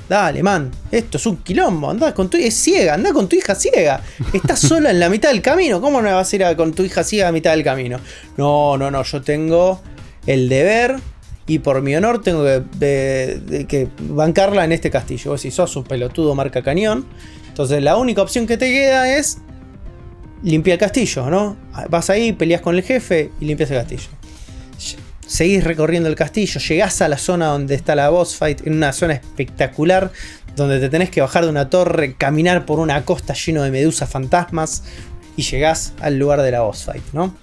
dale, 0.09 0.43
man, 0.43 0.71
esto 0.91 1.19
es 1.19 1.27
un 1.27 1.37
quilombo, 1.39 1.91
andá 1.91 2.15
con 2.15 2.31
tu 2.31 2.37
es 2.39 2.55
ciega, 2.55 2.95
andá 2.95 3.13
con 3.13 3.29
tu 3.29 3.37
hija 3.37 3.55
ciega. 3.55 4.01
Estás 4.33 4.61
sola 4.61 4.91
en 4.91 5.01
la 5.01 5.09
mitad 5.11 5.31
del 5.31 5.43
camino, 5.43 5.81
¿cómo 5.81 6.01
no 6.03 6.15
vas 6.15 6.33
a 6.33 6.37
ir 6.37 6.45
a- 6.45 6.57
con 6.57 6.73
tu 6.73 6.83
hija 6.83 7.05
ciega 7.05 7.29
a 7.29 7.33
mitad 7.33 7.51
del 7.53 7.63
camino? 7.65 7.99
No, 8.37 8.77
no, 8.79 8.91
no, 8.91 9.03
yo 9.03 9.21
tengo 9.23 9.81
el 10.27 10.49
deber 10.49 10.97
y 11.47 11.61
por 11.61 11.81
mi 11.83 11.95
honor 11.97 12.21
tengo 12.23 12.45
que, 12.45 12.63
de- 12.79 13.41
de- 13.41 13.67
que 13.67 13.89
bancarla 14.01 14.65
en 14.65 14.73
este 14.73 14.91
castillo. 14.91 15.31
Vos 15.33 15.41
si 15.43 15.51
sos 15.51 15.75
un 15.77 15.85
pelotudo 15.85 16.35
marca 16.35 16.63
cañón, 16.63 17.07
entonces 17.59 17.83
la 17.83 17.97
única 17.97 18.23
opción 18.23 18.47
que 18.47 18.57
te 18.57 18.71
queda 18.71 19.17
es 19.19 19.39
limpiar 20.45 20.75
el 20.75 20.79
castillo, 20.79 21.29
¿no? 21.29 21.57
Vas 21.91 22.09
ahí, 22.09 22.33
peleas 22.33 22.61
con 22.61 22.77
el 22.77 22.85
jefe 22.85 23.33
y 23.41 23.47
limpias 23.47 23.69
el 23.73 23.79
castillo. 23.79 24.07
Seguís 25.27 25.65
recorriendo 25.65 26.09
el 26.09 26.15
castillo, 26.15 26.61
llegás 26.61 27.03
a 27.03 27.09
la 27.09 27.19
zona 27.19 27.47
donde 27.47 27.75
está 27.75 27.97
la 27.97 28.11
boss 28.11 28.37
fight, 28.37 28.65
en 28.65 28.75
una 28.75 28.93
zona 28.93 29.15
espectacular, 29.15 30.13
donde 30.55 30.79
te 30.79 30.89
tenés 30.89 31.11
que 31.11 31.21
bajar 31.21 31.43
de 31.43 31.51
una 31.51 31.69
torre, 31.69 32.15
caminar 32.15 32.65
por 32.65 32.79
una 32.79 33.05
costa 33.05 33.35
lleno 33.35 33.65
de 33.65 33.73
medusas 33.73 34.09
fantasmas 34.09 34.85
y 35.35 35.43
llegás 35.43 35.95
al 36.01 36.17
lugar 36.17 36.43
de 36.43 36.53
la 36.53 36.61
boss 36.61 36.85
fight, 36.85 37.03
¿no? 37.13 37.35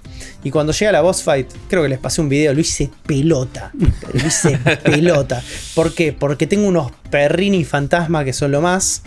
Y 0.46 0.50
cuando 0.50 0.72
llega 0.72 0.94
la 0.94 1.02
boss 1.02 1.24
fight, 1.24 1.52
creo 1.68 1.84
que 1.84 1.90
les 1.90 2.00
pasé 2.00 2.22
un 2.22 2.30
video, 2.30 2.54
lo 2.54 2.62
hice 2.62 2.90
pelota. 3.06 3.74
Lo 4.14 4.26
hice 4.26 4.58
pelota. 4.86 5.44
¿Por 5.74 5.94
qué? 5.94 6.14
Porque 6.14 6.48
tengo 6.48 6.70
unos 6.70 6.94
perrini 7.10 7.66
fantasmas 7.66 8.24
que 8.24 8.32
son 8.32 8.52
lo 8.52 8.62
más. 8.62 9.02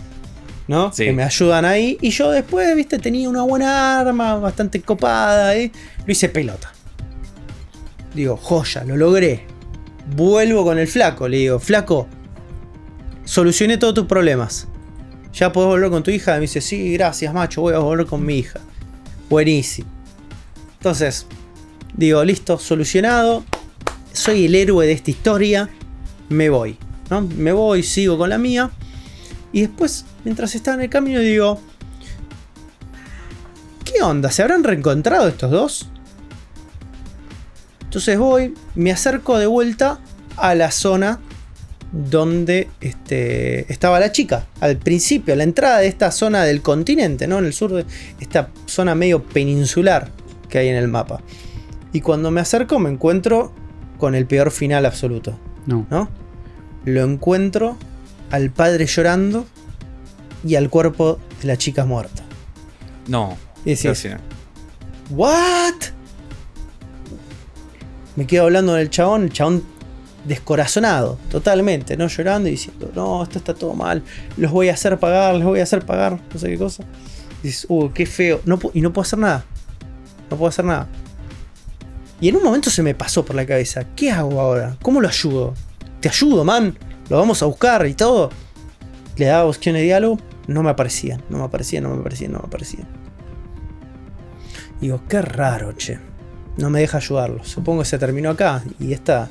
¿No? 0.69 0.93
Sí. 0.93 1.05
Que 1.05 1.13
me 1.13 1.23
ayudan 1.23 1.65
ahí. 1.65 1.97
Y 1.99 2.11
yo 2.11 2.29
después, 2.29 2.75
viste, 2.75 2.99
tenía 2.99 3.27
una 3.27 3.41
buena 3.41 3.99
arma, 4.01 4.35
bastante 4.35 4.79
copada. 4.79 5.55
¿eh? 5.55 5.71
Lo 6.05 6.11
hice 6.11 6.29
pelota. 6.29 6.71
Digo, 8.13 8.37
joya, 8.37 8.83
lo 8.83 8.95
logré. 8.95 9.47
Vuelvo 10.15 10.63
con 10.63 10.77
el 10.77 10.87
flaco. 10.87 11.27
Le 11.27 11.37
digo, 11.37 11.57
flaco, 11.57 12.07
solucioné 13.25 13.79
todos 13.79 13.95
tus 13.95 14.05
problemas. 14.05 14.67
¿Ya 15.33 15.51
podés 15.51 15.69
volver 15.69 15.89
con 15.89 16.03
tu 16.03 16.11
hija? 16.11 16.35
Me 16.35 16.41
dice, 16.41 16.61
sí, 16.61 16.93
gracias, 16.93 17.33
macho, 17.33 17.61
voy 17.61 17.73
a 17.73 17.79
volver 17.79 18.05
con 18.05 18.23
mi 18.23 18.37
hija. 18.37 18.59
Buenísimo. 19.27 19.89
Entonces, 20.73 21.25
digo, 21.95 22.23
listo, 22.23 22.59
solucionado. 22.59 23.43
Soy 24.13 24.45
el 24.45 24.53
héroe 24.53 24.85
de 24.85 24.91
esta 24.91 25.09
historia. 25.09 25.67
Me 26.29 26.51
voy. 26.51 26.77
¿no? 27.09 27.21
Me 27.21 27.53
voy, 27.53 27.81
sigo 27.81 28.19
con 28.19 28.29
la 28.29 28.37
mía. 28.37 28.69
Y 29.51 29.61
después, 29.61 30.05
mientras 30.23 30.55
estaba 30.55 30.75
en 30.75 30.83
el 30.83 30.89
camino, 30.89 31.19
digo, 31.19 31.59
¿qué 33.83 34.01
onda? 34.01 34.31
¿Se 34.31 34.41
habrán 34.41 34.63
reencontrado 34.63 35.27
estos 35.27 35.51
dos? 35.51 35.89
Entonces 37.81 38.19
voy, 38.19 38.53
me 38.75 38.91
acerco 38.91 39.39
de 39.39 39.47
vuelta 39.47 39.99
a 40.37 40.53
la 40.53 40.69
zona 40.71 41.19
donde 41.91 42.69
este, 42.81 43.71
estaba 43.71 43.99
la 43.99 44.11
chica. 44.11 44.45
Al 44.59 44.77
principio, 44.77 45.33
a 45.33 45.37
la 45.37 45.43
entrada 45.43 45.79
de 45.79 45.87
esta 45.87 46.11
zona 46.11 46.43
del 46.43 46.61
continente, 46.61 47.27
¿no? 47.27 47.39
En 47.39 47.45
el 47.45 47.53
sur 47.53 47.71
de 47.71 47.85
esta 48.19 48.49
zona 48.67 48.93
medio 48.93 49.23
peninsular 49.23 50.11
que 50.49 50.59
hay 50.59 50.67
en 50.67 50.75
el 50.75 50.87
mapa. 50.87 51.21
Y 51.91 52.01
cuando 52.01 52.29
me 52.29 52.41
acerco 52.41 52.77
me 52.77 52.89
encuentro 52.91 53.51
con 53.97 54.13
el 54.13 54.25
peor 54.27 54.51
final 54.51 54.85
absoluto, 54.85 55.37
No. 55.65 55.87
¿no? 55.89 56.09
Lo 56.85 57.03
encuentro 57.03 57.77
al 58.31 58.51
padre 58.51 58.85
llorando 58.85 59.45
y 60.45 60.55
al 60.55 60.69
cuerpo 60.69 61.19
de 61.41 61.47
la 61.47 61.57
chica 61.57 61.85
muerta. 61.85 62.23
No. 63.07 63.37
Y 63.65 63.75
decís. 63.75 64.07
¿What? 65.09 65.73
Me 68.15 68.27
quedo 68.27 68.43
hablando 68.43 68.73
con 68.73 68.81
el 68.81 68.89
chabón, 68.89 69.23
el 69.23 69.33
chabón 69.33 69.63
descorazonado, 70.25 71.17
totalmente, 71.31 71.97
¿no? 71.97 72.07
Llorando 72.07 72.49
y 72.49 72.51
diciendo, 72.51 72.91
no, 72.93 73.23
esto 73.23 73.37
está 73.39 73.53
todo 73.53 73.73
mal, 73.73 74.03
los 74.37 74.51
voy 74.51 74.69
a 74.69 74.73
hacer 74.73 74.99
pagar, 74.99 75.35
los 75.35 75.45
voy 75.45 75.59
a 75.59 75.63
hacer 75.63 75.85
pagar, 75.85 76.19
no 76.33 76.39
sé 76.39 76.49
qué 76.49 76.57
cosa. 76.57 76.83
Y 77.41 77.47
dices, 77.47 77.65
uh, 77.69 77.89
qué 77.91 78.05
feo, 78.05 78.41
no, 78.45 78.59
y 78.73 78.81
no 78.81 78.91
puedo 78.91 79.03
hacer 79.03 79.19
nada, 79.19 79.45
no 80.29 80.37
puedo 80.37 80.49
hacer 80.49 80.65
nada. 80.65 80.87
Y 82.21 82.27
en 82.27 82.35
un 82.35 82.43
momento 82.43 82.69
se 82.69 82.83
me 82.83 82.93
pasó 82.93 83.23
por 83.23 83.35
la 83.35 83.45
cabeza, 83.45 83.85
¿qué 83.95 84.11
hago 84.11 84.39
ahora? 84.41 84.75
¿Cómo 84.81 84.99
lo 84.99 85.07
ayudo? 85.07 85.53
¿Te 86.01 86.09
ayudo, 86.09 86.43
man? 86.43 86.77
¿Lo 87.09 87.17
vamos 87.17 87.41
a 87.41 87.47
buscar 87.47 87.85
y 87.87 87.93
todo? 87.93 88.29
Le 89.17 89.25
daba 89.25 89.49
opciones 89.49 89.81
de 89.81 89.87
diálogo, 89.87 90.19
no 90.47 90.63
me 90.63 90.69
aparecían, 90.69 91.21
no 91.29 91.39
me 91.39 91.43
aparecían, 91.43 91.83
no 91.83 91.89
me 91.89 91.99
aparecían, 91.99 92.31
no 92.31 92.39
me 92.39 92.45
aparecían. 92.45 92.87
Digo, 94.79 95.01
qué 95.09 95.21
raro, 95.21 95.73
che. 95.73 95.99
No 96.57 96.69
me 96.69 96.79
deja 96.79 96.97
ayudarlo. 96.97 97.43
Supongo 97.43 97.81
que 97.81 97.87
se 97.87 97.97
terminó 97.97 98.29
acá. 98.29 98.63
Y 98.79 98.93
esta. 98.93 99.27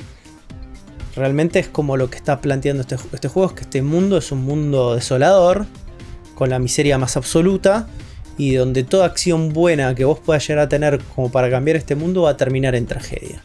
Realmente 1.16 1.58
es 1.58 1.68
como 1.68 1.96
lo 1.96 2.10
que 2.10 2.16
está 2.16 2.40
planteando 2.40 2.82
este, 2.82 2.96
este 3.12 3.28
juego: 3.28 3.48
es 3.48 3.54
que 3.54 3.62
este 3.62 3.82
mundo 3.82 4.18
es 4.18 4.30
un 4.32 4.44
mundo 4.44 4.94
desolador. 4.94 5.66
Con 6.34 6.50
la 6.50 6.58
miseria 6.58 6.98
más 6.98 7.16
absoluta. 7.16 7.86
Y 8.36 8.54
donde 8.54 8.84
toda 8.84 9.06
acción 9.06 9.52
buena 9.52 9.94
que 9.94 10.04
vos 10.04 10.20
puedas 10.20 10.46
llegar 10.46 10.64
a 10.64 10.68
tener 10.68 11.00
como 11.14 11.30
para 11.30 11.50
cambiar 11.50 11.76
este 11.76 11.94
mundo 11.96 12.22
va 12.22 12.30
a 12.30 12.36
terminar 12.36 12.74
en 12.74 12.86
tragedia. 12.86 13.42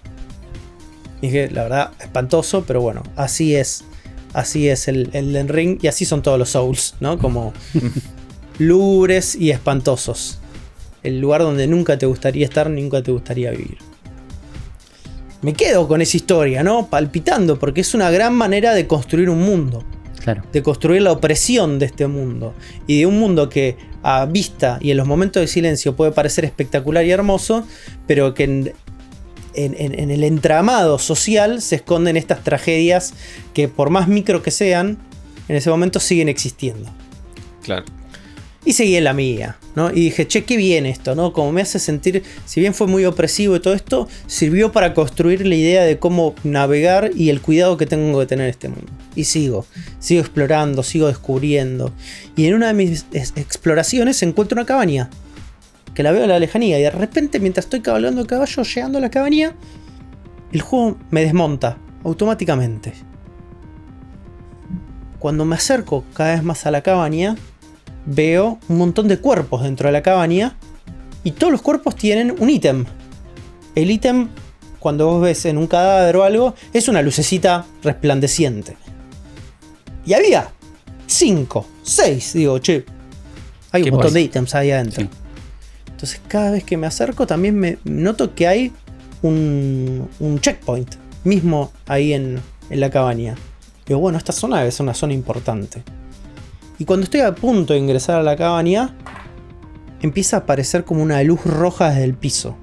Y 1.22 1.28
dije, 1.28 1.50
la 1.50 1.64
verdad, 1.64 1.92
espantoso, 2.00 2.64
pero 2.66 2.82
bueno, 2.82 3.02
así 3.16 3.56
es. 3.56 3.86
Así 4.34 4.68
es 4.68 4.88
el, 4.88 5.10
el 5.14 5.48
Ring. 5.48 5.80
Y 5.82 5.88
así 5.88 6.06
son 6.06 6.22
todos 6.22 6.40
los 6.40 6.50
Souls, 6.50 6.96
¿no? 7.00 7.18
Como 7.18 7.54
lúgubres 8.60 9.36
y 9.36 9.52
espantosos. 9.52 10.40
el 11.04 11.20
lugar 11.20 11.42
donde 11.42 11.68
nunca 11.68 11.98
te 11.98 12.06
gustaría 12.06 12.46
estar, 12.46 12.70
nunca 12.70 13.02
te 13.02 13.12
gustaría 13.12 13.52
vivir. 13.52 13.78
Me 15.42 15.54
quedo 15.54 15.88
con 15.88 16.02
esa 16.02 16.16
historia, 16.16 16.64
¿no? 16.64 16.88
Palpitando, 16.88 17.60
porque 17.60 17.82
es 17.82 17.94
una 17.94 18.10
gran 18.10 18.34
manera 18.34 18.74
de 18.74 18.88
construir 18.88 19.30
un 19.30 19.42
mundo. 19.42 19.84
Claro. 20.24 20.42
De 20.54 20.64
construir 20.64 21.02
la 21.02 21.12
opresión 21.12 21.80
de 21.80 21.86
este 21.88 22.08
mundo. 22.08 22.54
Y 22.88 23.00
de 23.00 23.06
un 23.06 23.20
mundo 23.20 23.50
que 23.50 23.76
a 24.04 24.26
vista 24.26 24.80
y 24.82 24.92
en 24.92 24.98
los 24.98 25.08
momentos 25.08 25.42
de 25.42 25.48
silencio 25.48 25.96
puede 25.96 26.12
parecer 26.12 26.46
espectacular 26.46 27.06
y 27.06 27.12
hermoso, 27.12 27.66
pero 28.08 28.34
que 28.34 28.44
en, 28.44 28.74
en- 29.56 29.76
en- 29.78 30.00
en 30.00 30.12
el 30.12 30.24
entramado 30.24 31.00
social 31.00 31.62
se 31.62 31.76
esconden 31.76 32.18
estas 32.18 32.44
tragedias 32.44 33.14
que 33.54 33.68
por 33.68 33.90
más 33.90 34.08
micro 34.08 34.42
que 34.42 34.52
sean, 34.52 34.98
en 35.48 35.56
ese 35.56 35.70
momento 35.70 36.00
siguen 36.00 36.30
existiendo. 36.30 36.90
Claro. 37.62 37.86
Y 38.66 38.72
seguí 38.74 38.96
en 38.96 39.04
la 39.04 39.14
mía, 39.14 39.58
¿no? 39.76 39.90
Y 39.92 39.96
dije, 39.96 40.26
che, 40.26 40.46
qué 40.46 40.56
bien 40.56 40.86
esto, 40.86 41.16
¿no? 41.16 41.34
Como 41.34 41.52
me 41.52 41.62
hace 41.62 41.80
sentir, 41.80 42.24
si 42.46 42.62
bien 42.62 42.74
fue 42.74 42.88
muy 42.88 43.04
opresivo 43.04 43.58
y 43.58 43.60
todo 43.60 43.74
esto, 43.74 44.08
sirvió 44.26 44.72
para 44.72 44.94
construir 44.94 45.46
la 45.46 45.56
idea 45.56 45.84
de 45.84 46.00
cómo 46.00 46.34
navegar 46.46 47.12
y 47.14 47.30
el 47.30 47.42
cuidado 47.42 47.76
que 47.76 47.86
tengo 47.86 48.18
que 48.22 48.26
tener 48.26 48.46
en 48.46 48.52
este 48.52 48.70
mundo. 48.70 48.90
Y 49.16 49.26
sigo, 49.26 49.66
sigo 50.00 50.22
explorando, 50.22 50.82
sigo 50.82 51.08
descubriendo. 51.08 51.92
Y 52.38 52.46
en 52.46 52.54
una 52.54 52.68
de 52.68 52.74
mis 52.74 53.06
es- 53.12 53.34
exploraciones 53.36 54.24
encuentro 54.24 54.56
una 54.56 54.66
cabaña, 54.66 55.10
que 55.94 56.04
la 56.04 56.12
veo 56.12 56.24
a 56.24 56.28
la 56.28 56.40
lejanía, 56.40 56.80
y 56.80 56.84
de 56.84 56.90
repente 56.90 57.40
mientras 57.40 57.66
estoy 57.66 57.82
cabalgando 57.82 58.22
el 58.22 58.28
caballo, 58.28 58.64
llegando 58.64 58.98
a 58.98 59.02
la 59.02 59.10
cabaña, 59.10 59.56
el 60.52 60.62
juego 60.62 60.98
me 61.10 61.22
desmonta 61.22 61.78
automáticamente. 62.04 62.94
Cuando 65.20 65.46
me 65.46 65.56
acerco 65.56 66.04
cada 66.14 66.34
vez 66.34 66.44
más 66.44 66.66
a 66.66 66.72
la 66.72 66.82
cabaña, 66.82 67.36
veo 68.06 68.60
un 68.68 68.78
montón 68.78 69.08
de 69.08 69.18
cuerpos 69.20 69.64
dentro 69.64 69.88
de 69.88 69.94
la 69.94 70.04
cabaña 70.04 70.58
y 71.24 71.32
todos 71.32 71.52
los 71.52 71.62
cuerpos 71.62 71.96
tienen 71.96 72.36
un 72.38 72.50
ítem. 72.50 72.86
El 73.76 73.90
ítem, 73.90 74.28
cuando 74.80 75.08
vos 75.08 75.22
ves 75.22 75.46
en 75.46 75.58
un 75.58 75.68
cadáver 75.68 76.18
o 76.18 76.24
algo, 76.24 76.56
es 76.74 76.88
una 76.88 77.02
lucecita 77.02 77.66
resplandeciente. 77.84 78.76
Y 80.06 80.14
había 80.14 80.50
5, 81.08 81.66
6, 81.82 82.34
digo, 82.34 82.60
che, 82.60 82.86
hay 83.72 83.84
¿Qué 83.84 83.90
un 83.90 83.96
montón 83.96 84.14
de 84.14 84.22
ítems 84.22 84.54
ahí 84.56 84.72
adentro. 84.72 85.04
Sí. 85.04 85.10
Entonces 86.04 86.22
cada 86.28 86.52
vez 86.52 86.66
que 86.66 86.76
me 86.76 86.86
acerco 86.86 87.26
también 87.26 87.58
me 87.58 87.78
noto 87.86 88.36
que 88.36 88.46
hay 88.46 88.74
un, 89.22 90.10
checkpoint 90.42 90.96
mismo 91.24 91.72
ahí 91.88 92.12
en, 92.12 92.42
en 92.70 92.80
la 92.82 92.90
cabaña. 92.90 93.36
Digo, 93.86 94.02
bueno, 94.02 94.18
esta 94.18 94.34
zona 94.34 94.60
debe 94.60 94.72
ser 94.72 94.84
una 94.84 94.96
zona 94.96 95.14
importante. 95.14 95.82
Y 96.78 96.84
cuando 96.84 97.06
estoy 97.06 97.22
a 97.22 97.34
punto 97.34 97.72
de 97.72 97.80
ingresar 97.80 98.20
a 98.20 98.24
la 98.24 98.36
cabaña, 98.36 98.94
empieza 100.02 100.36
a 100.36 100.40
aparecer 100.42 100.84
como 100.84 101.02
una 101.02 101.24
luz 101.24 101.40
roja 101.46 101.92
desde 101.92 102.04
el 102.04 102.16
piso. 102.16 102.58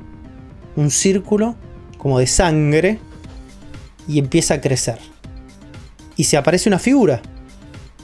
Un 0.77 0.91
círculo 0.91 1.57
como 1.97 2.19
de 2.19 2.27
sangre 2.27 2.99
y 4.07 4.19
empieza 4.19 4.53
a 4.53 4.61
crecer. 4.61 4.99
Y 6.15 6.25
se 6.25 6.37
aparece 6.37 6.69
una 6.69 6.79
figura. 6.79 7.23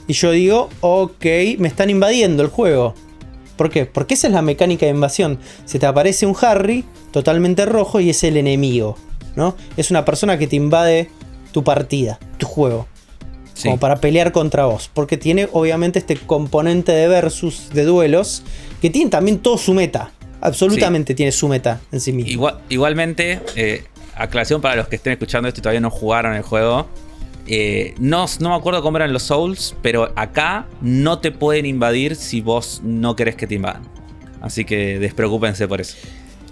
Y 0.07 0.13
yo 0.13 0.31
digo, 0.31 0.69
ok, 0.81 1.25
me 1.59 1.67
están 1.67 1.91
invadiendo 1.91 2.41
el 2.41 2.49
juego. 2.49 2.95
¿Por 3.57 3.69
qué? 3.69 3.85
Porque 3.85 4.13
esa 4.13 4.27
es 4.27 4.33
la 4.33 4.41
mecánica 4.41 4.85
de 4.85 4.91
invasión. 4.91 5.39
Se 5.65 5.79
te 5.79 5.85
aparece 5.85 6.25
un 6.25 6.35
Harry 6.41 6.85
totalmente 7.11 7.65
rojo 7.65 7.99
y 7.99 8.09
es 8.11 8.23
el 8.23 8.37
enemigo. 8.37 8.95
¿no? 9.35 9.55
Es 9.75 9.91
una 9.91 10.03
persona 10.05 10.37
que 10.39 10.47
te 10.47 10.55
invade 10.55 11.09
tu 11.51 11.63
partida, 11.63 12.17
tu 12.37 12.47
juego 12.47 12.87
Sí. 13.53 13.63
como 13.69 13.79
para 13.79 13.95
pelear 13.97 14.31
contra 14.31 14.65
vos. 14.65 14.89
Porque 14.93 15.17
tiene 15.17 15.47
obviamente 15.51 15.99
este 15.99 16.15
componente 16.15 16.91
de 16.91 17.07
versus, 17.07 17.69
de 17.73 17.83
duelos, 17.85 18.43
que 18.81 18.89
tiene 18.91 19.09
también 19.11 19.39
todo 19.39 19.57
su 19.57 19.73
meta. 19.73 20.11
Absolutamente 20.41 21.13
tiene 21.15 21.31
su 21.31 21.47
meta 21.47 21.79
en 21.91 21.99
sí 21.99 22.13
mismo. 22.13 22.31
Igual- 22.31 22.59
igualmente, 22.69 23.39
eh, 23.55 23.83
aclaración 24.15 24.61
para 24.61 24.75
los 24.75 24.87
que 24.87 24.95
estén 24.97 25.13
escuchando 25.13 25.47
esto 25.47 25.59
y 25.59 25.63
todavía 25.63 25.81
no 25.81 25.89
jugaron 25.89 26.33
el 26.35 26.43
juego. 26.43 26.87
Eh, 27.47 27.93
no, 27.99 28.25
no 28.39 28.49
me 28.49 28.55
acuerdo 28.55 28.81
cómo 28.81 28.97
eran 28.97 29.13
los 29.13 29.23
Souls, 29.23 29.75
pero 29.81 30.11
acá 30.15 30.67
no 30.81 31.19
te 31.19 31.31
pueden 31.31 31.65
invadir 31.65 32.15
si 32.15 32.41
vos 32.41 32.81
no 32.83 33.15
querés 33.15 33.35
que 33.35 33.47
te 33.47 33.55
invadan. 33.55 33.83
Así 34.41 34.65
que 34.65 34.99
despreocúpense 34.99 35.67
por 35.67 35.81
eso. 35.81 35.95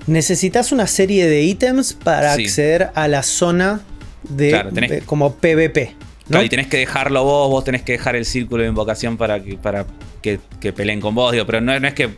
Necesitas 0.08 0.72
una 0.72 0.88
serie 0.88 1.28
de 1.28 1.44
ítems 1.44 1.94
para 1.94 2.36
Sí. 2.36 2.44
acceder 2.46 2.90
a 2.96 3.08
la 3.08 3.24
zona 3.24 3.82
de, 4.24 4.50
Claro, 4.50 4.72
tenés- 4.72 4.90
de- 4.90 5.02
como 5.02 5.34
PvP. 5.36 5.96
¿no? 6.26 6.30
Claro, 6.30 6.46
y 6.46 6.50
tenés 6.50 6.68
que 6.68 6.78
dejarlo 6.78 7.24
vos, 7.24 7.50
vos 7.50 7.64
tenés 7.64 7.84
que 7.84 7.92
dejar 7.94 8.16
el 8.16 8.26
círculo 8.26 8.64
de 8.64 8.70
invocación 8.70 9.18
para 9.18 9.44
que, 9.44 9.58
para 9.58 9.86
que, 10.22 10.40
que 10.60 10.74
peleen 10.74 11.00
con 11.02 11.14
vos, 11.14 11.32
digo, 11.32 11.46
pero 11.46 11.62
no, 11.62 11.80
no 11.80 11.88
es 11.88 11.94
que. 11.94 12.10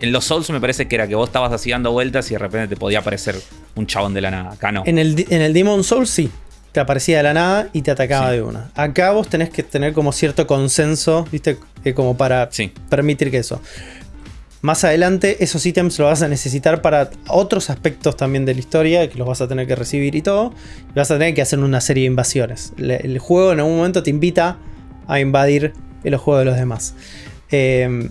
En 0.00 0.12
los 0.12 0.24
Souls 0.24 0.48
me 0.48 0.60
parece 0.62 0.88
que 0.88 0.94
era 0.94 1.06
que 1.06 1.14
vos 1.14 1.28
estabas 1.28 1.52
así 1.52 1.70
dando 1.70 1.92
vueltas 1.92 2.30
y 2.30 2.34
de 2.34 2.38
repente 2.38 2.68
te 2.68 2.76
podía 2.76 3.00
aparecer 3.00 3.34
un 3.74 3.86
chabón 3.86 4.14
de 4.14 4.22
la 4.22 4.30
nada. 4.30 4.52
Acá 4.52 4.72
no. 4.72 4.82
En 4.86 4.98
el, 4.98 5.26
en 5.28 5.42
el 5.42 5.52
Demon 5.52 5.84
Soul 5.84 6.06
sí. 6.06 6.30
Te 6.72 6.80
aparecía 6.80 7.16
de 7.18 7.22
la 7.24 7.34
nada 7.34 7.68
y 7.72 7.82
te 7.82 7.90
atacaba 7.90 8.30
Sí. 8.30 8.36
de 8.36 8.42
una. 8.42 8.70
Acá 8.74 9.10
vos 9.10 9.28
tenés 9.28 9.50
que 9.50 9.62
tener 9.62 9.92
como 9.92 10.12
cierto 10.12 10.46
consenso, 10.46 11.26
¿viste? 11.32 11.58
Eh, 11.84 11.94
como 11.94 12.16
para 12.16 12.48
Sí. 12.52 12.72
permitir 12.88 13.30
que 13.30 13.38
eso. 13.38 13.60
Más 14.62 14.84
adelante, 14.84 15.42
esos 15.42 15.64
ítems 15.64 15.98
los 15.98 16.06
vas 16.10 16.20
a 16.22 16.28
necesitar 16.28 16.82
para 16.82 17.10
otros 17.28 17.70
aspectos 17.70 18.16
también 18.16 18.44
de 18.44 18.52
la 18.54 18.60
historia, 18.60 19.08
que 19.08 19.16
los 19.18 19.26
vas 19.26 19.40
a 19.40 19.48
tener 19.48 19.66
que 19.66 19.74
recibir 19.74 20.14
y 20.14 20.20
todo. 20.22 20.52
Y 20.90 20.98
vas 20.98 21.10
a 21.10 21.14
tener 21.18 21.34
que 21.34 21.40
hacer 21.42 21.58
una 21.60 21.80
serie 21.80 22.02
de 22.02 22.08
invasiones. 22.08 22.72
Le- 22.76 22.96
El, 22.98 23.18
juego 23.18 23.52
en 23.52 23.60
algún 23.60 23.76
momento 23.78 24.02
te 24.02 24.10
invita 24.10 24.58
a 25.08 25.18
invadir 25.18 25.72
el 26.04 26.16
juego 26.18 26.38
de 26.40 26.44
los 26.44 26.56
demás. 26.56 26.94
Eh, 27.50 28.10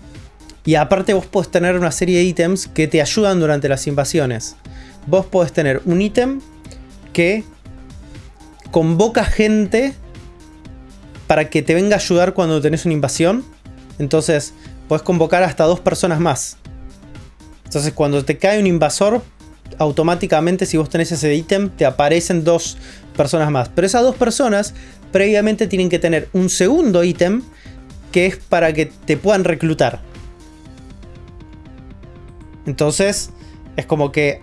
y 0.66 0.76
aparte, 0.76 1.14
vos 1.14 1.28
podés 1.28 1.50
tener 1.50 1.76
una 1.78 1.92
serie 1.92 2.18
de 2.18 2.24
ítems 2.24 2.68
que 2.68 2.88
te 2.88 3.00
ayudan 3.02 3.40
durante 3.40 3.70
las 3.70 3.86
invasiones. 3.88 4.56
Vos 5.06 5.28
podés 5.28 5.54
tener 5.54 5.82
un 5.86 6.02
ítem 6.02 6.42
que 7.14 7.44
convoca 8.72 9.26
gente 9.26 9.94
para 11.28 11.50
que 11.50 11.62
te 11.62 11.74
venga 11.74 11.96
a 11.96 12.00
ayudar 12.00 12.34
cuando 12.34 12.62
tenés 12.62 12.86
una 12.86 12.94
invasión. 12.94 13.44
Entonces, 14.00 14.54
podés 14.88 15.04
convocar 15.04 15.44
hasta 15.44 15.66
dos 15.66 15.80
personas 15.80 16.20
más. 16.20 16.58
Entonces, 17.66 17.94
cuando 17.94 18.26
te 18.26 18.38
cae 18.38 18.60
un 18.60 18.68
invasor, 18.68 19.22
automáticamente, 19.78 20.66
si 20.66 20.78
vos 20.78 20.90
tenés 20.90 21.12
ese 21.12 21.34
ítem, 21.36 21.70
te 21.70 21.86
aparecen 21.86 22.44
dos 22.44 22.78
personas 23.16 23.52
más. 23.52 23.70
Pero 23.70 23.86
esas 23.86 24.02
dos 24.02 24.16
personas 24.16 24.74
previamente 25.12 25.68
tienen 25.68 25.90
que 25.90 26.00
tener 26.00 26.30
un 26.34 26.50
segundo 26.50 27.04
ítem 27.04 27.44
que 28.12 28.26
es 28.26 28.38
para 28.38 28.74
que 28.74 28.88
te 28.88 29.18
puedan 29.18 29.44
reclutar. 29.44 30.02
Entonces, 32.66 33.32
es 33.76 33.86
como 33.86 34.12
que 34.12 34.42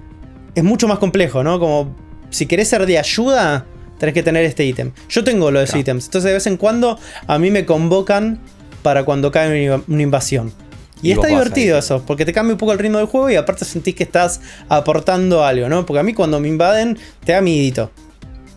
es 0.54 0.64
mucho 0.64 0.88
más 0.88 0.98
complejo, 0.98 1.42
¿no? 1.42 1.58
Como 1.58 1.94
si 2.30 2.46
querés 2.46 2.68
ser 2.68 2.86
de 2.86 2.98
ayuda, 2.98 3.66
tenés 3.98 4.14
que 4.14 4.23
tener 4.23 4.44
este 4.44 4.64
ítem. 4.64 4.93
Yo 5.09 5.24
tengo 5.24 5.51
los 5.51 5.64
Claro. 5.66 5.81
ítems. 5.81 6.05
Entonces, 6.06 6.28
de 6.28 6.35
vez 6.35 6.47
en 6.47 6.56
cuando 6.56 6.98
a 7.27 7.39
mí 7.39 7.51
me 7.51 7.64
convocan 7.66 8.39
para 8.82 9.05
cuando 9.05 9.31
cae 9.32 9.48
una 9.48 9.77
inv- 9.77 9.85
una 9.89 10.02
invasión. 10.02 10.52
Y, 11.02 11.09
Y 11.09 11.12
está 11.12 11.27
divertido 11.27 11.77
eso, 11.78 12.02
porque 12.06 12.24
te 12.24 12.32
cambia 12.32 12.55
un 12.55 12.59
poco 12.59 12.73
el 12.73 12.78
ritmo 12.78 12.97
del 12.98 13.06
juego 13.06 13.28
y 13.31 13.36
aparte 13.36 13.64
sentís 13.66 13.94
que 13.94 14.02
estás 14.05 14.40
aportando 14.68 15.44
algo, 15.44 15.68
¿no? 15.68 15.85
Porque 15.85 16.01
a 16.01 16.02
mí 16.02 16.14
cuando 16.14 16.40
me 16.40 16.48
invaden, 16.48 16.98
te 17.24 17.32
da 17.32 17.40
midito. 17.43 17.90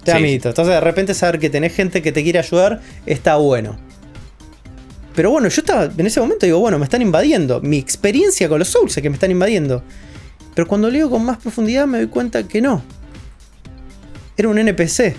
Te 0.06 0.12
da 0.12 0.18
Sí. 0.18 0.24
midito. 0.24 0.48
Entonces 0.48 0.74
de 0.74 0.80
repente 0.80 1.14
saber 1.14 1.40
que 1.40 1.50
tenés 1.50 1.76
gente 1.76 2.02
que 2.02 2.14
te 2.14 2.24
quiere 2.24 2.40
ayudar 2.40 2.80
está 3.06 3.36
bueno. 3.36 3.78
Pero 5.16 5.32
bueno, 5.32 5.50
yo 5.50 5.60
estaba 5.62 5.90
en 5.98 6.06
ese 6.06 6.22
momento 6.22 6.46
digo, 6.46 6.60
bueno, 6.60 6.78
me 6.80 6.86
están 6.86 7.02
invadiendo. 7.02 7.60
Mi 7.60 7.78
experiencia 7.78 8.48
con 8.48 8.60
los 8.60 8.70
Souls 8.70 8.96
es 8.96 9.04
que 9.04 9.10
me 9.10 9.16
están 9.16 9.32
invadiendo. 9.32 9.84
Pero 10.56 10.66
cuando 10.66 10.90
leo 10.90 11.10
con 11.10 11.26
más 11.26 11.38
profundidad 11.40 11.88
me 11.88 11.98
doy 11.98 12.08
cuenta 12.08 12.48
que 12.48 12.62
no. 12.62 12.82
Era 14.38 14.48
un 14.48 14.58
NPC. 14.58 15.16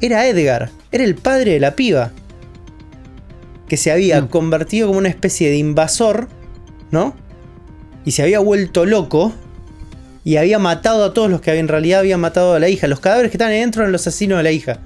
Era 0.00 0.26
Edgar. 0.26 0.70
Era 0.92 1.04
el 1.04 1.14
padre 1.14 1.52
de 1.52 1.60
la 1.60 1.74
piba. 1.76 2.12
Que 3.68 3.76
se 3.76 3.90
había 3.90 4.20
Mm. 4.22 4.28
convertido 4.28 4.86
como 4.88 4.98
una 4.98 5.08
especie 5.08 5.50
de 5.50 5.56
invasor, 5.56 6.28
¿no? 6.90 7.14
Y 8.04 8.12
se 8.12 8.22
había 8.22 8.38
vuelto 8.40 8.84
loco. 8.86 9.32
Y 10.24 10.36
había 10.38 10.58
matado 10.58 11.04
a 11.04 11.14
todos 11.14 11.30
los 11.30 11.40
que 11.40 11.56
en 11.56 11.68
realidad 11.68 12.00
habían 12.00 12.20
matado 12.20 12.54
a 12.54 12.58
la 12.58 12.68
hija. 12.68 12.88
Los 12.88 13.00
cadáveres 13.00 13.30
que 13.30 13.42
ahí 13.42 13.60
dentro 13.60 13.82
eran 13.82 13.92
los 13.92 14.02
asesinos 14.06 14.38
de 14.38 14.42
la 14.42 14.50
hija. 14.50 14.78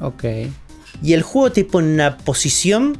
Ok. 0.00 0.24
Y 1.02 1.12
el 1.14 1.22
juego 1.22 1.50
te 1.52 1.64
pone 1.64 1.88
en 1.88 1.94
una 1.94 2.16
posición 2.16 2.96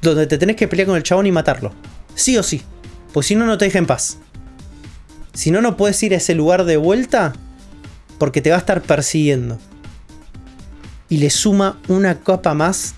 donde 0.00 0.26
te 0.28 0.38
tenés 0.38 0.54
que 0.56 0.68
pelear 0.68 0.86
con 0.86 0.96
el 0.96 1.02
chabón 1.02 1.26
y 1.26 1.32
matarlo. 1.32 1.72
Sí 2.14 2.36
o 2.38 2.42
sí. 2.42 2.62
Pues 3.12 3.26
si 3.26 3.34
no, 3.34 3.46
no 3.46 3.58
te 3.58 3.64
deja 3.64 3.78
en 3.78 3.86
paz. 3.86 4.18
Si 5.34 5.50
no, 5.50 5.60
no 5.60 5.76
puedes 5.76 6.00
ir 6.02 6.14
a 6.14 6.18
ese 6.18 6.34
lugar 6.34 6.64
de 6.64 6.76
vuelta 6.76 7.32
porque 8.18 8.40
te 8.40 8.50
va 8.50 8.56
a 8.56 8.60
estar 8.60 8.80
persiguiendo. 8.80 9.58
Y 11.08 11.18
le 11.18 11.30
suma 11.30 11.78
una 11.88 12.20
capa 12.20 12.54
más 12.54 12.94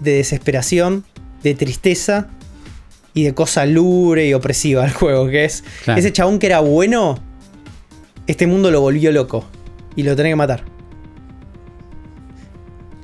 de 0.00 0.12
desesperación, 0.12 1.04
de 1.42 1.54
tristeza 1.54 2.28
y 3.14 3.24
de 3.24 3.34
cosa 3.34 3.66
lúgubre 3.66 4.26
y 4.26 4.34
opresiva 4.34 4.84
al 4.84 4.92
juego. 4.92 5.28
Que 5.28 5.44
es 5.44 5.64
Claro. 5.84 5.98
ese 6.00 6.12
chabón 6.12 6.38
que 6.38 6.46
era 6.46 6.60
bueno, 6.60 7.18
este 8.26 8.46
mundo 8.46 8.70
lo 8.70 8.80
volvió 8.80 9.12
loco 9.12 9.44
y 9.96 10.02
lo 10.02 10.14
tenés 10.16 10.32
que 10.32 10.36
matar. 10.36 10.64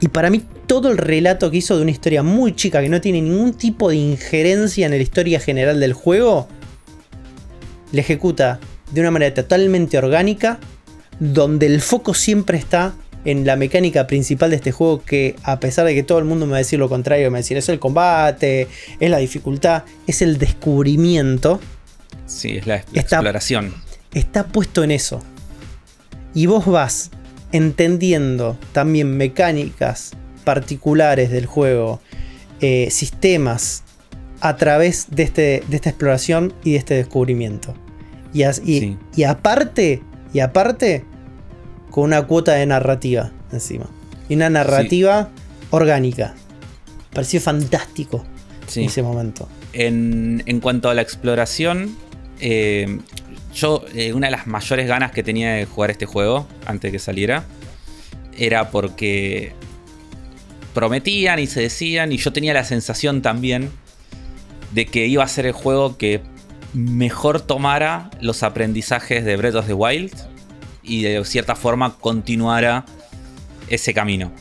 Y 0.01 0.09
para 0.09 0.31
mí 0.31 0.43
todo 0.67 0.91
el 0.91 0.99
relato 0.99 1.51
que 1.51 1.59
hizo 1.59 1.77
de 1.77 1.83
una 1.83 1.91
historia 1.91 2.23
muy 2.23 2.55
chica 2.55 2.81
que 2.81 2.89
no 2.89 3.01
tiene 3.01 3.21
ningún 3.23 3.55
tipo 3.55 3.91
de 3.91 3.97
injerencia 3.97 4.87
en 4.87 4.93
la 4.93 4.99
historia 4.99 5.41
general 5.41 5.81
del 5.81 5.93
juego 5.93 6.49
la 7.93 8.01
ejecuta 8.01 8.59
de 8.91 9.01
una 9.01 9.11
manera 9.13 9.33
totalmente 9.35 9.97
orgánica, 9.97 10.59
donde 11.21 11.67
el 11.67 11.81
foco 11.81 12.13
siempre 12.13 12.59
está 12.59 12.95
en 13.25 13.47
la 13.47 13.57
mecánica 13.57 14.07
principal 14.07 14.51
de 14.51 14.57
este 14.57 14.73
juego 14.73 15.03
que 15.03 15.37
a 15.43 15.61
pesar 15.61 15.87
de 15.87 15.95
que 15.95 16.03
todo 16.03 16.19
el 16.19 16.25
mundo 16.25 16.47
me 16.47 16.53
va 16.53 16.59
a 16.59 16.59
decir 16.59 16.79
lo 16.79 16.89
contrario, 16.89 17.27
me 17.27 17.33
va 17.33 17.39
a 17.39 17.41
decir 17.41 17.57
es 17.57 17.69
el 17.69 17.79
combate, 17.79 18.69
es 19.01 19.11
la 19.11 19.19
dificultad, 19.19 19.85
es 20.07 20.23
el 20.23 20.39
descubrimiento. 20.39 21.61
Sí, 22.27 22.59
es 22.59 22.67
la, 22.67 22.77
exploración. 22.77 23.75
Está 24.13 24.47
puesto 24.47 24.85
en 24.85 24.91
eso. 24.91 25.23
Y 26.35 26.47
vos 26.47 26.67
vas 26.67 27.11
entendiendo 27.53 28.59
también 28.73 29.17
mecánicas 29.17 30.13
particulares 30.45 31.31
del 31.31 31.47
juego, 31.47 32.01
eh, 32.61 32.89
sistemas, 32.91 33.85
a 34.41 34.57
través 34.57 35.07
de, 35.11 35.23
este, 35.23 35.63
de 35.69 35.77
esta 35.77 35.89
exploración 35.89 36.53
y 36.65 36.73
de 36.73 36.77
este 36.79 36.95
descubrimiento. 36.95 37.75
Y, 38.35 38.43
y 39.17 39.23
aparte, 39.23 40.03
y 40.35 40.41
aparte, 40.41 41.05
con 41.95 42.03
una 42.03 42.23
cuota 42.23 42.55
de 42.55 42.67
narrativa 42.67 43.31
encima. 43.53 43.87
Y 44.29 44.35
una 44.35 44.51
narrativa 44.51 45.29
orgánica. 45.71 46.35
Pareció 47.13 47.41
fantástico 47.41 48.25
en 48.75 48.87
ese 48.87 49.01
momento. 49.01 49.49
En, 49.73 50.43
cuanto 50.61 50.91
a 50.91 50.95
la 50.95 51.03
exploración, 51.03 51.97
eh, 52.41 52.99
yo 53.55 53.85
eh, 53.95 54.13
una 54.13 54.27
de 54.27 54.33
las 54.33 54.49
mayores 54.49 54.89
ganas 54.89 55.13
que 55.13 55.23
tenía 55.23 55.53
de 55.53 55.67
jugar 55.67 55.93
este 55.93 56.05
juego 56.05 56.49
antes 56.67 56.91
de 56.91 56.93
que 56.93 56.99
saliera 56.99 57.45
era 58.37 58.73
porque 58.73 59.53
prometían 60.75 61.39
y 61.39 61.47
se 61.47 61.61
decían 61.61 62.11
y 62.11 62.17
yo 62.17 62.33
tenía 62.33 62.55
la 62.55 62.65
sensación 62.65 63.23
también 63.23 63.71
de 64.73 64.87
que 64.87 65.07
iba 65.07 65.23
a 65.23 65.29
ser 65.29 65.47
el 65.47 65.53
juego 65.53 65.97
que 65.97 66.23
mejor 66.73 67.41
tomara 67.41 68.11
los 68.21 68.43
aprendizajes 68.43 69.25
de 69.25 69.37
Breath 69.37 69.55
of 69.55 69.67
the 69.69 69.75
Wild 69.75 70.34
y 70.85 71.03
de 71.03 71.25
cierta 71.25 71.57
forma 71.57 71.97
continuara 71.99 72.85
ese 73.69 73.95
camino. 73.95 74.33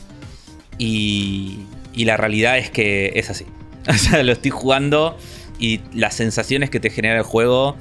Y, 0.78 1.60
y 1.92 2.04
la 2.04 2.16
realidad 2.16 2.58
es 2.58 2.70
que 2.70 3.12
es 3.14 3.30
así. 3.30 3.46
O 3.86 3.92
sea, 3.92 4.22
lo 4.22 4.32
estoy 4.32 4.50
jugando 4.50 5.14
y 5.58 5.82
las 5.92 6.14
sensaciones 6.14 6.70
que 6.70 6.80
te 6.80 6.88
genera 6.88 7.18
el 7.18 7.22
juego 7.22 7.76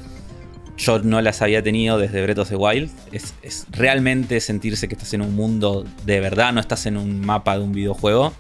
yo 0.78 1.00
no 1.00 1.22
las 1.22 1.42
había 1.42 1.62
tenido 1.62 1.98
desde 1.98 2.22
Breath 2.22 2.40
of 2.40 2.50
the 2.50 2.56
Wild. 2.56 2.92
Es, 3.12 3.34
realmente 3.72 4.40
sentirse 4.40 4.88
que 4.88 4.96
estás 4.96 5.14
en 5.14 5.22
un 5.22 5.36
mundo 5.36 5.86
de 6.06 6.20
verdad, 6.20 6.54
no 6.54 6.60
estás 6.60 6.86
en 6.86 6.98
un 6.98 7.22
mapa 7.22 7.58
de 7.58 7.64
un 7.64 7.72
videojuego. 7.72 8.34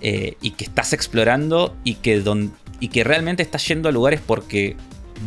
Eh, 0.00 0.36
y 0.42 0.50
que 0.52 0.64
estás 0.64 0.92
explorando 0.92 1.74
y 1.82 1.94
que, 1.94 2.22
y 2.80 2.88
que 2.88 3.02
realmente 3.02 3.42
estás 3.42 3.66
yendo 3.66 3.88
a 3.88 3.92
lugares 3.92 4.20
porque 4.24 4.76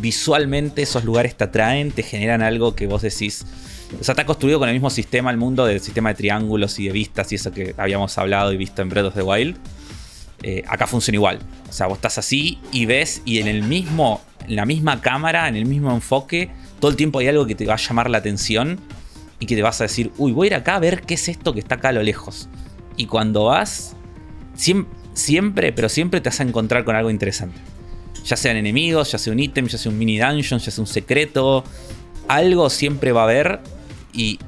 visualmente 0.00 0.82
esos 0.82 1.04
lugares 1.04 1.34
te 1.34 1.44
atraen, 1.44 1.90
te 1.90 2.04
generan 2.04 2.40
algo 2.40 2.76
que 2.76 2.86
vos 2.86 3.02
decís, 3.02 3.44
o 3.98 4.04
sea, 4.04 4.12
está 4.12 4.24
construido 4.24 4.58
con 4.58 4.68
el 4.68 4.74
mismo 4.74 4.90
sistema 4.90 5.30
el 5.30 5.36
mundo 5.36 5.64
del 5.66 5.80
sistema 5.80 6.10
de 6.10 6.14
triángulos 6.14 6.78
y 6.78 6.86
de 6.86 6.92
vistas 6.92 7.32
y 7.32 7.34
eso 7.34 7.50
que 7.50 7.74
habíamos 7.76 8.16
hablado 8.18 8.52
y 8.52 8.56
visto 8.56 8.82
en 8.82 8.88
Breath 8.88 9.06
of 9.06 9.14
the 9.14 9.22
Wild. 9.22 9.56
Eh, 10.42 10.62
acá 10.68 10.86
funciona 10.86 11.16
igual. 11.16 11.38
O 11.68 11.72
sea, 11.72 11.86
vos 11.86 11.98
estás 11.98 12.18
así 12.18 12.58
y 12.72 12.86
ves 12.86 13.22
y 13.24 13.38
en 13.38 13.48
el 13.48 13.62
mismo, 13.62 14.20
en 14.46 14.56
la 14.56 14.64
misma 14.64 15.00
cámara, 15.00 15.48
en 15.48 15.56
el 15.56 15.66
mismo 15.66 15.92
enfoque, 15.92 16.50
todo 16.78 16.90
el 16.90 16.96
tiempo 16.96 17.18
hay 17.18 17.28
algo 17.28 17.46
que 17.46 17.54
te 17.54 17.66
va 17.66 17.74
a 17.74 17.78
llamar 17.78 18.08
la 18.08 18.18
atención 18.18 18.80
y 19.38 19.46
que 19.46 19.56
te 19.56 19.62
vas 19.62 19.80
a 19.80 19.84
decir, 19.84 20.12
uy, 20.18 20.32
voy 20.32 20.46
a 20.46 20.48
ir 20.48 20.54
acá 20.54 20.76
a 20.76 20.78
ver 20.78 21.02
qué 21.02 21.14
es 21.14 21.28
esto 21.28 21.52
que 21.52 21.60
está 21.60 21.76
acá 21.76 21.88
a 21.88 21.92
lo 21.92 22.02
lejos. 22.02 22.48
Y 22.96 23.06
cuando 23.06 23.46
vas, 23.46 23.96
siempre, 25.14 25.72
pero 25.72 25.88
siempre 25.88 26.20
te 26.20 26.28
vas 26.28 26.40
a 26.40 26.42
encontrar 26.42 26.84
con 26.84 26.94
algo 26.94 27.10
interesante. 27.10 27.58
Ya 28.24 28.36
sean 28.36 28.56
enemigos, 28.56 29.12
ya 29.12 29.18
sea 29.18 29.32
un 29.32 29.40
ítem, 29.40 29.66
ya 29.66 29.78
sea 29.78 29.90
un 29.90 29.98
mini 29.98 30.18
dungeon, 30.18 30.60
ya 30.60 30.70
sea 30.70 30.82
un 30.82 30.86
secreto. 30.86 31.64
Algo 32.28 32.68
siempre 32.70 33.12
va 33.12 33.22
a 33.22 33.24
haber 33.24 33.60
y 34.12 34.38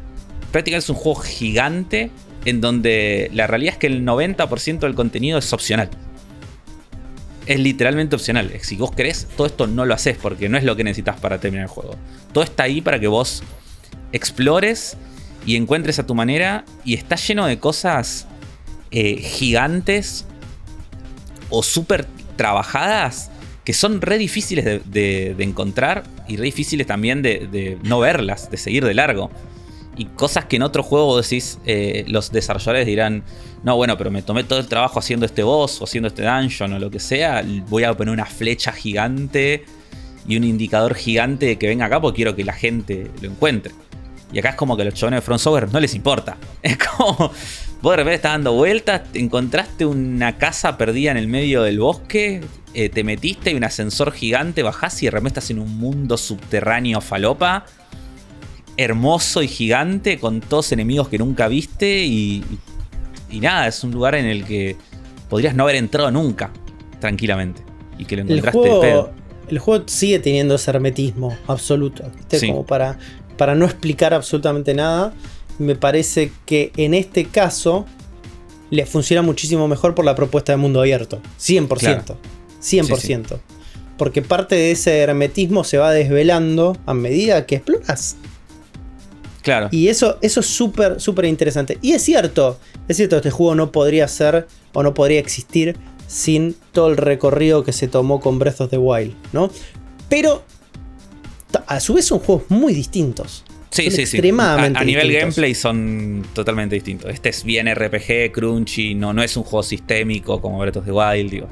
prácticamente 0.52 0.84
es 0.84 0.90
un 0.90 0.96
juego 0.96 1.20
gigante 1.20 2.10
en 2.44 2.60
donde 2.60 3.30
la 3.32 3.46
realidad 3.46 3.74
es 3.74 3.78
que 3.78 3.86
el 3.86 4.04
90% 4.04 4.80
del 4.80 4.94
contenido 4.94 5.38
es 5.38 5.52
opcional. 5.52 5.90
Es 7.46 7.58
literalmente 7.58 8.14
opcional. 8.14 8.52
Si 8.60 8.76
vos 8.76 8.92
querés, 8.92 9.26
todo 9.36 9.46
esto 9.46 9.66
no 9.66 9.84
lo 9.84 9.94
haces 9.94 10.16
porque 10.20 10.48
no 10.48 10.58
es 10.58 10.64
lo 10.64 10.76
que 10.76 10.84
necesitas 10.84 11.18
para 11.18 11.38
terminar 11.38 11.64
el 11.64 11.70
juego. 11.70 11.96
Todo 12.32 12.44
está 12.44 12.64
ahí 12.64 12.80
para 12.80 13.00
que 13.00 13.08
vos 13.08 13.42
explores 14.12 14.96
y 15.46 15.56
encuentres 15.56 15.98
a 15.98 16.06
tu 16.06 16.14
manera. 16.14 16.64
Y 16.84 16.94
está 16.94 17.16
lleno 17.16 17.46
de 17.46 17.58
cosas 17.58 18.26
eh, 18.90 19.16
gigantes 19.16 20.26
o 21.50 21.62
súper 21.62 22.06
trabajadas 22.36 23.30
que 23.64 23.72
son 23.72 24.00
re 24.00 24.18
difíciles 24.18 24.82
de, 24.84 25.36
encontrar 25.38 26.02
y 26.26 26.36
re 26.36 26.44
difíciles 26.44 26.86
también 26.86 27.22
de 27.22 27.78
no 27.84 28.00
verlas, 28.00 28.50
de 28.50 28.56
seguir 28.56 28.84
de 28.84 28.94
largo 28.94 29.30
y 30.02 30.06
cosas 30.06 30.46
que 30.46 30.56
en 30.56 30.62
otro 30.62 30.82
juego 30.82 31.20
decís, 31.20 31.60
eh, 31.64 32.04
los 32.08 32.32
desarrolladores 32.32 32.86
dirán, 32.86 33.22
no, 33.62 33.76
bueno, 33.76 33.96
pero 33.96 34.10
me 34.10 34.22
tomé 34.22 34.42
todo 34.42 34.58
el 34.58 34.66
trabajo 34.66 34.98
haciendo 34.98 35.26
este 35.26 35.44
boss 35.44 35.80
o 35.80 35.84
haciendo 35.84 36.08
este 36.08 36.24
dungeon 36.24 36.72
o 36.72 36.78
lo 36.80 36.90
que 36.90 36.98
sea, 36.98 37.44
voy 37.68 37.84
a 37.84 37.94
poner 37.94 38.12
una 38.12 38.26
flecha 38.26 38.72
gigante 38.72 39.64
y 40.26 40.36
un 40.36 40.42
indicador 40.42 40.96
gigante 40.96 41.46
de 41.46 41.56
que 41.56 41.68
venga 41.68 41.86
acá 41.86 42.00
porque 42.00 42.16
quiero 42.16 42.34
que 42.34 42.42
la 42.42 42.52
gente 42.52 43.12
lo 43.20 43.30
encuentre. 43.30 43.72
Y 44.32 44.40
acá 44.40 44.50
es 44.50 44.56
como 44.56 44.74
que 44.76 44.82
a 44.82 44.86
los 44.86 44.94
chavales 44.94 45.18
de 45.18 45.22
Front 45.22 45.40
Software 45.40 45.72
no 45.72 45.78
les 45.78 45.94
importa. 45.94 46.36
Es 46.62 46.78
como, 46.78 47.30
vos 47.80 47.92
de 47.92 47.96
repente 47.96 48.16
estás 48.16 48.32
dando 48.32 48.54
vueltas, 48.54 49.02
encontraste 49.14 49.86
una 49.86 50.36
casa 50.36 50.76
perdida 50.76 51.12
en 51.12 51.16
el 51.16 51.28
medio 51.28 51.62
del 51.62 51.78
bosque, 51.78 52.40
eh, 52.74 52.88
te 52.88 53.04
metiste 53.04 53.52
y 53.52 53.54
un 53.54 53.62
ascensor 53.62 54.10
gigante, 54.10 54.64
bajás 54.64 55.00
y 55.02 55.06
de 55.06 55.12
repente 55.12 55.38
estás 55.38 55.50
en 55.50 55.60
un 55.60 55.78
mundo 55.78 56.16
subterráneo 56.16 57.00
falopa 57.00 57.66
hermoso 58.82 59.42
y 59.42 59.48
gigante 59.48 60.18
con 60.18 60.40
todos 60.40 60.72
enemigos 60.72 61.08
que 61.08 61.18
nunca 61.18 61.48
viste 61.48 62.04
y, 62.04 62.44
y, 63.30 63.40
nada, 63.40 63.68
es 63.68 63.82
un 63.84 63.92
lugar 63.92 64.14
en 64.14 64.26
el 64.26 64.44
que 64.44 64.76
podrías 65.28 65.54
no 65.54 65.64
haber 65.64 65.76
entrado 65.76 66.10
nunca 66.10 66.52
tranquilamente 67.00 67.62
y 67.98 68.04
que 68.04 68.16
lo 68.16 68.22
encontraste 68.22 68.58
el 68.58 68.68
juego, 68.68 69.10
El 69.48 69.58
juego 69.58 69.84
sigue 69.86 70.18
teniendo 70.18 70.54
ese 70.54 70.70
hermetismo 70.70 71.36
absoluto, 71.46 72.04
como 72.40 72.66
para, 72.66 72.98
para 73.36 73.54
no 73.54 73.64
explicar 73.64 74.14
absolutamente 74.14 74.74
nada. 74.74 75.12
Me 75.58 75.74
parece 75.74 76.32
que 76.46 76.72
en 76.76 76.94
este 76.94 77.26
caso 77.26 77.86
le 78.70 78.86
funciona 78.86 79.20
muchísimo 79.20 79.68
mejor 79.68 79.94
por 79.94 80.04
la 80.04 80.14
propuesta 80.14 80.52
de 80.52 80.56
mundo 80.56 80.80
abierto. 80.80 81.20
100%. 81.38 82.16
100%. 82.62 83.38
Porque 83.98 84.22
parte 84.22 84.54
de 84.54 84.70
ese 84.70 84.98
hermetismo 84.98 85.62
se 85.62 85.76
va 85.76 85.92
desvelando 85.92 86.76
a 86.86 86.94
medida 86.94 87.44
que 87.44 87.56
exploras. 87.56 88.16
Claro. 89.42 89.68
Y 89.70 89.88
eso, 89.88 90.18
eso 90.22 90.40
es 90.40 90.46
súper, 90.46 91.00
súper 91.00 91.24
interesante. 91.26 91.78
Y 91.82 91.92
es 91.92 92.02
cierto, 92.02 92.58
es 92.88 92.96
cierto, 92.96 93.16
este 93.16 93.30
juego 93.30 93.54
no 93.54 93.72
podría 93.72 94.06
ser 94.08 94.46
o 94.72 94.82
no 94.82 94.94
podría 94.94 95.20
existir 95.20 95.76
sin 96.06 96.54
todo 96.72 96.88
el 96.88 96.96
recorrido 96.96 97.64
que 97.64 97.72
se 97.72 97.88
tomó 97.88 98.20
con 98.20 98.38
Breath 98.38 98.60
of 98.60 98.70
the 98.70 98.78
Wild, 98.78 99.14
¿no? 99.32 99.50
Pero 100.08 100.44
a 101.66 101.80
su 101.80 101.94
vez 101.94 102.04
son 102.04 102.20
juegos 102.20 102.44
muy 102.50 102.74
distintos. 102.74 103.44
Sí, 103.70 103.90
sí, 103.90 104.02
extremadamente 104.02 104.78
sí. 104.78 104.78
A, 104.78 104.82
a 104.82 104.84
nivel 104.84 105.12
gameplay 105.12 105.54
son 105.54 106.24
totalmente 106.34 106.74
distintos. 106.74 107.10
Este 107.10 107.30
es 107.30 107.42
bien 107.42 107.72
RPG, 107.74 108.30
crunchy, 108.30 108.94
no, 108.94 109.14
no 109.14 109.22
es 109.22 109.36
un 109.36 109.44
juego 109.44 109.62
sistémico 109.62 110.40
como 110.40 110.58
Breath 110.58 110.76
of 110.76 110.84
the 110.84 110.92
Wild, 110.92 111.30
digo, 111.30 111.48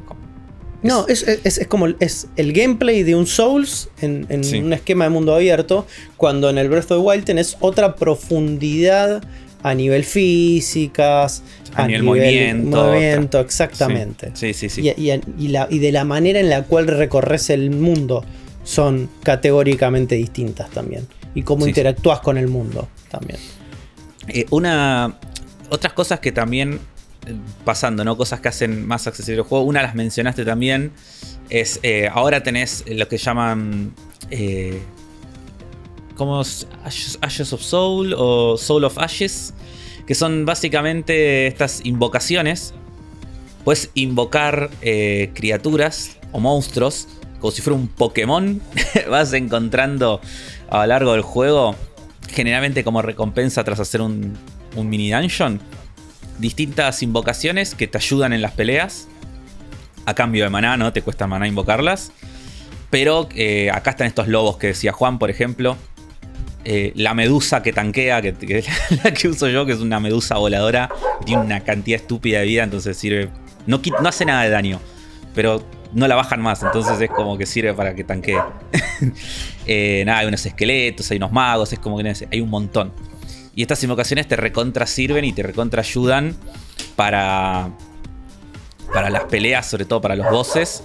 no, 0.83 1.07
es, 1.09 1.61
como 1.69 1.89
es 2.01 2.29
el 2.37 2.53
gameplay 2.53 3.03
de 3.03 3.15
un 3.15 3.27
Souls 3.27 3.91
en, 4.01 4.27
un 4.31 4.73
esquema 4.73 5.05
de 5.05 5.11
mundo 5.11 5.35
abierto, 5.35 5.87
cuando 6.17 6.49
en 6.49 6.59
el 6.59 6.69
Breath 6.69 6.91
of 6.91 6.99
the 6.99 7.07
Wild 7.07 7.25
tenés 7.25 7.57
otra 7.61 7.97
profundidad 7.97 9.23
a 9.63 9.75
nivel 9.75 10.05
físicas, 10.05 11.43
a, 11.75 11.87
nivel, 11.87 12.03
movimiento. 12.03 12.85
movimiento 12.85 13.41
exactamente. 13.41 14.31
Sí, 14.35 14.55
sí, 14.55 14.71
sí. 14.71 14.93
Y, 14.97 15.79
de 15.79 15.93
la 15.93 16.05
manera 16.05 16.41
en 16.41 16.49
la 16.49 16.63
cual 16.65 16.87
recorres 16.87 17.51
el 17.51 17.71
mundo 17.71 18.25
son 18.65 19.11
categóricamente 19.23 20.15
distintas 20.15 20.71
también. 20.71 21.07
Y 21.35 21.43
cómo 21.43 21.67
interactúas 21.67 22.21
con 22.21 22.39
el 22.39 22.49
mundo 22.49 22.89
también. 23.11 23.39
Eh, 24.29 24.47
una. 24.51 25.19
Otras 25.69 25.93
cosas 25.93 26.19
que 26.19 26.33
también 26.33 26.81
pasando, 27.65 28.05
¿no? 28.05 28.17
Cosas 28.17 28.41
que 28.41 28.49
hacen 28.49 28.87
más 28.87 29.07
accesible 29.07 29.43
el 29.43 29.47
juego. 29.47 29.65
Una 29.65 29.83
las 29.83 29.95
mencionaste 29.95 30.45
también. 30.45 30.93
Es. 31.49 31.81
Eh, 31.83 32.09
ahora 32.13 32.43
tenés 32.43 32.85
lo 32.89 33.09
que 33.09 33.19
llaman. 33.19 33.95
Eh, 34.31 34.81
como 36.17 36.41
Ashes, 36.41 37.53
of 37.53 37.63
Soul 37.63 38.15
o 38.17 38.57
Soul 38.57 38.85
of 38.85 38.99
Ashes. 38.99 39.55
Que 40.07 40.15
son 40.15 40.45
básicamente 40.45 41.47
estas 41.47 41.81
invocaciones. 41.85 42.75
Puedes 43.65 43.91
invocar 43.95 44.71
eh, 44.83 45.31
criaturas 45.35 46.19
o 46.33 46.41
monstruos. 46.41 47.09
Como 47.41 47.51
si 47.51 47.63
fuera 47.63 47.79
un 47.79 47.89
Pokémon. 47.89 48.61
Vas 49.11 49.33
encontrando 49.33 50.21
a 50.69 50.79
lo 50.79 50.87
largo 50.87 51.13
del 51.13 51.23
juego. 51.23 51.75
Generalmente 52.29 52.85
como 52.85 53.03
recompensa 53.03 53.65
tras 53.65 53.81
hacer 53.81 54.01
un, 54.03 54.37
un 54.77 54.89
mini 54.89 55.11
dungeon 55.11 55.61
distintas 56.41 57.03
invocaciones 57.03 57.75
que 57.75 57.87
te 57.87 57.99
ayudan 57.99 58.33
en 58.33 58.43
las 58.43 58.53
peleas. 58.53 59.09
A 60.07 60.15
cambio 60.15 60.45
de 60.45 60.51
maná, 60.51 60.77
¿no? 60.77 60.93
Te 60.93 61.03
cuesta 61.03 61.27
maná 61.27 61.47
invocarlas. 61.47 62.13
Pero 62.91 63.29
eh, 63.35 63.71
acá 63.71 63.91
están 63.91 64.07
estos 64.07 64.27
lobos 64.27 64.57
que 64.57 64.69
decía 64.69 64.93
Juan, 64.93 65.19
por 65.19 65.31
ejemplo. 65.31 65.77
Eh, 66.65 66.93
la 66.95 67.15
medusa 67.15 67.63
que 67.63 67.73
tanquea, 67.73 68.21
que, 68.21 68.35
que 68.35 68.59
es 68.59 68.67
la 69.05 69.13
que 69.13 69.29
uso 69.29 69.49
yo, 69.49 69.65
que 69.65 69.73
es 69.73 69.81
una 69.81 70.01
medusa 70.01 70.37
voladora, 70.37 70.91
tiene 71.25 71.43
una 71.43 71.61
cantidad 71.61 72.01
estúpida 72.01 72.41
de 72.41 72.47
vida, 72.47 72.65
entonces 72.65 72.97
sirve. 72.97 73.31
No, 73.67 73.81
no 74.03 74.09
hace 74.09 74.25
nada 74.25 74.43
de 74.43 74.51
daño, 74.51 74.81
pero 75.35 75.65
no 75.93 76.07
la 76.07 76.17
bajan 76.17 76.41
más, 76.41 76.63
entonces 76.63 77.01
es 77.01 77.11
como 77.11 77.39
que 77.39 77.47
sirve 77.47 77.75
para 77.75 77.95
que 77.95 78.05
tanquee. 78.05 78.41
Eh, 79.67 80.03
nada, 80.05 80.19
hay 80.19 80.27
unos 80.27 80.45
esqueletos, 80.45 81.11
hay 81.11 81.19
unos 81.19 81.31
magos, 81.31 81.73
es 81.73 81.79
como 81.79 81.97
que 81.97 82.27
hay 82.31 82.41
un 82.41 82.51
montón. 82.51 82.93
Y 83.55 83.63
estas 83.63 83.83
invocaciones 83.83 84.29
te 84.29 84.37
recontra 84.37 84.87
sirven 84.87 85.25
y 85.25 85.33
te 85.33 85.43
recontra 85.43 85.83
ayudan 85.83 86.37
para, 86.97 87.71
para 88.93 89.11
las 89.11 89.25
peleas, 89.25 89.69
sobre 89.69 89.85
todo 89.85 90.01
para 90.01 90.17
los 90.17 90.31
bosses. 90.31 90.83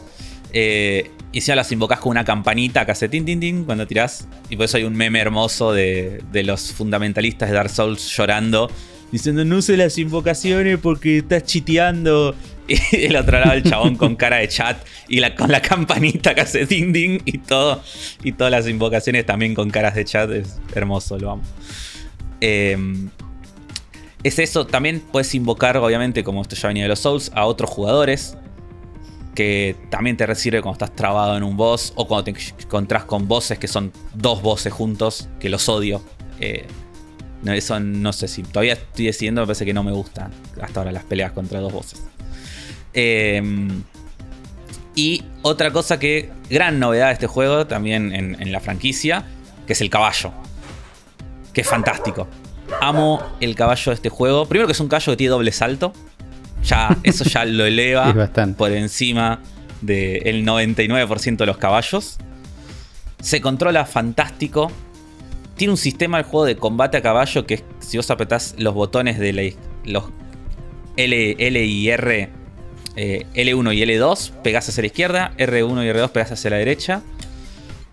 Eh, 0.53 1.11
y 1.35 1.41
si 1.41 1.53
las 1.53 1.69
invocas 1.73 1.99
con 1.99 2.11
una 2.11 2.23
campanita 2.23 2.85
que 2.85 2.93
hace 2.93 3.09
tin 3.09 3.25
tin 3.25 3.41
tin 3.41 3.65
cuando 3.65 3.85
tirás. 3.85 4.25
Y 4.49 4.55
por 4.55 4.65
eso 4.65 4.77
hay 4.77 4.85
un 4.85 4.95
meme 4.95 5.19
hermoso 5.19 5.73
de, 5.73 6.23
los 6.45 6.71
fundamentalistas 6.71 7.49
de 7.49 7.55
Dark 7.55 7.69
Souls 7.69 8.07
llorando. 8.15 8.71
Diciendo 9.11 9.43
no 9.43 9.61
sé 9.61 9.75
las 9.75 9.97
invocaciones 9.97 10.79
porque 10.79 11.17
estás 11.17 11.43
chiteando. 11.43 12.33
Y 12.67 13.05
el 13.05 13.15
otro 13.15 13.37
lado 13.37 13.51
el 13.51 13.61
chabón 13.61 13.95
con 13.95 14.15
cara 14.15 14.37
de 14.37 14.47
chat 14.47 14.83
y 15.07 15.21
con 15.33 15.51
la 15.51 15.61
campanita 15.61 16.33
que 16.33 16.41
hace 16.41 16.65
ding 16.65 16.93
ding 16.93 17.19
y 17.23 17.37
todo. 17.37 17.83
Y 18.23 18.31
todas 18.31 18.49
las 18.49 18.67
invocaciones 18.67 19.23
también 19.23 19.53
con 19.53 19.69
caras 19.69 19.93
de 19.93 20.03
chat. 20.03 20.31
Es 20.31 20.57
hermoso, 20.73 21.19
lo 21.19 21.31
amo. 21.31 21.43
Em, 22.41 23.09
es 24.23 24.39
eso, 24.39 24.65
también 24.65 25.01
puedes 25.11 25.33
invocar, 25.35 25.77
obviamente, 25.77 26.23
como 26.23 26.41
esto 26.41 26.55
ya 26.55 26.67
venía 26.67 26.83
de 26.83 26.89
los 26.89 26.99
Souls, 26.99 27.31
a 27.35 27.45
otros 27.45 27.69
jugadores 27.69 28.37
que 29.35 29.75
también 29.89 30.17
te 30.17 30.33
sirve 30.33 30.61
cuando 30.61 30.83
estás 30.83 30.95
trabado 30.95 31.37
en 31.37 31.43
un 31.43 31.57
boss 31.57 31.93
o 31.95 32.07
cuando 32.07 32.23
te 32.23 32.33
encontrás 32.63 33.03
con 33.03 33.27
bosses 33.27 33.59
que 33.59 33.67
son 33.67 33.91
dos 34.15 34.41
bosses 34.41 34.73
juntos, 34.73 35.27
que 35.39 35.49
los 35.49 35.69
odio. 35.69 36.01
Eh, 36.39 36.65
eso 37.45 37.79
no 37.79 38.13
sé 38.13 38.27
si 38.27 38.41
todavía 38.41 38.73
estoy 38.73 39.05
decidiendo, 39.05 39.41
me 39.41 39.47
parece 39.47 39.65
que 39.65 39.73
no 39.73 39.83
me 39.83 39.91
gustan 39.91 40.31
hasta 40.59 40.79
ahora 40.79 40.91
las 40.91 41.03
peleas 41.03 41.33
contra 41.33 41.59
dos 41.59 41.71
bosses. 41.71 42.01
Em, 42.93 43.83
y 44.95 45.23
otra 45.41 45.71
cosa 45.71 45.99
que, 45.99 46.31
gran 46.49 46.79
novedad 46.79 47.07
de 47.07 47.13
este 47.13 47.27
juego, 47.27 47.67
también 47.67 48.15
en 48.15 48.51
la 48.51 48.61
franquicia, 48.61 49.25
que 49.67 49.73
es 49.73 49.81
el 49.81 49.89
caballo. 49.89 50.31
Que 51.55 51.61
es 51.61 51.67
fantástico. 51.67 52.27
Amo 52.81 53.23
el 53.39 53.55
caballo 53.55 53.91
de 53.91 53.95
este 53.95 54.09
juego. 54.09 54.45
Primero 54.45 54.67
que 54.67 54.73
es 54.73 54.79
un 54.79 54.89
caballo 54.89 55.13
que 55.13 55.17
tiene 55.17 55.31
doble 55.31 55.51
salto. 55.51 55.93
Ya, 56.63 56.97
eso 57.03 57.23
ya 57.23 57.45
lo 57.45 57.65
eleva 57.65 58.13
por 58.57 58.71
encima 58.71 59.41
del 59.81 60.45
99% 60.45 61.37
de 61.37 61.45
los 61.45 61.57
caballos. 61.57 62.17
Se 63.21 63.39
controla 63.39 63.85
fantástico. 63.85 64.69
Tiene 65.55 65.71
un 65.71 65.77
sistema 65.77 66.17
el 66.17 66.25
juego 66.25 66.45
de 66.45 66.57
combate 66.57 66.97
a 66.97 67.01
caballo 67.01 67.45
que 67.45 67.63
si 67.79 67.95
vos 67.95 68.11
apretás 68.11 68.55
los 68.57 68.73
botones 68.73 69.17
de 69.17 69.55
los 69.85 70.03
L, 70.97 71.35
L 71.39 71.65
y 71.65 71.89
R, 71.89 72.29
eh, 72.97 73.25
L1 73.33 73.75
y 73.75 73.81
L2, 73.81 74.31
pegás 74.43 74.67
hacia 74.67 74.81
la 74.81 74.87
izquierda, 74.87 75.31
R1 75.37 75.85
y 75.85 75.97
R2 75.97 76.09
pegás 76.09 76.33
hacia 76.33 76.49
la 76.49 76.57
derecha. 76.57 77.01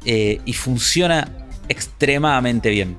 Eh, 0.04 0.40
y 0.44 0.52
funciona 0.54 1.30
extremadamente 1.68 2.70
bien. 2.70 2.96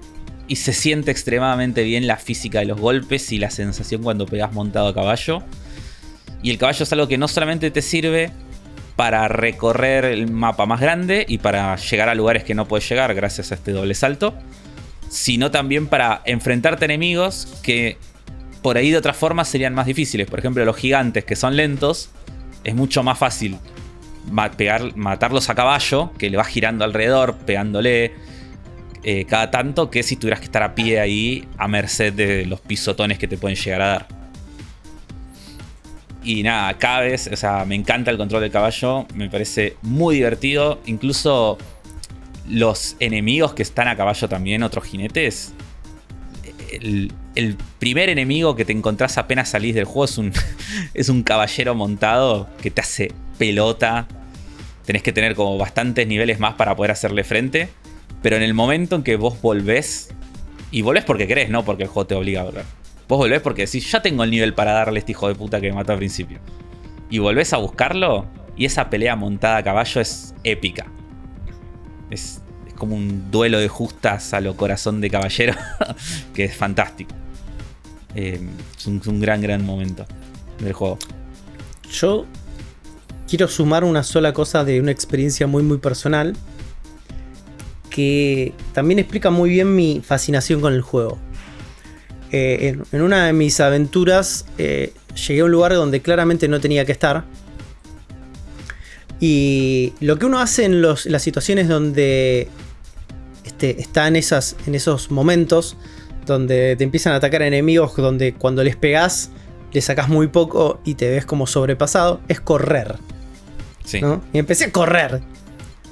Y 0.48 0.58
se 0.58 0.74
siente 0.74 1.12
extremadamente 1.12 1.84
bien 1.84 2.06
la 2.06 2.18
física 2.18 2.60
de 2.60 2.66
los 2.66 2.80
golpes 2.80 3.32
y 3.32 3.40
la 3.40 3.50
sensación 3.50 4.04
cuando 4.04 4.26
pegas 4.26 4.52
montado 4.54 4.88
a 4.88 4.94
caballo. 4.94 5.44
Y 6.42 6.50
el 6.50 6.58
caballo 6.58 6.84
es 6.84 6.92
algo 6.92 7.08
que 7.08 7.18
no 7.18 7.28
solamente 7.28 7.72
te 7.72 7.82
sirve 7.82 8.32
para 8.96 9.28
recorrer 9.28 10.06
el 10.06 10.30
mapa 10.30 10.66
más 10.66 10.80
grande 10.80 11.26
y 11.28 11.38
para 11.40 11.76
llegar 11.78 12.10
a 12.10 12.16
lugares 12.16 12.44
que 12.44 12.54
no 12.54 12.68
puedes 12.68 12.88
llegar 12.88 13.14
gracias 13.16 13.52
a 13.52 13.56
este 13.56 13.72
doble 13.72 13.96
salto, 13.96 14.34
sino 15.10 15.50
también 15.50 15.88
para 15.88 16.22
enfrentarte 16.26 16.86
a 16.86 16.88
enemigos 16.88 17.48
que 17.64 17.98
por 18.62 18.78
ahí 18.78 18.92
de 18.92 18.98
otra 18.98 19.14
forma 19.14 19.46
serían 19.46 19.74
más 19.74 19.86
difíciles. 19.86 20.28
Por 20.30 20.40
ejemplo, 20.40 20.64
los 20.66 20.76
gigantes 20.76 21.26
que 21.26 21.36
son 21.36 21.56
lentos, 21.56 22.10
es 22.64 22.76
mucho 22.76 23.04
más 23.04 23.18
fácil 23.18 23.58
matarlos 24.32 25.50
a 25.50 25.56
caballo, 25.56 26.12
que 26.18 26.30
le 26.30 26.38
vas 26.38 26.48
girando 26.48 26.86
alrededor, 26.86 27.36
pegándole 27.46 28.14
eh, 29.04 29.26
cada 29.26 29.52
tanto, 29.52 29.90
que 29.90 30.02
si 30.02 30.16
tuvieras 30.16 30.40
que 30.40 30.46
estar 30.46 30.64
a 30.64 30.76
pie 30.76 31.00
ahí 31.00 31.48
a 31.58 31.68
merced 31.68 32.14
de 32.14 32.46
los 32.46 32.62
pisotones 32.62 33.18
que 33.20 33.28
te 33.28 33.38
pueden 33.38 33.58
llegar 33.58 33.82
a 33.82 33.88
dar. 33.88 34.08
Y 36.24 36.42
nada, 36.42 36.78
cada 36.78 37.02
vez, 37.02 37.30
o 37.32 37.36
sea, 37.36 37.66
me 37.66 37.76
encanta 37.76 38.10
el 38.10 38.18
control 38.18 38.42
del 38.42 38.52
caballo, 38.52 39.06
me 39.14 39.30
parece 39.30 39.76
muy 39.82 40.16
divertido. 40.16 40.80
Incluso 40.86 41.58
los 42.50 42.96
enemigos 43.00 43.54
que 43.54 43.62
están 43.62 43.90
a 43.90 43.98
caballo 43.98 44.30
también, 44.30 44.64
otros 44.64 44.86
jinetes. 44.86 45.54
El, 46.72 47.12
primer 47.80 48.10
enemigo 48.10 48.56
que 48.56 48.64
te 48.64 48.72
encontrás 48.72 49.18
apenas 49.18 49.50
salís 49.50 49.76
del 49.76 49.86
juego 49.86 50.06
es 50.06 50.18
un, 50.18 50.32
es 50.94 51.10
un 51.10 51.24
caballero 51.24 51.76
montado 51.76 52.48
que 52.62 52.72
te 52.72 52.80
hace 52.80 53.12
pelota. 53.38 54.08
Tenés 54.86 55.04
que 55.04 55.12
tener 55.12 55.36
como 55.36 55.58
bastantes 55.58 56.08
niveles 56.08 56.40
más 56.40 56.54
para 56.54 56.76
poder 56.76 56.92
hacerle 56.92 57.26
frente. 57.26 57.70
Pero 58.24 58.38
en 58.38 58.42
el 58.42 58.56
momento 58.56 58.96
en 58.96 59.04
que 59.04 59.18
vos 59.18 59.40
volvés, 59.42 60.10
y 60.72 60.82
volvés 60.82 61.04
porque 61.04 61.28
querés, 61.28 61.50
no 61.50 61.64
porque 61.64 61.84
el 61.84 61.90
juego 61.90 62.08
te 62.08 62.16
obliga 62.16 62.42
a 62.42 62.46
volver 62.46 62.66
Vos 63.08 63.18
volvés 63.18 63.42
porque 63.42 63.66
decís, 63.66 63.92
ya 63.92 64.02
tengo 64.02 64.24
el 64.24 64.32
nivel 64.32 64.54
para 64.54 64.72
darle 64.72 64.98
a 64.98 65.00
este 65.00 65.12
hijo 65.12 65.28
de 65.28 65.36
puta 65.36 65.60
que 65.60 65.70
me 65.70 65.76
mató 65.76 65.92
al 65.92 65.98
principio. 65.98 66.40
Y 67.10 67.20
volvés 67.20 67.54
a 67.54 67.58
buscarlo 67.58 68.26
y 68.56 68.66
esa 68.66 68.90
pelea 68.90 69.16
montada 69.16 69.58
a 69.58 69.64
caballo 69.64 70.02
es 70.02 70.34
épica. 70.44 70.88
Es, 72.10 72.42
como 72.78 72.96
un 72.96 73.30
duelo 73.30 73.60
de 73.60 73.68
justas 73.68 74.34
a 74.34 74.42
lo 74.42 74.58
corazón 74.58 75.00
de 75.00 75.10
caballero 75.10 75.54
que 76.34 76.46
es 76.46 76.56
fantástico. 76.56 77.14
Eh, 78.16 78.42
es, 78.78 78.88
un 78.88 79.20
gran, 79.20 79.42
gran 79.42 79.66
momento 79.66 80.06
del 80.60 80.74
juego. 80.74 80.98
Yo 81.92 82.26
quiero 83.28 83.48
sumar 83.48 83.84
una 83.84 84.02
sola 84.02 84.34
cosa 84.34 84.64
de 84.64 84.80
una 84.80 84.92
experiencia 84.92 85.46
muy, 85.46 85.62
muy 85.62 85.78
personal 85.78 86.36
que 87.94 88.54
también 88.74 88.98
explica 88.98 89.30
muy 89.30 89.52
bien 89.52 89.76
mi 89.76 90.02
fascinación 90.04 90.62
con 90.62 90.74
el 90.74 90.82
juego. 90.82 91.20
Eh, 92.32 92.76
en, 92.92 93.02
una 93.04 93.28
de 93.28 93.34
mis 93.34 93.60
aventuras 93.60 94.48
eh, 94.58 94.94
llegué 95.28 95.42
a 95.42 95.46
un 95.46 95.52
lugar 95.52 95.76
donde 95.76 96.02
claramente 96.02 96.48
no 96.48 96.60
tenía 96.60 96.86
que 96.86 96.92
estar. 96.92 97.24
Y 99.20 99.94
lo 100.00 100.18
que 100.18 100.26
uno 100.26 100.40
hace 100.40 100.66
en 100.66 100.82
las 100.82 101.22
situaciones 101.22 101.68
donde 101.68 102.48
este, 103.46 103.80
está 103.80 104.08
en, 104.08 104.16
esas, 104.16 104.56
en 104.66 104.74
esos 104.74 105.12
momentos 105.12 105.78
donde 106.26 106.76
te 106.76 106.84
empiezan 106.84 107.14
a 107.14 107.18
atacar 107.18 107.44
enemigos, 107.44 107.96
donde 107.96 108.34
cuando 108.34 108.64
les 108.64 108.76
pegas 108.76 109.30
le 109.72 109.82
sacas 109.82 110.10
muy 110.10 110.28
poco 110.28 110.82
y 110.84 110.96
te 110.96 111.12
ves 111.12 111.28
como 111.28 111.46
sobrepasado, 111.46 112.22
es 112.28 112.42
correr. 112.42 112.96
Y 114.34 114.38
empecé 114.40 114.66
a 114.66 114.72
correr. 114.72 115.22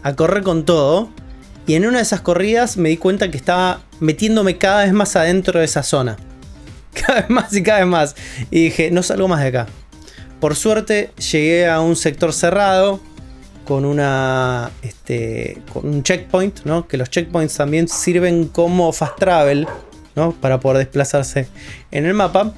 A 0.02 0.16
correr 0.16 0.42
con 0.42 0.66
todo. 0.66 1.10
Y 1.68 1.76
en 1.76 1.86
una 1.86 1.98
de 1.98 2.04
esas 2.04 2.22
corridas 2.22 2.78
me 2.78 2.90
di 2.90 2.98
cuenta 2.98 3.30
que 3.30 3.38
estaba 3.38 3.82
metiéndome 4.00 4.58
cada 4.58 4.84
vez 4.84 4.94
más 4.94 5.16
adentro 5.16 5.60
de 5.60 5.66
esa 5.66 5.84
zona. 5.84 6.18
cada 6.94 7.22
vez 7.22 7.30
más 7.30 7.54
y 7.56 7.64
cada 7.64 7.80
vez 7.80 7.88
más. 7.88 8.16
Y 8.50 8.66
dije, 8.66 8.92
no 8.92 9.04
salgo 9.04 9.28
más 9.28 9.42
de 9.42 9.48
acá. 9.48 9.68
Por 10.40 10.56
suerte 10.56 11.12
llegué 11.32 11.68
a 11.68 11.82
un 11.82 11.96
sector 11.96 12.34
cerrado 12.34 13.00
con 13.66 13.86
una 13.86 14.72
este, 14.82 15.62
con 15.72 15.88
un 15.88 16.04
checkpoint, 16.04 16.66
¿no? 16.66 16.88
Que 16.88 16.98
los 16.98 17.10
checkpoints 17.10 17.56
también 17.56 17.88
sirven 17.88 18.48
como 18.48 18.92
fast 18.92 19.20
travel, 19.20 19.68
¿no? 20.16 20.32
Para 20.34 20.60
poder 20.60 20.80
desplazarse 20.80 21.48
en 21.92 22.06
el 22.06 22.16
mapa. 22.16 22.54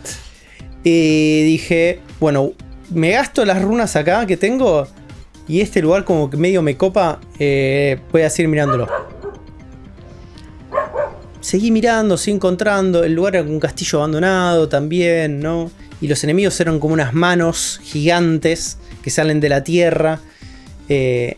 Y 0.83 1.43
dije, 1.43 1.99
bueno, 2.19 2.53
me 2.89 3.11
gasto 3.11 3.43
las 3.45 3.61
runas 3.61 3.95
acá 3.95 4.25
que 4.25 4.37
tengo 4.37 4.87
y 5.47 5.61
este 5.61 5.81
lugar 5.81 6.03
como 6.03 6.29
que 6.29 6.37
medio 6.37 6.61
me 6.61 6.77
copa, 6.77 7.19
eh, 7.39 7.99
voy 8.11 8.21
a 8.21 8.29
seguir 8.29 8.49
mirándolo 8.49 8.87
seguí 11.43 11.71
mirando, 11.71 12.17
seguí 12.17 12.35
encontrando. 12.35 13.03
El 13.03 13.13
lugar 13.13 13.35
era 13.35 13.47
un 13.47 13.59
castillo 13.59 13.99
abandonado 13.99 14.67
también, 14.69 15.39
¿no? 15.39 15.69
Y 16.01 16.07
los 16.07 16.23
enemigos 16.23 16.59
eran 16.59 16.79
como 16.79 16.93
unas 16.93 17.13
manos 17.13 17.79
gigantes 17.83 18.77
que 19.01 19.09
salen 19.09 19.39
de 19.39 19.49
la 19.49 19.63
tierra. 19.63 20.19
Eh, 20.89 21.37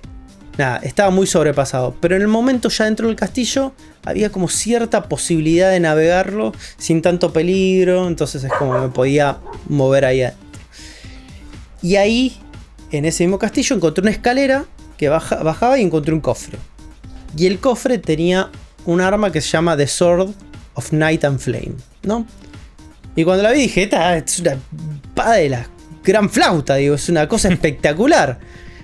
nada, 0.57 0.77
estaba 0.77 1.09
muy 1.09 1.27
sobrepasado. 1.27 1.95
Pero 1.99 2.15
en 2.15 2.21
el 2.21 2.27
momento 2.27 2.69
ya 2.69 2.85
dentro 2.85 3.07
del 3.07 3.15
castillo 3.15 3.73
había 4.03 4.31
como 4.31 4.47
cierta 4.47 5.09
posibilidad 5.09 5.71
de 5.71 5.79
navegarlo 5.79 6.53
sin 6.77 7.01
tanto 7.01 7.33
peligro. 7.33 8.07
Entonces 8.07 8.43
es 8.43 8.53
como 8.53 8.79
me 8.79 8.89
podía 8.89 9.37
mover 9.67 10.05
ahí 10.05 10.23
Y 11.81 11.95
ahí, 11.95 12.37
en 12.97 13.05
ese 13.05 13.23
mismo 13.23 13.39
castillo, 13.39 13.75
encontré 13.75 14.01
una 14.01 14.11
escalera 14.11 14.65
que 14.97 15.09
bajaba 15.09 15.79
y 15.79 15.83
encontré 15.83 16.13
un 16.13 16.21
cofre. 16.21 16.57
Y 17.37 17.47
el 17.47 17.59
cofre 17.59 17.97
tenía 17.97 18.49
un 18.85 19.01
arma 19.01 19.31
que 19.31 19.41
se 19.41 19.49
llama 19.49 19.75
The 19.75 19.87
Sword 19.87 20.33
of 20.73 20.91
Night 20.91 21.25
and 21.25 21.39
Flame, 21.39 21.73
¿no? 22.03 22.25
Y 23.15 23.23
cuando 23.23 23.43
la 23.43 23.51
vi 23.51 23.61
dije, 23.61 23.83
esta 23.83 24.17
es 24.17 24.39
una 24.39 24.57
espada 25.03 25.33
de 25.35 25.49
la 25.49 25.67
gran 26.03 26.29
flauta, 26.29 26.75
digo, 26.75 26.95
es 26.95 27.09
una 27.09 27.27
cosa 27.27 27.49
espectacular. 27.51 28.39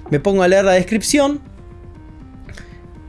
Me 0.09 0.19
pongo 0.19 0.43
a 0.43 0.47
leer 0.47 0.65
la 0.65 0.73
descripción 0.73 1.39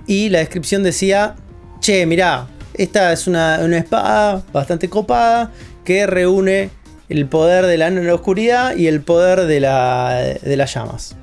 y 0.07 0.29
la 0.29 0.41
descripción 0.41 0.83
decía, 0.83 1.37
che, 1.81 2.07
mirá, 2.07 2.49
esta 2.75 3.13
es 3.13 3.27
una, 3.27 3.61
una 3.63 3.79
espada 3.79 4.43
bastante 4.53 4.89
copada 4.89 5.53
que 5.85 6.07
reúne 6.07 6.71
el 7.09 7.27
poder 7.27 7.67
de 7.67 7.79
la, 7.79 8.15
oscuridad 8.15 8.77
y 8.77 8.87
el 8.87 9.01
poder 9.01 9.43
de, 9.47 9.61
la, 9.61 10.37
de 10.43 10.57
las 10.57 10.75
llamas. 10.75 11.17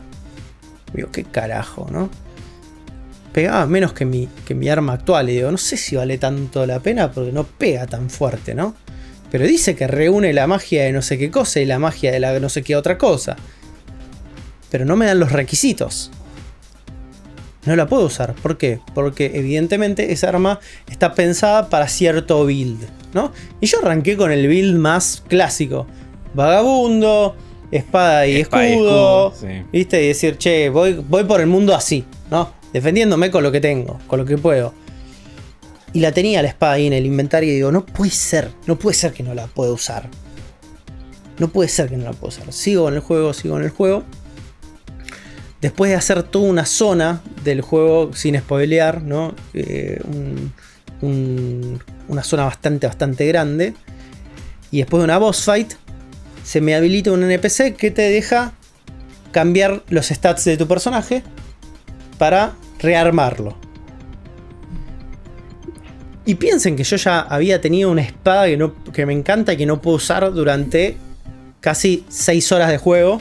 Digo, 0.94 1.10
qué 1.12 1.24
carajo, 1.24 1.88
¿no? 1.92 2.10
Pegaba 3.34 3.66
menos 3.68 3.94
que 3.94 4.06
mi, 4.06 4.28
que 4.46 4.56
mi 4.56 4.70
arma 4.70 4.94
actual. 4.94 5.30
Y 5.30 5.34
digo, 5.34 5.52
no 5.52 5.58
sé 5.58 5.78
si 5.78 5.96
vale 5.96 6.18
tanto 6.18 6.66
la 6.66 6.80
pena 6.80 7.12
porque 7.12 7.32
no 7.32 7.44
pega 7.44 7.86
tan 7.86 8.10
fuerte, 8.10 8.56
¿no? 8.56 8.76
Pero 9.32 9.46
dice 9.46 9.76
que 9.76 9.88
reúne 9.88 10.34
la 10.34 10.48
magia 10.48 10.84
de 10.84 10.92
no 10.92 11.02
sé 11.02 11.18
qué 11.18 11.30
cosa 11.30 11.60
y 11.60 11.66
la 11.66 11.78
magia 11.78 12.12
de 12.12 12.20
la 12.20 12.40
no 12.40 12.50
sé 12.50 12.64
qué 12.64 12.76
otra 12.76 12.98
cosa. 12.98 13.36
Pero 14.72 14.86
no 14.86 14.96
me 14.96 15.06
dan 15.06 15.20
los 15.20 15.32
requisitos. 15.32 16.12
No 17.66 17.76
la 17.76 17.88
puedo 17.88 18.06
usar. 18.06 18.34
¿Por 18.36 18.58
qué? 18.58 18.80
Porque 18.96 19.32
evidentemente 19.36 20.12
esa 20.12 20.30
arma 20.30 20.60
está 20.90 21.14
pensada 21.14 21.70
para 21.70 21.88
cierto 21.88 22.46
build, 22.46 22.80
¿no? 23.14 23.32
Y 23.62 23.68
yo 23.68 23.80
arranqué 23.82 24.16
con 24.18 24.32
el 24.32 24.48
build 24.48 24.78
más 24.78 25.24
clásico. 25.28 25.88
Vagabundo, 26.34 27.36
espada 27.72 28.28
y 28.28 28.38
Espada 28.38 28.68
y 28.68 28.72
escudo. 28.74 29.28
escudo, 29.34 29.50
sí. 29.50 29.64
¿Viste? 29.72 30.04
Y 30.04 30.08
decir, 30.10 30.38
che, 30.38 30.70
voy, 30.70 30.94
voy 31.08 31.24
por 31.24 31.42
el 31.42 31.48
mundo 31.48 31.76
así, 31.76 32.06
¿no? 32.32 32.52
Defendiéndome 32.74 33.32
con 33.32 33.44
lo 33.44 33.52
que 33.52 33.60
tengo, 33.62 34.00
con 34.08 34.20
lo 34.20 34.26
que 34.26 34.38
puedo. 34.38 34.74
Y 35.92 36.02
la 36.02 36.12
tenía 36.12 36.42
la 36.44 36.50
espada 36.50 36.74
ahí 36.74 36.86
en 36.88 36.94
el 36.94 37.06
inventario 37.06 37.52
y 37.52 37.56
digo, 37.56 37.72
no 37.72 37.84
puede 37.86 38.12
ser, 38.12 38.52
no 38.68 38.78
puede 38.78 38.96
ser 38.96 39.12
que 39.12 39.24
no 39.24 39.34
la 39.34 39.48
pueda 39.48 39.72
usar. 39.72 40.08
No 41.40 41.48
puede 41.48 41.68
ser 41.70 41.90
que 41.90 41.98
no 41.98 42.04
la 42.06 42.12
pueda 42.12 42.30
usar. 42.38 42.54
Sigo 42.54 42.88
en 42.90 42.96
el 42.96 43.00
juego, 43.00 43.34
sigo 43.34 43.58
en 43.58 43.64
el 43.64 43.70
juego. 43.72 44.04
Después 45.62 45.90
de 45.90 45.98
hacer 45.98 46.24
toda 46.24 46.48
una 46.50 46.66
zona 46.66 47.22
del 47.44 47.62
juego 47.62 48.14
sin 48.14 48.38
spoilear, 48.40 49.02
¿no? 49.02 49.34
Eh, 49.54 50.00
un- 50.06 50.54
un- 51.02 51.80
una 52.10 52.24
zona 52.24 52.44
bastante, 52.44 52.88
bastante 52.88 53.26
grande. 53.28 53.74
Y 54.72 54.80
después 54.80 55.00
de 55.00 55.06
una 55.06 55.18
boss 55.18 55.44
fight, 55.46 55.74
se 56.44 56.60
me 56.60 56.76
habilita 56.76 57.12
un 57.12 57.24
NPC 57.24 57.76
que 57.78 57.92
te 57.92 58.02
deja 58.04 58.52
cambiar 59.32 59.84
los 59.90 60.08
stats 60.08 60.44
de 60.46 60.58
tu 60.58 60.68
personaje 60.68 61.24
para 62.18 62.54
rearmarlo. 62.80 63.56
Y 66.26 66.36
piensen 66.36 66.76
que 66.76 66.84
yo 66.84 66.96
ya 66.98 67.22
había 67.22 67.62
tenido 67.62 67.90
una 67.90 68.02
espada 68.02 68.46
que, 68.46 68.58
no, 68.58 68.74
que 68.92 69.06
me 69.06 69.14
encanta 69.14 69.54
y 69.54 69.58
que 69.58 69.66
no 69.66 69.82
puedo 69.82 69.98
usar 69.98 70.32
durante 70.32 70.98
casi 71.60 72.06
6 72.10 72.52
horas 72.52 72.70
de 72.70 72.78
juego. 72.78 73.20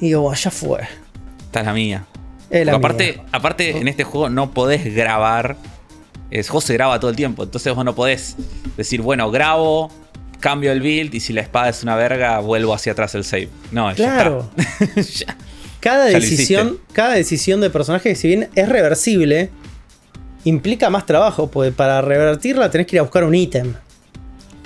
Y 0.00 0.06
digo, 0.06 0.22
"Buah, 0.22 0.34
ya 0.34 0.50
fue. 0.50 0.80
Esta 1.46 1.60
es 1.60 1.66
la 1.66 1.72
mía. 1.72 2.04
Es 2.50 2.66
la 2.66 2.72
Porque 2.72 2.86
aparte, 2.86 3.12
mía". 3.12 3.24
aparte 3.32 3.78
en 3.78 3.88
este 3.88 4.04
juego 4.04 4.28
no 4.28 4.50
podés 4.50 4.92
grabar. 4.94 5.56
Juego 6.42 6.60
se 6.60 6.72
graba 6.74 6.98
todo 6.98 7.10
el 7.10 7.16
tiempo. 7.16 7.44
Entonces 7.44 7.72
vos 7.74 7.84
no 7.84 7.94
podés 7.94 8.36
decir, 8.76 9.00
bueno, 9.02 9.30
grabo, 9.30 9.90
cambio 10.40 10.72
el 10.72 10.80
build 10.80 11.14
y 11.14 11.20
si 11.20 11.32
la 11.32 11.40
espada 11.42 11.68
es 11.68 11.82
una 11.82 11.94
verga, 11.96 12.38
vuelvo 12.40 12.74
hacia 12.74 12.92
atrás 12.92 13.14
el 13.14 13.24
save. 13.24 13.48
No, 13.72 13.90
ya 13.92 13.96
Claro. 13.96 14.50
está. 14.56 15.00
Ya. 15.26 15.36
Cada 15.80 16.10
Ya 16.10 16.18
decisión, 16.18 16.78
cada 16.92 17.12
decisión 17.14 17.60
de 17.60 17.68
personaje, 17.68 18.14
si 18.14 18.26
bien 18.28 18.48
es 18.54 18.68
reversible, 18.70 19.50
implica 20.44 20.88
más 20.88 21.04
trabajo, 21.04 21.50
porque 21.50 21.72
para 21.72 22.00
revertirla 22.00 22.70
tenés 22.70 22.86
que 22.86 22.96
ir 22.96 23.00
a 23.00 23.02
buscar 23.02 23.22
un 23.24 23.34
ítem. 23.34 23.74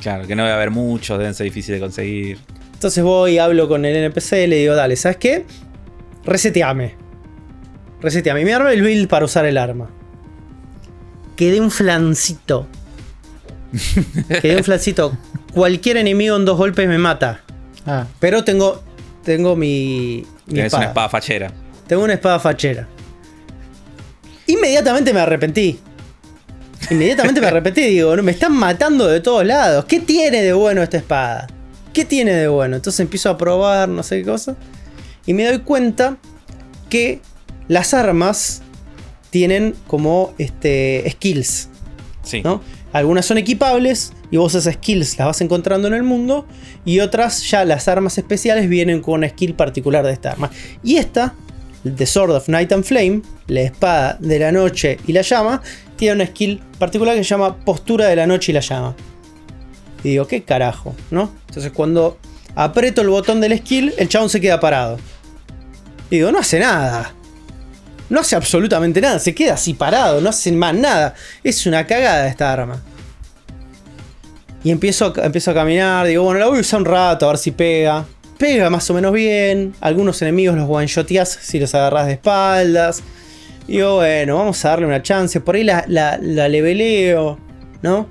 Claro, 0.00 0.28
que 0.28 0.36
no 0.36 0.44
debe 0.44 0.54
haber 0.54 0.70
muchos, 0.70 1.18
deben 1.18 1.34
ser 1.34 1.44
difíciles 1.44 1.80
de 1.80 1.84
conseguir. 1.84 2.38
Entonces 2.72 3.02
voy, 3.02 3.38
hablo 3.38 3.66
con 3.66 3.84
el 3.84 3.96
NPC, 3.96 4.46
le 4.46 4.56
digo, 4.58 4.76
dale, 4.76 4.94
¿sabes 4.94 5.16
qué? 5.16 5.44
Reseteame. 6.24 6.94
Reseteame. 8.00 8.42
Y 8.42 8.44
me 8.44 8.54
arma 8.54 8.72
el 8.72 8.80
build 8.82 9.08
para 9.08 9.24
usar 9.24 9.44
el 9.44 9.58
arma. 9.58 9.90
Quedé 11.38 11.60
un 11.60 11.70
flancito. 11.70 12.66
Quedé 14.42 14.56
un 14.56 14.64
flancito. 14.64 15.16
Cualquier 15.54 15.96
enemigo 15.98 16.34
en 16.36 16.44
dos 16.44 16.58
golpes 16.58 16.88
me 16.88 16.98
mata. 16.98 17.42
Ah, 17.86 18.06
Pero 18.18 18.42
tengo. 18.42 18.82
Tengo 19.22 19.54
mi. 19.54 20.24
mi 20.46 20.52
Tienes 20.54 20.64
espada. 20.66 20.82
una 20.82 20.88
espada 20.90 21.08
fachera. 21.08 21.52
Tengo 21.86 22.02
una 22.02 22.14
espada 22.14 22.40
fachera. 22.40 22.88
Inmediatamente 24.48 25.12
me 25.14 25.20
arrepentí. 25.20 25.78
Inmediatamente 26.90 27.40
me 27.40 27.46
arrepentí. 27.46 27.82
Digo, 27.82 28.16
no, 28.16 28.22
me 28.24 28.32
están 28.32 28.52
matando 28.54 29.06
de 29.06 29.20
todos 29.20 29.46
lados. 29.46 29.84
¿Qué 29.84 30.00
tiene 30.00 30.42
de 30.42 30.52
bueno 30.54 30.82
esta 30.82 30.96
espada? 30.96 31.46
¿Qué 31.92 32.04
tiene 32.04 32.32
de 32.32 32.48
bueno? 32.48 32.74
Entonces 32.74 32.98
empiezo 32.98 33.30
a 33.30 33.38
probar, 33.38 33.88
no 33.88 34.02
sé 34.02 34.18
qué 34.18 34.24
cosa. 34.24 34.56
Y 35.24 35.34
me 35.34 35.44
doy 35.44 35.60
cuenta 35.60 36.16
que 36.88 37.20
las 37.68 37.94
armas 37.94 38.62
tienen 39.30 39.74
como 39.86 40.34
este, 40.38 41.04
skills. 41.10 41.68
Sí. 42.22 42.42
¿no? 42.42 42.60
Algunas 42.92 43.26
son 43.26 43.38
equipables 43.38 44.12
y 44.30 44.36
vos 44.36 44.54
esas 44.54 44.74
skills 44.74 45.18
las 45.18 45.26
vas 45.26 45.40
encontrando 45.40 45.88
en 45.88 45.94
el 45.94 46.02
mundo 46.02 46.46
y 46.84 47.00
otras 47.00 47.48
ya 47.50 47.64
las 47.64 47.88
armas 47.88 48.16
especiales 48.18 48.68
vienen 48.68 49.00
con 49.00 49.14
una 49.14 49.28
skill 49.28 49.54
particular 49.54 50.04
de 50.04 50.12
esta 50.12 50.32
arma. 50.32 50.50
Y 50.82 50.96
esta, 50.96 51.34
The 51.84 52.06
Sword 52.06 52.30
of 52.32 52.48
Night 52.48 52.72
and 52.72 52.84
Flame, 52.84 53.22
la 53.46 53.60
espada 53.60 54.16
de 54.20 54.38
la 54.38 54.52
noche 54.52 54.98
y 55.06 55.12
la 55.12 55.22
llama, 55.22 55.62
tiene 55.96 56.14
una 56.16 56.26
skill 56.26 56.60
particular 56.78 57.14
que 57.14 57.24
se 57.24 57.30
llama 57.30 57.56
postura 57.56 58.06
de 58.06 58.16
la 58.16 58.26
noche 58.26 58.52
y 58.52 58.54
la 58.54 58.60
llama. 58.60 58.96
Y 60.02 60.10
digo, 60.10 60.26
¿qué 60.26 60.42
carajo? 60.42 60.94
¿No? 61.10 61.32
Entonces 61.48 61.72
cuando 61.72 62.18
aprieto 62.54 63.02
el 63.02 63.08
botón 63.08 63.40
del 63.40 63.58
skill, 63.58 63.92
el 63.98 64.08
chabón 64.08 64.30
se 64.30 64.40
queda 64.40 64.60
parado. 64.60 64.98
Y 66.10 66.16
digo, 66.16 66.32
no 66.32 66.38
hace 66.38 66.58
nada. 66.58 67.14
No 68.10 68.20
hace 68.20 68.36
absolutamente 68.36 69.00
nada, 69.00 69.18
se 69.18 69.34
queda 69.34 69.54
así 69.54 69.74
parado, 69.74 70.20
no 70.20 70.30
hace 70.30 70.50
más 70.52 70.74
nada. 70.74 71.14
Es 71.44 71.66
una 71.66 71.86
cagada 71.86 72.26
esta 72.26 72.52
arma. 72.52 72.82
Y 74.64 74.70
empiezo, 74.70 75.06
a- 75.06 75.54
caminar, 75.54 76.06
digo, 76.06 76.24
bueno, 76.24 76.40
la 76.40 76.46
voy 76.46 76.58
a 76.58 76.60
usar 76.60 76.80
un 76.80 76.86
rato 76.86 77.26
a 77.26 77.28
ver 77.30 77.38
si 77.38 77.50
pega. 77.52 78.04
Pega 78.38 78.70
más 78.70 78.88
o 78.90 78.94
menos 78.94 79.12
bien. 79.12 79.74
Algunos 79.80 80.20
enemigos 80.22 80.56
los 80.56 80.68
one-shoteás 80.68 81.38
si 81.40 81.58
los 81.60 81.74
agarras 81.74 82.06
de 82.06 82.12
espaldas. 82.14 83.02
Digo, 83.66 83.96
bueno, 83.96 84.36
vamos 84.36 84.64
a 84.64 84.70
darle 84.70 84.86
una 84.86 85.02
chance. 85.02 85.40
Por 85.40 85.56
ahí 85.56 85.64
la, 85.64 85.84
la 85.86 86.48
leveleo, 86.48 87.38
¿no? 87.82 88.08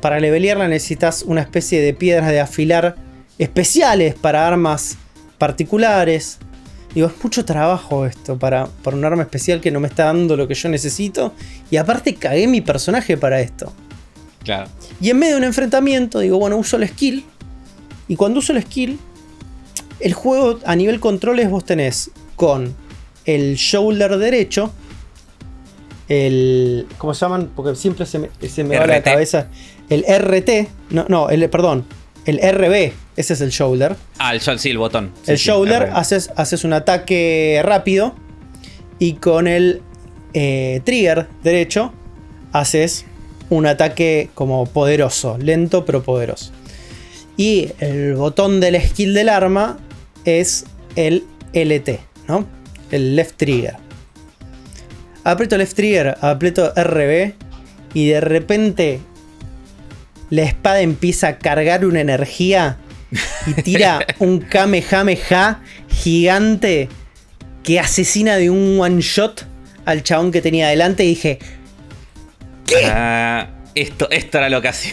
Para 0.00 0.20
levelearla 0.20 0.68
necesitas 0.68 1.22
una 1.22 1.40
especie 1.40 1.80
de 1.80 1.92
piedras 1.92 2.28
de 2.30 2.40
afilar 2.40 2.94
especiales 3.38 4.14
para 4.14 4.46
armas 4.46 4.96
particulares. 5.38 6.38
Digo, 6.94 7.06
es 7.06 7.22
mucho 7.22 7.44
trabajo 7.44 8.06
esto 8.06 8.38
para, 8.38 8.66
para 8.82 8.96
un 8.96 9.04
arma 9.04 9.22
especial 9.22 9.60
que 9.60 9.70
no 9.70 9.80
me 9.80 9.88
está 9.88 10.06
dando 10.06 10.36
lo 10.36 10.48
que 10.48 10.54
yo 10.54 10.68
necesito. 10.68 11.32
Y 11.70 11.76
aparte 11.76 12.14
cagué 12.14 12.46
mi 12.46 12.60
personaje 12.60 13.16
para 13.16 13.40
esto. 13.40 13.72
Claro. 14.42 14.68
Y 15.00 15.10
en 15.10 15.18
medio 15.18 15.34
de 15.34 15.38
un 15.38 15.44
enfrentamiento, 15.44 16.20
digo, 16.20 16.38
bueno, 16.38 16.56
uso 16.56 16.76
el 16.76 16.88
skill. 16.88 17.24
Y 18.08 18.16
cuando 18.16 18.38
uso 18.38 18.52
el 18.52 18.62
skill, 18.62 18.98
el 20.00 20.14
juego 20.14 20.60
a 20.64 20.74
nivel 20.76 21.00
controles 21.00 21.50
vos 21.50 21.64
tenés 21.64 22.10
con 22.36 22.74
el 23.24 23.56
shoulder 23.56 24.16
derecho, 24.16 24.72
el... 26.08 26.86
¿Cómo 26.96 27.12
se 27.12 27.20
llaman? 27.20 27.50
Porque 27.54 27.76
siempre 27.76 28.06
se 28.06 28.18
me, 28.18 28.30
se 28.48 28.64
me 28.64 28.78
va 28.78 28.86
la 28.86 29.02
cabeza. 29.02 29.48
El 29.90 30.04
RT, 30.04 30.68
no, 30.90 31.04
no, 31.08 31.28
el, 31.28 31.48
perdón, 31.50 31.84
el 32.24 32.38
RB, 32.38 32.92
ese 33.18 33.34
es 33.34 33.40
el 33.40 33.50
shoulder. 33.50 33.96
Ah, 34.18 34.32
el, 34.32 34.40
sí, 34.40 34.70
el 34.70 34.78
botón. 34.78 35.12
Sí, 35.24 35.32
el 35.32 35.38
sí, 35.38 35.48
shoulder 35.48 35.90
haces, 35.92 36.30
haces 36.36 36.62
un 36.62 36.72
ataque 36.72 37.60
rápido 37.64 38.14
y 39.00 39.14
con 39.14 39.48
el 39.48 39.82
eh, 40.34 40.80
trigger 40.84 41.26
derecho 41.42 41.92
haces 42.52 43.06
un 43.50 43.66
ataque 43.66 44.30
como 44.34 44.66
poderoso, 44.66 45.36
lento 45.36 45.84
pero 45.84 46.04
poderoso. 46.04 46.52
Y 47.36 47.70
el 47.80 48.14
botón 48.14 48.60
del 48.60 48.80
skill 48.80 49.14
del 49.14 49.30
arma 49.30 49.78
es 50.24 50.64
el 50.94 51.24
LT, 51.52 51.98
¿no? 52.28 52.46
El 52.92 53.16
left 53.16 53.36
trigger. 53.36 53.74
Aprieto 55.24 55.56
left 55.56 55.74
trigger, 55.74 56.16
aprieto 56.20 56.72
RB 56.76 57.34
y 57.94 58.08
de 58.10 58.20
repente 58.20 59.00
la 60.30 60.42
espada 60.42 60.82
empieza 60.82 61.26
a 61.26 61.38
cargar 61.38 61.84
una 61.84 62.00
energía 62.00 62.76
y 63.46 63.62
tira 63.62 64.06
un 64.18 64.40
Kamehameha 64.40 65.60
gigante 65.88 66.88
que 67.62 67.80
asesina 67.80 68.36
de 68.36 68.50
un 68.50 68.78
one 68.80 69.00
shot 69.00 69.46
al 69.84 70.02
chabón 70.02 70.32
que 70.32 70.42
tenía 70.42 70.68
delante 70.68 71.04
y 71.04 71.08
dije, 71.08 71.38
Ah, 72.86 73.48
esto, 73.74 74.10
esto 74.10 74.38
era 74.38 74.48
lo 74.48 74.60
que 74.60 74.68
hacía. 74.68 74.92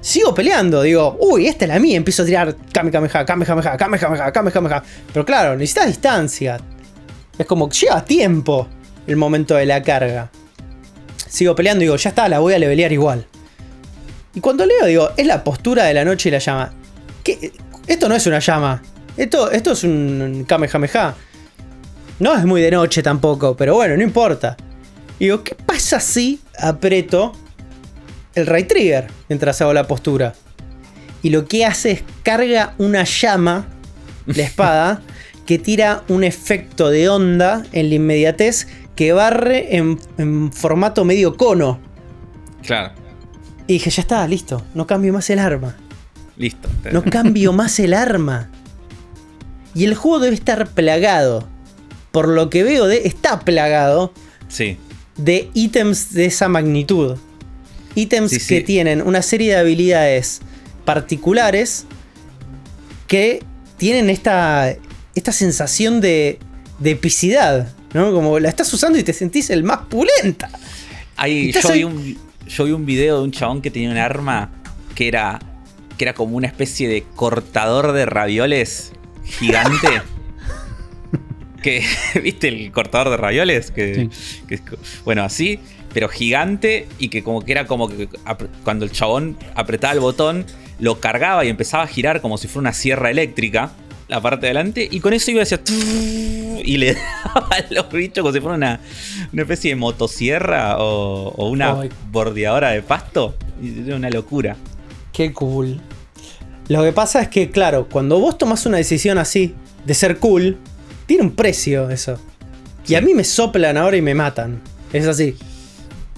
sigo 0.00 0.34
peleando, 0.34 0.82
digo, 0.82 1.16
uy, 1.20 1.46
esta 1.46 1.64
es 1.64 1.68
la 1.68 1.78
mía, 1.78 1.96
empiezo 1.96 2.22
a 2.22 2.26
tirar 2.26 2.56
Kamehameha, 2.72 3.24
Kamehameha, 3.24 3.76
Kamehameha, 3.76 4.32
Kamehameha. 4.32 4.82
Pero 5.12 5.24
claro, 5.24 5.56
necesitas 5.56 5.86
distancia. 5.88 6.58
Es 7.38 7.46
como 7.46 7.68
que 7.68 7.76
lleva 7.78 8.04
tiempo 8.04 8.68
el 9.06 9.16
momento 9.16 9.54
de 9.54 9.66
la 9.66 9.82
carga. 9.82 10.30
Sigo 11.28 11.54
peleando, 11.54 11.80
digo, 11.82 11.96
ya 11.96 12.10
está, 12.10 12.28
la 12.28 12.38
voy 12.38 12.54
a 12.54 12.58
levelear 12.58 12.92
igual. 12.92 13.26
Y 14.36 14.40
cuando 14.40 14.66
leo, 14.66 14.84
digo, 14.84 15.10
es 15.16 15.26
la 15.26 15.42
postura 15.42 15.84
de 15.84 15.94
la 15.94 16.04
noche 16.04 16.28
y 16.28 16.32
la 16.32 16.38
llama. 16.38 16.70
¿Qué? 17.24 17.52
Esto 17.86 18.06
no 18.06 18.14
es 18.14 18.26
una 18.26 18.38
llama. 18.38 18.82
esto, 19.16 19.50
esto 19.50 19.72
es 19.72 19.82
un 19.82 20.44
Kamehameha. 20.46 21.14
No 22.18 22.34
es 22.34 22.44
muy 22.44 22.60
de 22.60 22.70
noche 22.70 23.02
tampoco, 23.02 23.56
pero 23.56 23.74
bueno, 23.74 23.96
no 23.96 24.02
importa. 24.02 24.58
Y 25.18 25.24
digo, 25.24 25.42
¿qué 25.42 25.54
pasa 25.54 26.00
si 26.00 26.40
aprieto 26.60 27.32
el 28.34 28.46
Ray 28.46 28.64
Trigger 28.64 29.06
mientras 29.30 29.62
hago 29.62 29.72
la 29.72 29.86
postura? 29.86 30.34
Y 31.22 31.30
lo 31.30 31.46
que 31.46 31.64
hace 31.64 31.92
es 31.92 32.04
carga 32.22 32.74
una 32.76 33.04
llama, 33.04 33.68
la 34.26 34.42
espada, 34.42 35.00
que 35.46 35.58
tira 35.58 36.02
un 36.08 36.24
efecto 36.24 36.90
de 36.90 37.08
onda 37.08 37.64
en 37.72 37.88
la 37.88 37.94
inmediatez 37.94 38.68
que 38.96 39.14
barre 39.14 39.76
en, 39.76 39.98
en 40.18 40.52
formato 40.52 41.06
medio 41.06 41.38
cono. 41.38 41.80
Claro, 42.62 42.92
Y 43.66 43.74
dije, 43.74 43.90
ya 43.90 44.02
está, 44.02 44.26
listo, 44.28 44.64
no 44.74 44.86
cambio 44.86 45.12
más 45.12 45.28
el 45.30 45.38
arma. 45.38 45.76
listo. 46.36 46.68
No 46.92 47.02
cambio 47.10 47.52
más 47.52 47.78
el 47.80 47.94
arma. 47.94 48.48
Y 49.74 49.84
el 49.84 49.94
juego 49.94 50.20
debe 50.20 50.34
estar 50.34 50.68
plagado. 50.70 51.46
Por 52.12 52.28
lo 52.28 52.48
que 52.48 52.62
veo, 52.62 52.86
de, 52.86 53.02
está 53.06 53.40
plagado 53.40 54.12
Sí, 54.48 54.78
de 55.16 55.50
ítems 55.52 56.12
de 56.14 56.26
esa 56.26 56.48
magnitud. 56.48 57.16
Ítems 57.94 58.30
Sí, 58.30 58.40
sí. 58.40 58.46
que 58.48 58.60
tienen 58.62 59.02
una 59.02 59.20
serie 59.22 59.50
de 59.52 59.56
habilidades 59.58 60.40
particulares 60.84 61.84
que 63.06 63.42
tienen 63.76 64.08
esta, 64.10 64.74
esta 65.14 65.32
sensación 65.32 66.00
de, 66.00 66.38
de 66.78 66.90
epicidad. 66.92 67.68
¿no? 67.92 68.12
Como 68.12 68.38
la 68.38 68.48
estás 68.48 68.72
usando 68.72 68.98
y 68.98 69.02
te 69.02 69.12
sentís 69.12 69.50
el 69.50 69.62
más 69.62 69.80
pulenta. 69.88 70.48
Ahí 71.16 71.52
yo 71.52 71.72
vi, 71.72 71.84
un, 71.84 72.18
yo 72.46 72.64
vi 72.64 72.72
un 72.72 72.86
video 72.86 73.18
de 73.18 73.24
un 73.24 73.30
chabón 73.32 73.62
que 73.62 73.70
tenía 73.70 73.90
un 73.90 73.98
arma 73.98 74.50
que 74.94 75.08
era, 75.08 75.40
que 75.98 76.04
era 76.04 76.14
como 76.14 76.36
una 76.36 76.46
especie 76.46 76.88
de 76.88 77.02
cortador 77.14 77.92
de 77.92 78.06
ravioles 78.06 78.92
gigante. 79.24 79.88
que, 81.62 81.84
¿viste 82.22 82.48
el 82.48 82.72
cortador 82.72 83.10
de 83.10 83.16
ravioles? 83.16 83.70
Que, 83.70 84.08
bueno, 85.04 85.22
así, 85.22 85.60
pero 85.92 86.08
gigante 86.08 86.88
y 86.98 87.08
que 87.08 87.22
como 87.22 87.42
que 87.42 87.52
era 87.52 87.66
como 87.66 87.88
que 87.88 88.08
cuando 88.64 88.84
el 88.84 88.92
chabón 88.92 89.36
apretaba 89.54 89.92
el 89.92 90.00
botón, 90.00 90.46
lo 90.78 91.00
cargaba 91.00 91.44
y 91.44 91.48
empezaba 91.48 91.84
a 91.84 91.86
girar 91.86 92.20
como 92.20 92.38
si 92.38 92.48
fuera 92.48 92.60
una 92.60 92.72
sierra 92.72 93.10
eléctrica. 93.10 93.72
La 94.08 94.20
parte 94.20 94.42
de 94.46 94.50
adelante, 94.50 94.88
y 94.90 95.00
con 95.00 95.12
eso 95.12 95.30
iba 95.32 95.42
hacia. 95.42 95.60
Y 96.64 96.76
le 96.76 96.94
daba 97.24 97.48
a 97.50 97.64
los 97.74 97.90
bichos 97.90 98.22
como 98.22 98.32
si 98.32 98.40
fuera 98.40 98.56
una, 98.56 98.80
una 99.32 99.42
especie 99.42 99.70
de 99.70 99.76
motosierra 99.76 100.78
o, 100.78 101.28
o 101.36 101.48
una 101.48 101.80
Ay. 101.80 101.90
bordeadora 102.12 102.70
de 102.70 102.82
pasto. 102.82 103.34
Y 103.60 103.80
Era 103.86 103.96
una 103.96 104.10
locura. 104.10 104.56
Qué 105.12 105.32
cool. 105.32 105.80
Lo 106.68 106.82
que 106.82 106.92
pasa 106.92 107.20
es 107.22 107.28
que, 107.28 107.50
claro, 107.50 107.88
cuando 107.90 108.18
vos 108.18 108.38
tomás 108.38 108.64
una 108.66 108.76
decisión 108.76 109.18
así, 109.18 109.54
de 109.84 109.94
ser 109.94 110.18
cool, 110.18 110.56
tiene 111.06 111.22
un 111.24 111.30
precio 111.32 111.90
eso. 111.90 112.18
Y 112.86 112.94
a 112.94 113.00
mí 113.00 113.14
me 113.14 113.24
soplan 113.24 113.76
ahora 113.76 113.96
y 113.96 114.02
me 114.02 114.14
matan. 114.14 114.60
Es 114.92 115.06
así. 115.06 115.36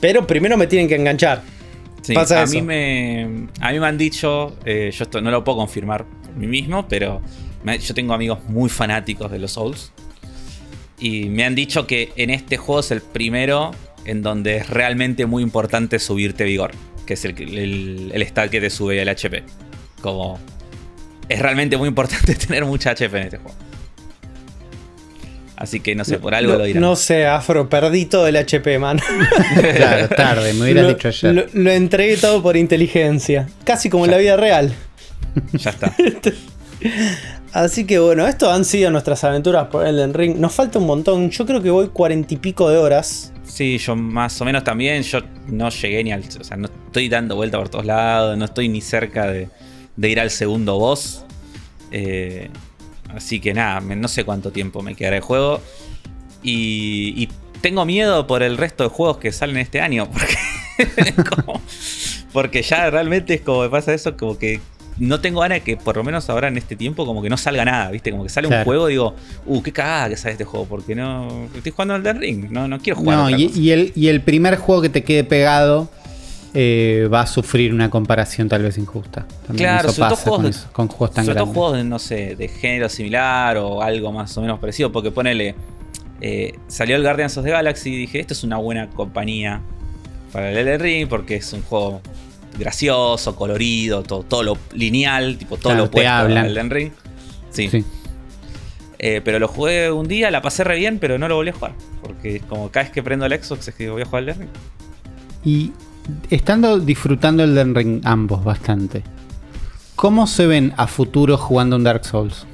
Pero 0.00 0.26
primero 0.26 0.56
me 0.56 0.66
tienen 0.66 0.88
que 0.88 0.94
enganchar. 0.94 1.42
Sí, 2.02 2.14
Pasa 2.14 2.40
a, 2.40 2.42
eso. 2.44 2.54
mí 2.54 2.62
me, 2.62 3.48
a 3.60 3.72
mí 3.72 3.80
me 3.80 3.86
han 3.86 3.98
dicho, 3.98 4.56
eh, 4.64 4.90
yo 4.94 5.04
esto 5.04 5.20
no 5.20 5.30
lo 5.30 5.42
puedo 5.44 5.58
confirmar 5.58 6.04
por 6.04 6.34
mí 6.36 6.46
mismo, 6.46 6.86
pero 6.88 7.20
yo 7.64 7.94
tengo 7.94 8.14
amigos 8.14 8.38
muy 8.48 8.68
fanáticos 8.68 9.30
de 9.30 9.38
los 9.38 9.52
Souls. 9.52 9.92
Y 10.98 11.26
me 11.26 11.44
han 11.44 11.54
dicho 11.54 11.86
que 11.86 12.12
en 12.16 12.30
este 12.30 12.56
juego 12.56 12.80
es 12.80 12.90
el 12.90 13.00
primero 13.00 13.70
en 14.04 14.22
donde 14.22 14.56
es 14.56 14.68
realmente 14.68 15.26
muy 15.26 15.42
importante 15.42 15.98
subirte 15.98 16.44
vigor, 16.44 16.72
que 17.06 17.14
es 17.14 17.24
el, 17.24 17.36
el, 17.40 18.10
el 18.12 18.22
stat 18.22 18.50
que 18.50 18.60
te 18.60 18.70
sube 18.70 19.00
el 19.00 19.08
HP. 19.08 19.44
Como 20.00 20.38
es 21.28 21.38
realmente 21.40 21.76
muy 21.76 21.88
importante 21.88 22.34
tener 22.46 22.64
mucha 22.64 22.90
HP 22.90 23.16
en 23.16 23.24
este 23.24 23.38
juego. 23.38 23.56
Así 25.56 25.80
que 25.80 25.96
no 25.96 26.04
sé, 26.04 26.20
por 26.20 26.36
algo 26.36 26.52
no, 26.52 26.58
lo 26.58 26.64
dirán. 26.64 26.80
No 26.80 26.94
sé, 26.94 27.26
Afro, 27.26 27.68
perdí 27.68 28.04
todo 28.04 28.28
el 28.28 28.36
HP, 28.36 28.78
man. 28.78 29.00
Claro, 29.76 30.08
tarde, 30.08 30.52
me 30.52 30.62
hubieras 30.62 30.84
lo, 30.84 30.94
dicho 30.94 31.08
ayer. 31.08 31.34
Lo, 31.34 31.46
lo 31.52 31.70
entregué 31.72 32.16
todo 32.16 32.40
por 32.40 32.56
inteligencia. 32.56 33.48
Casi 33.64 33.90
como 33.90 34.04
en 34.04 34.12
la 34.12 34.18
vida 34.18 34.36
real. 34.36 34.72
Ya 35.54 35.70
está. 35.70 35.92
Así 37.52 37.86
que 37.86 37.98
bueno, 37.98 38.26
esto 38.26 38.50
han 38.50 38.64
sido 38.64 38.90
nuestras 38.90 39.24
aventuras 39.24 39.68
por 39.68 39.86
Elden 39.86 40.14
Ring. 40.14 40.36
Nos 40.36 40.52
falta 40.52 40.78
un 40.78 40.86
montón. 40.86 41.30
Yo 41.30 41.46
creo 41.46 41.62
que 41.62 41.70
voy 41.70 41.88
cuarenta 41.88 42.34
y 42.34 42.36
pico 42.36 42.68
de 42.68 42.76
horas. 42.76 43.32
Sí, 43.44 43.78
yo 43.78 43.96
más 43.96 44.40
o 44.40 44.44
menos 44.44 44.64
también, 44.64 45.02
yo 45.02 45.20
no 45.46 45.70
llegué 45.70 46.04
ni 46.04 46.12
al... 46.12 46.22
O 46.40 46.44
sea, 46.44 46.56
no 46.56 46.68
estoy 46.68 47.08
dando 47.08 47.36
vuelta 47.36 47.58
por 47.58 47.70
todos 47.70 47.86
lados, 47.86 48.36
no 48.36 48.44
estoy 48.44 48.68
ni 48.68 48.80
cerca 48.82 49.26
de, 49.26 49.48
ir 49.96 50.20
al 50.20 50.30
segundo 50.30 50.78
boss. 50.78 51.24
Eh, 51.90 52.50
así 53.08 53.40
que 53.40 53.54
nada, 53.54 53.80
no 53.80 54.08
sé 54.08 54.24
cuánto 54.24 54.52
tiempo 54.52 54.82
me 54.82 54.94
quedará 54.94 55.16
de 55.16 55.22
juego. 55.22 55.62
Y, 56.42 57.14
y 57.16 57.28
tengo 57.62 57.84
miedo 57.86 58.26
por 58.26 58.42
el 58.42 58.58
resto 58.58 58.84
de 58.84 58.90
juegos 58.90 59.16
que 59.16 59.32
salen 59.32 59.56
este 59.56 59.80
año. 59.80 60.08
Porque, 60.78 61.14
porque 62.32 62.62
ya 62.62 62.88
realmente 62.88 63.34
es 63.34 63.40
como 63.40 63.62
me 63.62 63.68
pasa 63.68 63.92
eso, 63.92 64.16
como 64.16 64.38
que 64.38 64.60
no 64.98 65.20
tengo 65.20 65.40
ganas 65.40 65.58
de 65.58 65.62
que 65.64 65.76
por 65.76 65.96
lo 65.96 66.04
menos 66.04 66.28
ahora 66.28 66.48
en 66.48 66.56
este 66.58 66.74
tiempo 66.76 67.06
como 67.06 67.22
que 67.22 67.28
no 67.30 67.36
salga 67.36 67.64
nada, 67.64 67.90
¿viste? 67.90 68.10
Como 68.10 68.22
que 68.24 68.28
sale 68.28 68.48
un 68.48 68.64
juego 68.64 68.88
y 68.88 68.92
digo, 68.92 69.14
uh, 69.46 69.62
qué 69.62 69.72
cagada 69.72 70.08
que 70.08 70.16
sale 70.16 70.32
este 70.32 70.44
juego, 70.44 70.66
porque 70.66 70.94
no... 70.94 71.46
Estoy 71.54 71.72
jugando 71.72 71.94
al 71.94 72.00
Elden 72.00 72.20
Ring, 72.20 72.50
no, 72.50 72.66
no 72.68 72.78
quiero 72.80 72.98
jugar. 72.98 73.16
No, 73.18 73.30
y, 73.30 73.46
y 73.54 73.70
el, 73.70 73.92
y 73.94 74.08
el 74.08 74.20
primer 74.22 74.56
juego 74.56 74.82
que 74.82 74.88
te 74.88 75.04
quede 75.04 75.24
pegado 75.24 75.88
eh, 76.54 77.08
va 77.12 77.20
a 77.20 77.26
sufrir 77.26 77.72
una 77.74 77.90
comparación 77.90 78.48
tal 78.48 78.62
vez 78.62 78.78
injusta. 78.78 79.26
También 79.46 79.68
Claro, 79.68 79.90
sobre 79.92 79.96
todo 79.96 80.10
pasa 80.10 80.22
juegos 80.22 80.40
con, 80.40 80.50
eso- 80.50 80.68
con 80.72 80.88
juegos 80.88 81.14
tan 81.14 81.24
Sobre 81.26 81.36
todo 81.36 81.44
grandes. 81.46 81.62
juegos 81.62 81.84
no 81.84 81.98
sé, 81.98 82.36
de 82.36 82.48
género 82.48 82.88
similar 82.88 83.56
o 83.58 83.82
algo 83.82 84.10
más 84.12 84.36
o 84.36 84.40
menos 84.40 84.58
parecido. 84.58 84.90
Porque 84.90 85.10
ponele. 85.10 85.54
eh, 86.20 86.54
salió 86.66 86.96
el 86.96 87.02
Guardians 87.02 87.36
of 87.36 87.44
the 87.44 87.50
Galaxy 87.50 87.90
y 87.94 87.96
dije, 87.98 88.18
esto 88.18 88.32
es 88.32 88.42
una 88.42 88.56
buena 88.56 88.88
compañía 88.90 89.60
para 90.32 90.50
el 90.50 90.56
Elden 90.58 90.80
Ring 90.80 91.08
porque 91.08 91.36
es 91.36 91.52
un 91.52 91.62
juego 91.62 92.00
gracioso, 92.58 93.34
colorido, 93.36 94.02
todo, 94.02 94.22
todo 94.22 94.42
lo 94.42 94.58
lineal, 94.72 95.36
tipo 95.38 95.56
todo 95.56 95.70
Claro, 95.70 95.78
lo 95.78 95.84
opuesto 95.86 96.10
hablan. 96.10 96.44
al 96.44 96.50
Elden 96.52 96.70
Ring. 96.70 96.92
Sí. 97.50 97.68
Sí. 97.68 97.84
Eh, 99.00 99.20
pero 99.24 99.38
lo 99.38 99.46
jugué 99.48 99.90
un 99.92 100.08
día, 100.08 100.30
la 100.30 100.42
pasé 100.42 100.64
re 100.64 100.76
bien, 100.76 100.98
pero 100.98 101.18
no 101.18 101.28
lo 101.28 101.36
volví 101.36 101.50
a 101.50 101.52
jugar. 101.52 101.74
Porque 102.02 102.40
como 102.40 102.70
cada 102.70 102.84
vez 102.84 102.92
que 102.92 103.02
prendo 103.02 103.26
el 103.26 103.32
Xbox 103.42 103.68
es 103.68 103.74
que 103.74 103.90
voy 103.90 104.02
a 104.02 104.04
jugar 104.04 104.22
al 104.24 104.28
Elden 104.30 104.40
Ring. 104.40 104.50
Y 105.44 105.72
estando 106.30 106.78
disfrutando 106.80 107.44
el 107.44 107.50
Elden 107.50 107.74
Ring 107.74 108.00
ambos 108.04 108.42
bastante, 108.42 109.02
¿cómo 109.94 110.26
se 110.26 110.46
ven 110.46 110.72
a 110.76 110.86
futuro 110.88 111.36
jugando 111.36 111.76
un 111.76 111.84
Dark 111.84 112.04
Souls? 112.04 112.46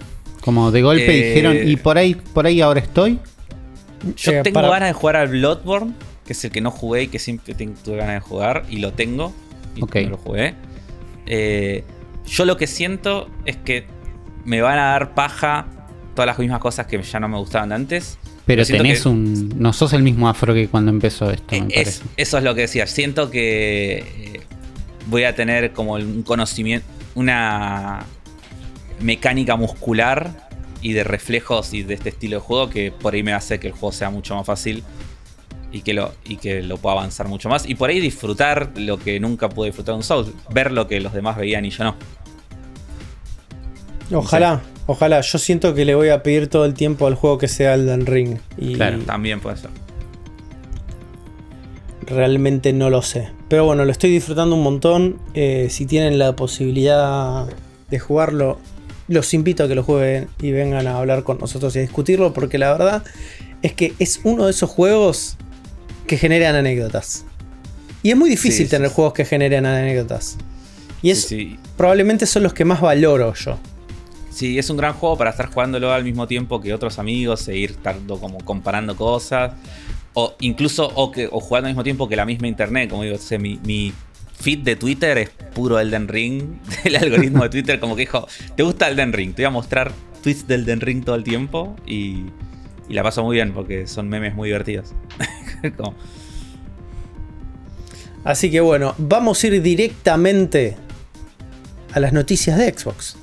Como 0.42 0.70
de 0.70 0.82
golpe 0.82 1.06
Eh, 1.06 1.28
dijeron, 1.28 1.56
y 1.66 1.76
por 1.76 1.96
ahí, 1.96 2.14
por 2.14 2.46
ahí 2.46 2.60
ahora 2.60 2.80
estoy. 2.80 3.18
Yo 4.16 4.32
Eh, 4.32 4.40
tengo 4.42 4.54
para- 4.56 4.68
ganas 4.68 4.90
de 4.90 4.92
jugar 4.92 5.16
al 5.16 5.28
Bloodborne, 5.28 5.94
que 6.26 6.34
es 6.34 6.44
el 6.44 6.50
que 6.50 6.60
no 6.60 6.70
jugué 6.70 7.04
y 7.04 7.08
que 7.08 7.18
siempre 7.18 7.54
tuve 7.54 7.96
ganas 7.96 8.14
de 8.14 8.20
jugar, 8.20 8.64
y 8.68 8.78
lo 8.78 8.92
tengo, 8.92 9.32
y 9.76 9.80
no 10.04 10.10
lo 10.10 10.16
jugué. 10.18 10.54
Eh, 11.26 11.84
yo 12.26 12.44
lo 12.44 12.56
que 12.56 12.66
siento 12.66 13.28
es 13.44 13.56
que 13.56 13.86
me 14.44 14.60
van 14.60 14.78
a 14.78 14.84
dar 14.92 15.14
paja 15.14 15.66
todas 16.14 16.26
las 16.26 16.38
mismas 16.38 16.60
cosas 16.60 16.86
que 16.86 17.02
ya 17.02 17.20
no 17.20 17.28
me 17.28 17.38
gustaban 17.38 17.72
antes. 17.72 18.18
Pero 18.46 18.64
tenés 18.64 19.02
que- 19.02 19.08
un. 19.08 19.54
No 19.58 19.72
sos 19.72 19.92
el 19.94 20.02
mismo 20.02 20.28
afro 20.28 20.52
que 20.52 20.68
cuando 20.68 20.90
empezó 20.90 21.30
esto, 21.30 21.46
me 21.52 21.58
Eh, 21.58 21.60
parece. 21.62 21.80
es- 21.90 22.02
eso 22.16 22.38
es 22.38 22.44
lo 22.44 22.54
que 22.54 22.62
decía. 22.62 22.86
Siento 22.86 23.30
que 23.30 23.98
eh, 23.98 24.40
voy 25.06 25.24
a 25.24 25.34
tener 25.34 25.72
como 25.72 25.94
un 25.94 26.22
conocimiento, 26.22 26.86
una 27.14 28.04
mecánica 29.00 29.56
muscular 29.56 30.48
y 30.82 30.92
de 30.92 31.04
reflejos 31.04 31.72
y 31.72 31.82
de 31.82 31.94
este 31.94 32.10
estilo 32.10 32.36
de 32.36 32.40
juego 32.42 32.68
que 32.70 32.92
por 32.92 33.14
ahí 33.14 33.22
me 33.22 33.32
hace 33.32 33.58
que 33.58 33.68
el 33.68 33.72
juego 33.72 33.92
sea 33.92 34.10
mucho 34.10 34.34
más 34.36 34.44
fácil 34.46 34.82
y 35.74 35.80
que 35.82 35.92
lo, 35.92 36.12
y 36.24 36.36
que 36.36 36.62
lo 36.62 36.76
pueda 36.76 36.94
avanzar 36.94 37.26
mucho 37.26 37.48
más. 37.48 37.68
Y 37.68 37.74
por 37.74 37.90
ahí 37.90 37.98
disfrutar 37.98 38.70
lo 38.76 38.96
que 38.96 39.18
nunca 39.18 39.48
pude 39.48 39.66
disfrutar 39.70 39.94
de 39.94 39.96
un 39.96 40.02
Souls. 40.04 40.28
Ver 40.50 40.70
lo 40.70 40.86
que 40.86 41.00
los 41.00 41.12
demás 41.12 41.36
veían 41.36 41.64
y 41.64 41.70
yo 41.70 41.82
no. 41.82 41.96
Ojalá, 44.12 44.62
ojalá. 44.86 45.20
Yo 45.20 45.38
siento 45.38 45.74
que 45.74 45.84
le 45.84 45.96
voy 45.96 46.10
a 46.10 46.22
pedir 46.22 46.46
todo 46.46 46.64
el 46.64 46.74
tiempo 46.74 47.08
al 47.08 47.16
juego 47.16 47.38
que 47.38 47.48
sea 47.48 47.74
Elden 47.74 48.06
Ring. 48.06 48.38
Y 48.56 48.74
Claro, 48.74 49.00
También 49.00 49.40
puede 49.40 49.56
ser. 49.56 49.70
realmente 52.06 52.72
no 52.72 52.88
lo 52.88 53.02
sé. 53.02 53.30
Pero 53.48 53.64
bueno, 53.64 53.84
lo 53.84 53.90
estoy 53.90 54.10
disfrutando 54.10 54.54
un 54.54 54.62
montón. 54.62 55.18
Eh, 55.34 55.66
si 55.70 55.86
tienen 55.86 56.20
la 56.20 56.36
posibilidad 56.36 57.46
de 57.90 57.98
jugarlo, 57.98 58.60
los 59.08 59.34
invito 59.34 59.64
a 59.64 59.68
que 59.68 59.74
lo 59.74 59.82
jueguen 59.82 60.28
y 60.40 60.52
vengan 60.52 60.86
a 60.86 60.98
hablar 60.98 61.24
con 61.24 61.38
nosotros 61.38 61.74
y 61.74 61.80
a 61.80 61.82
discutirlo. 61.82 62.32
Porque 62.32 62.58
la 62.58 62.70
verdad 62.70 63.02
es 63.62 63.72
que 63.72 63.94
es 63.98 64.20
uno 64.22 64.44
de 64.44 64.50
esos 64.50 64.70
juegos 64.70 65.36
que 66.06 66.16
generan 66.16 66.54
anécdotas. 66.56 67.24
Y 68.02 68.10
es 68.10 68.16
muy 68.16 68.28
difícil 68.30 68.66
Sí, 68.66 68.70
tener 68.70 68.88
sí. 68.88 68.94
juegos 68.94 69.14
que 69.14 69.24
generen 69.24 69.66
anécdotas. 69.66 70.36
Y 71.02 71.10
es, 71.10 71.22
Sí, 71.22 71.58
probablemente 71.76 72.26
son 72.26 72.42
los 72.42 72.52
que 72.54 72.64
más 72.64 72.80
valoro 72.80 73.32
yo. 73.34 73.58
Sí, 74.30 74.58
es 74.58 74.68
un 74.68 74.76
gran 74.76 74.94
juego 74.94 75.16
para 75.16 75.30
estar 75.30 75.46
jugándolo 75.46 75.92
al 75.92 76.02
mismo 76.04 76.26
tiempo 76.26 76.60
que 76.60 76.74
otros 76.74 76.98
amigos 76.98 77.46
e 77.48 77.56
ir 77.56 77.70
estando 77.72 78.18
como 78.18 78.38
comparando 78.38 78.96
cosas. 78.96 79.52
O 80.12 80.34
incluso 80.40 80.90
o, 80.94 81.10
que, 81.12 81.28
o 81.30 81.40
jugando 81.40 81.66
al 81.68 81.72
mismo 81.72 81.84
tiempo 81.84 82.08
que 82.08 82.16
la 82.16 82.24
misma 82.26 82.48
internet. 82.48 82.90
Como 82.90 83.02
digo, 83.04 83.16
o 83.16 83.18
sea, 83.18 83.38
mi, 83.38 83.58
mi 83.64 83.92
feed 84.40 84.60
de 84.60 84.76
Twitter 84.76 85.18
es 85.18 85.30
puro 85.54 85.78
Elden 85.78 86.08
Ring. 86.08 86.58
El 86.84 86.96
algoritmo 86.96 87.44
de 87.44 87.48
Twitter 87.48 87.80
como 87.80 87.94
que 87.96 88.00
dijo, 88.02 88.26
¿te 88.56 88.62
gusta 88.62 88.88
Elden 88.88 89.12
Ring? 89.12 89.34
Te 89.34 89.42
voy 89.42 89.46
a 89.46 89.50
mostrar 89.50 89.92
tweets 90.22 90.46
del 90.46 90.64
Den 90.64 90.80
Ring 90.80 91.04
todo 91.04 91.16
el 91.16 91.22
tiempo 91.24 91.76
y, 91.86 92.24
y 92.88 92.94
la 92.94 93.02
paso 93.02 93.22
muy 93.24 93.36
bien 93.36 93.52
porque 93.52 93.86
son 93.86 94.08
memes 94.08 94.34
muy 94.34 94.48
divertidos. 94.48 94.92
Como- 95.76 95.94
Así 98.24 98.50
que 98.50 98.60
bueno, 98.60 98.94
vamos 98.96 99.42
a 99.42 99.46
ir 99.48 99.60
directamente 99.62 100.76
a 101.92 102.00
las 102.00 102.12
noticias 102.12 102.56
de 102.58 102.72
Xbox. 102.72 103.16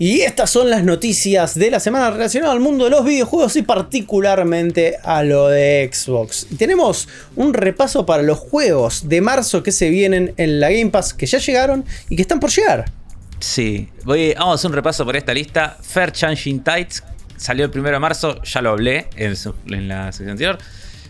Y 0.00 0.20
estas 0.20 0.50
son 0.50 0.70
las 0.70 0.84
noticias 0.84 1.56
de 1.58 1.72
la 1.72 1.80
semana 1.80 2.10
relacionadas 2.10 2.54
al 2.54 2.60
mundo 2.60 2.84
de 2.84 2.90
los 2.90 3.04
videojuegos 3.04 3.56
y 3.56 3.62
particularmente 3.62 4.96
a 5.02 5.24
lo 5.24 5.48
de 5.48 5.90
Xbox. 5.92 6.46
Tenemos 6.56 7.08
un 7.34 7.52
repaso 7.52 8.06
para 8.06 8.22
los 8.22 8.38
juegos 8.38 9.08
de 9.08 9.20
marzo 9.20 9.62
que 9.64 9.72
se 9.72 9.88
vienen 9.90 10.34
en 10.36 10.60
la 10.60 10.70
Game 10.70 10.90
Pass 10.90 11.14
que 11.14 11.26
ya 11.26 11.38
llegaron 11.38 11.84
y 12.08 12.14
que 12.14 12.22
están 12.22 12.38
por 12.38 12.50
llegar. 12.50 12.92
Sí, 13.40 13.88
voy, 14.04 14.34
vamos 14.34 14.52
a 14.52 14.54
hacer 14.56 14.70
un 14.70 14.74
repaso 14.76 15.04
por 15.04 15.16
esta 15.16 15.34
lista. 15.34 15.76
Fair 15.82 16.12
Changing 16.12 16.62
Tides 16.62 17.02
salió 17.38 17.64
el 17.64 17.70
1 17.74 17.90
de 17.90 17.98
marzo, 17.98 18.42
ya 18.42 18.60
lo 18.60 18.70
hablé 18.70 19.08
en, 19.16 19.34
su- 19.36 19.54
en 19.68 19.88
la 19.88 20.12
sección 20.12 20.30
anterior. 20.30 20.58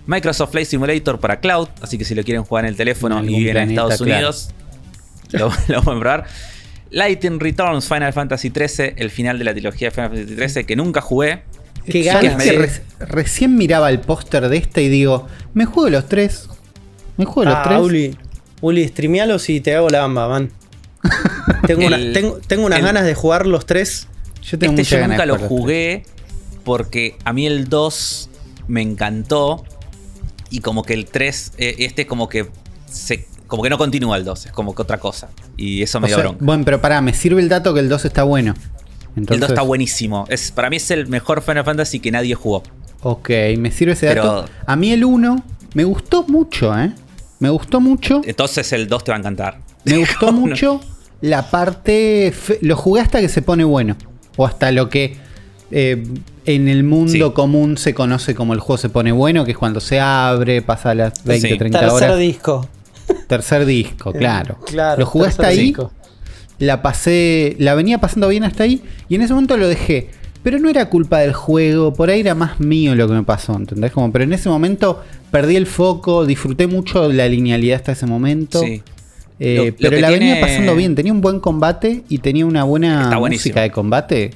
Microsoft 0.07 0.53
Flight 0.53 0.69
Simulator 0.69 1.19
para 1.21 1.41
Cloud, 1.41 1.69
así 1.83 1.99
que 1.99 2.05
si 2.05 2.15
lo 2.15 2.23
quieren 2.23 2.45
jugar 2.45 2.65
en 2.65 2.71
el 2.71 2.77
teléfono 2.77 3.23
y 3.23 3.27
viven 3.29 3.57
en 3.57 3.71
Estados 3.71 4.01
Unidos, 4.01 4.51
lo, 5.33 5.51
lo 5.69 5.83
pueden 5.83 6.01
probar. 6.01 6.25
Lightning 6.91 7.39
Returns 7.39 7.87
Final 7.87 8.13
Fantasy 8.15 8.51
XIII, 8.51 8.95
el 8.97 9.11
final 9.11 9.39
de 9.39 9.45
la 9.45 9.53
trilogía 9.53 9.89
de 9.89 9.95
Final 9.95 10.11
Fantasy 10.11 10.49
XIII, 10.49 10.65
que 10.65 10.77
nunca 10.77 11.01
jugué. 11.03 11.43
Qué 11.85 12.05
¿Sabés 12.05 12.31
ganas 12.31 12.43
que 12.45 12.53
re- 12.59 12.83
recién 13.07 13.57
miraba 13.57 13.91
el 13.91 14.01
póster 14.01 14.49
de 14.49 14.57
este 14.59 14.83
y 14.83 14.89
digo, 14.89 15.27
me 15.55 15.65
juego 15.67 15.89
los 15.91 16.07
tres. 16.09 16.49
Me 17.19 17.25
juego 17.27 17.45
los 17.51 17.55
Ah, 17.59 17.63
tres. 17.67 17.79
Uli, 17.81 18.17
Uli, 18.63 18.87
streamealos 18.89 19.49
y 19.51 19.61
te 19.61 19.75
hago 19.75 19.89
la 19.91 20.01
bamba, 20.01 20.29
man. 20.29 20.51
tengo, 21.67 21.87
una- 21.87 21.99
tengo, 22.13 22.39
tengo 22.47 22.65
unas 22.67 22.79
el- 22.79 22.85
ganas 22.87 23.05
de 23.05 23.15
jugar 23.15 23.47
los 23.47 23.67
tres. 23.67 24.07
Yo 24.43 24.59
tengo 24.59 24.81
Este 24.81 24.97
yo 24.97 25.07
nunca 25.07 25.27
lo 25.27 25.35
los 25.35 25.39
tres. 25.39 25.49
Porque 26.69 27.17
a 27.25 27.33
mí 27.33 27.47
el 27.47 27.69
2 27.71 28.29
me 28.69 28.83
encantó 28.83 29.65
y 30.51 30.61
como 30.61 30.83
que 30.83 30.93
el 30.93 31.07
3, 31.07 31.53
eh, 31.57 31.77
este 31.79 32.07
como 32.07 32.29
que 32.29 32.51
se, 32.87 33.27
como 33.47 33.63
que 33.63 33.71
no 33.71 33.79
continúa 33.79 34.19
el 34.19 34.25
2, 34.27 34.47
es 34.47 34.53
como 34.53 34.75
que 34.75 34.83
otra 34.83 34.99
cosa. 34.99 35.31
Y 35.57 35.83
eso 35.83 35.99
me 35.99 36.05
O 36.05 36.09
dio 36.09 36.17
sea, 36.17 36.25
bronca. 36.25 36.45
bueno, 36.45 36.65
pero 36.67 36.81
pará, 36.83 37.01
me 37.01 37.15
sirve 37.15 37.41
el 37.41 37.49
dato 37.49 37.73
que 37.73 37.81
el 37.81 37.89
2 37.89 38.05
está 38.05 38.23
bueno. 38.25 38.55
el 39.17 39.23
Entonces, 39.23 39.41
2 39.41 39.49
está 39.51 39.63
buenísimo. 39.63 40.27
Es, 40.29 40.53
para 40.53 40.69
mí 40.69 40.77
es 40.77 40.91
el 40.91 41.07
mejor 41.07 41.41
Final 41.41 41.65
Fantasy 41.65 42.01
que 42.01 42.11
nadie 42.11 42.35
jugó. 42.35 42.63
Ok, 43.03 43.31
me 43.57 43.71
sirve 43.71 43.95
ese 43.95 44.09
Pero- 44.09 44.25
dato. 44.43 44.51
A 44.67 44.77
mí 44.77 44.93
el 44.93 45.05
1 45.07 45.43
me 45.73 45.85
gustó 45.85 46.25
mucho, 46.25 46.79
¿eh? 46.79 46.93
Me 47.41 47.49
gustó 47.49 47.81
mucho. 47.81 48.21
Entonces 48.25 48.71
el 48.75 48.89
2 48.89 49.05
te 49.05 49.11
va 49.13 49.17
a 49.17 49.21
encantar. 49.21 49.61
Me 49.85 49.97
gustó 49.97 50.27
No. 50.33 50.41
mucho 50.41 50.81
la 51.23 51.49
parte. 51.51 52.35
Lo 52.61 52.77
jugué 52.77 53.01
hasta 53.01 53.21
que 53.21 53.29
se 53.31 53.41
pone 53.41 53.65
bueno. 53.65 53.97
O 54.37 54.45
hasta 54.47 54.71
lo 54.71 54.89
que 54.89 55.17
eh, 55.71 56.03
en 56.47 56.69
el 56.69 56.83
mundo 56.85 57.13
Sí. 57.13 57.21
común 57.35 57.77
se 57.77 57.93
conoce 57.95 58.35
como 58.35 58.55
el 58.55 58.61
juego 58.61 58.79
se 58.79 58.89
pone 58.89 59.13
bueno, 59.13 59.45
que 59.45 59.51
es 59.53 59.59
cuando 59.59 59.81
se 59.81 60.01
abre, 60.01 60.63
pasa 60.63 60.95
las 60.95 61.25
20, 61.25 61.49
Sí. 61.49 61.59
30 61.59 61.81
Tercer 61.81 61.95
horas. 62.11 62.19
disco. 62.19 62.69
Tercer 63.27 63.65
disco, 63.67 64.13
claro. 64.13 64.59
Claro, 64.67 65.01
lo 65.01 65.07
jugué 65.07 65.27
tercer 65.27 65.45
hasta 65.45 65.53
ahí. 65.53 65.67
disco. 65.67 65.93
La 66.59 66.83
pasé. 66.83 67.55
La 67.59 67.75
venía 67.75 67.99
pasando 67.99 68.29
bien 68.29 68.45
hasta 68.45 68.65
ahí. 68.65 68.83
Y 69.09 69.15
en 69.15 69.23
ese 69.23 69.33
momento 69.33 69.57
lo 69.57 69.69
dejé. 69.69 70.11
Pero 70.43 70.59
no 70.59 70.69
era 70.69 70.89
culpa 70.89 71.19
del 71.21 71.33
juego. 71.33 71.93
Por 71.95 72.11
ahí 72.11 72.21
era 72.21 72.35
más 72.35 72.59
mío 72.59 72.95
lo 72.97 73.07
que 73.07 73.15
me 73.15 73.23
pasó. 73.23 73.55
¿Entendés? 73.55 73.93
Como, 73.93 74.11
pero 74.11 74.25
en 74.25 74.33
ese 74.33 74.49
momento 74.49 75.03
perdí 75.31 75.55
el 75.57 75.67
foco. 75.67 76.27
Disfruté 76.27 76.67
mucho 76.67 77.13
la 77.13 77.29
linealidad 77.29 77.77
hasta 77.77 77.93
ese 77.93 78.07
momento. 78.07 78.61
Sí. 78.61 78.83
Eh, 79.39 79.73
Lo- 79.79 79.89
pero 79.91 80.01
la 80.01 80.11
venía 80.11 80.41
pasando 80.41 80.75
bien. 80.75 80.95
Tenía 80.97 81.13
un 81.13 81.21
buen 81.21 81.39
combate 81.39 82.03
y 82.09 82.19
tenía 82.19 82.45
una 82.45 82.65
buena 82.65 83.17
música 83.21 83.61
de 83.61 83.71
combate. 83.71 84.31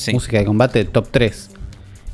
Sí. 0.00 0.12
Música 0.12 0.38
de 0.38 0.44
combate 0.46 0.84
top 0.86 1.08
3. 1.10 1.50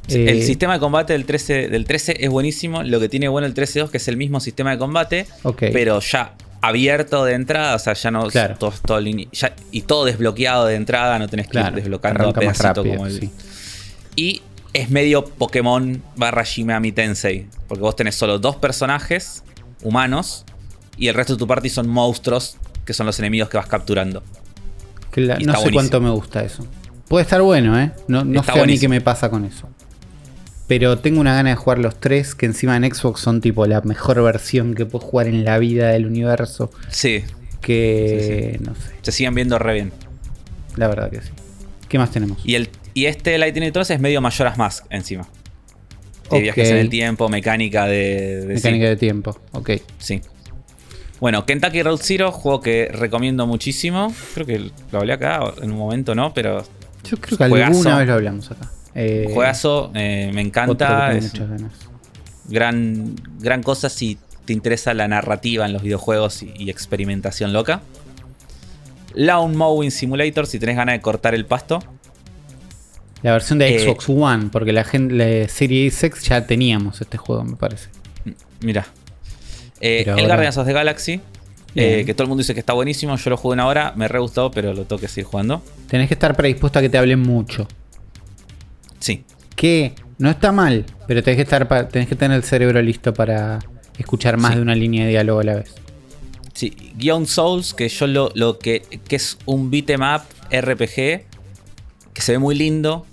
el 0.08 0.42
sistema 0.44 0.74
de 0.74 0.80
combate 0.80 1.12
del 1.12 1.24
13, 1.24 1.68
del 1.68 1.84
13 1.84 2.16
es 2.20 2.30
buenísimo. 2.30 2.82
Lo 2.82 3.00
que 3.00 3.08
tiene 3.08 3.28
bueno 3.28 3.46
el 3.46 3.54
13.2 3.54 3.90
que 3.90 3.96
es 3.98 4.08
el 4.08 4.16
mismo 4.16 4.40
sistema 4.40 4.70
de 4.70 4.78
combate, 4.78 5.26
pero 5.58 6.00
ya 6.00 6.34
abierto 6.62 7.24
de 7.24 7.34
entrada, 7.34 7.74
o 7.76 7.78
sea, 7.78 7.92
ya 7.94 8.10
no 8.10 8.26
Claro. 8.28 8.56
todo, 8.58 8.72
todo 8.84 9.00
line- 9.00 9.28
ya- 9.32 9.54
y 9.70 9.82
todo 9.82 10.04
desbloqueado 10.04 10.66
de 10.66 10.74
entrada, 10.74 11.18
no 11.18 11.28
tenés 11.28 11.46
que 11.46 11.52
Claro, 11.52 11.68
ir 11.70 11.74
desbloqueando 11.82 12.32
más 12.32 12.58
rápido. 12.58 12.84
como 12.96 13.06
el. 13.06 13.20
sí. 13.20 13.30
Y 14.16 14.42
es 14.72 14.90
medio 14.90 15.24
Pokémon 15.24 16.02
barra 16.16 16.42
Shimami 16.44 16.92
Tensei, 16.92 17.46
porque 17.68 17.82
vos 17.82 17.94
tenés 17.96 18.14
solo 18.16 18.38
dos 18.38 18.56
personajes 18.56 19.42
humanos 19.82 20.44
y 20.96 21.08
el 21.08 21.14
resto 21.14 21.34
de 21.34 21.38
tu 21.38 21.46
party 21.46 21.68
son 21.68 21.88
monstruos 21.88 22.56
que 22.84 22.92
son 22.94 23.06
los 23.06 23.18
enemigos 23.18 23.48
que 23.48 23.56
vas 23.58 23.66
capturando. 23.66 24.22
Cla- 25.12 25.36
Y 25.40 25.44
no 25.44 25.52
sé 25.52 25.58
buenísimo. 25.58 25.72
cuánto 25.72 26.00
me 26.00 26.10
gusta 26.10 26.42
eso. 26.44 26.66
Puede 27.08 27.22
estar 27.22 27.40
bueno, 27.42 27.78
¿eh? 27.80 27.92
No, 28.08 28.20
sé 28.42 28.58
a 28.60 28.64
mí 28.64 28.78
qué 28.78 28.88
me 28.88 29.00
pasa 29.00 29.28
con 29.30 29.44
eso. 29.44 29.68
Pero 30.66 30.98
tengo 30.98 31.20
una 31.20 31.34
gana 31.34 31.50
de 31.50 31.56
jugar 31.56 31.78
los 31.78 32.00
tres, 32.00 32.34
que 32.34 32.46
encima 32.46 32.76
en 32.76 32.92
Xbox 32.92 33.20
son 33.20 33.40
tipo 33.40 33.66
la 33.66 33.80
mejor 33.82 34.20
versión 34.24 34.74
que 34.74 34.84
puedo 34.84 35.04
jugar 35.04 35.28
en 35.28 35.44
la 35.44 35.58
vida 35.58 35.90
del 35.90 36.06
universo. 36.06 36.72
Sí, 36.90 37.22
Que 37.60 38.58
no 38.64 38.74
sé, 38.74 38.90
se 39.02 39.12
siguen 39.12 39.34
viendo 39.34 39.58
re 39.58 39.74
bien. 39.74 39.92
la 40.76 40.88
verdad 40.88 41.10
que 41.10 41.20
sí. 41.22 41.30
¿Qué 41.88 41.98
más 41.98 42.10
tenemos? 42.10 42.38
Y, 42.44 42.56
el, 42.56 42.68
y 42.94 43.06
este 43.06 43.38
Lightning 43.38 43.62
Returns 43.62 43.90
es 43.90 44.00
medio 44.00 44.20
Majora's 44.20 44.58
Mask 44.58 44.84
encima. 44.90 45.22
De 46.30 46.36
Ok. 46.38 46.42
viajes 46.42 46.70
en 46.70 46.78
el 46.78 46.88
tiempo, 46.88 47.28
mecánica 47.28 47.86
de. 47.86 48.40
de- 48.46 48.54
Mecánica 48.54 48.86
sí, 48.86 48.88
de 48.88 48.96
tiempo, 48.96 49.38
ok. 49.52 49.70
sí. 49.98 50.20
Bueno, 51.20 51.46
Kentucky 51.46 51.82
Road 51.82 52.00
Zero, 52.02 52.32
juego 52.32 52.60
que 52.60 52.88
recomiendo 52.92 53.46
muchísimo. 53.46 54.12
Creo 54.34 54.44
que 54.46 54.70
lo 54.90 54.98
hablé 54.98 55.12
acá 55.12 55.40
en 55.62 55.70
un 55.70 55.78
momento, 55.78 56.14
¿no? 56.16 56.34
Pero 56.34 56.64
Yo 57.10 57.16
creo 57.18 57.38
que 57.38 57.48
Juegazo. 57.48 57.72
alguna 57.78 57.98
vez 57.98 58.08
lo 58.08 58.14
hablamos 58.14 58.50
acá. 58.50 58.70
Eh, 58.94 59.28
juegazo, 59.32 59.90
eh, 59.94 60.30
me 60.34 60.40
encanta. 60.40 61.12
Es 61.12 61.32
muchas 61.32 61.48
ganas. 61.50 61.72
gran, 62.48 63.14
gran 63.40 63.62
cosa 63.62 63.88
si 63.88 64.18
te 64.44 64.52
interesa 64.52 64.94
la 64.94 65.08
narrativa 65.08 65.66
en 65.66 65.72
los 65.72 65.82
videojuegos 65.82 66.42
y, 66.42 66.52
y 66.56 66.70
experimentación 66.70 67.52
loca. 67.52 67.80
Lawn 69.14 69.56
Mowing 69.56 69.90
Simulator, 69.90 70.46
si 70.46 70.58
tenés 70.58 70.76
ganas 70.76 70.94
de 70.94 71.00
cortar 71.00 71.34
el 71.34 71.46
pasto. 71.46 71.80
La 73.22 73.32
versión 73.32 73.58
de 73.58 73.74
Eh, 73.74 73.80
Xbox 73.80 74.08
One, 74.08 74.50
porque 74.52 74.72
la 74.72 74.84
gente, 74.84 75.14
la 75.14 75.48
Series 75.48 76.02
X 76.04 76.22
ya 76.24 76.46
teníamos 76.46 77.00
este 77.00 77.16
juego, 77.16 77.42
me 77.44 77.56
parece. 77.56 77.88
Mira. 78.60 78.86
Eh, 79.80 80.02
el 80.06 80.10
ahora- 80.10 80.26
Guardians 80.26 80.56
of 80.58 80.66
the 80.66 80.72
Galaxy. 80.72 81.20
Eh, 81.76 82.04
que 82.04 82.14
todo 82.14 82.24
el 82.24 82.28
mundo 82.28 82.40
dice 82.42 82.54
que 82.54 82.60
está 82.60 82.72
buenísimo. 82.72 83.16
Yo 83.16 83.30
lo 83.30 83.36
jugué 83.36 83.54
una 83.54 83.66
hora, 83.66 83.92
me 83.96 84.08
re 84.08 84.18
gustó, 84.18 84.50
pero 84.50 84.72
lo 84.74 84.84
tengo 84.84 85.00
que 85.00 85.08
seguir 85.08 85.24
jugando. 85.26 85.62
Tenés 85.88 86.08
que 86.08 86.14
estar 86.14 86.34
predispuesto 86.36 86.78
a 86.78 86.82
que 86.82 86.88
te 86.88 86.98
hablen 86.98 87.20
mucho. 87.20 87.68
Sí. 88.98 89.24
Que 89.54 89.94
no 90.18 90.30
está 90.30 90.52
mal, 90.52 90.84
pero 91.06 91.22
tenés 91.22 91.36
que 91.36 91.42
estar 91.42 91.68
pa- 91.68 91.88
tenés 91.88 92.08
que 92.08 92.16
tener 92.16 92.36
el 92.36 92.42
cerebro 92.42 92.80
listo 92.82 93.12
para 93.14 93.58
escuchar 93.98 94.36
más 94.36 94.52
Sí. 94.52 94.56
de 94.56 94.62
una 94.62 94.74
línea 94.74 95.04
de 95.04 95.10
diálogo 95.10 95.40
a 95.40 95.44
la 95.44 95.54
vez. 95.56 95.74
Sí. 96.54 96.74
Guion 96.96 97.26
Souls, 97.26 97.74
que 97.74 97.88
yo 97.88 98.06
lo, 98.06 98.30
lo 98.34 98.58
que, 98.58 98.80
que 99.06 99.16
es 99.16 99.38
un 99.44 99.70
beat'em 99.70 100.00
up 100.02 100.22
RPG. 100.50 101.24
Que 102.14 102.22
se 102.22 102.32
ve 102.32 102.38
muy 102.38 102.54
lindo. 102.54 103.04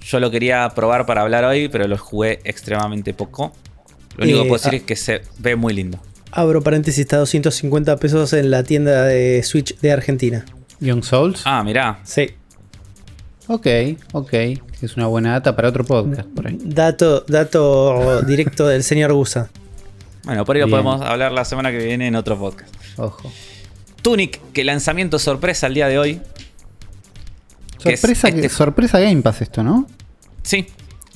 Yo 0.00 0.18
lo 0.18 0.30
quería 0.32 0.68
probar 0.74 1.06
para 1.06 1.20
hablar 1.22 1.44
hoy, 1.44 1.68
pero 1.68 1.86
lo 1.86 1.96
jugué 1.96 2.40
extremadamente 2.44 3.14
poco. 3.14 3.52
Lo 4.16 4.24
único 4.24 4.38
Eh, 4.40 4.42
que 4.42 4.48
puedo 4.48 4.62
decir 4.62 4.72
ah. 4.74 4.76
es 4.78 4.82
que 4.82 4.96
se 4.96 5.20
ve 5.38 5.54
muy 5.54 5.74
lindo. 5.74 6.00
Abro 6.38 6.62
paréntesis, 6.62 7.00
está 7.00 7.16
a 7.16 7.18
250 7.18 7.96
pesos 7.96 8.32
en 8.32 8.52
la 8.52 8.62
tienda 8.62 9.02
de 9.04 9.42
Switch 9.42 9.76
de 9.80 9.90
Argentina. 9.90 10.44
Young 10.78 11.02
Souls. 11.02 11.42
Ah, 11.44 11.64
mirá. 11.64 11.98
Sí. 12.04 12.30
Ok, 13.48 13.66
ok. 14.12 14.32
Es 14.80 14.96
una 14.96 15.08
buena 15.08 15.32
data 15.32 15.56
para 15.56 15.68
otro 15.68 15.82
podcast 15.84 16.28
por 16.28 16.46
ahí. 16.46 16.56
Dato, 16.62 17.24
dato 17.26 18.22
directo 18.22 18.68
del 18.68 18.84
señor 18.84 19.12
Gusa. 19.14 19.50
Bueno, 20.22 20.44
por 20.44 20.54
ahí 20.54 20.62
lo 20.62 20.68
podemos 20.68 21.00
hablar 21.00 21.32
la 21.32 21.44
semana 21.44 21.72
que 21.72 21.78
viene 21.78 22.06
en 22.06 22.14
otro 22.14 22.38
podcast. 22.38 22.72
Ojo. 22.98 23.32
Tunic, 24.02 24.40
que 24.52 24.62
lanzamiento 24.62 25.18
sorpresa 25.18 25.66
el 25.66 25.74
día 25.74 25.88
de 25.88 25.98
hoy. 25.98 26.20
Que 27.82 27.94
es 27.94 28.00
Sorpresa, 28.00 28.28
este- 28.28 28.48
sorpresa 28.48 29.00
Game 29.00 29.22
Pass 29.22 29.42
esto, 29.42 29.64
¿no? 29.64 29.88
Sí. 30.42 30.68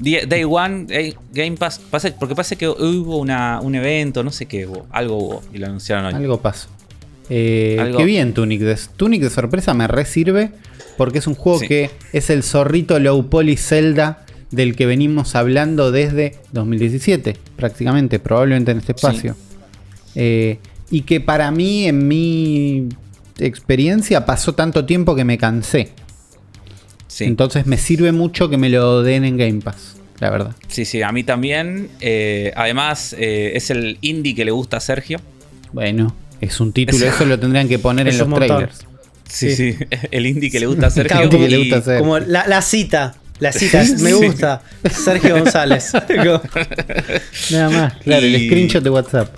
Day 0.02 0.44
One, 0.44 0.86
eh, 0.90 1.14
Game 1.32 1.56
Pass. 1.56 1.78
pasa- 1.78 2.14
porque 2.18 2.34
pasa 2.34 2.56
que 2.56 2.68
hubo 2.68 3.18
una, 3.18 3.60
un 3.62 3.74
evento, 3.74 4.22
no 4.24 4.30
sé 4.32 4.46
qué 4.46 4.66
hubo. 4.66 4.86
Algo 4.90 5.16
hubo 5.16 5.42
y 5.54 5.58
lo 5.58 5.66
anunciaron 5.66 6.06
hoy. 6.06 6.14
Algo 6.14 6.40
pasó. 6.40 6.68
Eh, 7.30 7.76
Algo- 7.80 7.98
Qué 7.98 8.04
bien 8.04 8.34
Tunic. 8.34 8.60
De, 8.60 8.76
Tunic 8.96 9.22
de 9.22 9.30
sorpresa 9.30 9.74
me 9.74 9.86
re 9.86 10.04
sirve 10.04 10.50
porque 10.98 11.18
es 11.18 11.26
un 11.26 11.34
juego 11.34 11.60
Sí. 11.60 11.68
que 11.68 11.90
es 12.12 12.30
el 12.30 12.42
zorrito 12.42 12.98
low 12.98 13.28
poly 13.30 13.56
Zelda 13.56 14.26
del 14.50 14.76
que 14.76 14.84
venimos 14.86 15.34
hablando 15.34 15.90
desde 15.92 16.36
2017, 16.52 17.36
prácticamente, 17.56 18.18
probablemente 18.18 18.72
en 18.72 18.78
este 18.78 18.92
espacio. 18.92 19.34
Eh, 20.14 20.58
y 20.90 21.02
que 21.02 21.20
para 21.22 21.50
mí, 21.50 21.86
en 21.86 22.06
mi 22.06 22.88
experiencia, 23.38 24.26
pasó 24.26 24.54
tanto 24.54 24.84
tiempo 24.84 25.14
que 25.14 25.24
me 25.24 25.38
cansé. 25.38 25.90
Sí. 27.12 27.24
Entonces 27.24 27.66
me 27.66 27.76
sirve 27.76 28.10
mucho 28.12 28.48
que 28.48 28.56
me 28.56 28.70
lo 28.70 29.02
den 29.02 29.24
en 29.26 29.36
Game 29.36 29.60
Pass, 29.60 29.96
la 30.18 30.30
verdad. 30.30 30.56
sí, 30.68 30.86
sí, 30.86 31.02
a 31.02 31.12
mí 31.12 31.24
también. 31.24 31.90
Eh, 32.00 32.52
además, 32.56 33.14
eh, 33.18 33.52
es 33.54 33.68
el 33.70 33.98
indie 34.00 34.34
que 34.34 34.46
le 34.46 34.50
gusta 34.50 34.78
a 34.78 34.80
Sergio. 34.80 35.20
Bueno, 35.72 36.14
es 36.40 36.58
un 36.58 36.72
título, 36.72 37.04
Es- 37.06 37.14
eso 37.14 37.26
lo 37.26 37.38
tendrían 37.38 37.68
que 37.68 37.78
poner 37.78 38.08
en 38.08 38.16
los 38.16 38.26
montón. 38.28 38.48
trailers. 38.48 38.86
Sí, 39.28 39.54
Sí. 39.54 39.72
sí. 39.74 39.78
El 40.10 40.26
indie 40.26 40.50
que 40.50 40.58
le 40.60 40.66
gusta 40.66 40.86
a 40.86 40.90
Sergio. 40.90 41.30
Le 41.30 41.58
y- 41.58 41.70
gusta. 41.70 41.98
Como 41.98 42.18
la, 42.18 42.46
la 42.46 42.60
cita. 42.62 43.14
La 43.40 43.50
cita, 43.52 43.78
me 44.00 44.10
Sí. 44.10 44.12
gusta. 44.12 44.62
Sergio 44.90 45.36
González. 45.38 45.90
Como- 46.06 46.40
Nada 47.50 47.70
más, 47.70 47.94
claro, 48.02 48.24
el 48.26 48.36
Y- 48.42 48.46
screenshot 48.48 48.82
de 48.84 48.90
WhatsApp. 48.90 49.34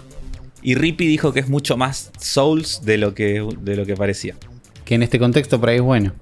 Y 0.63 0.75
Rippy 0.77 1.07
dijo 1.07 1.33
que 1.33 1.41
es 1.41 1.49
mucho 1.49 1.77
más 1.77 2.11
Souls 2.21 2.83
de 2.85 2.99
lo 2.99 3.15
que, 3.15 3.47
de 3.61 3.77
lo 3.77 3.85
que 3.87 3.95
parecía. 3.97 4.35
Que 4.85 4.95
en 4.97 5.03
este 5.03 5.19
contexto 5.19 5.59
por 5.61 5.69
ahí 5.71 5.77
es 5.77 5.83
bueno. 5.83 6.13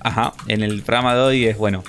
Ajá, 0.00 0.32
en 0.48 0.62
el 0.62 0.82
programa 0.82 1.14
de 1.14 1.20
hoy 1.20 1.46
es 1.46 1.56
bueno. 1.58 1.82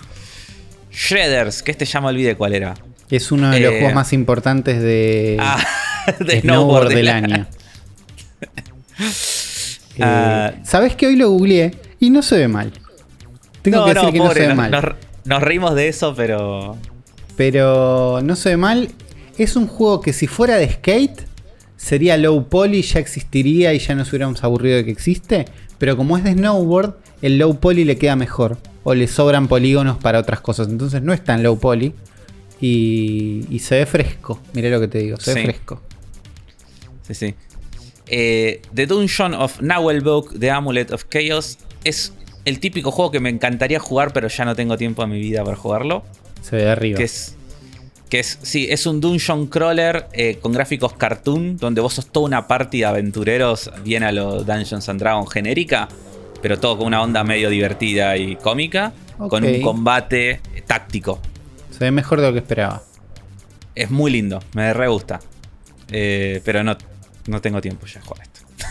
Shredders, 0.92 1.64
que 1.64 1.72
este 1.72 1.86
ya 1.86 2.02
me 2.02 2.08
olvidé 2.08 2.36
cuál 2.36 2.54
era. 2.54 2.74
Es 3.10 3.32
uno 3.32 3.50
de 3.52 3.60
los 3.60 3.72
Eh, 3.74 3.78
juegos 3.80 3.94
más 3.96 4.14
importantes 4.14 4.82
de, 4.82 5.38
Ah, 5.40 5.58
de 6.20 6.42
snowboard 6.42 6.88
snowboard 6.88 6.90
del 6.96 7.08
año. 7.10 7.48
Eh, 9.98 10.04
Ah. 10.04 10.54
¿Sabes 10.64 10.96
que 10.96 11.08
hoy 11.08 11.16
lo 11.16 11.30
googleé 11.30 11.76
y 12.00 12.10
no 12.10 12.22
se 12.22 12.38
ve 12.38 12.48
mal? 12.48 12.72
Tengo 13.62 13.78
No, 13.80 13.86
que 13.86 13.94
decir 13.94 14.06
no, 14.08 14.12
que 14.14 14.20
no 14.20 14.32
se 14.34 14.40
ve 14.40 14.48
nos, 14.48 14.58
mal. 14.58 14.72
nos- 14.72 14.84
nos 15.26 15.44
reímos 15.44 15.76
de 15.76 15.88
eso, 15.90 16.16
pero. 16.16 16.78
Pero 17.36 18.22
no 18.24 18.36
se 18.36 18.50
ve 18.50 18.58
mal. 18.58 18.90
Es 19.38 19.56
un 19.56 19.68
juego 19.68 20.02
que 20.02 20.14
si 20.14 20.28
fuera 20.28 20.56
de 20.56 20.72
skate 20.72 21.22
sería 21.78 22.16
low 22.18 22.48
poly, 22.48 22.82
ya 22.84 23.00
existiría 23.00 23.74
y 23.74 23.80
ya 23.80 23.94
nos 23.96 24.10
hubiéramos 24.10 24.44
aburrido 24.44 24.78
de 24.78 24.86
que 24.86 24.92
existe. 24.92 25.46
Pero 25.78 25.98
como 25.98 26.18
es 26.18 26.24
de 26.24 26.34
snowboard, 26.34 26.96
el 27.22 27.38
low 27.38 27.60
poly 27.60 27.84
le 27.86 27.98
queda 27.98 28.16
mejor. 28.16 28.58
O 28.84 28.96
le 28.96 29.08
sobran 29.08 29.48
polígonos 29.48 29.98
para 29.98 30.20
otras 30.20 30.42
cosas. 30.42 30.68
Entonces 30.68 31.02
no 31.04 31.14
es 31.14 31.24
tan 31.24 31.44
low 31.44 31.60
poly. 31.60 31.94
Y, 32.60 33.46
y 33.50 33.60
se 33.60 33.76
ve 33.76 33.86
fresco. 33.86 34.40
Mirá 34.54 34.70
lo 34.70 34.80
que 34.80 34.88
te 34.88 35.00
digo, 35.00 35.18
se 35.18 35.34
ve 35.34 35.44
fresco. 35.44 35.82
Sí, 37.08 37.14
sí. 37.14 37.36
Eh, 38.08 38.62
The 38.74 38.88
Dungeon 38.88 39.34
of 39.34 39.62
Nahuelbook, 39.62 40.38
The 40.38 40.52
Amulet 40.52 40.92
of 40.92 41.06
Chaos, 41.10 41.58
es 41.84 42.14
el 42.46 42.60
típico 42.60 42.92
juego 42.92 43.12
que 43.12 43.20
me 43.20 43.30
encantaría 43.30 43.80
jugar, 43.80 44.14
pero 44.14 44.28
ya 44.28 44.46
no 44.46 44.56
tengo 44.56 44.78
tiempo 44.78 45.04
en 45.04 45.12
mi 45.12 45.20
vida 45.20 45.44
para 45.44 45.56
jugarlo. 45.56 46.04
Se 46.42 46.56
ve 46.56 46.64
de 46.64 46.72
arriba. 46.72 46.98
Que 46.98 47.04
es. 47.04 47.36
Que 48.10 48.20
es. 48.20 48.38
Sí, 48.42 48.68
es 48.70 48.86
un 48.86 49.00
dungeon 49.00 49.48
crawler 49.48 50.08
eh, 50.12 50.40
con 50.42 50.52
gráficos 50.52 50.94
cartoon, 50.94 51.58
donde 51.58 51.82
vos 51.82 51.94
sos 51.94 52.08
toda 52.08 52.26
una 52.26 52.48
party 52.48 52.80
de 52.80 52.86
aventureros, 52.86 53.72
bien 53.84 54.04
a 54.04 54.12
los 54.12 54.46
Dungeons 54.46 54.90
and 54.90 55.00
Dragons 55.00 55.32
genérica, 55.32 55.88
pero 56.42 56.60
todo 56.60 56.78
con 56.78 56.88
una 56.88 57.02
onda 57.02 57.24
medio 57.24 57.50
divertida 57.50 58.18
y 58.18 58.36
cómica, 58.36 58.94
con 59.18 59.44
un 59.44 59.62
combate 59.62 60.42
táctico. 60.66 61.20
Se 61.72 61.86
ve 61.86 61.92
mejor 61.92 62.22
de 62.22 62.28
lo 62.28 62.34
que 62.34 62.40
esperaba. 62.40 62.84
Es 63.76 63.90
muy 63.90 64.12
lindo, 64.12 64.42
me 64.54 64.74
re 64.74 64.88
gusta. 64.88 65.20
Eh, 65.92 66.42
pero 66.44 66.64
no, 66.64 66.78
no 67.28 67.42
tengo 67.42 67.62
tiempo 67.62 67.86
ya 67.86 68.02
jugar 68.02 68.24
esto. 68.24 68.42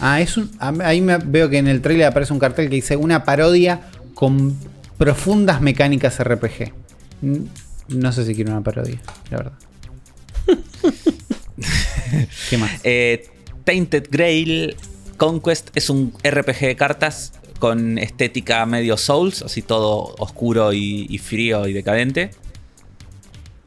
Ah, 0.00 0.20
es 0.20 0.36
un. 0.36 0.48
Ahí 0.60 1.00
me 1.00 1.18
veo 1.18 1.50
que 1.50 1.58
en 1.58 1.66
el 1.66 1.82
trailer 1.82 2.06
aparece 2.06 2.32
un 2.32 2.38
cartel 2.38 2.68
que 2.68 2.76
dice 2.76 2.94
una 2.94 3.24
parodia 3.24 3.80
con 4.14 4.56
profundas 4.96 5.60
mecánicas 5.60 6.22
RPG. 6.22 6.72
No 7.88 8.12
sé 8.12 8.24
si 8.24 8.36
quiero 8.36 8.52
una 8.52 8.62
parodia, 8.62 9.00
la 9.28 9.38
verdad. 9.38 9.52
¿Qué 12.48 12.58
más? 12.58 12.70
Eh, 12.84 13.26
Tainted 13.64 14.06
Grail 14.08 14.76
Conquest 15.18 15.68
es 15.76 15.90
un 15.90 16.14
RPG 16.24 16.60
de 16.60 16.76
cartas 16.76 17.34
con 17.58 17.98
estética 17.98 18.64
medio 18.64 18.96
Souls, 18.96 19.42
así 19.42 19.60
todo 19.60 20.14
oscuro 20.18 20.72
y, 20.72 21.06
y 21.10 21.18
frío 21.18 21.68
y 21.68 21.74
decadente. 21.74 22.30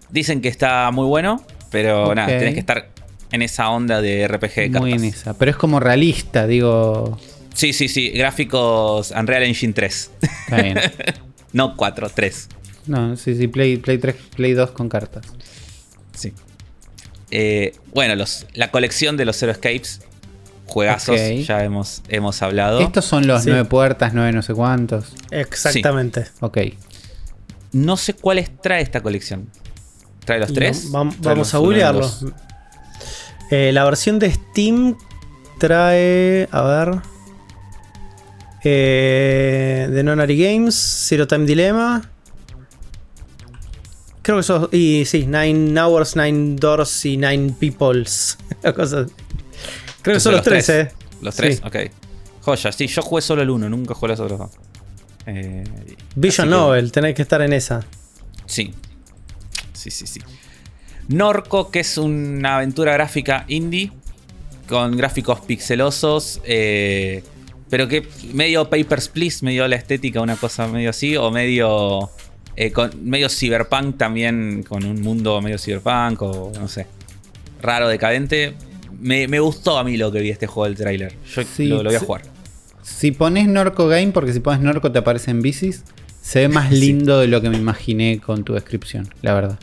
Dicen 0.10 0.41
que 0.41 0.48
está 0.48 0.90
muy 0.91 1.06
bueno, 1.06 1.45
pero 1.69 2.15
nada, 2.15 2.28
tenés 2.28 2.56
que 2.56 2.60
estar 2.60 2.90
en 3.32 3.41
esa 3.41 3.69
onda 3.69 4.02
de 4.02 4.28
RPG 4.28 4.56
de 4.56 4.72
cartas. 4.72 4.82
Muy 4.82 4.94
en 4.94 5.03
esa. 5.06 5.38
Pero 5.38 5.52
es 5.52 5.57
como 5.57 5.80
realista, 5.80 6.48
digo. 6.48 7.19
Sí, 7.53 7.73
sí, 7.73 7.88
sí, 7.88 8.10
gráficos 8.10 9.11
Unreal 9.11 9.44
Engine 9.44 9.73
3. 9.73 10.11
Está 10.22 10.61
bien. 10.61 10.80
no 11.53 11.76
4, 11.76 12.10
3. 12.14 12.49
No, 12.88 13.15
sí, 13.15 13.36
sí, 13.36 13.48
Play, 13.48 13.78
Play 13.78 13.98
3, 13.98 14.15
Play 14.36 14.53
2 14.53 14.72
con 14.72 14.90
cartas. 14.90 15.26
Sí. 16.14 16.34
Eh, 17.30 17.73
bueno, 17.94 18.15
los, 18.15 18.45
la 18.53 18.72
colección 18.72 19.15
de 19.18 19.26
los 19.26 19.38
Zero 19.38 19.52
Escapes, 19.52 20.02
juegazos, 20.72 21.18
ya 21.45 21.64
hemos, 21.64 22.02
hemos 22.07 22.41
hablado. 22.41 22.80
Estos 22.80 23.06
son 23.06 23.27
los 23.27 23.43
Sí. 23.43 23.49
nueve 23.49 23.65
puertas, 23.65 24.14
nueve 24.14 24.31
no 24.31 24.41
sé 24.41 24.53
cuántos. 24.53 25.14
Exactamente. 25.31 26.27
Ok. 26.39 26.57
No 27.73 27.98
sé 27.98 28.14
cuáles 28.14 28.49
trae 28.61 28.81
esta 28.81 29.02
colección. 29.02 29.49
¿Trae 30.26 30.39
los 30.39 30.53
tres? 30.53 30.91
vam- 30.91 31.10
¿Trae 31.10 31.35
vamos 31.35 31.38
los 31.39 31.53
a 31.53 31.60
uno 31.60 31.65
y 31.68 31.73
googlearlo. 31.73 32.02
dos? 32.02 32.26
Eh, 33.49 33.72
la 33.73 33.84
versión 33.85 34.19
de 34.19 34.31
Steam 34.31 34.95
trae. 35.60 36.48
A 36.52 36.61
ver. 36.61 37.02
Eh, 38.64 39.89
The 39.91 40.03
Nonary 40.03 40.38
Games, 40.41 40.76
Zero 40.76 41.27
Time 41.27 41.45
Dilemma. 41.45 42.10
Creo 44.22 44.38
que 44.38 44.43
son. 44.43 44.69
Y 44.72 45.03
sí, 45.06 45.26
Nine 45.26 45.80
Hours, 45.81 46.15
Nine 46.15 46.56
Doors 46.57 47.06
y 47.06 47.18
Nine 47.18 47.53
Peoples. 47.60 48.38
Cosas. 48.76 49.10
Creo 50.02 50.15
que 50.15 50.19
son 50.19 50.34
los 50.34 50.44
tres, 50.44 50.68
eh. 50.69 50.91
¿Los 51.22 51.36
tres? 51.36 51.57
Sí. 51.57 51.64
Ok. 51.65 51.76
Joya, 52.41 52.72
sí, 52.72 52.88
yo 52.88 53.02
jugué 53.02 53.22
solo 53.22 53.41
el 53.44 53.49
uno, 53.49 53.69
nunca 53.69 53.94
jugué 53.94 54.10
los 54.10 54.19
otros 54.19 54.40
dos. 54.40 54.52
Eh, 55.28 55.64
Vision 56.15 56.48
así 56.48 56.53
que- 56.53 56.60
Novel, 56.60 56.91
tenés 56.91 57.15
que 57.15 57.22
estar 57.22 57.41
en 57.41 57.53
esa. 57.53 57.86
Sí. 58.48 58.73
Sí, 59.73 59.91
sí, 59.91 60.07
sí. 60.07 60.19
Norco, 61.07 61.69
que 61.72 61.82
es 61.82 61.98
una 61.98 62.56
aventura 62.57 62.94
gráfica 62.94 63.45
indie. 63.48 63.91
Con 64.68 64.95
gráficos 64.98 65.41
pixelosos. 65.41 66.40
eh, 66.45 67.23
pero 67.69 67.88
que 67.88 68.07
medio 68.34 68.69
Papers, 68.69 69.07
Please, 69.10 69.45
medio 69.45 69.68
la 69.68 69.76
estética, 69.76 70.22
una 70.22 70.36
cosa 70.36 70.68
medio 70.68 70.90
así. 70.90 71.15
O 71.18 71.30
medio. 71.32 72.10
eh, 72.56 72.72
con, 72.72 72.91
medio 73.03 73.30
cyberpunk 73.30 73.98
también. 73.98 74.64
Con 74.64 74.84
un 74.86 75.02
mundo 75.02 75.41
medio 75.41 75.57
cyberpunk. 75.57 76.22
O 76.22 76.52
no 76.60 76.68
sé. 76.68 76.88
Raro, 77.61 77.88
decadente. 77.88 78.56
Me, 79.02 79.28
me 79.28 79.40
gustó 79.40 79.78
a 79.78 79.84
mí 79.84 79.98
lo 79.98 80.11
que 80.11 80.22
vi 80.22 80.30
este 80.30 80.48
juego 80.48 80.65
del 80.68 80.78
tráiler. 80.78 81.14
Yo 81.36 81.41
Sí, 81.44 81.65
lo, 81.68 81.78
lo 81.84 81.90
voy 81.90 81.95
a 81.95 81.99
jugar. 81.99 82.22
Si 82.84 83.11
pones 83.11 83.48
Norco 83.48 83.88
Game, 83.88 84.11
porque 84.11 84.32
si 84.34 84.40
pones 84.40 84.61
Norco 84.61 84.91
te 84.91 84.99
aparecen 84.99 85.41
bicis, 85.41 85.84
se 86.22 86.41
ve 86.41 86.48
más 86.48 86.69
Sí. 86.73 86.76
lindo 86.80 87.19
de 87.19 87.28
lo 87.28 87.41
que 87.41 87.49
me 87.49 87.57
imaginé 87.57 88.19
con 88.19 88.44
tu 88.44 88.53
descripción, 88.53 89.10
la 89.22 89.34
verdad. 89.34 89.60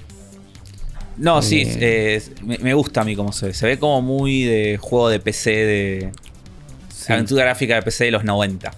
No, 1.16 1.43
sí, 1.43 1.62
Eh. 1.66 2.23
me, 2.44 2.59
me 2.59 2.74
gusta 2.74 3.01
a 3.01 3.05
mí 3.05 3.16
cómo 3.16 3.32
se 3.32 3.47
ve. 3.47 3.55
Se 3.55 3.66
ve 3.66 3.78
como 3.78 4.02
muy 4.02 4.43
de 4.44 4.77
juego 4.81 5.09
de 5.09 5.19
PC, 5.20 5.51
de 5.51 6.12
Sí, 6.94 7.12
aventura 7.12 7.44
gráfica 7.44 7.74
de 7.77 7.82
PC 7.82 8.05
de 8.06 8.10
los 8.12 8.24
90. 8.24 8.70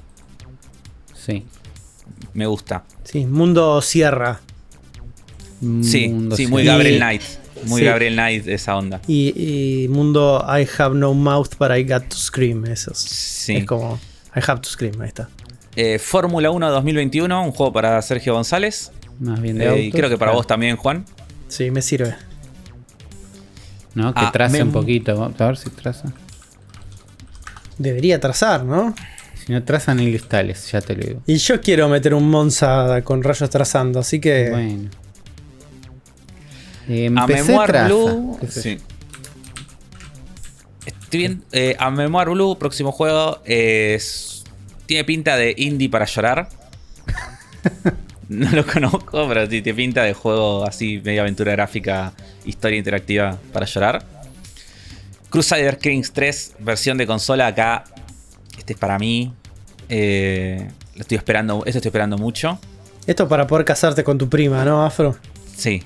sí. 1.14 1.44
Me 2.32 2.46
gusta. 2.46 2.84
Sí, 3.02 3.26
Mundo 3.26 3.82
Sierra. 3.82 4.40
Sí, 5.82 6.08
Mundo 6.08 6.36
sí, 6.36 6.46
muy. 6.46 6.64
Gabriel 6.64 6.98
Knight. 6.98 7.22
Muy 7.64 7.80
Sí. 7.80 7.86
Gabriel 7.86 8.14
Knight 8.14 8.46
esa 8.48 8.76
onda. 8.76 9.00
Y, 9.06 9.34
y 9.84 9.88
Mundo 9.88 10.44
I 10.48 10.66
have 10.78 10.94
no 10.94 11.12
mouth, 11.14 11.50
but 11.58 11.70
I 11.70 11.82
got 11.84 12.04
to 12.08 12.16
scream. 12.16 12.64
Esos. 12.66 12.98
Sí. 12.98 13.56
Es 13.56 13.66
como 13.66 13.98
I 14.34 14.40
have 14.46 14.60
to 14.60 14.68
scream, 14.70 15.00
ahí 15.00 15.08
está. 15.08 15.28
Eh, 15.76 15.98
Fórmula 15.98 16.50
1 16.50 16.70
2021, 16.70 17.44
un 17.44 17.52
juego 17.52 17.72
para 17.72 18.00
Sergio 18.02 18.34
González. 18.34 18.92
Más 19.18 19.40
bien 19.40 19.58
de 19.58 19.64
Eh, 19.64 19.68
autos. 19.68 19.84
y 19.84 19.90
creo 19.92 20.08
que 20.08 20.16
para 20.18 20.32
vos 20.32 20.46
también, 20.46 20.76
Juan. 20.76 21.04
Sí, 21.48 21.70
me 21.70 21.82
sirve. 21.82 22.14
¿no? 23.94 24.14
Que 24.14 24.20
Ah, 24.24 24.30
trace 24.32 24.58
me- 24.58 24.62
un 24.62 24.72
poquito. 24.72 25.32
A 25.38 25.46
ver 25.46 25.56
si 25.56 25.68
traza. 25.70 26.12
Debería 27.78 28.20
trazar, 28.20 28.64
¿no? 28.64 28.94
Si 29.44 29.52
no 29.52 29.62
trazan 29.64 29.98
en 30.00 30.12
listales, 30.12 30.70
ya 30.70 30.80
te 30.80 30.94
lo 30.94 31.02
digo. 31.04 31.22
Y 31.26 31.36
yo 31.36 31.60
quiero 31.60 31.88
meter 31.88 32.14
un 32.14 32.28
Monza 32.30 33.02
con 33.02 33.22
rayos 33.22 33.48
trazando, 33.50 34.00
así 34.00 34.20
que. 34.20 34.50
Bueno. 34.50 34.90
A 37.16 37.26
Memoir 37.26 37.66
traza. 37.70 37.86
Blue. 37.86 38.38
Sí. 38.48 38.78
Estoy 40.86 41.18
bien. 41.20 41.44
eh, 41.52 41.76
a 41.78 41.90
Memoir 41.90 42.28
Blue, 42.30 42.56
próximo 42.58 42.92
juego. 42.92 43.40
es- 43.44 44.44
tiene 44.86 45.04
pinta 45.04 45.36
de 45.36 45.54
indie 45.56 45.88
para 45.88 46.04
llorar. 46.06 46.48
no 48.28 48.50
lo 48.50 48.66
conozco, 48.66 49.28
pero 49.28 49.42
sí, 49.48 49.62
tiene 49.62 49.76
pinta 49.76 50.02
de 50.02 50.14
juego 50.14 50.64
así, 50.66 51.00
media 51.04 51.20
aventura 51.22 51.52
gráfica, 51.52 52.12
historia 52.44 52.78
interactiva 52.78 53.38
para 53.52 53.66
llorar. 53.66 54.04
Crusader 55.28 55.78
Kings 55.78 56.12
3, 56.12 56.54
versión 56.58 56.98
de 56.98 57.06
consola 57.06 57.46
acá. 57.46 57.84
Este 58.58 58.72
es 58.72 58.78
para 58.78 58.98
mí. 58.98 59.32
eh, 59.88 60.68
lo 60.96 61.02
estoy 61.02 61.16
esperando. 61.18 61.64
Esto 61.66 61.78
estoy 61.78 61.88
esperando 61.88 62.18
mucho. 62.18 62.58
Esto 63.06 63.28
para 63.28 63.46
poder 63.46 63.64
casarte 63.64 64.04
con 64.04 64.18
tu 64.18 64.28
prima, 64.28 64.64
¿no, 64.64 64.84
Afro? 64.84 65.16
Sí. 65.56 65.82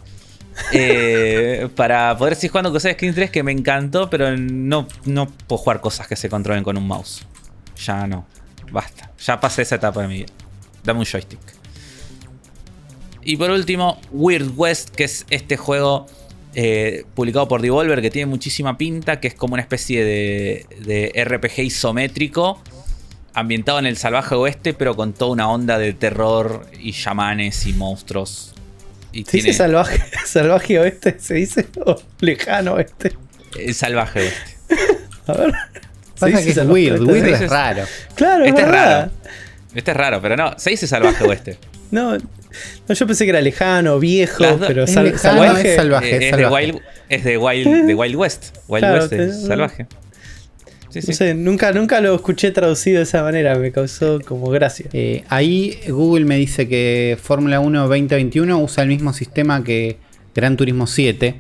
Eh, 0.72 1.68
para 1.74 2.16
poder 2.16 2.36
seguir 2.36 2.50
jugando 2.50 2.70
Crusader 2.70 2.96
Kings 2.96 3.14
3 3.14 3.30
que 3.30 3.42
me 3.42 3.52
encantó, 3.52 4.08
pero 4.08 4.36
no, 4.36 4.86
no 5.04 5.26
puedo 5.26 5.58
jugar 5.58 5.80
cosas 5.80 6.06
que 6.06 6.16
se 6.16 6.28
controlen 6.28 6.64
con 6.64 6.76
un 6.76 6.86
mouse. 6.86 7.26
Ya 7.84 8.06
no. 8.06 8.26
Basta. 8.70 9.10
Ya 9.24 9.40
pasé 9.40 9.62
esa 9.62 9.76
etapa 9.76 10.02
de 10.02 10.08
mi 10.08 10.14
vida. 10.14 10.32
Dame 10.82 11.00
un 11.00 11.06
joystick. 11.06 11.40
Y 13.22 13.36
por 13.36 13.50
último, 13.50 14.00
Weird 14.10 14.52
West, 14.56 14.90
que 14.90 15.04
es 15.04 15.26
este 15.30 15.56
juego 15.56 16.06
eh, 16.54 17.04
publicado 17.14 17.48
por 17.48 17.62
Devolver 17.62 18.00
que 18.02 18.10
tiene 18.10 18.26
muchísima 18.26 18.76
pinta, 18.76 19.18
que 19.18 19.28
es 19.28 19.34
como 19.34 19.54
una 19.54 19.62
especie 19.62 20.04
de, 20.04 20.66
de 20.84 21.24
RPG 21.24 21.60
isométrico 21.60 22.60
ambientado 23.34 23.80
en 23.80 23.86
el 23.86 23.96
salvaje 23.96 24.34
oeste, 24.36 24.74
pero 24.74 24.94
con 24.94 25.12
toda 25.12 25.32
una 25.32 25.48
onda 25.48 25.78
de 25.78 25.92
terror 25.92 26.66
y 26.80 26.92
chamanes 26.92 27.66
y 27.66 27.72
monstruos. 27.72 28.53
Y 29.14 29.24
¿Se 29.24 29.36
dice 29.38 29.52
salvaje, 29.52 30.02
salvaje 30.26 30.78
oeste? 30.80 31.16
¿Se 31.18 31.34
dice? 31.34 31.66
¿O 31.86 31.96
lejano 32.20 32.74
oeste? 32.74 33.12
El 33.58 33.74
salvaje 33.74 34.20
oeste. 34.20 34.56
A 35.26 35.32
ver. 35.34 35.52
Pasa 36.14 36.26
dice 36.26 36.42
que 36.44 36.48
es 36.50 36.54
salvaje 36.56 36.72
weird, 36.74 37.02
weird 37.02 37.28
es 37.28 37.48
raro. 37.50 37.84
Claro, 38.14 38.44
Este 38.44 38.60
es 38.60 38.66
verdad. 38.66 39.00
raro. 39.00 39.12
Este 39.74 39.90
es 39.90 39.96
raro, 39.96 40.20
pero 40.22 40.36
no, 40.36 40.58
se 40.58 40.70
dice 40.70 40.86
salvaje 40.86 41.24
oeste. 41.28 41.58
No, 41.90 42.16
no, 42.16 42.94
yo 42.94 43.06
pensé 43.06 43.24
que 43.24 43.30
era 43.30 43.40
lejano, 43.40 43.98
viejo, 44.00 44.44
pero 44.66 44.84
Es 44.84 44.92
sal- 44.92 45.04
lejano, 45.06 45.38
salvaje. 45.38 45.70
es 45.70 45.76
salvaje. 45.76 46.16
Eh, 46.16 46.28
es, 46.30 46.36
de. 46.36 46.46
Wild, 46.46 46.80
es 47.08 47.24
de 47.24 47.38
Wild, 47.38 47.86
de 47.86 47.94
Wild 47.94 48.16
West. 48.16 48.56
Wild 48.68 48.80
Claro, 48.84 49.00
West 49.02 49.12
es 49.12 49.42
salvaje. 49.46 49.86
Sí, 50.94 51.02
sí. 51.02 51.08
No 51.10 51.14
sé, 51.16 51.34
nunca, 51.34 51.72
nunca 51.72 52.00
lo 52.00 52.14
escuché 52.14 52.50
traducido 52.52 52.98
de 52.98 53.02
esa 53.02 53.22
manera, 53.22 53.56
me 53.58 53.72
causó 53.72 54.20
como 54.20 54.48
gracia. 54.50 54.86
Eh, 54.92 55.24
ahí 55.28 55.78
Google 55.88 56.24
me 56.24 56.36
dice 56.36 56.68
que 56.68 57.18
Fórmula 57.20 57.60
1 57.60 57.80
2021 57.88 58.58
usa 58.60 58.82
el 58.84 58.88
mismo 58.90 59.12
sistema 59.12 59.62
que 59.64 59.98
Gran 60.34 60.56
Turismo 60.56 60.86
7, 60.86 61.34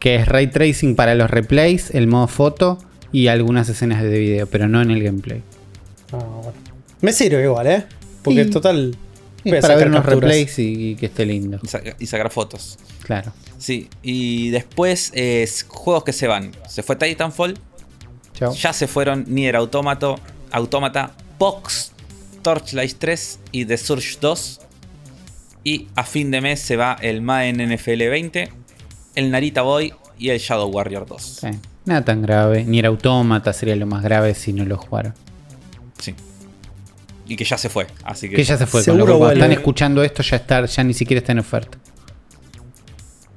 que 0.00 0.16
es 0.16 0.26
ray 0.26 0.48
tracing 0.48 0.96
para 0.96 1.14
los 1.14 1.30
replays, 1.30 1.90
el 1.94 2.06
modo 2.08 2.26
foto 2.28 2.78
y 3.12 3.28
algunas 3.28 3.68
escenas 3.68 4.02
de 4.02 4.18
video, 4.18 4.46
pero 4.48 4.66
no 4.68 4.82
en 4.82 4.90
el 4.90 5.02
gameplay. 5.02 5.40
Ah, 6.12 6.16
bueno. 6.42 6.52
Me 7.00 7.12
sirve 7.12 7.42
igual, 7.44 7.66
¿eh? 7.68 7.84
Porque 8.22 8.44
Sí. 8.44 8.50
total. 8.50 8.96
Es 9.44 9.50
voy 9.52 9.58
a 9.58 9.60
para 9.60 9.76
ver 9.76 9.86
unos 9.88 10.00
capturas. 10.02 10.20
replays 10.30 10.58
y, 10.58 10.90
y 10.90 10.94
que 10.96 11.06
esté 11.06 11.24
lindo. 11.24 11.60
Y, 11.62 11.68
saca- 11.68 11.94
y 12.00 12.06
sacar 12.06 12.30
fotos. 12.32 12.78
Claro. 13.04 13.32
Sí, 13.58 13.88
y 14.02 14.50
después 14.50 15.12
es 15.14 15.64
juegos 15.68 16.02
que 16.02 16.12
se 16.12 16.26
van. 16.26 16.50
Se 16.68 16.82
fue 16.82 16.96
Titanfall, 16.96 17.56
Chao. 18.36 18.54
ya 18.54 18.72
se 18.72 18.86
fueron 18.86 19.24
Nier 19.28 19.56
Automato, 19.56 20.20
Automata, 20.52 21.10
Pox, 21.38 21.92
Torchlight 22.42 22.96
3 22.98 23.40
y 23.50 23.64
The 23.64 23.76
Surge 23.76 24.18
2. 24.20 24.60
Y 25.64 25.88
a 25.96 26.04
fin 26.04 26.30
de 26.30 26.40
mes 26.40 26.60
se 26.60 26.76
va 26.76 26.96
el 27.00 27.20
Madden 27.22 27.74
NFL 27.74 28.08
20, 28.08 28.52
el 29.16 29.30
Narita 29.32 29.62
Boy 29.62 29.92
y 30.18 30.28
el 30.28 30.38
Shadow 30.38 30.68
Warrior 30.70 31.06
2. 31.06 31.22
Sí. 31.22 31.48
Nada 31.86 32.04
tan 32.04 32.22
grave. 32.22 32.64
Ni 32.64 32.78
era 32.78 32.88
autómata 32.88 33.52
sería 33.52 33.74
lo 33.74 33.86
más 33.86 34.02
grave 34.02 34.34
si 34.34 34.52
no 34.52 34.64
lo 34.64 34.76
jugaron. 34.76 35.14
Sí. 35.98 36.14
Y 37.26 37.34
que 37.34 37.44
ya 37.44 37.58
se 37.58 37.68
fue, 37.68 37.86
así 38.04 38.28
que... 38.28 38.36
Que 38.36 38.44
ya 38.44 38.56
se 38.56 38.66
fue. 38.66 38.80
Con 38.80 38.84
Seguro 38.84 39.00
lo 39.00 39.06
cual, 39.06 39.18
cuando 39.18 39.26
vuelve. 39.26 39.40
están 39.44 39.52
escuchando 39.58 40.02
esto 40.04 40.22
ya 40.22 40.36
está, 40.36 40.64
ya 40.66 40.84
ni 40.84 40.94
siquiera 40.94 41.18
está 41.18 41.32
en 41.32 41.40
oferta. 41.40 41.78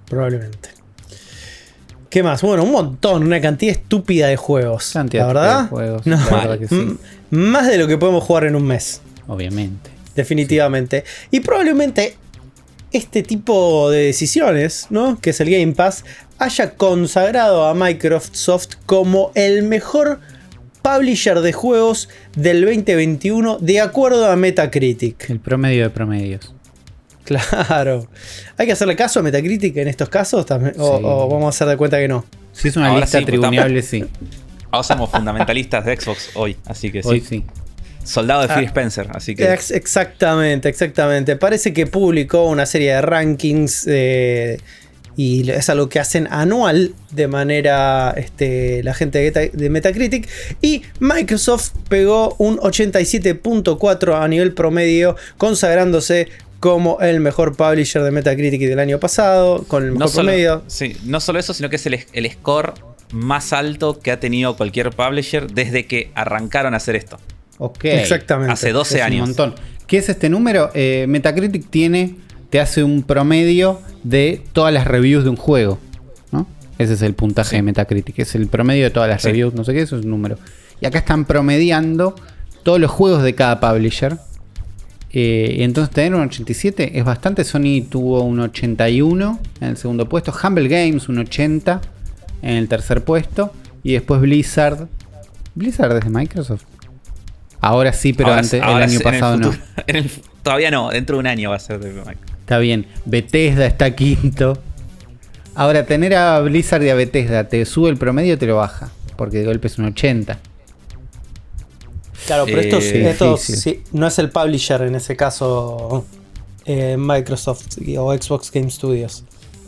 Probablemente. 0.08 0.70
¿Qué 2.10 2.24
más? 2.24 2.42
Bueno, 2.42 2.64
un 2.64 2.72
montón, 2.72 3.24
una 3.24 3.40
cantidad 3.40 3.72
estúpida 3.72 4.28
de 4.28 4.36
juegos. 4.36 4.92
Cantidad 4.94 5.22
la 5.22 5.28
verdad. 5.28 5.62
de 5.64 5.68
juegos, 5.70 6.06
No, 6.08 6.16
la 6.18 6.26
verdad 6.38 6.60
que 6.60 6.68
sí. 6.68 6.76
m- 6.76 6.96
Más 7.30 7.68
de 7.68 7.78
lo 7.78 7.88
que 7.88 7.98
podemos 7.98 8.24
jugar 8.24 8.46
en 8.46 8.56
un 8.56 8.64
mes. 8.64 9.02
Obviamente. 9.28 9.92
Definitivamente. 10.16 11.04
Y 11.30 11.40
probablemente 11.42 12.16
este 12.92 13.22
tipo 13.22 13.92
de 13.92 14.06
decisiones, 14.06 14.88
¿no? 14.90 15.20
Que 15.22 15.30
es 15.30 15.40
el 15.40 15.52
Game 15.52 15.74
Pass, 15.74 16.04
haya 16.40 16.72
consagrado 16.76 17.68
a 17.68 17.76
Microsoft 17.76 18.70
como 18.88 19.32
el 19.36 19.62
mejor 19.64 20.20
publisher 20.82 21.42
de 21.42 21.54
juegos 21.54 22.10
del 22.36 22.62
2021 22.66 23.58
de 23.60 23.82
acuerdo 23.82 24.32
a 24.32 24.36
Metacritic. 24.36 25.30
El 25.30 25.40
promedio 25.40 25.84
de 25.84 25.90
promedios. 25.92 26.56
Claro. 27.30 28.08
¿Hay 28.58 28.66
que 28.66 28.72
hacerle 28.74 28.96
caso 28.96 29.20
a 29.20 29.24
Metacritic 29.24 29.78
en 29.78 29.88
estos 29.88 30.10
casos 30.10 30.46
también? 30.46 30.74
O, 30.80 30.98
Sí. 30.98 31.04
o 31.06 31.28
vamos 31.30 31.46
a 31.46 31.50
hacer 31.50 31.68
de 31.68 31.78
cuenta 31.78 31.98
que 32.00 32.08
no? 32.08 32.26
Si 32.54 32.68
es 32.70 32.76
una 32.76 32.88
Ahora 32.88 33.02
lista 33.02 33.20
sí, 33.20 33.26
pues, 33.26 33.40
tribunable, 33.40 33.82
sí. 33.84 34.06
Ahora 34.72 34.84
somos 34.84 35.10
fundamentalistas 35.12 35.86
de 35.86 35.96
Xbox 36.00 36.30
hoy, 36.36 36.58
así 36.66 36.92
que 36.92 37.04
sí. 37.04 37.10
Hoy 37.10 37.22
sí. 37.22 37.44
Soldado 38.04 38.42
de 38.42 38.48
Phil 38.48 38.64
Ah. 38.64 38.68
Spencer, 38.68 39.08
así 39.14 39.36
que... 39.36 39.54
Ex- 39.54 39.72
exactamente, 39.72 40.68
exactamente. 40.70 41.36
Parece 41.36 41.74
que 41.74 41.86
publicó 41.86 42.46
una 42.46 42.66
serie 42.66 42.94
de 42.94 43.02
rankings 43.02 43.86
eh, 43.88 44.58
y 45.16 45.50
es 45.52 45.70
algo 45.70 45.90
que 45.90 46.00
hacen 46.00 46.28
anual 46.32 46.94
de 47.12 47.28
manera 47.28 48.14
este, 48.18 48.82
la 48.84 48.94
gente 48.96 49.30
de 49.32 49.70
Metacritic. 49.70 50.28
Y 50.62 50.82
Microsoft 51.00 51.72
pegó 51.90 52.36
un 52.40 52.58
87.4 52.58 54.22
a 54.24 54.28
nivel 54.28 54.54
promedio, 54.54 55.16
consagrándose 55.38 56.30
como 56.60 57.00
el 57.00 57.20
mejor 57.20 57.56
publisher 57.56 58.04
de 58.04 58.12
Metacritic 58.12 58.60
del 58.62 58.80
año 58.80 59.00
pasado, 59.00 59.64
con 59.68 59.84
el 59.84 59.92
mejor 59.92 60.00
no 60.02 60.08
solo, 60.10 60.28
promedio. 60.30 60.64
sí, 60.68 60.98
no 61.06 61.20
solo 61.20 61.40
eso, 61.40 61.54
sino 61.54 61.70
que 61.70 61.78
es 61.78 61.86
el, 61.86 62.00
el 62.14 62.32
score 62.32 62.74
más 63.12 63.54
alto 63.54 64.00
que 64.00 64.12
ha 64.12 64.20
tenido 64.20 64.56
cualquier 64.58 64.90
publisher 64.92 65.52
desde 65.52 65.86
que 65.88 66.12
arrancaron 66.16 66.74
a 66.74 66.78
hacer 66.78 66.96
esto. 66.96 67.18
Ok. 67.58 67.86
Exactamente. 67.86 68.52
Hace 68.54 68.72
12 68.72 68.98
Es 68.98 69.04
años. 69.04 69.22
Un 69.22 69.28
montón. 69.30 69.56
¿Qué 69.88 69.98
es 69.98 70.10
este 70.10 70.30
número? 70.30 70.70
Eh, 70.74 71.06
Metacritic 71.10 71.70
tiene, 71.70 72.16
te 72.50 72.60
hace 72.60 72.84
un 72.84 73.04
promedio 73.04 73.82
de 74.04 74.44
todas 74.54 74.74
las 74.74 74.86
reviews 74.86 75.24
de 75.24 75.30
un 75.32 75.36
juego. 75.38 75.80
¿no? 76.32 76.46
Ese 76.78 76.94
es 76.94 77.02
el 77.02 77.16
puntaje 77.16 77.52
Sí. 77.52 77.56
de 77.56 77.62
Metacritic. 77.64 78.20
Es 78.20 78.36
el 78.36 78.48
promedio 78.48 78.84
de 78.84 78.92
todas 78.92 79.10
las 79.10 79.22
Sí. 79.22 79.30
reviews, 79.30 79.54
no 79.56 79.64
sé 79.64 79.74
qué, 79.74 79.82
eso 79.82 79.98
es 79.98 80.04
un 80.06 80.12
número. 80.12 80.38
Y 80.82 80.86
acá 80.86 81.00
están 81.00 81.26
promediando 81.26 82.16
todos 82.64 82.80
los 82.80 82.92
juegos 82.92 83.24
de 83.24 83.34
cada 83.34 83.60
publisher. 83.60 84.18
Eh, 85.12 85.56
y 85.60 85.64
entonces 85.64 85.94
tener 85.94 86.14
un 86.14 86.22
87 86.22 86.98
es 87.00 87.04
bastante. 87.04 87.44
Sony 87.44 87.82
tuvo 87.90 88.22
un 88.22 88.40
81 88.40 89.40
en 89.62 89.68
el 89.70 89.78
segundo 89.78 90.08
puesto. 90.08 90.32
Humble 90.44 90.68
Games 90.68 91.10
un 91.10 91.20
80 91.20 91.82
en 92.42 92.56
el 92.56 92.68
tercer 92.68 93.04
puesto. 93.04 93.52
Y 93.84 93.94
después 93.94 94.22
Blizzard. 94.22 94.88
Blizzard 95.56 95.94
desde 95.96 96.10
Microsoft. 96.10 96.64
Ahora 97.62 97.92
sí, 97.92 98.14
pero 98.14 98.30
Ahora- 98.30 98.42
antes, 98.42 98.62
ahora 98.62 98.86
el 98.86 98.92
año 98.92 99.00
pasado 99.02 99.38
no. 99.38 99.52
futuro- 99.52 99.64
en 99.88 99.96
el- 99.98 100.12
todavía 100.44 100.72
no, 100.72 100.90
dentro 100.90 101.16
de 101.18 101.20
un 101.22 101.28
año 101.28 101.50
va 101.50 101.56
a 101.58 101.60
ser 101.60 101.80
de 101.80 101.90
Microsoft. 101.90 102.18
Está 102.42 102.58
bien. 102.60 102.86
Bethesda 103.06 103.66
está 103.66 103.96
quinto. 103.96 104.58
Ahora, 105.56 105.86
tener 105.86 106.16
a 106.16 106.40
Blizzard 106.40 106.84
y 106.84 106.90
a 106.90 106.96
Bethesda, 106.96 107.50
¿te 107.50 107.66
sube 107.66 107.90
el 107.90 107.98
promedio 107.98 108.36
o 108.36 108.38
te 108.38 108.46
lo 108.46 108.56
baja? 108.58 108.92
Porque 109.18 109.40
de 109.40 109.46
golpe 109.46 109.68
es 109.68 109.78
un 109.78 109.86
80. 109.86 110.40
Claro, 112.26 112.46
pero 112.46 112.62
Eh, 112.62 113.10
esto, 113.10 113.38
sí, 113.38 113.84
no 113.92 114.08
es 114.08 114.20
el 114.20 114.30
publisher 114.30 114.82
en 114.84 114.96
ese 114.96 115.16
caso 115.16 116.06
eh, 116.66 116.96
Microsoft 116.98 117.78
o 117.98 118.14
Xbox 118.16 118.52
Game 118.52 118.70
Studios. 118.70 119.24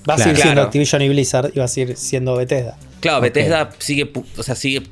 Va 0.10 0.15
a 0.15 0.18
seguir 0.18 0.36
siendo 0.36 0.53
Claro. 0.53 0.65
Activision 0.68 1.02
y 1.02 1.10
Blizzard 1.10 1.52
y 1.53 1.60
va 1.60 1.65
a 1.65 1.68
seguir 1.68 1.95
siendo 1.98 2.36
Bethesda. 2.36 2.78
Claro. 2.99 3.22
Bethesda 3.22 3.69
sigue, 3.80 4.11
o 4.38 4.44
sea, 4.44 4.56
sigue, 4.56 4.84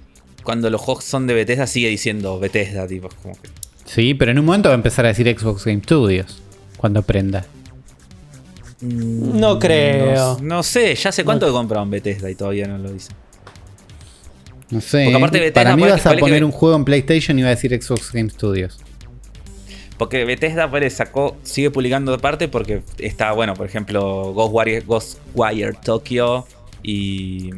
cuando 0.44 0.70
los 0.70 0.82
juegos 0.82 1.04
son 1.04 1.28
de 1.28 1.34
Bethesda 1.34 1.68
sigue 1.68 1.90
diciendo 1.90 2.40
Bethesda, 2.40 2.88
tipo, 2.88 3.08
es 3.08 3.14
como 3.16 3.34
que... 3.36 3.50
Sí, 3.86 4.14
pero 4.14 4.32
en 4.32 4.40
un 4.40 4.46
momento 4.46 4.70
va 4.70 4.76
a 4.76 4.78
empezar 4.78 5.06
a 5.06 5.10
decir 5.10 5.28
Xbox 5.38 5.66
Game 5.66 5.82
Studios. 5.84 6.42
Cuando 6.78 7.00
aprenda. 7.02 7.46
No 8.82 9.60
creo. 9.60 10.38
No, 10.40 10.40
no 10.42 10.64
sé, 10.64 10.96
ya 10.96 11.12
sé 11.12 11.24
cuánto 11.26 11.46
que 11.46 11.52
compraron 11.52 11.90
Bethesda 11.90 12.30
y 12.30 12.36
todavía 12.36 12.68
no 12.68 12.78
lo 12.78 12.92
dicen. 12.92 13.16
No 14.72 14.82
sé. 14.82 15.04
Porque 15.06 15.18
aparte 15.18 15.38
¿eh? 15.38 15.42
Bethesda 15.42 15.64
Para 15.64 15.76
mí 15.76 15.84
vas 15.84 16.06
a 16.06 16.12
que 16.16 16.20
poner 16.20 16.44
un 16.44 16.52
juego 16.52 16.76
en 16.76 16.86
PlayStation 16.86 17.38
y 17.40 17.42
va 17.42 17.48
a 17.48 17.52
decir 17.52 17.72
Xbox 17.82 18.12
Game 18.12 18.30
Studios. 18.30 18.80
Porque 19.98 20.24
Bethesda 20.24 20.70
pues, 20.70 20.94
sacó, 20.94 21.38
sigue 21.44 21.72
publicando 21.72 22.12
de 22.14 22.20
parte 22.20 22.48
porque 22.48 22.84
está, 23.00 23.32
bueno, 23.34 23.54
por 23.54 23.66
ejemplo, 23.66 24.32
Ghostwire, 24.34 24.82
Ghostwire 24.86 25.74
Tokyo 25.74 26.46
y 26.84 27.50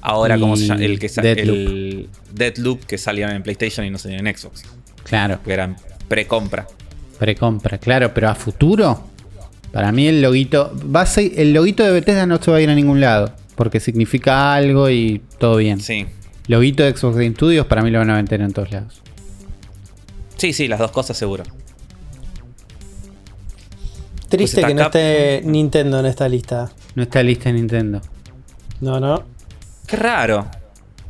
ahora 0.00 0.36
Y 0.36 0.40
como 0.40 0.56
se 0.56 0.66
llama, 0.66 0.84
el 0.84 0.98
que 0.98 1.08
Deathloop. 1.08 1.56
el 1.56 2.08
Deathloop 2.32 2.84
que 2.84 2.98
salieron 2.98 3.36
en 3.36 3.42
PlayStation 3.44 3.86
y 3.86 3.90
no 3.90 3.98
salieron 3.98 4.26
en 4.26 4.36
Xbox, 4.36 4.64
Claro, 5.04 5.40
que 5.44 5.52
eran 5.52 5.76
precompra. 6.08 6.66
precompra, 7.18 7.78
claro, 7.78 8.12
pero 8.12 8.28
a 8.30 8.34
futuro. 8.34 9.04
Para 9.72 9.92
mí 9.92 10.06
el 10.08 10.22
loguito. 10.22 10.72
Va 10.94 11.02
a 11.02 11.06
ser- 11.06 11.32
el 11.36 11.52
loguito 11.52 11.82
de 11.84 11.90
Bethesda 11.92 12.26
no 12.26 12.40
se 12.42 12.50
va 12.50 12.56
a 12.58 12.60
ir 12.60 12.70
a 12.70 12.74
ningún 12.74 13.00
lado. 13.00 13.32
Porque 13.54 13.80
significa 13.80 14.54
algo 14.54 14.90
y 14.90 15.22
todo 15.38 15.56
bien. 15.56 15.80
Sí. 15.80 16.06
Loguito 16.48 16.82
de 16.82 16.96
Xbox 16.96 17.16
Game 17.16 17.34
Studios 17.34 17.66
para 17.66 17.82
mí 17.82 17.90
lo 17.90 17.98
van 18.00 18.10
a 18.10 18.16
vender 18.16 18.40
en 18.42 18.52
todos 18.52 18.70
lados. 18.72 19.00
Sí, 20.36 20.52
sí, 20.52 20.68
las 20.68 20.78
dos 20.78 20.90
cosas 20.90 21.16
seguro. 21.16 21.44
Triste 24.28 24.56
está 24.60 24.68
que 24.68 24.74
no 24.74 24.82
Cap- 24.82 24.94
esté 24.96 25.42
Nintendo 25.44 26.00
en 26.00 26.06
esta 26.06 26.28
lista. 26.28 26.70
No 26.94 27.02
está 27.04 27.22
lista 27.22 27.50
en 27.50 27.56
Nintendo. 27.56 28.00
No, 28.80 28.98
no. 28.98 29.22
Qué 29.86 29.96
raro. 29.96 30.46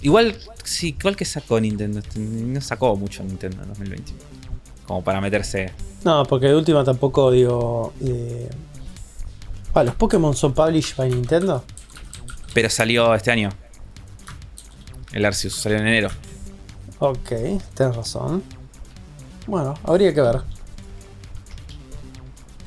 Igual, 0.02 0.36
sí, 0.64 0.94
igual 0.98 1.16
que 1.16 1.24
sacó 1.24 1.58
Nintendo. 1.60 2.00
este, 2.00 2.18
No 2.20 2.60
sacó 2.60 2.94
mucho 2.96 3.22
Nintendo 3.24 3.62
en 3.62 3.68
2021. 3.68 4.20
Como 4.86 5.02
para 5.02 5.20
meterse. 5.20 5.72
No, 6.04 6.24
porque 6.24 6.48
de 6.48 6.56
última 6.56 6.84
tampoco 6.84 7.30
digo. 7.30 7.94
eh, 8.04 8.50
ah, 9.72 9.82
¿Los 9.84 9.94
Pokémon 9.94 10.34
son 10.36 10.52
published 10.52 10.96
by 10.96 11.08
Nintendo? 11.08 11.64
Pero 12.54 12.70
salió 12.70 13.14
este 13.14 13.30
año. 13.30 13.50
El 15.12 15.24
Arceus 15.24 15.54
salió 15.54 15.78
en 15.78 15.86
enero. 15.86 16.08
Ok, 17.00 17.28
tienes 17.74 17.96
razón. 17.96 18.42
Bueno, 19.46 19.74
habría 19.84 20.14
que 20.14 20.20
ver. 20.20 20.40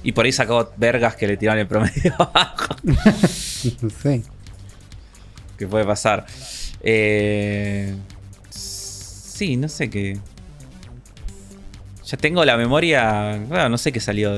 Y 0.03 0.11
por 0.11 0.26
ahí 0.26 0.31
sacó 0.31 0.72
vergas 0.77 1.15
que 1.15 1.27
le 1.27 1.38
tiraron 1.38 1.59
el 1.59 1.68
promedio 1.68 2.14
abajo. 2.19 2.76
No 3.81 3.89
sé. 3.89 4.23
que 5.57 5.68
puede 5.68 5.84
pasar. 5.84 6.26
Eh, 6.81 7.95
sí, 8.49 9.57
no 9.57 9.68
sé 9.68 9.89
qué. 9.89 10.19
Ya 12.09 12.17
tengo 12.17 12.43
la 12.45 12.55
memoria. 12.57 13.38
bueno, 13.47 13.69
no 13.69 13.77
sé 13.77 13.91
qué 13.91 13.99
salió 13.99 14.31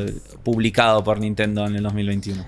publicado 0.43 1.03
por 1.03 1.19
Nintendo 1.19 1.65
en 1.67 1.75
el 1.75 1.83
2021. 1.83 2.43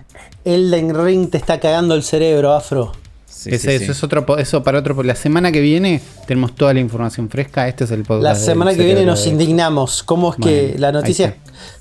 Elden 0.45 0.95
Ring 1.05 1.29
te 1.29 1.37
está 1.37 1.59
cagando 1.59 1.93
el 1.95 2.01
cerebro, 2.03 2.53
Afro. 2.53 2.91
Sí, 3.27 3.49
Ese- 3.53 3.69
sí, 3.69 3.75
eso 3.75 3.85
sí. 3.85 3.91
es 3.91 4.03
otro 4.03 4.37
eso 4.37 4.61
para 4.61 4.79
otro 4.79 5.01
la 5.03 5.15
semana 5.15 5.51
que 5.51 5.61
viene 5.61 6.01
tenemos 6.27 6.53
toda 6.53 6.73
la 6.75 6.79
información 6.79 7.27
fresca 7.29 7.67
este 7.67 7.85
es 7.85 7.91
el 7.91 8.01
podcast 8.03 8.23
La 8.23 8.35
semana 8.35 8.75
que 8.75 8.83
viene 8.83 9.05
nos 9.05 9.23
de- 9.23 9.29
indignamos. 9.31 10.03
¿Cómo 10.03 10.31
es 10.31 10.35
que 10.37 10.61
Bueno, 10.63 10.79
la 10.79 10.91
noticia 10.91 11.35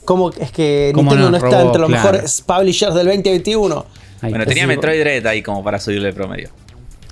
cómo 0.06 0.30
es 0.30 0.52
que 0.52 0.92
Cómo 0.94 1.10
Nintendo 1.10 1.30
no 1.32 1.36
está 1.36 1.50
robó, 1.58 1.66
entre 1.66 1.80
los 1.80 1.90
claro. 1.90 2.12
mejores 2.12 2.40
publishers 2.42 2.94
del 2.94 3.06
2021? 3.08 3.84
Ahí 4.22 4.30
Bueno, 4.30 4.46
tenía 4.46 4.62
Sí, 4.62 4.68
Metroid 4.68 5.00
Dread 5.00 5.26
ahí 5.26 5.42
como 5.42 5.62
para 5.64 5.78
subirle 5.80 6.08
el 6.08 6.14
promedio. 6.14 6.50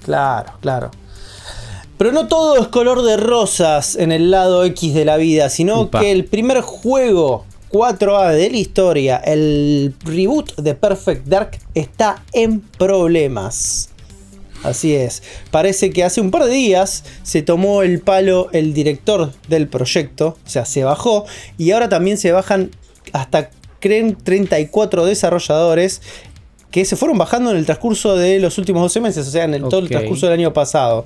Claro, 0.04 0.52
claro. 0.60 0.90
Pero 1.98 2.12
no 2.12 2.28
todo 2.28 2.56
es 2.58 2.68
color 2.68 3.02
de 3.02 3.16
rosas 3.16 3.96
en 3.96 4.12
el 4.12 4.30
lado 4.30 4.64
X 4.64 4.94
de 4.94 5.04
la 5.04 5.16
vida, 5.16 5.50
sino 5.50 5.82
Upa. 5.82 6.00
que 6.00 6.12
el 6.12 6.24
primer 6.24 6.60
juego 6.60 7.44
4A 7.70 8.32
de 8.32 8.50
la 8.50 8.56
historia, 8.56 9.16
el 9.16 9.94
reboot 10.04 10.56
de 10.56 10.74
Perfect 10.74 11.26
Dark, 11.26 11.58
está 11.74 12.22
en 12.32 12.60
problemas. 12.60 13.90
Así 14.62 14.94
es. 14.94 15.22
Parece 15.50 15.90
que 15.90 16.04
hace 16.04 16.20
un 16.20 16.30
par 16.30 16.44
de 16.44 16.50
días 16.50 17.04
se 17.22 17.42
tomó 17.42 17.82
el 17.82 18.00
palo 18.00 18.48
el 18.52 18.74
director 18.74 19.32
del 19.48 19.68
proyecto, 19.68 20.36
o 20.44 20.48
sea, 20.48 20.64
se 20.64 20.84
bajó, 20.84 21.26
y 21.58 21.72
ahora 21.72 21.88
también 21.88 22.16
se 22.16 22.32
bajan 22.32 22.70
hasta, 23.12 23.50
creen, 23.80 24.16
34 24.16 25.04
desarrolladores 25.04 26.00
que 26.70 26.84
se 26.84 26.96
fueron 26.96 27.18
bajando 27.18 27.50
en 27.50 27.56
el 27.56 27.64
transcurso 27.64 28.16
de 28.16 28.38
los 28.40 28.58
últimos 28.58 28.82
12 28.82 29.00
meses, 29.00 29.26
o 29.26 29.30
sea, 29.30 29.44
en 29.44 29.54
el, 29.54 29.62
todo 29.62 29.80
el 29.80 29.88
transcurso 29.88 30.26
del 30.26 30.34
año 30.34 30.52
pasado. 30.52 31.04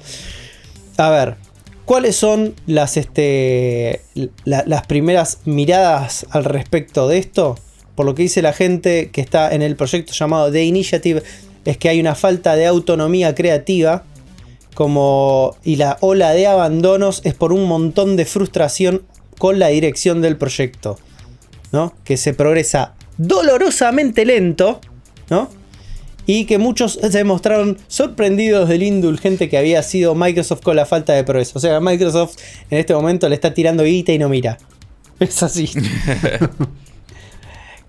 A 0.97 1.10
ver, 1.10 1.36
¿cuáles 1.85 2.16
son 2.16 2.55
las, 2.66 2.97
este, 2.97 4.02
la- 4.44 4.64
las 4.66 4.86
primeras 4.86 5.39
miradas 5.44 6.27
al 6.31 6.44
respecto 6.44 7.09
de 7.09 7.19
esto? 7.19 7.56
Por 7.94 8.06
lo 8.06 8.14
que 8.14 8.23
dice 8.23 8.43
la 8.43 8.52
gente 8.52 9.10
que 9.10 9.20
está 9.20 9.52
en 9.55 9.62
el 9.62 9.77
proyecto 9.77 10.12
llamado 10.12 10.51
The 10.51 10.64
Initiative, 10.64 11.23
es 11.64 11.77
que 11.78 11.89
hay 11.89 12.01
una 12.01 12.14
falta 12.14 12.56
de 12.56 12.66
autonomía 12.66 13.35
creativa, 13.35 14.05
como, 14.74 15.56
y 15.62 15.77
la 15.77 15.98
ola 16.01 16.32
de 16.32 16.47
abandonos 16.47 17.20
es 17.24 17.35
por 17.35 17.52
un 17.52 17.66
montón 17.69 18.16
de 18.16 18.24
frustración 18.24 19.02
con 19.39 19.59
la 19.59 19.69
dirección 19.69 20.23
del 20.23 20.36
proyecto, 20.39 20.98
¿no? 21.73 21.93
Que 22.05 22.16
se 22.16 22.32
progresa 22.32 22.94
dolorosamente 23.19 24.24
lento, 24.24 24.81
¿no? 25.28 25.51
Y 26.26 26.44
que 26.44 26.58
muchos 26.58 26.98
se 27.10 27.24
mostraron 27.24 27.78
sorprendidos 27.88 28.68
del 28.68 28.82
indulgente 28.82 29.48
que 29.48 29.58
había 29.58 29.82
sido 29.82 30.14
Microsoft 30.14 30.62
con 30.62 30.76
la 30.76 30.86
falta 30.86 31.12
de 31.14 31.24
progreso. 31.24 31.52
O 31.56 31.60
sea, 31.60 31.80
Microsoft 31.80 32.36
en 32.70 32.78
este 32.78 32.94
momento 32.94 33.28
le 33.28 33.34
está 33.34 33.52
tirando 33.54 33.82
guita 33.82 34.12
y 34.12 34.18
no 34.18 34.28
mira. 34.28 34.58
Es 35.18 35.42
así. 35.42 35.70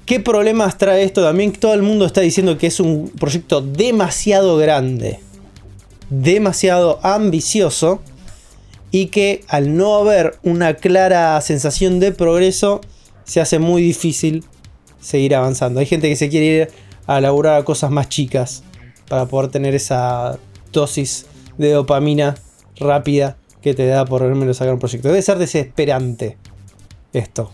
¿Qué 0.05 0.19
problemas 0.19 0.77
trae 0.77 1.03
esto? 1.03 1.23
También 1.23 1.53
todo 1.53 1.73
el 1.73 1.81
mundo 1.81 2.05
está 2.05 2.21
diciendo 2.21 2.57
que 2.57 2.67
es 2.67 2.79
un 2.79 3.09
proyecto 3.09 3.61
demasiado 3.61 4.57
grande, 4.57 5.19
demasiado 6.09 6.99
ambicioso 7.03 8.01
y 8.91 9.07
que 9.07 9.43
al 9.47 9.77
no 9.77 9.95
haber 9.95 10.37
una 10.43 10.75
clara 10.75 11.39
sensación 11.39 11.99
de 11.99 12.11
progreso 12.11 12.81
se 13.23 13.39
hace 13.39 13.59
muy 13.59 13.81
difícil 13.81 14.43
seguir 14.99 15.35
avanzando. 15.35 15.79
Hay 15.79 15.85
gente 15.85 16.09
que 16.09 16.15
se 16.17 16.29
quiere 16.29 16.45
ir 16.45 16.69
a 17.07 17.21
laburar 17.21 17.59
a 17.59 17.65
cosas 17.65 17.91
más 17.91 18.09
chicas 18.09 18.63
para 19.07 19.25
poder 19.25 19.51
tener 19.51 19.75
esa 19.75 20.37
dosis 20.71 21.25
de 21.57 21.71
dopamina 21.71 22.35
rápida 22.77 23.37
que 23.61 23.73
te 23.73 23.85
da 23.85 24.05
por 24.05 24.23
menos 24.35 24.57
sacar 24.57 24.73
un 24.73 24.79
proyecto. 24.79 25.07
Debe 25.07 25.21
ser 25.21 25.37
desesperante 25.37 26.37
esto. 27.13 27.51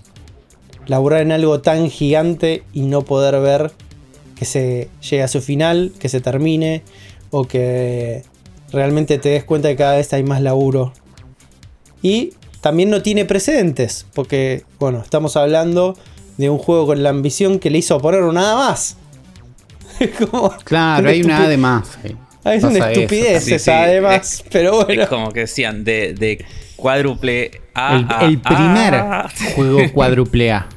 Laburar 0.87 1.21
en 1.21 1.31
algo 1.31 1.61
tan 1.61 1.89
gigante 1.89 2.63
y 2.73 2.81
no 2.81 3.03
poder 3.03 3.39
ver 3.41 3.71
que 4.35 4.45
se 4.45 4.89
llegue 5.01 5.23
a 5.23 5.27
su 5.27 5.41
final, 5.41 5.91
que 5.99 6.09
se 6.09 6.21
termine 6.21 6.83
o 7.29 7.43
que 7.43 8.23
realmente 8.71 9.17
te 9.17 9.29
des 9.29 9.43
cuenta 9.43 9.69
que 9.69 9.75
cada 9.75 9.97
vez 9.97 10.11
hay 10.13 10.23
más 10.23 10.41
laburo. 10.41 10.93
Y 12.01 12.33
también 12.61 12.89
no 12.89 13.01
tiene 13.01 13.25
precedentes, 13.25 14.05
porque 14.13 14.63
bueno, 14.79 15.01
estamos 15.01 15.35
hablando 15.35 15.95
de 16.37 16.49
un 16.49 16.57
juego 16.57 16.87
con 16.87 17.03
la 17.03 17.09
ambición 17.09 17.59
que 17.59 17.69
le 17.69 17.79
hizo 17.79 17.99
poner 17.99 18.23
nada 18.23 18.55
más. 18.55 18.97
Como 20.29 20.49
Claro, 20.63 21.01
una 21.03 21.09
hay 21.11 21.21
una 21.23 21.39
estupi- 21.39 21.45
A 21.45 21.49
de 21.49 21.57
más. 21.57 21.99
ahí. 22.03 22.17
Ah, 22.43 22.55
es 22.55 22.63
una 22.63 22.79
Pasa 22.79 22.91
estupidez 22.93 23.43
Sí, 23.43 23.53
esa, 23.53 23.65
sí, 23.65 23.71
además, 23.89 24.43
pero 24.51 24.85
bueno. 24.85 25.01
Es 25.03 25.09
como 25.09 25.31
que 25.31 25.41
decían, 25.41 25.83
de, 25.83 26.13
de 26.13 26.45
cuádruple 26.77 27.51
A 27.73 27.95
El, 27.97 28.05
a 28.09 28.25
el 28.25 28.39
primer 28.39 28.95
A. 28.95 29.29
juego 29.55 29.79
cuádruple 29.91 30.51
A. 30.53 30.67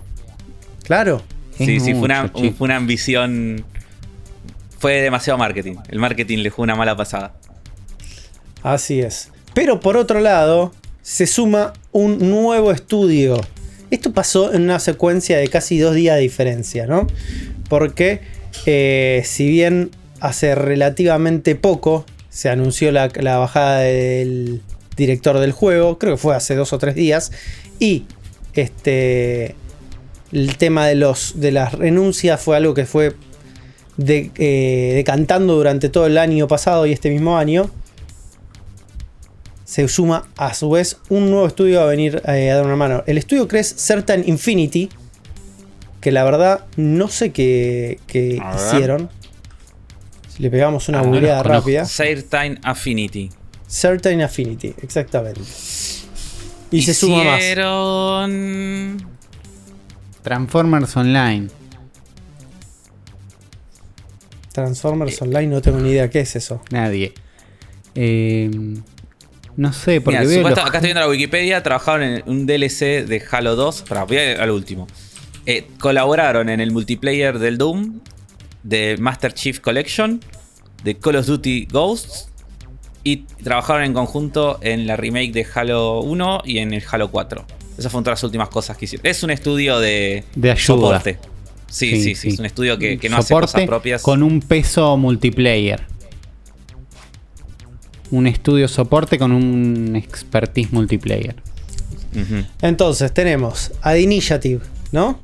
Claro. 0.84 1.22
Sí, 1.56 1.76
Es 1.76 1.84
sí, 1.84 1.92
fue 1.92 2.02
una, 2.04 2.22
mucho, 2.24 2.52
fue 2.56 2.64
una 2.64 2.76
ambición. 2.76 3.64
Fue 4.78 4.94
demasiado 5.00 5.38
marketing. 5.38 5.76
El 5.88 6.00
marketing 6.00 6.38
le 6.38 6.50
jugó 6.50 6.64
una 6.64 6.74
mala 6.74 6.96
pasada. 6.96 7.34
Así 8.62 9.00
es. 9.00 9.30
Pero 9.54 9.78
por 9.80 9.96
otro 9.96 10.20
lado, 10.20 10.72
se 11.02 11.26
suma 11.26 11.72
un 11.92 12.18
nuevo 12.30 12.72
estudio. 12.72 13.40
Esto 13.90 14.12
pasó 14.12 14.52
en 14.54 14.62
una 14.62 14.78
secuencia 14.80 15.36
de 15.38 15.46
casi 15.48 15.78
dos 15.78 15.94
días 15.94 16.16
de 16.16 16.22
diferencia, 16.22 16.86
¿no? 16.86 17.06
Porque 17.68 18.20
eh, 18.66 19.22
si 19.24 19.48
bien 19.48 19.90
hace 20.20 20.54
relativamente 20.54 21.54
poco 21.54 22.04
se 22.30 22.48
anunció 22.48 22.92
la, 22.92 23.08
bajada 23.08 23.80
del 23.80 24.62
director 24.96 25.38
del 25.38 25.52
juego, 25.52 25.98
creo 25.98 26.14
que 26.14 26.18
fue 26.18 26.34
hace 26.34 26.54
dos 26.54 26.72
o 26.72 26.78
tres 26.78 26.94
días, 26.94 27.32
y 27.78 28.04
este 28.54 29.54
el 30.32 30.56
tema 30.56 30.86
de 30.86 30.94
los 30.94 31.40
de 31.40 31.52
las 31.52 31.74
renuncias 31.74 32.40
fue 32.40 32.56
algo 32.56 32.72
que 32.72 32.86
fue 32.86 33.14
eh, 33.98 34.92
decantando 34.94 35.54
durante 35.54 35.90
todo 35.90 36.06
el 36.06 36.16
año 36.16 36.48
pasado 36.48 36.86
y 36.86 36.92
este 36.92 37.10
mismo 37.10 37.36
año 37.36 37.70
se 39.72 39.86
suma 39.88 40.28
a 40.36 40.52
su 40.52 40.70
vez 40.70 40.98
un 41.08 41.30
nuevo 41.30 41.46
estudio 41.46 41.80
a 41.80 41.86
venir 41.86 42.20
eh, 42.26 42.50
a 42.50 42.56
dar 42.56 42.66
una 42.66 42.76
mano. 42.76 43.04
El 43.06 43.16
estudio 43.16 43.48
que 43.48 43.58
es 43.58 43.74
Certain 43.76 44.22
Infinity, 44.26 44.90
que 46.02 46.12
la 46.12 46.22
verdad 46.24 46.66
no 46.76 47.08
sé 47.08 47.32
qué, 47.32 47.98
qué 48.06 48.38
hicieron. 48.54 49.08
Si 50.28 50.42
le 50.42 50.50
pegamos 50.50 50.88
una 50.90 51.00
Ah, 51.00 51.02
los 51.04 51.18
conozco. 51.20 51.48
rápida. 51.48 51.84
Certain 51.86 52.58
Affinity. 52.62 53.30
Certain 53.66 54.20
Affinity, 54.20 54.74
exactamente. 54.82 55.40
Y 56.70 56.82
se 56.82 56.92
suma 56.92 57.24
más. 57.24 57.40
Hicieron- 57.40 59.06
Transformers 60.22 60.96
Online. 60.96 61.48
Transformers 64.52 65.20
Online, 65.22 65.46
no 65.46 65.62
tengo 65.62 65.78
ni 65.78 65.90
idea 65.90 66.10
qué 66.10 66.20
es 66.20 66.36
eso. 66.36 66.60
Nadie. 66.70 67.14
Eh, 67.94 68.50
no 69.56 69.72
sé, 69.72 70.00
porque 70.00 70.18
Mira, 70.18 70.28
veo 70.28 70.38
supuesto- 70.38 70.60
los- 70.60 70.68
acá 70.68 70.78
estoy 70.78 70.88
viendo 70.88 71.00
la 71.00 71.08
Wikipedia, 71.08 71.62
trabajaron 71.62 72.02
en 72.02 72.22
un 72.26 72.46
DLC 72.46 73.04
de 73.06 73.22
Halo 73.30 73.56
2. 73.56 73.82
Para, 73.88 74.04
voy 74.04 74.18
a- 74.18 74.42
al 74.42 74.50
último. 74.50 74.86
Eh, 75.46 75.66
colaboraron 75.80 76.48
en 76.48 76.60
el 76.60 76.70
multiplayer 76.70 77.38
del 77.38 77.58
Doom, 77.58 78.00
de 78.62 78.96
Master 78.98 79.32
Chief 79.34 79.58
Collection, 79.60 80.20
de 80.84 80.96
Call 80.96 81.16
of 81.16 81.26
Duty 81.26 81.66
Ghosts. 81.70 82.28
Y 83.04 83.24
trabajaron 83.42 83.82
en 83.82 83.94
conjunto 83.94 84.58
en 84.62 84.86
la 84.86 84.96
remake 84.96 85.32
de 85.32 85.44
Halo 85.52 86.00
1 86.02 86.42
y 86.44 86.58
en 86.58 86.72
el 86.72 86.84
Halo 86.88 87.10
4. 87.10 87.44
Esas 87.76 87.90
fueron 87.90 88.04
todas 88.04 88.18
las 88.20 88.24
últimas 88.24 88.48
cosas 88.48 88.76
que 88.76 88.84
hicieron. 88.84 89.04
Es 89.04 89.24
un 89.24 89.30
estudio 89.30 89.80
de, 89.80 90.22
De 90.36 90.50
ayuda. 90.52 90.62
soporte. 90.64 91.18
Sí, 91.68 92.00
sí, 92.00 92.14
sí, 92.14 92.28
Es 92.28 92.38
un 92.38 92.46
estudio 92.46 92.78
que, 92.78 92.98
que 92.98 93.08
no 93.08 93.16
hace 93.16 93.34
cosas 93.34 93.62
propias. 93.62 94.02
Con 94.02 94.22
un 94.22 94.40
peso 94.40 94.96
multiplayer. 94.96 95.80
Un 98.10 98.26
estudio 98.26 98.68
soporte 98.68 99.18
con 99.18 99.32
un 99.32 99.96
expertise 99.96 100.70
multiplayer. 100.72 101.34
Entonces 102.60 103.12
tenemos 103.14 103.72
a 103.80 103.92
The 103.94 104.00
Initiative, 104.02 104.60
¿no? 104.92 105.18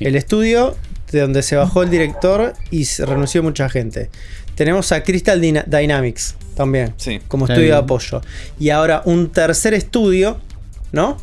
Sí. 0.00 0.06
El 0.06 0.16
estudio 0.16 0.76
de 1.12 1.20
donde 1.20 1.42
se 1.44 1.54
bajó 1.54 1.82
el 1.84 1.90
director 1.90 2.54
y 2.72 2.86
se 2.86 3.06
renunció 3.06 3.42
mucha 3.44 3.68
gente. 3.68 4.10
Tenemos 4.56 4.90
a 4.92 5.02
Crystal 5.04 5.40
Dyna- 5.40 5.64
Dynamics 5.66 6.34
también, 6.56 6.94
Sí. 6.96 7.20
como 7.28 7.46
estudio 7.46 7.68
de 7.74 7.76
apoyo. 7.78 8.20
Y 8.58 8.70
ahora 8.70 9.02
un 9.04 9.30
tercer 9.30 9.74
estudio, 9.74 10.38
¿no? 10.92 11.16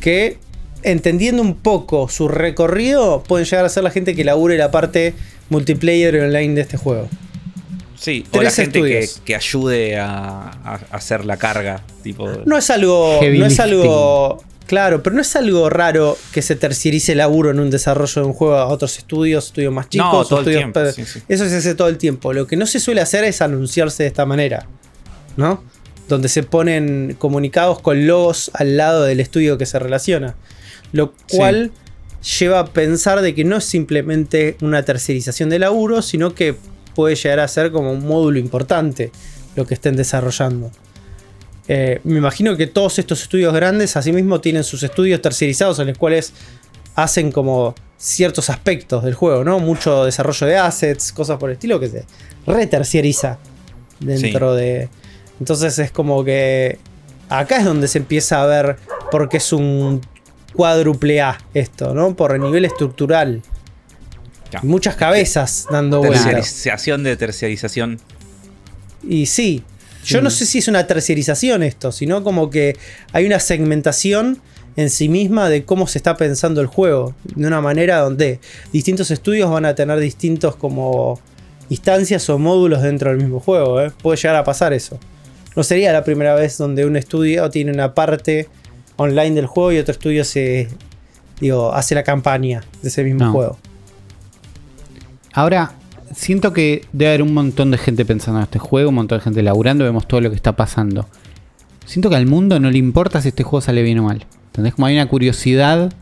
Que 0.00 0.38
entendiendo 0.82 1.42
un 1.42 1.54
poco 1.54 2.08
su 2.08 2.28
recorrido, 2.28 3.22
pueden 3.22 3.44
llegar 3.46 3.64
a 3.64 3.68
ser 3.68 3.82
la 3.84 3.90
gente 3.90 4.14
que 4.14 4.24
labure 4.24 4.56
la 4.56 4.70
parte 4.70 5.14
multiplayer 5.48 6.14
y 6.14 6.18
online 6.18 6.54
de 6.54 6.60
este 6.62 6.76
juego. 6.76 7.08
Sí, 7.98 8.24
o 8.32 8.42
la 8.42 8.50
gente 8.50 9.08
que, 9.24 9.34
ayude 9.34 9.96
a, 9.98 10.50
a 10.64 10.80
hacer 10.92 11.24
la 11.24 11.38
carga. 11.38 11.82
Tipo, 12.02 12.28
No 12.44 12.56
es 12.58 12.68
algo. 12.70 13.18
Heavy 13.20 13.38
no 13.38 13.46
es 13.46 13.58
algo. 13.58 14.42
Claro, 14.66 15.02
pero 15.02 15.14
no 15.14 15.22
es 15.22 15.36
algo 15.36 15.70
raro 15.70 16.18
que 16.32 16.42
se 16.42 16.56
terciarice 16.56 17.12
el 17.12 17.18
laburo 17.18 17.50
en 17.52 17.60
un 17.60 17.70
desarrollo 17.70 18.22
de 18.22 18.26
un 18.26 18.32
juego 18.32 18.56
a 18.56 18.66
otros 18.66 18.98
estudios, 18.98 19.46
estudios 19.46 19.72
más 19.72 19.88
chicos, 19.88 20.06
No, 20.12 20.24
todo 20.24 20.40
el 20.40 20.42
estudios 20.48 20.58
tiempo, 20.60 20.80
pe- 20.80 20.92
sí, 20.92 21.04
sí. 21.04 21.22
Eso 21.28 21.48
se 21.48 21.56
hace 21.56 21.74
todo 21.76 21.88
el 21.88 21.98
tiempo. 21.98 22.32
Lo 22.32 22.46
que 22.48 22.56
no 22.56 22.66
se 22.66 22.80
suele 22.80 23.00
hacer 23.00 23.22
es 23.24 23.40
anunciarse 23.42 24.02
de 24.02 24.08
esta 24.08 24.26
manera. 24.26 24.66
¿No? 25.36 25.62
Donde 26.08 26.28
se 26.28 26.42
ponen 26.42 27.14
comunicados 27.18 27.80
con 27.80 28.06
logos 28.06 28.50
al 28.54 28.76
lado 28.76 29.04
del 29.04 29.20
estudio 29.20 29.58
que 29.58 29.66
se 29.66 29.78
relaciona. 29.78 30.34
Lo 30.92 31.12
cual 31.30 31.72
lleva 32.40 32.60
a 32.60 32.64
pensar 32.66 33.20
de 33.20 33.34
que 33.34 33.44
no 33.44 33.56
es 33.58 33.64
simplemente 33.64 34.56
una 34.62 34.82
tercerización 34.84 35.48
de 35.50 35.58
laburo, 35.60 36.02
sino 36.02 36.34
que 36.34 36.56
puede 36.94 37.14
llegar 37.14 37.38
a 37.40 37.48
ser 37.48 37.70
como 37.70 37.92
un 37.92 38.06
módulo 38.06 38.38
importante 38.38 39.12
lo 39.54 39.66
que 39.66 39.74
estén 39.74 39.94
desarrollando. 39.96 40.70
Eh, 41.68 42.00
me 42.04 42.18
imagino 42.18 42.56
que 42.56 42.66
todos 42.66 42.98
estos 42.98 43.22
estudios 43.22 43.52
grandes 43.52 43.96
asimismo 43.96 44.40
tienen 44.40 44.62
sus 44.62 44.82
estudios 44.82 45.20
tercerizados 45.20 45.78
en 45.80 45.88
los 45.88 45.98
cuales 45.98 46.32
hacen 46.94 47.32
como 47.32 47.74
ciertos 47.98 48.50
aspectos 48.50 49.02
del 49.02 49.14
juego, 49.14 49.42
¿no? 49.42 49.58
Mucho 49.58 50.04
desarrollo 50.04 50.46
de 50.46 50.56
assets, 50.58 51.12
cosas 51.12 51.38
por 51.38 51.50
el 51.50 51.54
estilo 51.54 51.80
que 51.80 51.88
se 51.88 52.04
reterciariza 52.46 53.38
dentro 54.00 54.54
de... 54.54 54.88
Entonces 55.40 55.78
es 55.78 55.90
como 55.90 56.24
que 56.24 56.78
acá 57.28 57.58
es 57.58 57.64
donde 57.64 57.88
se 57.88 57.98
empieza 57.98 58.42
a 58.42 58.46
ver 58.46 58.76
por 59.10 59.28
qué 59.28 59.38
es 59.38 59.52
un 59.52 60.00
cuádruple 60.54 61.20
A 61.20 61.38
esto, 61.52 61.94
¿no? 61.94 62.14
Por 62.14 62.34
el 62.34 62.40
nivel 62.40 62.64
estructural. 62.64 63.42
Ya. 64.50 64.60
Muchas 64.62 64.94
cabezas 64.94 65.66
dando 65.70 65.98
vueltas. 65.98 66.24
Terciarización 66.24 67.02
de 67.02 67.16
terciarización. 67.16 68.00
Y 69.06 69.26
sí, 69.26 69.62
yo 70.06 70.22
no 70.22 70.30
sé 70.30 70.46
si 70.46 70.58
es 70.58 70.68
una 70.68 70.86
terciarización 70.86 71.62
esto, 71.62 71.92
sino 71.92 72.22
como 72.22 72.48
que 72.50 72.76
hay 73.12 73.26
una 73.26 73.40
segmentación 73.40 74.40
en 74.76 74.90
sí 74.90 75.08
misma 75.08 75.48
de 75.48 75.64
cómo 75.64 75.86
se 75.86 75.98
está 75.98 76.16
pensando 76.16 76.60
el 76.60 76.66
juego. 76.66 77.14
De 77.24 77.46
una 77.46 77.60
manera 77.60 77.98
donde 77.98 78.40
distintos 78.72 79.10
estudios 79.10 79.50
van 79.50 79.64
a 79.64 79.74
tener 79.74 79.98
distintos 79.98 80.54
como 80.56 81.18
instancias 81.70 82.28
o 82.30 82.38
módulos 82.38 82.82
dentro 82.82 83.10
del 83.10 83.18
mismo 83.18 83.40
juego. 83.40 83.80
¿eh? 83.80 83.90
Puede 84.02 84.16
llegar 84.18 84.36
a 84.36 84.44
pasar 84.44 84.72
eso. 84.72 84.98
No 85.56 85.62
sería 85.62 85.92
la 85.92 86.04
primera 86.04 86.34
vez 86.34 86.58
donde 86.58 86.84
un 86.84 86.96
estudio 86.96 87.48
tiene 87.50 87.72
una 87.72 87.94
parte 87.94 88.48
online 88.96 89.34
del 89.34 89.46
juego 89.46 89.72
y 89.72 89.78
otro 89.78 89.92
estudio 89.92 90.24
se 90.24 90.68
digo, 91.40 91.72
hace 91.74 91.94
la 91.94 92.02
campaña 92.02 92.62
de 92.82 92.88
ese 92.88 93.02
mismo 93.02 93.24
No. 93.24 93.32
juego. 93.32 93.58
Ahora, 95.32 95.72
siento 96.14 96.52
que 96.52 96.84
debe 96.92 97.08
haber 97.10 97.22
un 97.22 97.34
montón 97.34 97.70
de 97.70 97.78
gente 97.78 98.04
pensando 98.04 98.38
en 98.40 98.44
este 98.44 98.58
juego, 98.58 98.88
un 98.90 98.94
montón 98.96 99.18
de 99.18 99.24
gente 99.24 99.42
laburando, 99.42 99.84
vemos 99.84 100.06
todo 100.06 100.20
lo 100.20 100.30
que 100.30 100.36
está 100.36 100.54
pasando. 100.56 101.06
Siento 101.84 102.10
que 102.10 102.16
al 102.16 102.26
mundo 102.26 102.58
no 102.60 102.70
le 102.70 102.78
importa 102.78 103.20
si 103.22 103.28
este 103.28 103.42
juego 103.42 103.60
sale 103.60 103.82
bien 103.82 103.98
o 104.00 104.04
mal. 104.04 104.26
¿Entendés? 104.48 104.74
Como 104.74 104.86
hay 104.86 104.94
una 104.96 105.06
curiosidad 105.08 105.92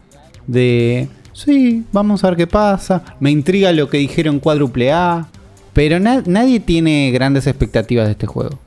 de. 0.46 1.08
Sí, 1.32 1.84
vamos 1.92 2.22
a 2.24 2.28
ver 2.28 2.36
qué 2.36 2.46
pasa. 2.46 3.02
Me 3.20 3.30
intriga 3.30 3.72
lo 3.72 3.90
que 3.90 3.98
dijeron 3.98 4.38
cuádruple 4.40 4.92
A. 4.92 5.26
Pero 5.72 5.98
na- 5.98 6.22
nadie 6.24 6.60
tiene 6.60 7.10
grandes 7.10 7.46
expectativas 7.48 8.06
de 8.06 8.12
este 8.12 8.26
juego. 8.28 8.60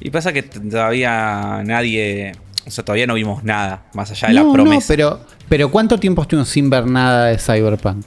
Y 0.00 0.10
pasa 0.10 0.32
que 0.32 0.44
todavía 0.44 1.62
nadie. 1.64 2.32
O 2.66 2.70
sea, 2.70 2.84
todavía 2.84 3.06
no 3.08 3.14
vimos 3.14 3.42
nada 3.42 3.82
más 3.94 4.10
allá 4.12 4.28
de 4.28 4.34
la 4.34 4.40
No, 4.42 4.46
no, 4.48 4.52
promesa. 4.52 4.86
pero, 4.88 5.20
pero 5.48 5.70
¿cuánto 5.70 5.98
tiempo 5.98 6.22
estuvimos 6.22 6.48
sin 6.48 6.70
ver 6.70 6.86
nada 6.86 7.26
de 7.26 7.38
Cyberpunk? 7.38 8.06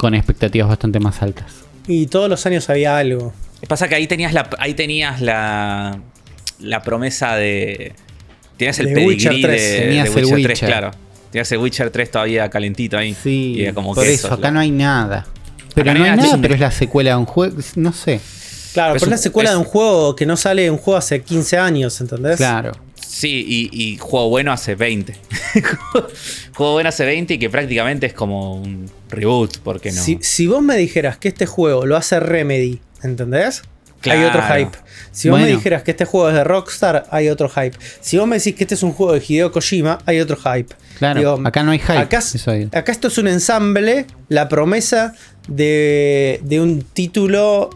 Con 0.00 0.14
expectativas 0.14 0.66
bastante 0.68 0.98
más 0.98 1.20
altas. 1.20 1.52
Y 1.86 2.06
todos 2.06 2.30
los 2.30 2.46
años 2.46 2.70
había 2.70 2.96
algo. 2.96 3.34
Pasa 3.68 3.86
que 3.86 3.94
ahí 3.96 4.06
tenías 4.06 4.32
la. 4.32 4.48
Ahí 4.58 4.72
tenías 4.72 5.20
la. 5.20 6.00
La 6.58 6.82
promesa 6.82 7.36
de. 7.36 7.92
Tenías 8.56 8.78
el 8.78 8.86
De 8.86 8.94
pedigrí 8.94 9.14
Witcher 9.14 9.32
de, 9.34 9.42
3. 9.42 9.62
de 9.72 9.78
Tenías 9.80 10.06
el 10.08 10.12
Witcher 10.14 10.28
3, 10.30 10.46
Witcher. 10.48 10.68
claro. 10.68 10.90
Tenías 11.30 11.52
el 11.52 11.58
Witcher 11.58 11.90
3 11.90 12.10
todavía 12.10 12.48
calentito 12.48 12.96
ahí. 12.96 13.14
Sí, 13.14 13.54
Y 13.58 13.62
era 13.64 13.74
como 13.74 13.94
por 13.94 14.04
que 14.04 14.14
eso, 14.14 14.28
es 14.28 14.32
acá 14.32 14.42
la- 14.44 14.50
no 14.52 14.60
hay 14.60 14.70
nada. 14.70 15.26
Pero 15.74 15.90
Acá 15.90 15.98
no 15.98 16.04
hay 16.06 16.16
nada, 16.16 16.38
pero 16.40 16.54
es 16.54 16.60
la 16.60 16.70
secuela 16.70 17.10
de 17.10 17.16
un 17.16 17.26
juego. 17.26 17.56
No 17.76 17.92
sé. 17.92 18.20
Claro, 18.72 18.94
pero 18.94 19.04
es 19.04 19.10
la 19.10 19.18
secuela 19.18 19.50
es- 19.50 19.54
de 19.54 19.58
un 19.58 19.64
juego 19.66 20.16
que 20.16 20.24
no 20.26 20.36
sale 20.36 20.62
de 20.62 20.70
un 20.70 20.78
juego 20.78 20.96
hace 20.98 21.20
15 21.22 21.58
años, 21.58 22.00
¿entendés? 22.00 22.36
Claro. 22.38 22.72
Sí, 23.12 23.44
y, 23.46 23.70
y 23.72 23.96
juego 23.98 24.28
bueno 24.28 24.52
hace 24.52 24.76
20. 24.76 25.16
juego 26.54 26.72
bueno 26.74 26.88
hace 26.90 27.04
20 27.04 27.34
y 27.34 27.38
que 27.38 27.50
prácticamente 27.50 28.06
es 28.06 28.12
como 28.12 28.54
un 28.54 28.88
reboot, 29.08 29.58
¿por 29.58 29.80
qué 29.80 29.90
no? 29.90 30.00
Si, 30.02 30.18
si 30.22 30.46
vos 30.46 30.62
me 30.62 30.76
dijeras 30.76 31.18
que 31.18 31.26
este 31.28 31.44
juego 31.46 31.86
lo 31.86 31.96
hace 31.96 32.20
Remedy, 32.20 32.80
¿entendés? 33.02 33.62
Hay 34.04 34.22
otro 34.24 34.40
Claro. 34.40 34.54
hype. 34.66 34.78
Si 35.10 35.28
vos 35.28 35.38
me 35.38 35.44
Bueno. 35.46 35.56
dijeras 35.58 35.82
que 35.82 35.90
este 35.90 36.04
juego 36.04 36.28
es 36.30 36.34
de 36.36 36.44
Rockstar, 36.44 37.06
hay 37.10 37.28
otro 37.28 37.48
hype. 37.50 37.76
Si 38.00 38.16
vos 38.16 38.26
me 38.28 38.38
decís 38.38 38.54
que 38.54 38.64
este 38.64 38.74
es 38.76 38.82
un 38.82 38.92
juego 38.92 39.12
de 39.12 39.22
Hideo 39.26 39.50
Kojima, 39.52 39.98
hay 40.06 40.20
otro 40.20 40.36
hype. 40.36 40.74
Claro, 40.98 41.40
acá 41.44 41.62
no 41.64 41.72
hay 41.72 41.80
hype, 41.80 41.98
Acá, 41.98 42.20
acá 42.72 42.92
esto 42.92 43.08
es 43.08 43.18
un 43.18 43.26
ensamble, 43.28 44.06
la 44.28 44.48
promesa 44.48 45.14
de, 45.48 46.40
de 46.44 46.60
un 46.60 46.82
título 46.82 47.70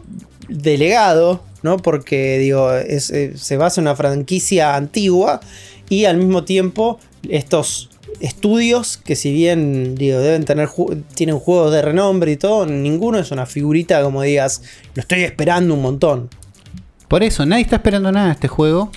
delegado, 0.47 1.43
¿no? 1.65 1.75
Porque, 1.77 2.37
digo, 2.37 2.73
es, 2.73 3.09
eh, 3.09 3.33
se 3.35 3.57
basa 3.57 3.81
en 3.81 3.87
una 3.87 3.95
franquicia 3.97 4.77
antigua 4.77 5.41
y 5.89 6.05
al 6.05 6.15
mismo 6.15 6.45
tiempo 6.45 6.97
estos 7.27 7.89
estudios 8.21 8.95
que 8.95 9.17
si 9.17 9.33
bien 9.33 9.95
digo, 9.95 10.19
deben 10.19 10.45
tener 10.45 10.69
ju- 10.69 11.03
tienen 11.15 11.37
juegos 11.37 11.73
de 11.73 11.81
renombre 11.81 12.31
y 12.31 12.37
todo, 12.37 12.65
ninguno 12.65 13.19
es 13.19 13.31
una 13.31 13.45
figurita 13.45 14.01
como 14.01 14.21
digas, 14.21 14.61
lo 14.93 15.01
estoy 15.01 15.23
esperando 15.23 15.73
un 15.73 15.81
montón. 15.81 16.29
Por 17.09 17.21
eso, 17.23 17.45
nadie 17.45 17.63
está 17.63 17.75
esperando 17.75 18.11
nada 18.11 18.27
de 18.27 18.31
este 18.33 18.47
juego. 18.47 18.89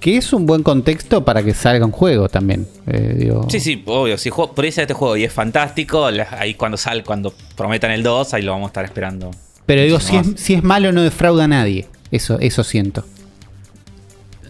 Que 0.00 0.18
es 0.18 0.34
un 0.34 0.44
buen 0.44 0.62
contexto 0.62 1.24
para 1.24 1.42
que 1.42 1.54
salga 1.54 1.86
un 1.86 1.90
juego 1.90 2.28
también. 2.28 2.68
Eh, 2.86 3.16
digo, 3.18 3.46
Sí, 3.48 3.58
sí, 3.58 3.82
obvio. 3.86 4.18
Si 4.18 4.28
juego, 4.28 4.52
por 4.54 4.66
eso 4.66 4.82
este 4.82 4.92
juego 4.92 5.16
y 5.16 5.24
es 5.24 5.32
fantástico, 5.32 6.04
ahí 6.04 6.52
cuando 6.54 6.76
sale, 6.76 7.02
cuando 7.02 7.32
prometan 7.56 7.90
el 7.90 8.02
2, 8.02 8.34
ahí 8.34 8.42
lo 8.42 8.52
vamos 8.52 8.66
a 8.66 8.68
estar 8.68 8.84
esperando. 8.84 9.30
Pero 9.66 9.82
digo, 9.82 10.00
si 10.00 10.16
es, 10.16 10.26
si 10.36 10.54
es 10.54 10.62
malo, 10.62 10.92
no 10.92 11.02
defrauda 11.02 11.44
a 11.44 11.48
nadie. 11.48 11.86
Eso, 12.10 12.38
eso 12.40 12.62
siento. 12.64 13.04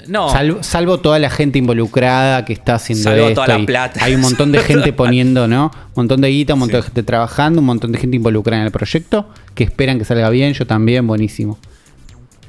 No, 0.06 0.28
Salvo, 0.28 0.62
salvo 0.62 0.98
toda 1.00 1.18
la 1.18 1.30
gente 1.30 1.58
involucrada 1.58 2.44
que 2.44 2.52
está 2.52 2.74
haciendo 2.74 3.04
Salvo 3.04 3.28
esto. 3.28 3.42
toda 3.42 3.58
la 3.58 3.64
plata. 3.64 4.04
Hay 4.04 4.14
un 4.14 4.20
montón 4.20 4.52
de 4.52 4.58
gente 4.62 4.92
poniendo, 4.92 5.48
¿no? 5.48 5.66
Un 5.72 5.92
montón 5.96 6.20
de 6.20 6.28
guita, 6.28 6.52
un 6.54 6.60
montón 6.60 6.80
Sí. 6.82 6.82
de 6.82 6.86
gente 6.88 7.02
trabajando, 7.04 7.60
un 7.60 7.66
montón 7.66 7.92
de 7.92 7.98
gente 7.98 8.16
involucrada 8.16 8.60
en 8.60 8.66
el 8.66 8.72
proyecto 8.72 9.30
que 9.54 9.64
esperan 9.64 9.98
que 9.98 10.04
salga 10.04 10.28
bien. 10.28 10.52
Yo 10.52 10.66
también, 10.66 11.06
buenísimo. 11.06 11.58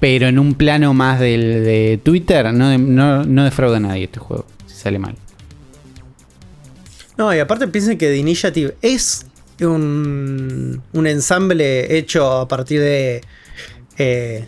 Pero 0.02 0.28
en 0.28 0.38
un 0.38 0.56
plano 0.56 0.94
más 0.94 1.22
del, 1.22 1.64
de 1.64 1.98
Twitter, 2.04 2.54
no, 2.54 2.78
no, 2.78 3.24
no 3.24 3.44
defrauda 3.46 3.78
a 3.78 3.80
nadie 3.80 4.04
este 4.04 4.20
juego. 4.20 4.46
Si 4.68 4.76
sale 4.76 5.00
mal. 5.00 5.16
No, 7.18 7.34
y 7.34 7.40
aparte 7.40 7.68
piensen 7.70 7.98
que 7.98 8.08
The 8.08 8.18
Initiative 8.18 8.76
es 8.82 9.26
un, 9.62 10.82
un 10.94 11.08
ensamble 11.08 11.98
hecho 11.98 12.32
a 12.32 12.48
partir 12.48 12.82
de. 12.82 13.22
eh, 13.98 14.46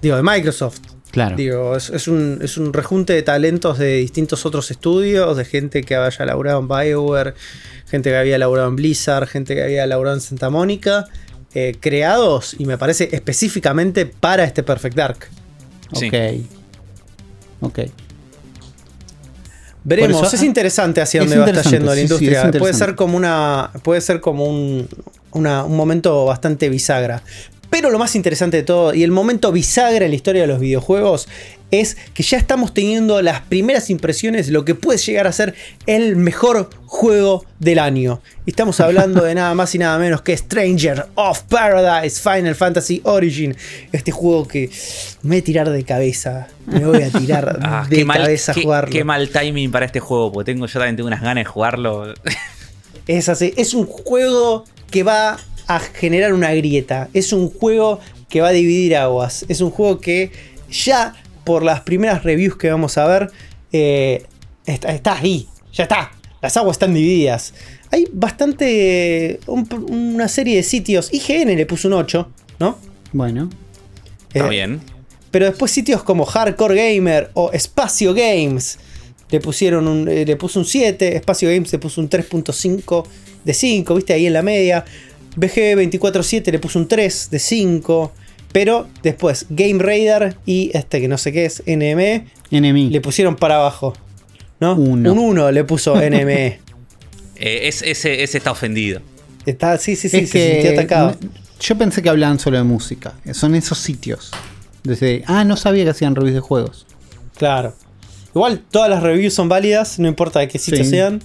digo, 0.00 0.16
de 0.16 0.22
Microsoft. 0.22 0.80
Claro. 1.10 1.36
Digo, 1.36 1.74
es, 1.74 1.88
es 1.90 2.06
un, 2.06 2.38
es 2.42 2.58
un 2.58 2.72
rejunte 2.72 3.14
de 3.14 3.22
talentos 3.22 3.78
de 3.78 3.96
distintos 3.96 4.44
otros 4.44 4.70
estudios, 4.70 5.36
de 5.36 5.44
gente 5.44 5.82
que 5.82 5.96
había 5.96 6.26
laburado 6.26 6.60
en 6.60 6.68
Bioware, 6.68 7.34
gente 7.86 8.10
que 8.10 8.16
había 8.16 8.36
laburado 8.38 8.68
en 8.68 8.76
Blizzard, 8.76 9.26
gente 9.26 9.54
que 9.54 9.62
había 9.62 9.86
laburado 9.86 10.16
en 10.16 10.20
Santa 10.20 10.50
Mónica, 10.50 11.06
eh, 11.54 11.76
creados, 11.80 12.54
y 12.58 12.66
me 12.66 12.76
parece 12.76 13.08
específicamente 13.10 14.04
para 14.04 14.44
este 14.44 14.62
Perfect 14.62 14.96
Dark. 14.96 15.28
Sí. 15.94 16.08
Ok. 16.08 16.14
Ok. 17.60 17.78
Veremos, 19.84 20.26
eso, 20.26 20.36
es 20.36 20.42
ah, 20.42 20.46
interesante 20.46 21.00
hacia 21.00 21.20
dónde 21.20 21.38
va 21.38 21.46
estar 21.46 21.64
yendo 21.72 21.86
la 21.86 21.92
sí, 21.94 21.98
sí, 21.98 22.02
industria. 22.04 22.50
puede 22.58 22.74
ser 22.74 22.94
como 22.94 23.16
una. 23.16 23.70
Puede 23.82 24.00
ser 24.00 24.20
como 24.20 24.44
un, 24.46 24.88
una- 25.32 25.64
un 25.64 25.76
momento 25.76 26.24
bastante 26.24 26.68
bisagra. 26.68 27.22
Pero 27.70 27.90
lo 27.90 27.98
más 27.98 28.14
interesante 28.16 28.56
de 28.58 28.62
todo, 28.62 28.94
y 28.94 29.02
el 29.04 29.10
momento 29.10 29.52
bisagra 29.52 30.04
en 30.04 30.10
la 30.10 30.16
historia 30.16 30.42
de 30.42 30.48
los 30.48 30.58
videojuegos, 30.58 31.28
es 31.70 31.96
que 32.14 32.22
ya 32.22 32.38
estamos 32.38 32.72
teniendo 32.72 33.20
las 33.20 33.42
primeras 33.42 33.90
impresiones 33.90 34.46
de 34.46 34.52
lo 34.52 34.64
que 34.64 34.74
puede 34.74 34.98
llegar 34.98 35.26
a 35.26 35.32
ser 35.32 35.54
el 35.86 36.16
mejor 36.16 36.70
juego 36.86 37.44
del 37.58 37.78
año. 37.78 38.22
Estamos 38.46 38.80
hablando 38.80 39.22
de 39.24 39.34
nada 39.34 39.54
más 39.54 39.74
y 39.74 39.78
nada 39.78 39.98
menos 39.98 40.22
que 40.22 40.34
Stranger 40.36 41.06
of 41.14 41.42
Paradise 41.42 42.20
Final 42.20 42.54
Fantasy 42.54 43.00
Origin. 43.04 43.54
Este 43.92 44.10
juego 44.12 44.48
que 44.48 44.70
me 45.22 45.30
voy 45.36 45.38
a 45.38 45.44
tirar 45.44 45.68
de 45.70 45.84
cabeza. 45.84 46.48
Me 46.66 46.86
voy 46.86 47.02
a 47.02 47.10
tirar 47.10 47.58
Ah, 47.62 47.86
de 47.88 48.04
mal, 48.04 48.22
cabeza 48.22 48.54
qué- 48.54 48.60
a 48.60 48.62
jugarlo. 48.62 48.90
qué 48.92 49.04
mal 49.04 49.28
timing 49.28 49.70
para 49.70 49.84
este 49.86 50.00
juego, 50.00 50.32
porque 50.32 50.52
tengo, 50.52 50.66
yo 50.66 50.72
también 50.78 50.96
tengo 50.96 51.06
unas 51.08 51.20
ganas 51.20 51.44
de 51.44 51.50
jugarlo. 51.50 52.14
Es 53.06 53.28
así. 53.28 53.54
Es 53.56 53.72
un 53.74 53.86
juego 53.86 54.64
que 54.90 55.02
va 55.02 55.38
a 55.66 55.78
generar 55.80 56.32
una 56.34 56.52
grieta. 56.52 57.08
Es 57.14 57.32
un 57.32 57.50
juego 57.50 58.00
que 58.28 58.40
va 58.42 58.48
a 58.48 58.52
dividir 58.52 58.96
aguas. 58.96 59.46
Es 59.48 59.60
un 59.62 59.70
juego 59.70 59.98
que 60.00 60.30
ya 60.70 61.14
por 61.48 61.62
las 61.62 61.80
primeras 61.80 62.24
reviews 62.24 62.56
que 62.58 62.68
vamos 62.70 62.98
a 62.98 63.06
ver, 63.06 63.30
eh, 63.72 64.22
está, 64.66 64.92
está 64.92 65.16
ahí. 65.16 65.48
Ya 65.72 65.84
está. 65.84 66.10
Las 66.42 66.54
aguas 66.58 66.74
están 66.74 66.92
divididas. 66.92 67.54
Hay 67.90 68.06
bastante... 68.12 69.40
un- 69.46 69.66
una 69.90 70.28
serie 70.28 70.56
de 70.56 70.62
sitios. 70.62 71.08
IGN 71.10 71.56
le 71.56 71.64
puso 71.64 71.88
un 71.88 71.94
8, 71.94 72.28
¿no? 72.60 72.76
Bueno. 73.12 73.48
Está 74.34 74.44
Eh, 74.46 74.50
bien. 74.50 74.82
Pero 75.30 75.46
después 75.46 75.70
sitios 75.72 76.02
como 76.02 76.26
Hardcore 76.26 76.74
Gamer 76.96 77.30
o 77.32 77.50
Espacio 77.52 78.12
Games 78.12 78.78
le 79.30 79.40
pusieron 79.40 79.88
un, 79.88 80.06
eh, 80.06 80.26
le 80.26 80.36
puso 80.36 80.58
un 80.58 80.66
7, 80.66 81.16
Espacio 81.16 81.48
Games 81.48 81.72
le 81.72 81.78
puso 81.78 82.02
un 82.02 82.10
3.5 82.10 83.06
de 83.44 83.54
5, 83.54 83.94
viste 83.94 84.12
ahí 84.12 84.26
en 84.26 84.34
la 84.34 84.42
media. 84.42 84.84
BG247 85.34 86.52
le 86.52 86.58
puso 86.58 86.78
un 86.78 86.88
3 86.88 87.30
de 87.30 87.38
5. 87.38 88.12
Pero 88.52 88.88
después 89.02 89.46
Game 89.50 89.82
Radar 89.82 90.36
y 90.46 90.70
este 90.74 91.00
que 91.00 91.08
no 91.08 91.18
sé 91.18 91.32
qué 91.32 91.44
es, 91.44 91.62
NME, 91.66 92.26
Enemy. 92.50 92.90
le 92.90 93.00
pusieron 93.00 93.36
para 93.36 93.56
abajo. 93.56 93.94
¿no? 94.60 94.74
Uno. 94.74 95.12
Un 95.12 95.18
1 95.18 95.52
le 95.52 95.64
puso 95.64 95.94
NME. 96.00 96.60
Eh, 97.36 97.68
es- 97.68 97.82
ese, 97.82 98.22
ese 98.22 98.38
está 98.38 98.50
ofendido. 98.50 99.00
Está, 99.46 99.78
sí, 99.78 99.94
sí, 99.96 100.08
sí, 100.08 100.18
es 100.18 100.30
se 100.30 100.52
sintió 100.52 100.70
que 100.72 100.78
atacado. 100.78 101.16
yo 101.60 101.78
pensé 101.78 102.02
que 102.02 102.08
hablaban 102.08 102.38
solo 102.38 102.56
de 102.58 102.64
música. 102.64 103.14
Son 103.32 103.54
esos 103.54 103.78
sitios. 103.78 104.30
Desde, 104.82 105.22
ah, 105.26 105.44
no 105.44 105.56
sabía 105.56 105.84
que 105.84 105.90
hacían 105.90 106.14
reviews 106.16 106.34
de 106.34 106.40
juegos. 106.40 106.86
Claro. 107.36 107.74
Igual 108.34 108.62
todas 108.70 108.90
las 108.90 109.02
reviews 109.02 109.32
son 109.34 109.48
válidas, 109.48 109.98
no 109.98 110.08
importa 110.08 110.40
de 110.40 110.48
qué 110.48 110.58
sitio 110.58 110.84
Sí. 110.84 110.90
sean, 110.90 111.22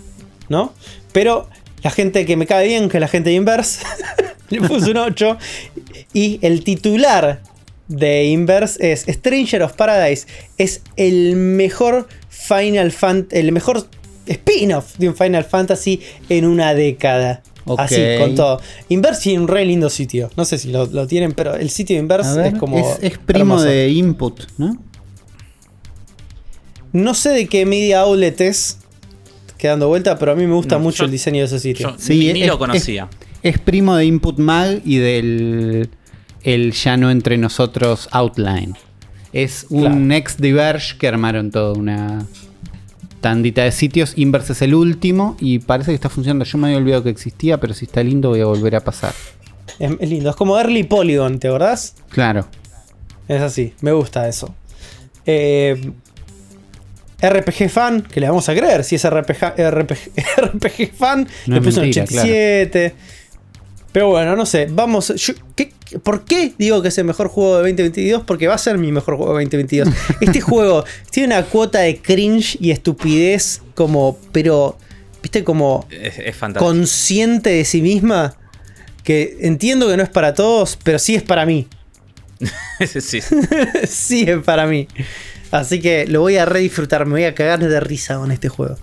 ¿no? 0.50 0.74
Pero 1.12 1.50
la 1.84 1.90
gente 1.91 2.26
que 2.26 2.38
me 2.38 2.45
cae 2.48 2.68
bien, 2.68 2.88
que 2.90 2.98
es 2.98 3.02
la 3.02 3.08
gente 3.08 3.30
de 3.32 3.36
Inverse, 3.36 3.84
le 4.60 4.68
puso 4.68 4.92
un 4.92 4.98
8. 4.98 5.38
Y 6.14 6.40
el 6.42 6.64
titular 6.64 7.42
de 7.88 8.26
Inverse 8.26 8.92
es 8.92 9.02
Stranger 9.08 9.64
of 9.64 9.74
Paradise. 9.74 10.26
Es 10.58 10.82
el 10.96 11.36
mejor 11.36 12.08
Final 12.30 12.92
Fantasy, 12.92 13.40
el 13.40 13.52
mejor 13.52 13.88
spin-off 14.26 14.96
de 14.98 15.10
un 15.10 15.16
Final 15.16 15.44
Fantasy 15.44 16.00
en 16.30 16.46
una 16.46 16.74
década. 16.74 17.44
Así, 17.78 17.96
con 18.20 18.36
todo. 18.36 18.60
Inverse 18.90 19.22
tiene 19.24 19.40
un 19.40 19.48
re 19.48 19.64
lindo 19.66 19.90
sitio. 19.90 20.30
No 20.36 20.44
sé 20.44 20.58
si 20.58 20.70
lo, 20.70 20.86
lo 20.88 21.08
tienen, 21.08 21.32
pero 21.32 21.56
el 21.56 21.70
sitio 21.70 21.96
de 21.96 22.00
A 22.00 22.02
Inverse 22.02 22.36
ver, 22.38 22.54
es 22.54 22.60
como. 22.60 22.78
es, 22.78 22.98
es 23.02 23.18
primo 23.18 23.54
hermoso. 23.56 23.66
de 23.66 23.90
Input, 23.90 24.44
¿no? 24.58 24.78
No 26.92 27.14
sé 27.14 27.30
de 27.30 27.48
qué 27.48 27.66
media 27.66 28.02
outlet 28.02 28.40
es, 28.42 28.78
quedando 29.58 29.88
vuelta, 29.88 30.18
pero 30.20 30.34
a 30.34 30.36
mí 30.36 30.46
me 30.46 30.54
gusta 30.54 30.76
No, 30.76 30.82
mucho 30.84 31.00
yo- 31.00 31.06
el 31.06 31.12
diseño 31.12 31.40
de 31.40 31.46
ese 31.46 31.60
sitio. 31.60 31.92
Yo 31.92 31.96
Sí, 31.98 32.32
ni, 32.34 32.44
lo 32.46 32.60
conocía. 32.60 33.10
Es 33.22 33.23
primo 33.60 33.95
de 33.95 34.06
Input 34.06 34.40
Mag 34.40 34.82
y 34.86 34.98
del 34.98 35.90
el 36.44 36.72
ya 36.74 36.98
no 36.98 37.10
entre 37.11 37.38
nosotros 37.38 38.10
Outline. 38.11 38.76
Es 39.32 39.65
un 39.70 39.82
Claro. 39.82 40.14
ex 40.14 40.38
Diverge 40.38 40.98
que 40.98 41.07
armaron 41.07 41.52
toda 41.52 41.74
una 41.74 42.26
tandita 43.22 43.64
de 43.64 43.72
sitios. 43.72 44.14
Inverse 44.18 44.53
es 44.53 44.61
el 44.61 44.76
último 44.76 45.36
y 45.40 45.60
parece 45.60 45.91
que 45.91 45.95
está 45.95 46.10
funcionando. 46.10 46.45
Yo 46.45 46.57
me 46.57 46.68
había 46.68 46.78
olvidado 46.78 47.03
que 47.03 47.10
existía, 47.10 47.60
pero 47.60 47.74
si 47.74 47.86
está 47.86 48.03
lindo 48.03 48.30
voy 48.30 48.41
a 48.41 48.45
volver 48.45 48.76
a 48.76 48.82
pasar. 48.82 49.14
Es, 49.80 49.91
es 49.99 50.10
lindo, 50.10 50.30
es 50.30 50.36
como 50.36 50.57
Early 50.60 50.84
Polygon, 50.84 51.40
¿te 51.40 51.48
acordás? 51.48 51.95
Claro. 52.10 52.45
Es 53.28 53.41
así, 53.41 53.74
me 53.82 53.91
gusta 53.94 54.28
eso. 54.28 54.53
Eh, 55.26 55.91
RPG 57.22 57.70
fan, 57.70 58.02
que 58.02 58.20
le 58.20 58.28
vamos 58.28 58.48
a 58.49 58.53
creer, 58.53 58.84
si 58.84 58.95
es 58.95 59.10
RPG, 59.10 59.56
RPG, 59.57 59.98
RPG 60.38 60.91
fan, 60.94 61.26
No 61.48 61.53
le 61.56 61.60
es 61.61 61.65
puso 61.65 61.80
un 61.80 61.86
mentira, 61.86 62.03
87. 62.03 62.95
Pero 63.94 64.10
bueno, 64.10 64.36
no 64.36 64.45
sé, 64.45 64.68
vamos. 64.70 65.14
yo- 65.15 65.34
¿qué- 65.56 65.72
¿Por 66.02 66.26
qué 66.26 66.53
digo 66.57 66.82
que 66.82 66.88
es 66.88 66.98
el 66.98 67.06
mejor 67.06 67.28
juego 67.28 67.57
de 67.57 67.70
2022? 67.72 68.24
Porque 68.24 68.48
va 68.48 68.56
a 68.56 68.57
ser 68.57 68.78
mi 68.80 68.91
mejor 68.91 69.15
juego 69.15 69.38
de 69.38 69.44
2022. 69.45 69.88
Este 70.22 70.41
juego 70.41 70.84
tiene 71.11 71.36
una 71.36 71.45
cuota 71.45 71.80
de 71.80 72.02
cringe 72.02 72.57
y 72.60 72.72
estupidez 72.72 73.61
como, 73.76 74.18
pero, 74.32 74.78
viste, 75.22 75.44
como 75.44 75.86
Es, 75.91 76.18
es 76.18 76.36
fantástico. 76.36 76.65
consciente 76.72 77.52
de 77.52 77.64
sí 77.65 77.82
misma. 77.84 78.36
Que 79.03 79.38
entiendo 79.41 79.88
que 79.90 79.95
no 79.98 80.02
es 80.03 80.10
para 80.10 80.34
todos, 80.34 80.80
pero 80.84 80.98
sí 80.98 81.14
es 81.14 81.22
para 81.24 81.45
mí. 81.45 81.68
sí. 82.88 83.20
sí 83.88 84.26
es 84.28 84.38
para 84.44 84.65
mí. 84.65 84.88
Así 85.52 85.80
que 85.80 86.07
lo 86.07 86.22
voy 86.22 86.38
a 86.38 86.45
re 86.45 86.61
disfrutar, 86.61 87.06
me 87.06 87.11
voy 87.11 87.26
a 87.26 87.36
cagar 87.36 87.60
de 87.60 87.80
risa 87.80 88.15
con 88.18 88.32
este 88.32 88.49
juego. 88.49 88.76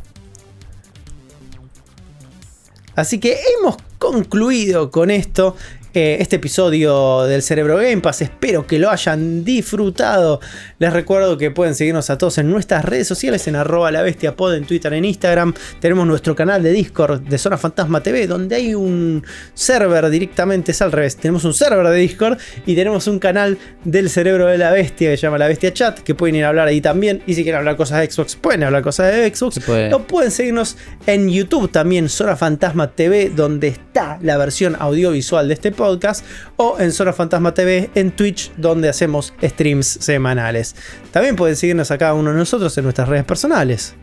Así 2.94 3.18
que 3.18 3.36
hemos 3.58 3.76
concluido 4.00 4.90
con 4.90 5.10
esto. 5.10 5.54
Eh, 5.92 6.18
este 6.20 6.36
episodio 6.36 7.24
del 7.24 7.42
Cerebro 7.42 7.76
Game 7.76 7.98
Pass. 7.98 8.22
Espero 8.22 8.64
que 8.64 8.78
lo 8.78 8.90
hayan 8.90 9.44
disfrutado. 9.44 10.40
Les 10.78 10.92
recuerdo 10.92 11.36
que 11.36 11.50
pueden 11.50 11.74
seguirnos 11.74 12.10
a 12.10 12.18
todos 12.18 12.38
en 12.38 12.48
nuestras 12.48 12.84
redes 12.84 13.08
sociales, 13.08 13.48
en 13.48 13.56
arroba 13.56 13.90
la 13.90 14.02
bestia 14.02 14.36
pod, 14.36 14.54
en 14.54 14.66
Twitter, 14.66 14.92
en 14.92 15.04
Instagram. 15.04 15.52
Tenemos 15.80 16.06
nuestro 16.06 16.36
canal 16.36 16.62
de 16.62 16.70
Discord 16.70 17.22
de 17.22 17.38
Zona 17.38 17.58
Fantasma 17.58 18.02
TV, 18.04 18.28
donde 18.28 18.54
hay 18.54 18.74
un 18.74 19.24
server 19.52 20.08
directamente, 20.10 20.70
es 20.70 20.80
al 20.80 20.92
revés. 20.92 21.16
Tenemos 21.16 21.44
un 21.44 21.54
server 21.54 21.84
de 21.88 21.96
Discord 21.96 22.38
y 22.66 22.76
tenemos 22.76 23.08
un 23.08 23.18
canal 23.18 23.58
del 23.84 24.10
Cerebro 24.10 24.46
de 24.46 24.58
la 24.58 24.70
Bestia 24.70 25.10
que 25.10 25.16
se 25.16 25.22
llama 25.22 25.38
La 25.38 25.48
Bestia 25.48 25.72
Chat, 25.72 25.98
que 25.98 26.14
pueden 26.14 26.36
ir 26.36 26.44
a 26.44 26.50
hablar 26.50 26.68
ahí 26.68 26.80
también. 26.80 27.20
Y 27.26 27.34
si 27.34 27.42
quieren 27.42 27.58
hablar 27.58 27.76
cosas 27.76 27.98
de 27.98 28.08
Xbox, 28.08 28.36
pueden 28.36 28.62
hablar 28.62 28.82
cosas 28.82 29.12
de 29.12 29.34
Xbox. 29.34 29.58
Puede. 29.66 29.92
O 29.92 30.06
pueden 30.06 30.30
seguirnos 30.30 30.76
en 31.06 31.28
YouTube 31.28 31.68
también, 31.68 32.08
Zona 32.08 32.36
Fantasma 32.36 32.92
TV, 32.92 33.30
donde 33.34 33.66
está 33.68 34.18
la 34.22 34.36
versión 34.36 34.76
audiovisual 34.78 35.48
de 35.48 35.54
este 35.54 35.72
podcast, 35.80 36.24
o 36.56 36.76
en 36.78 36.92
Zona 36.92 37.12
Fantasma 37.12 37.54
TV 37.54 37.90
en 37.94 38.10
Twitch, 38.10 38.52
donde 38.56 38.88
hacemos 38.88 39.32
streams 39.42 39.86
semanales. 39.86 40.76
También 41.10 41.36
pueden 41.36 41.56
seguirnos 41.56 41.90
a 41.90 41.98
cada 41.98 42.14
uno 42.14 42.30
de 42.30 42.36
nosotros 42.36 42.76
en 42.76 42.84
nuestras 42.84 43.08
redes 43.08 43.24
personales, 43.24 43.94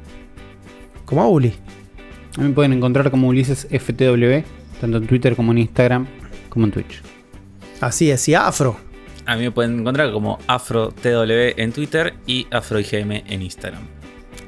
como 1.05 1.21
a 1.21 1.27
Uli. 1.27 1.53
A 2.35 2.41
mí 2.41 2.49
me 2.49 2.53
pueden 2.53 2.73
encontrar 2.73 3.09
como 3.11 3.27
Ulises 3.27 3.67
FTW, 3.71 4.43
tanto 4.81 4.97
en 4.97 5.07
Twitter 5.07 5.35
como 5.35 5.51
en 5.51 5.59
Instagram, 5.59 6.07
como 6.49 6.65
en 6.65 6.71
Twitch. 6.71 7.01
Así 7.79 8.09
es, 8.09 8.27
y 8.27 8.33
Afro. 8.33 8.77
A 9.25 9.35
mí 9.35 9.43
me 9.43 9.51
pueden 9.51 9.79
encontrar 9.79 10.11
como 10.11 10.39
AfroTW 10.47 11.53
en 11.57 11.71
Twitter 11.71 12.15
y 12.25 12.47
AfroIGM 12.49 13.11
en 13.27 13.41
Instagram. 13.41 13.96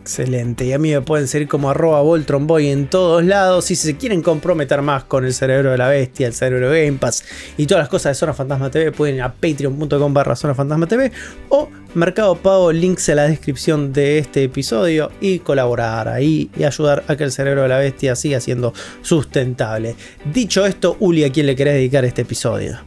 Excelente. 0.10 0.66
Y 0.66 0.74
a 0.74 0.80
mí 0.80 0.90
me 0.90 1.02
pueden 1.02 1.28
seguir 1.28 1.48
como 1.48 1.70
arroba 1.70 2.02
Voltronboy 2.02 2.70
en 2.70 2.88
todos 2.88 3.24
lados. 3.24 3.70
Y 3.70 3.76
si 3.76 3.90
se 3.90 3.96
quieren 3.96 4.24
comprometer 4.24 4.82
más 4.82 5.04
con 5.04 5.24
el 5.24 5.36
cerebro 5.36 5.70
de 5.70 5.78
la 5.78 5.88
bestia, 5.88 6.26
el 6.26 6.34
cerebro 6.34 6.70
Game 6.72 6.94
Pass 6.94 7.24
y 7.58 7.68
todas 7.68 7.84
las 7.84 7.90
cosas 7.90 8.16
de 8.16 8.16
Zona 8.16 8.34
Fantasma 8.34 8.72
TV, 8.72 8.92
pueden 8.92 9.18
ir 9.18 9.22
a 9.22 9.32
patreon.com 9.32 10.12
barra 10.12 10.36
Zona 10.36 10.56
Fantasma 10.56 10.88
TV 10.88 11.12
o 11.50 11.70
Mercado 11.94 12.36
Pago, 12.38 12.72
links 12.72 13.08
en 13.10 13.18
la 13.18 13.28
descripción 13.28 13.94
de 13.94 14.18
este 14.18 14.46
episodio 14.46 15.12
y 15.22 15.40
colaborar 15.40 16.08
ahí 16.08 16.50
y 16.58 16.64
ayudar 16.64 17.04
a 17.08 17.16
que 17.16 17.26
el 17.26 17.32
cerebro 17.32 17.62
de 17.62 17.68
la 17.68 17.78
bestia 17.78 18.16
siga 18.16 18.40
siendo 18.40 18.74
sustentable. 19.04 19.96
Dicho 20.34 20.66
esto, 20.66 20.98
Uli, 21.02 21.24
¿a 21.24 21.32
quién 21.32 21.46
le 21.46 21.56
querés 21.56 21.76
dedicar 21.76 22.04
este 22.04 22.24
episodio? 22.24 22.80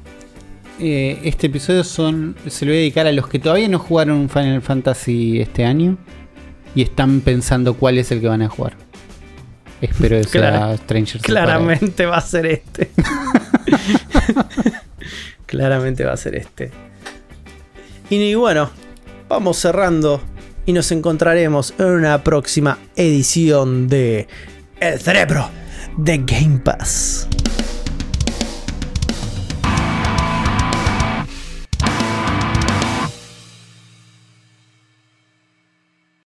Eh, 0.81 1.21
este 1.23 1.47
episodio 1.47 1.85
son, 1.85 2.35
se 2.49 2.65
lo 2.65 2.73
voy 2.73 2.79
a 2.79 2.81
dedicar 2.81 3.07
a 3.07 3.13
los 3.13 3.29
que 3.29 3.39
todavía 3.39 3.69
no 3.69 3.79
jugaron 3.79 4.29
Final 4.29 4.61
Fantasy 4.61 5.41
este 5.41 5.65
año 5.65 5.97
y 6.75 6.83
están 6.83 7.21
pensando 7.21 7.75
cuál 7.75 7.99
es 7.99 8.11
el 8.11 8.21
que 8.21 8.29
van 8.29 8.43
a 8.43 8.49
jugar. 8.49 8.75
Espero 9.81 10.19
que 10.19 10.25
sea 10.25 10.77
Stranger 10.77 11.21
Paradise. 11.21 11.23
Claramente 11.23 12.07
va 12.07 12.17
a 12.17 12.21
ser 12.21 12.47
este. 12.47 12.91
Claramente 15.47 16.05
va 16.05 16.13
a 16.13 16.17
ser 16.17 16.37
este. 16.37 16.71
Y 18.09 18.35
bueno, 18.35 18.71
vamos 19.29 19.59
cerrando 19.59 20.21
y 20.67 20.73
nos 20.73 20.93
encontraremos 20.93 21.75
en 21.79 21.87
una 21.87 22.23
próxima 22.23 22.79
edición 22.95 23.89
de 23.89 24.29
El 24.79 25.01
Cerebro 25.01 25.49
de 25.97 26.19
Game 26.19 26.59
Pass. 26.59 27.29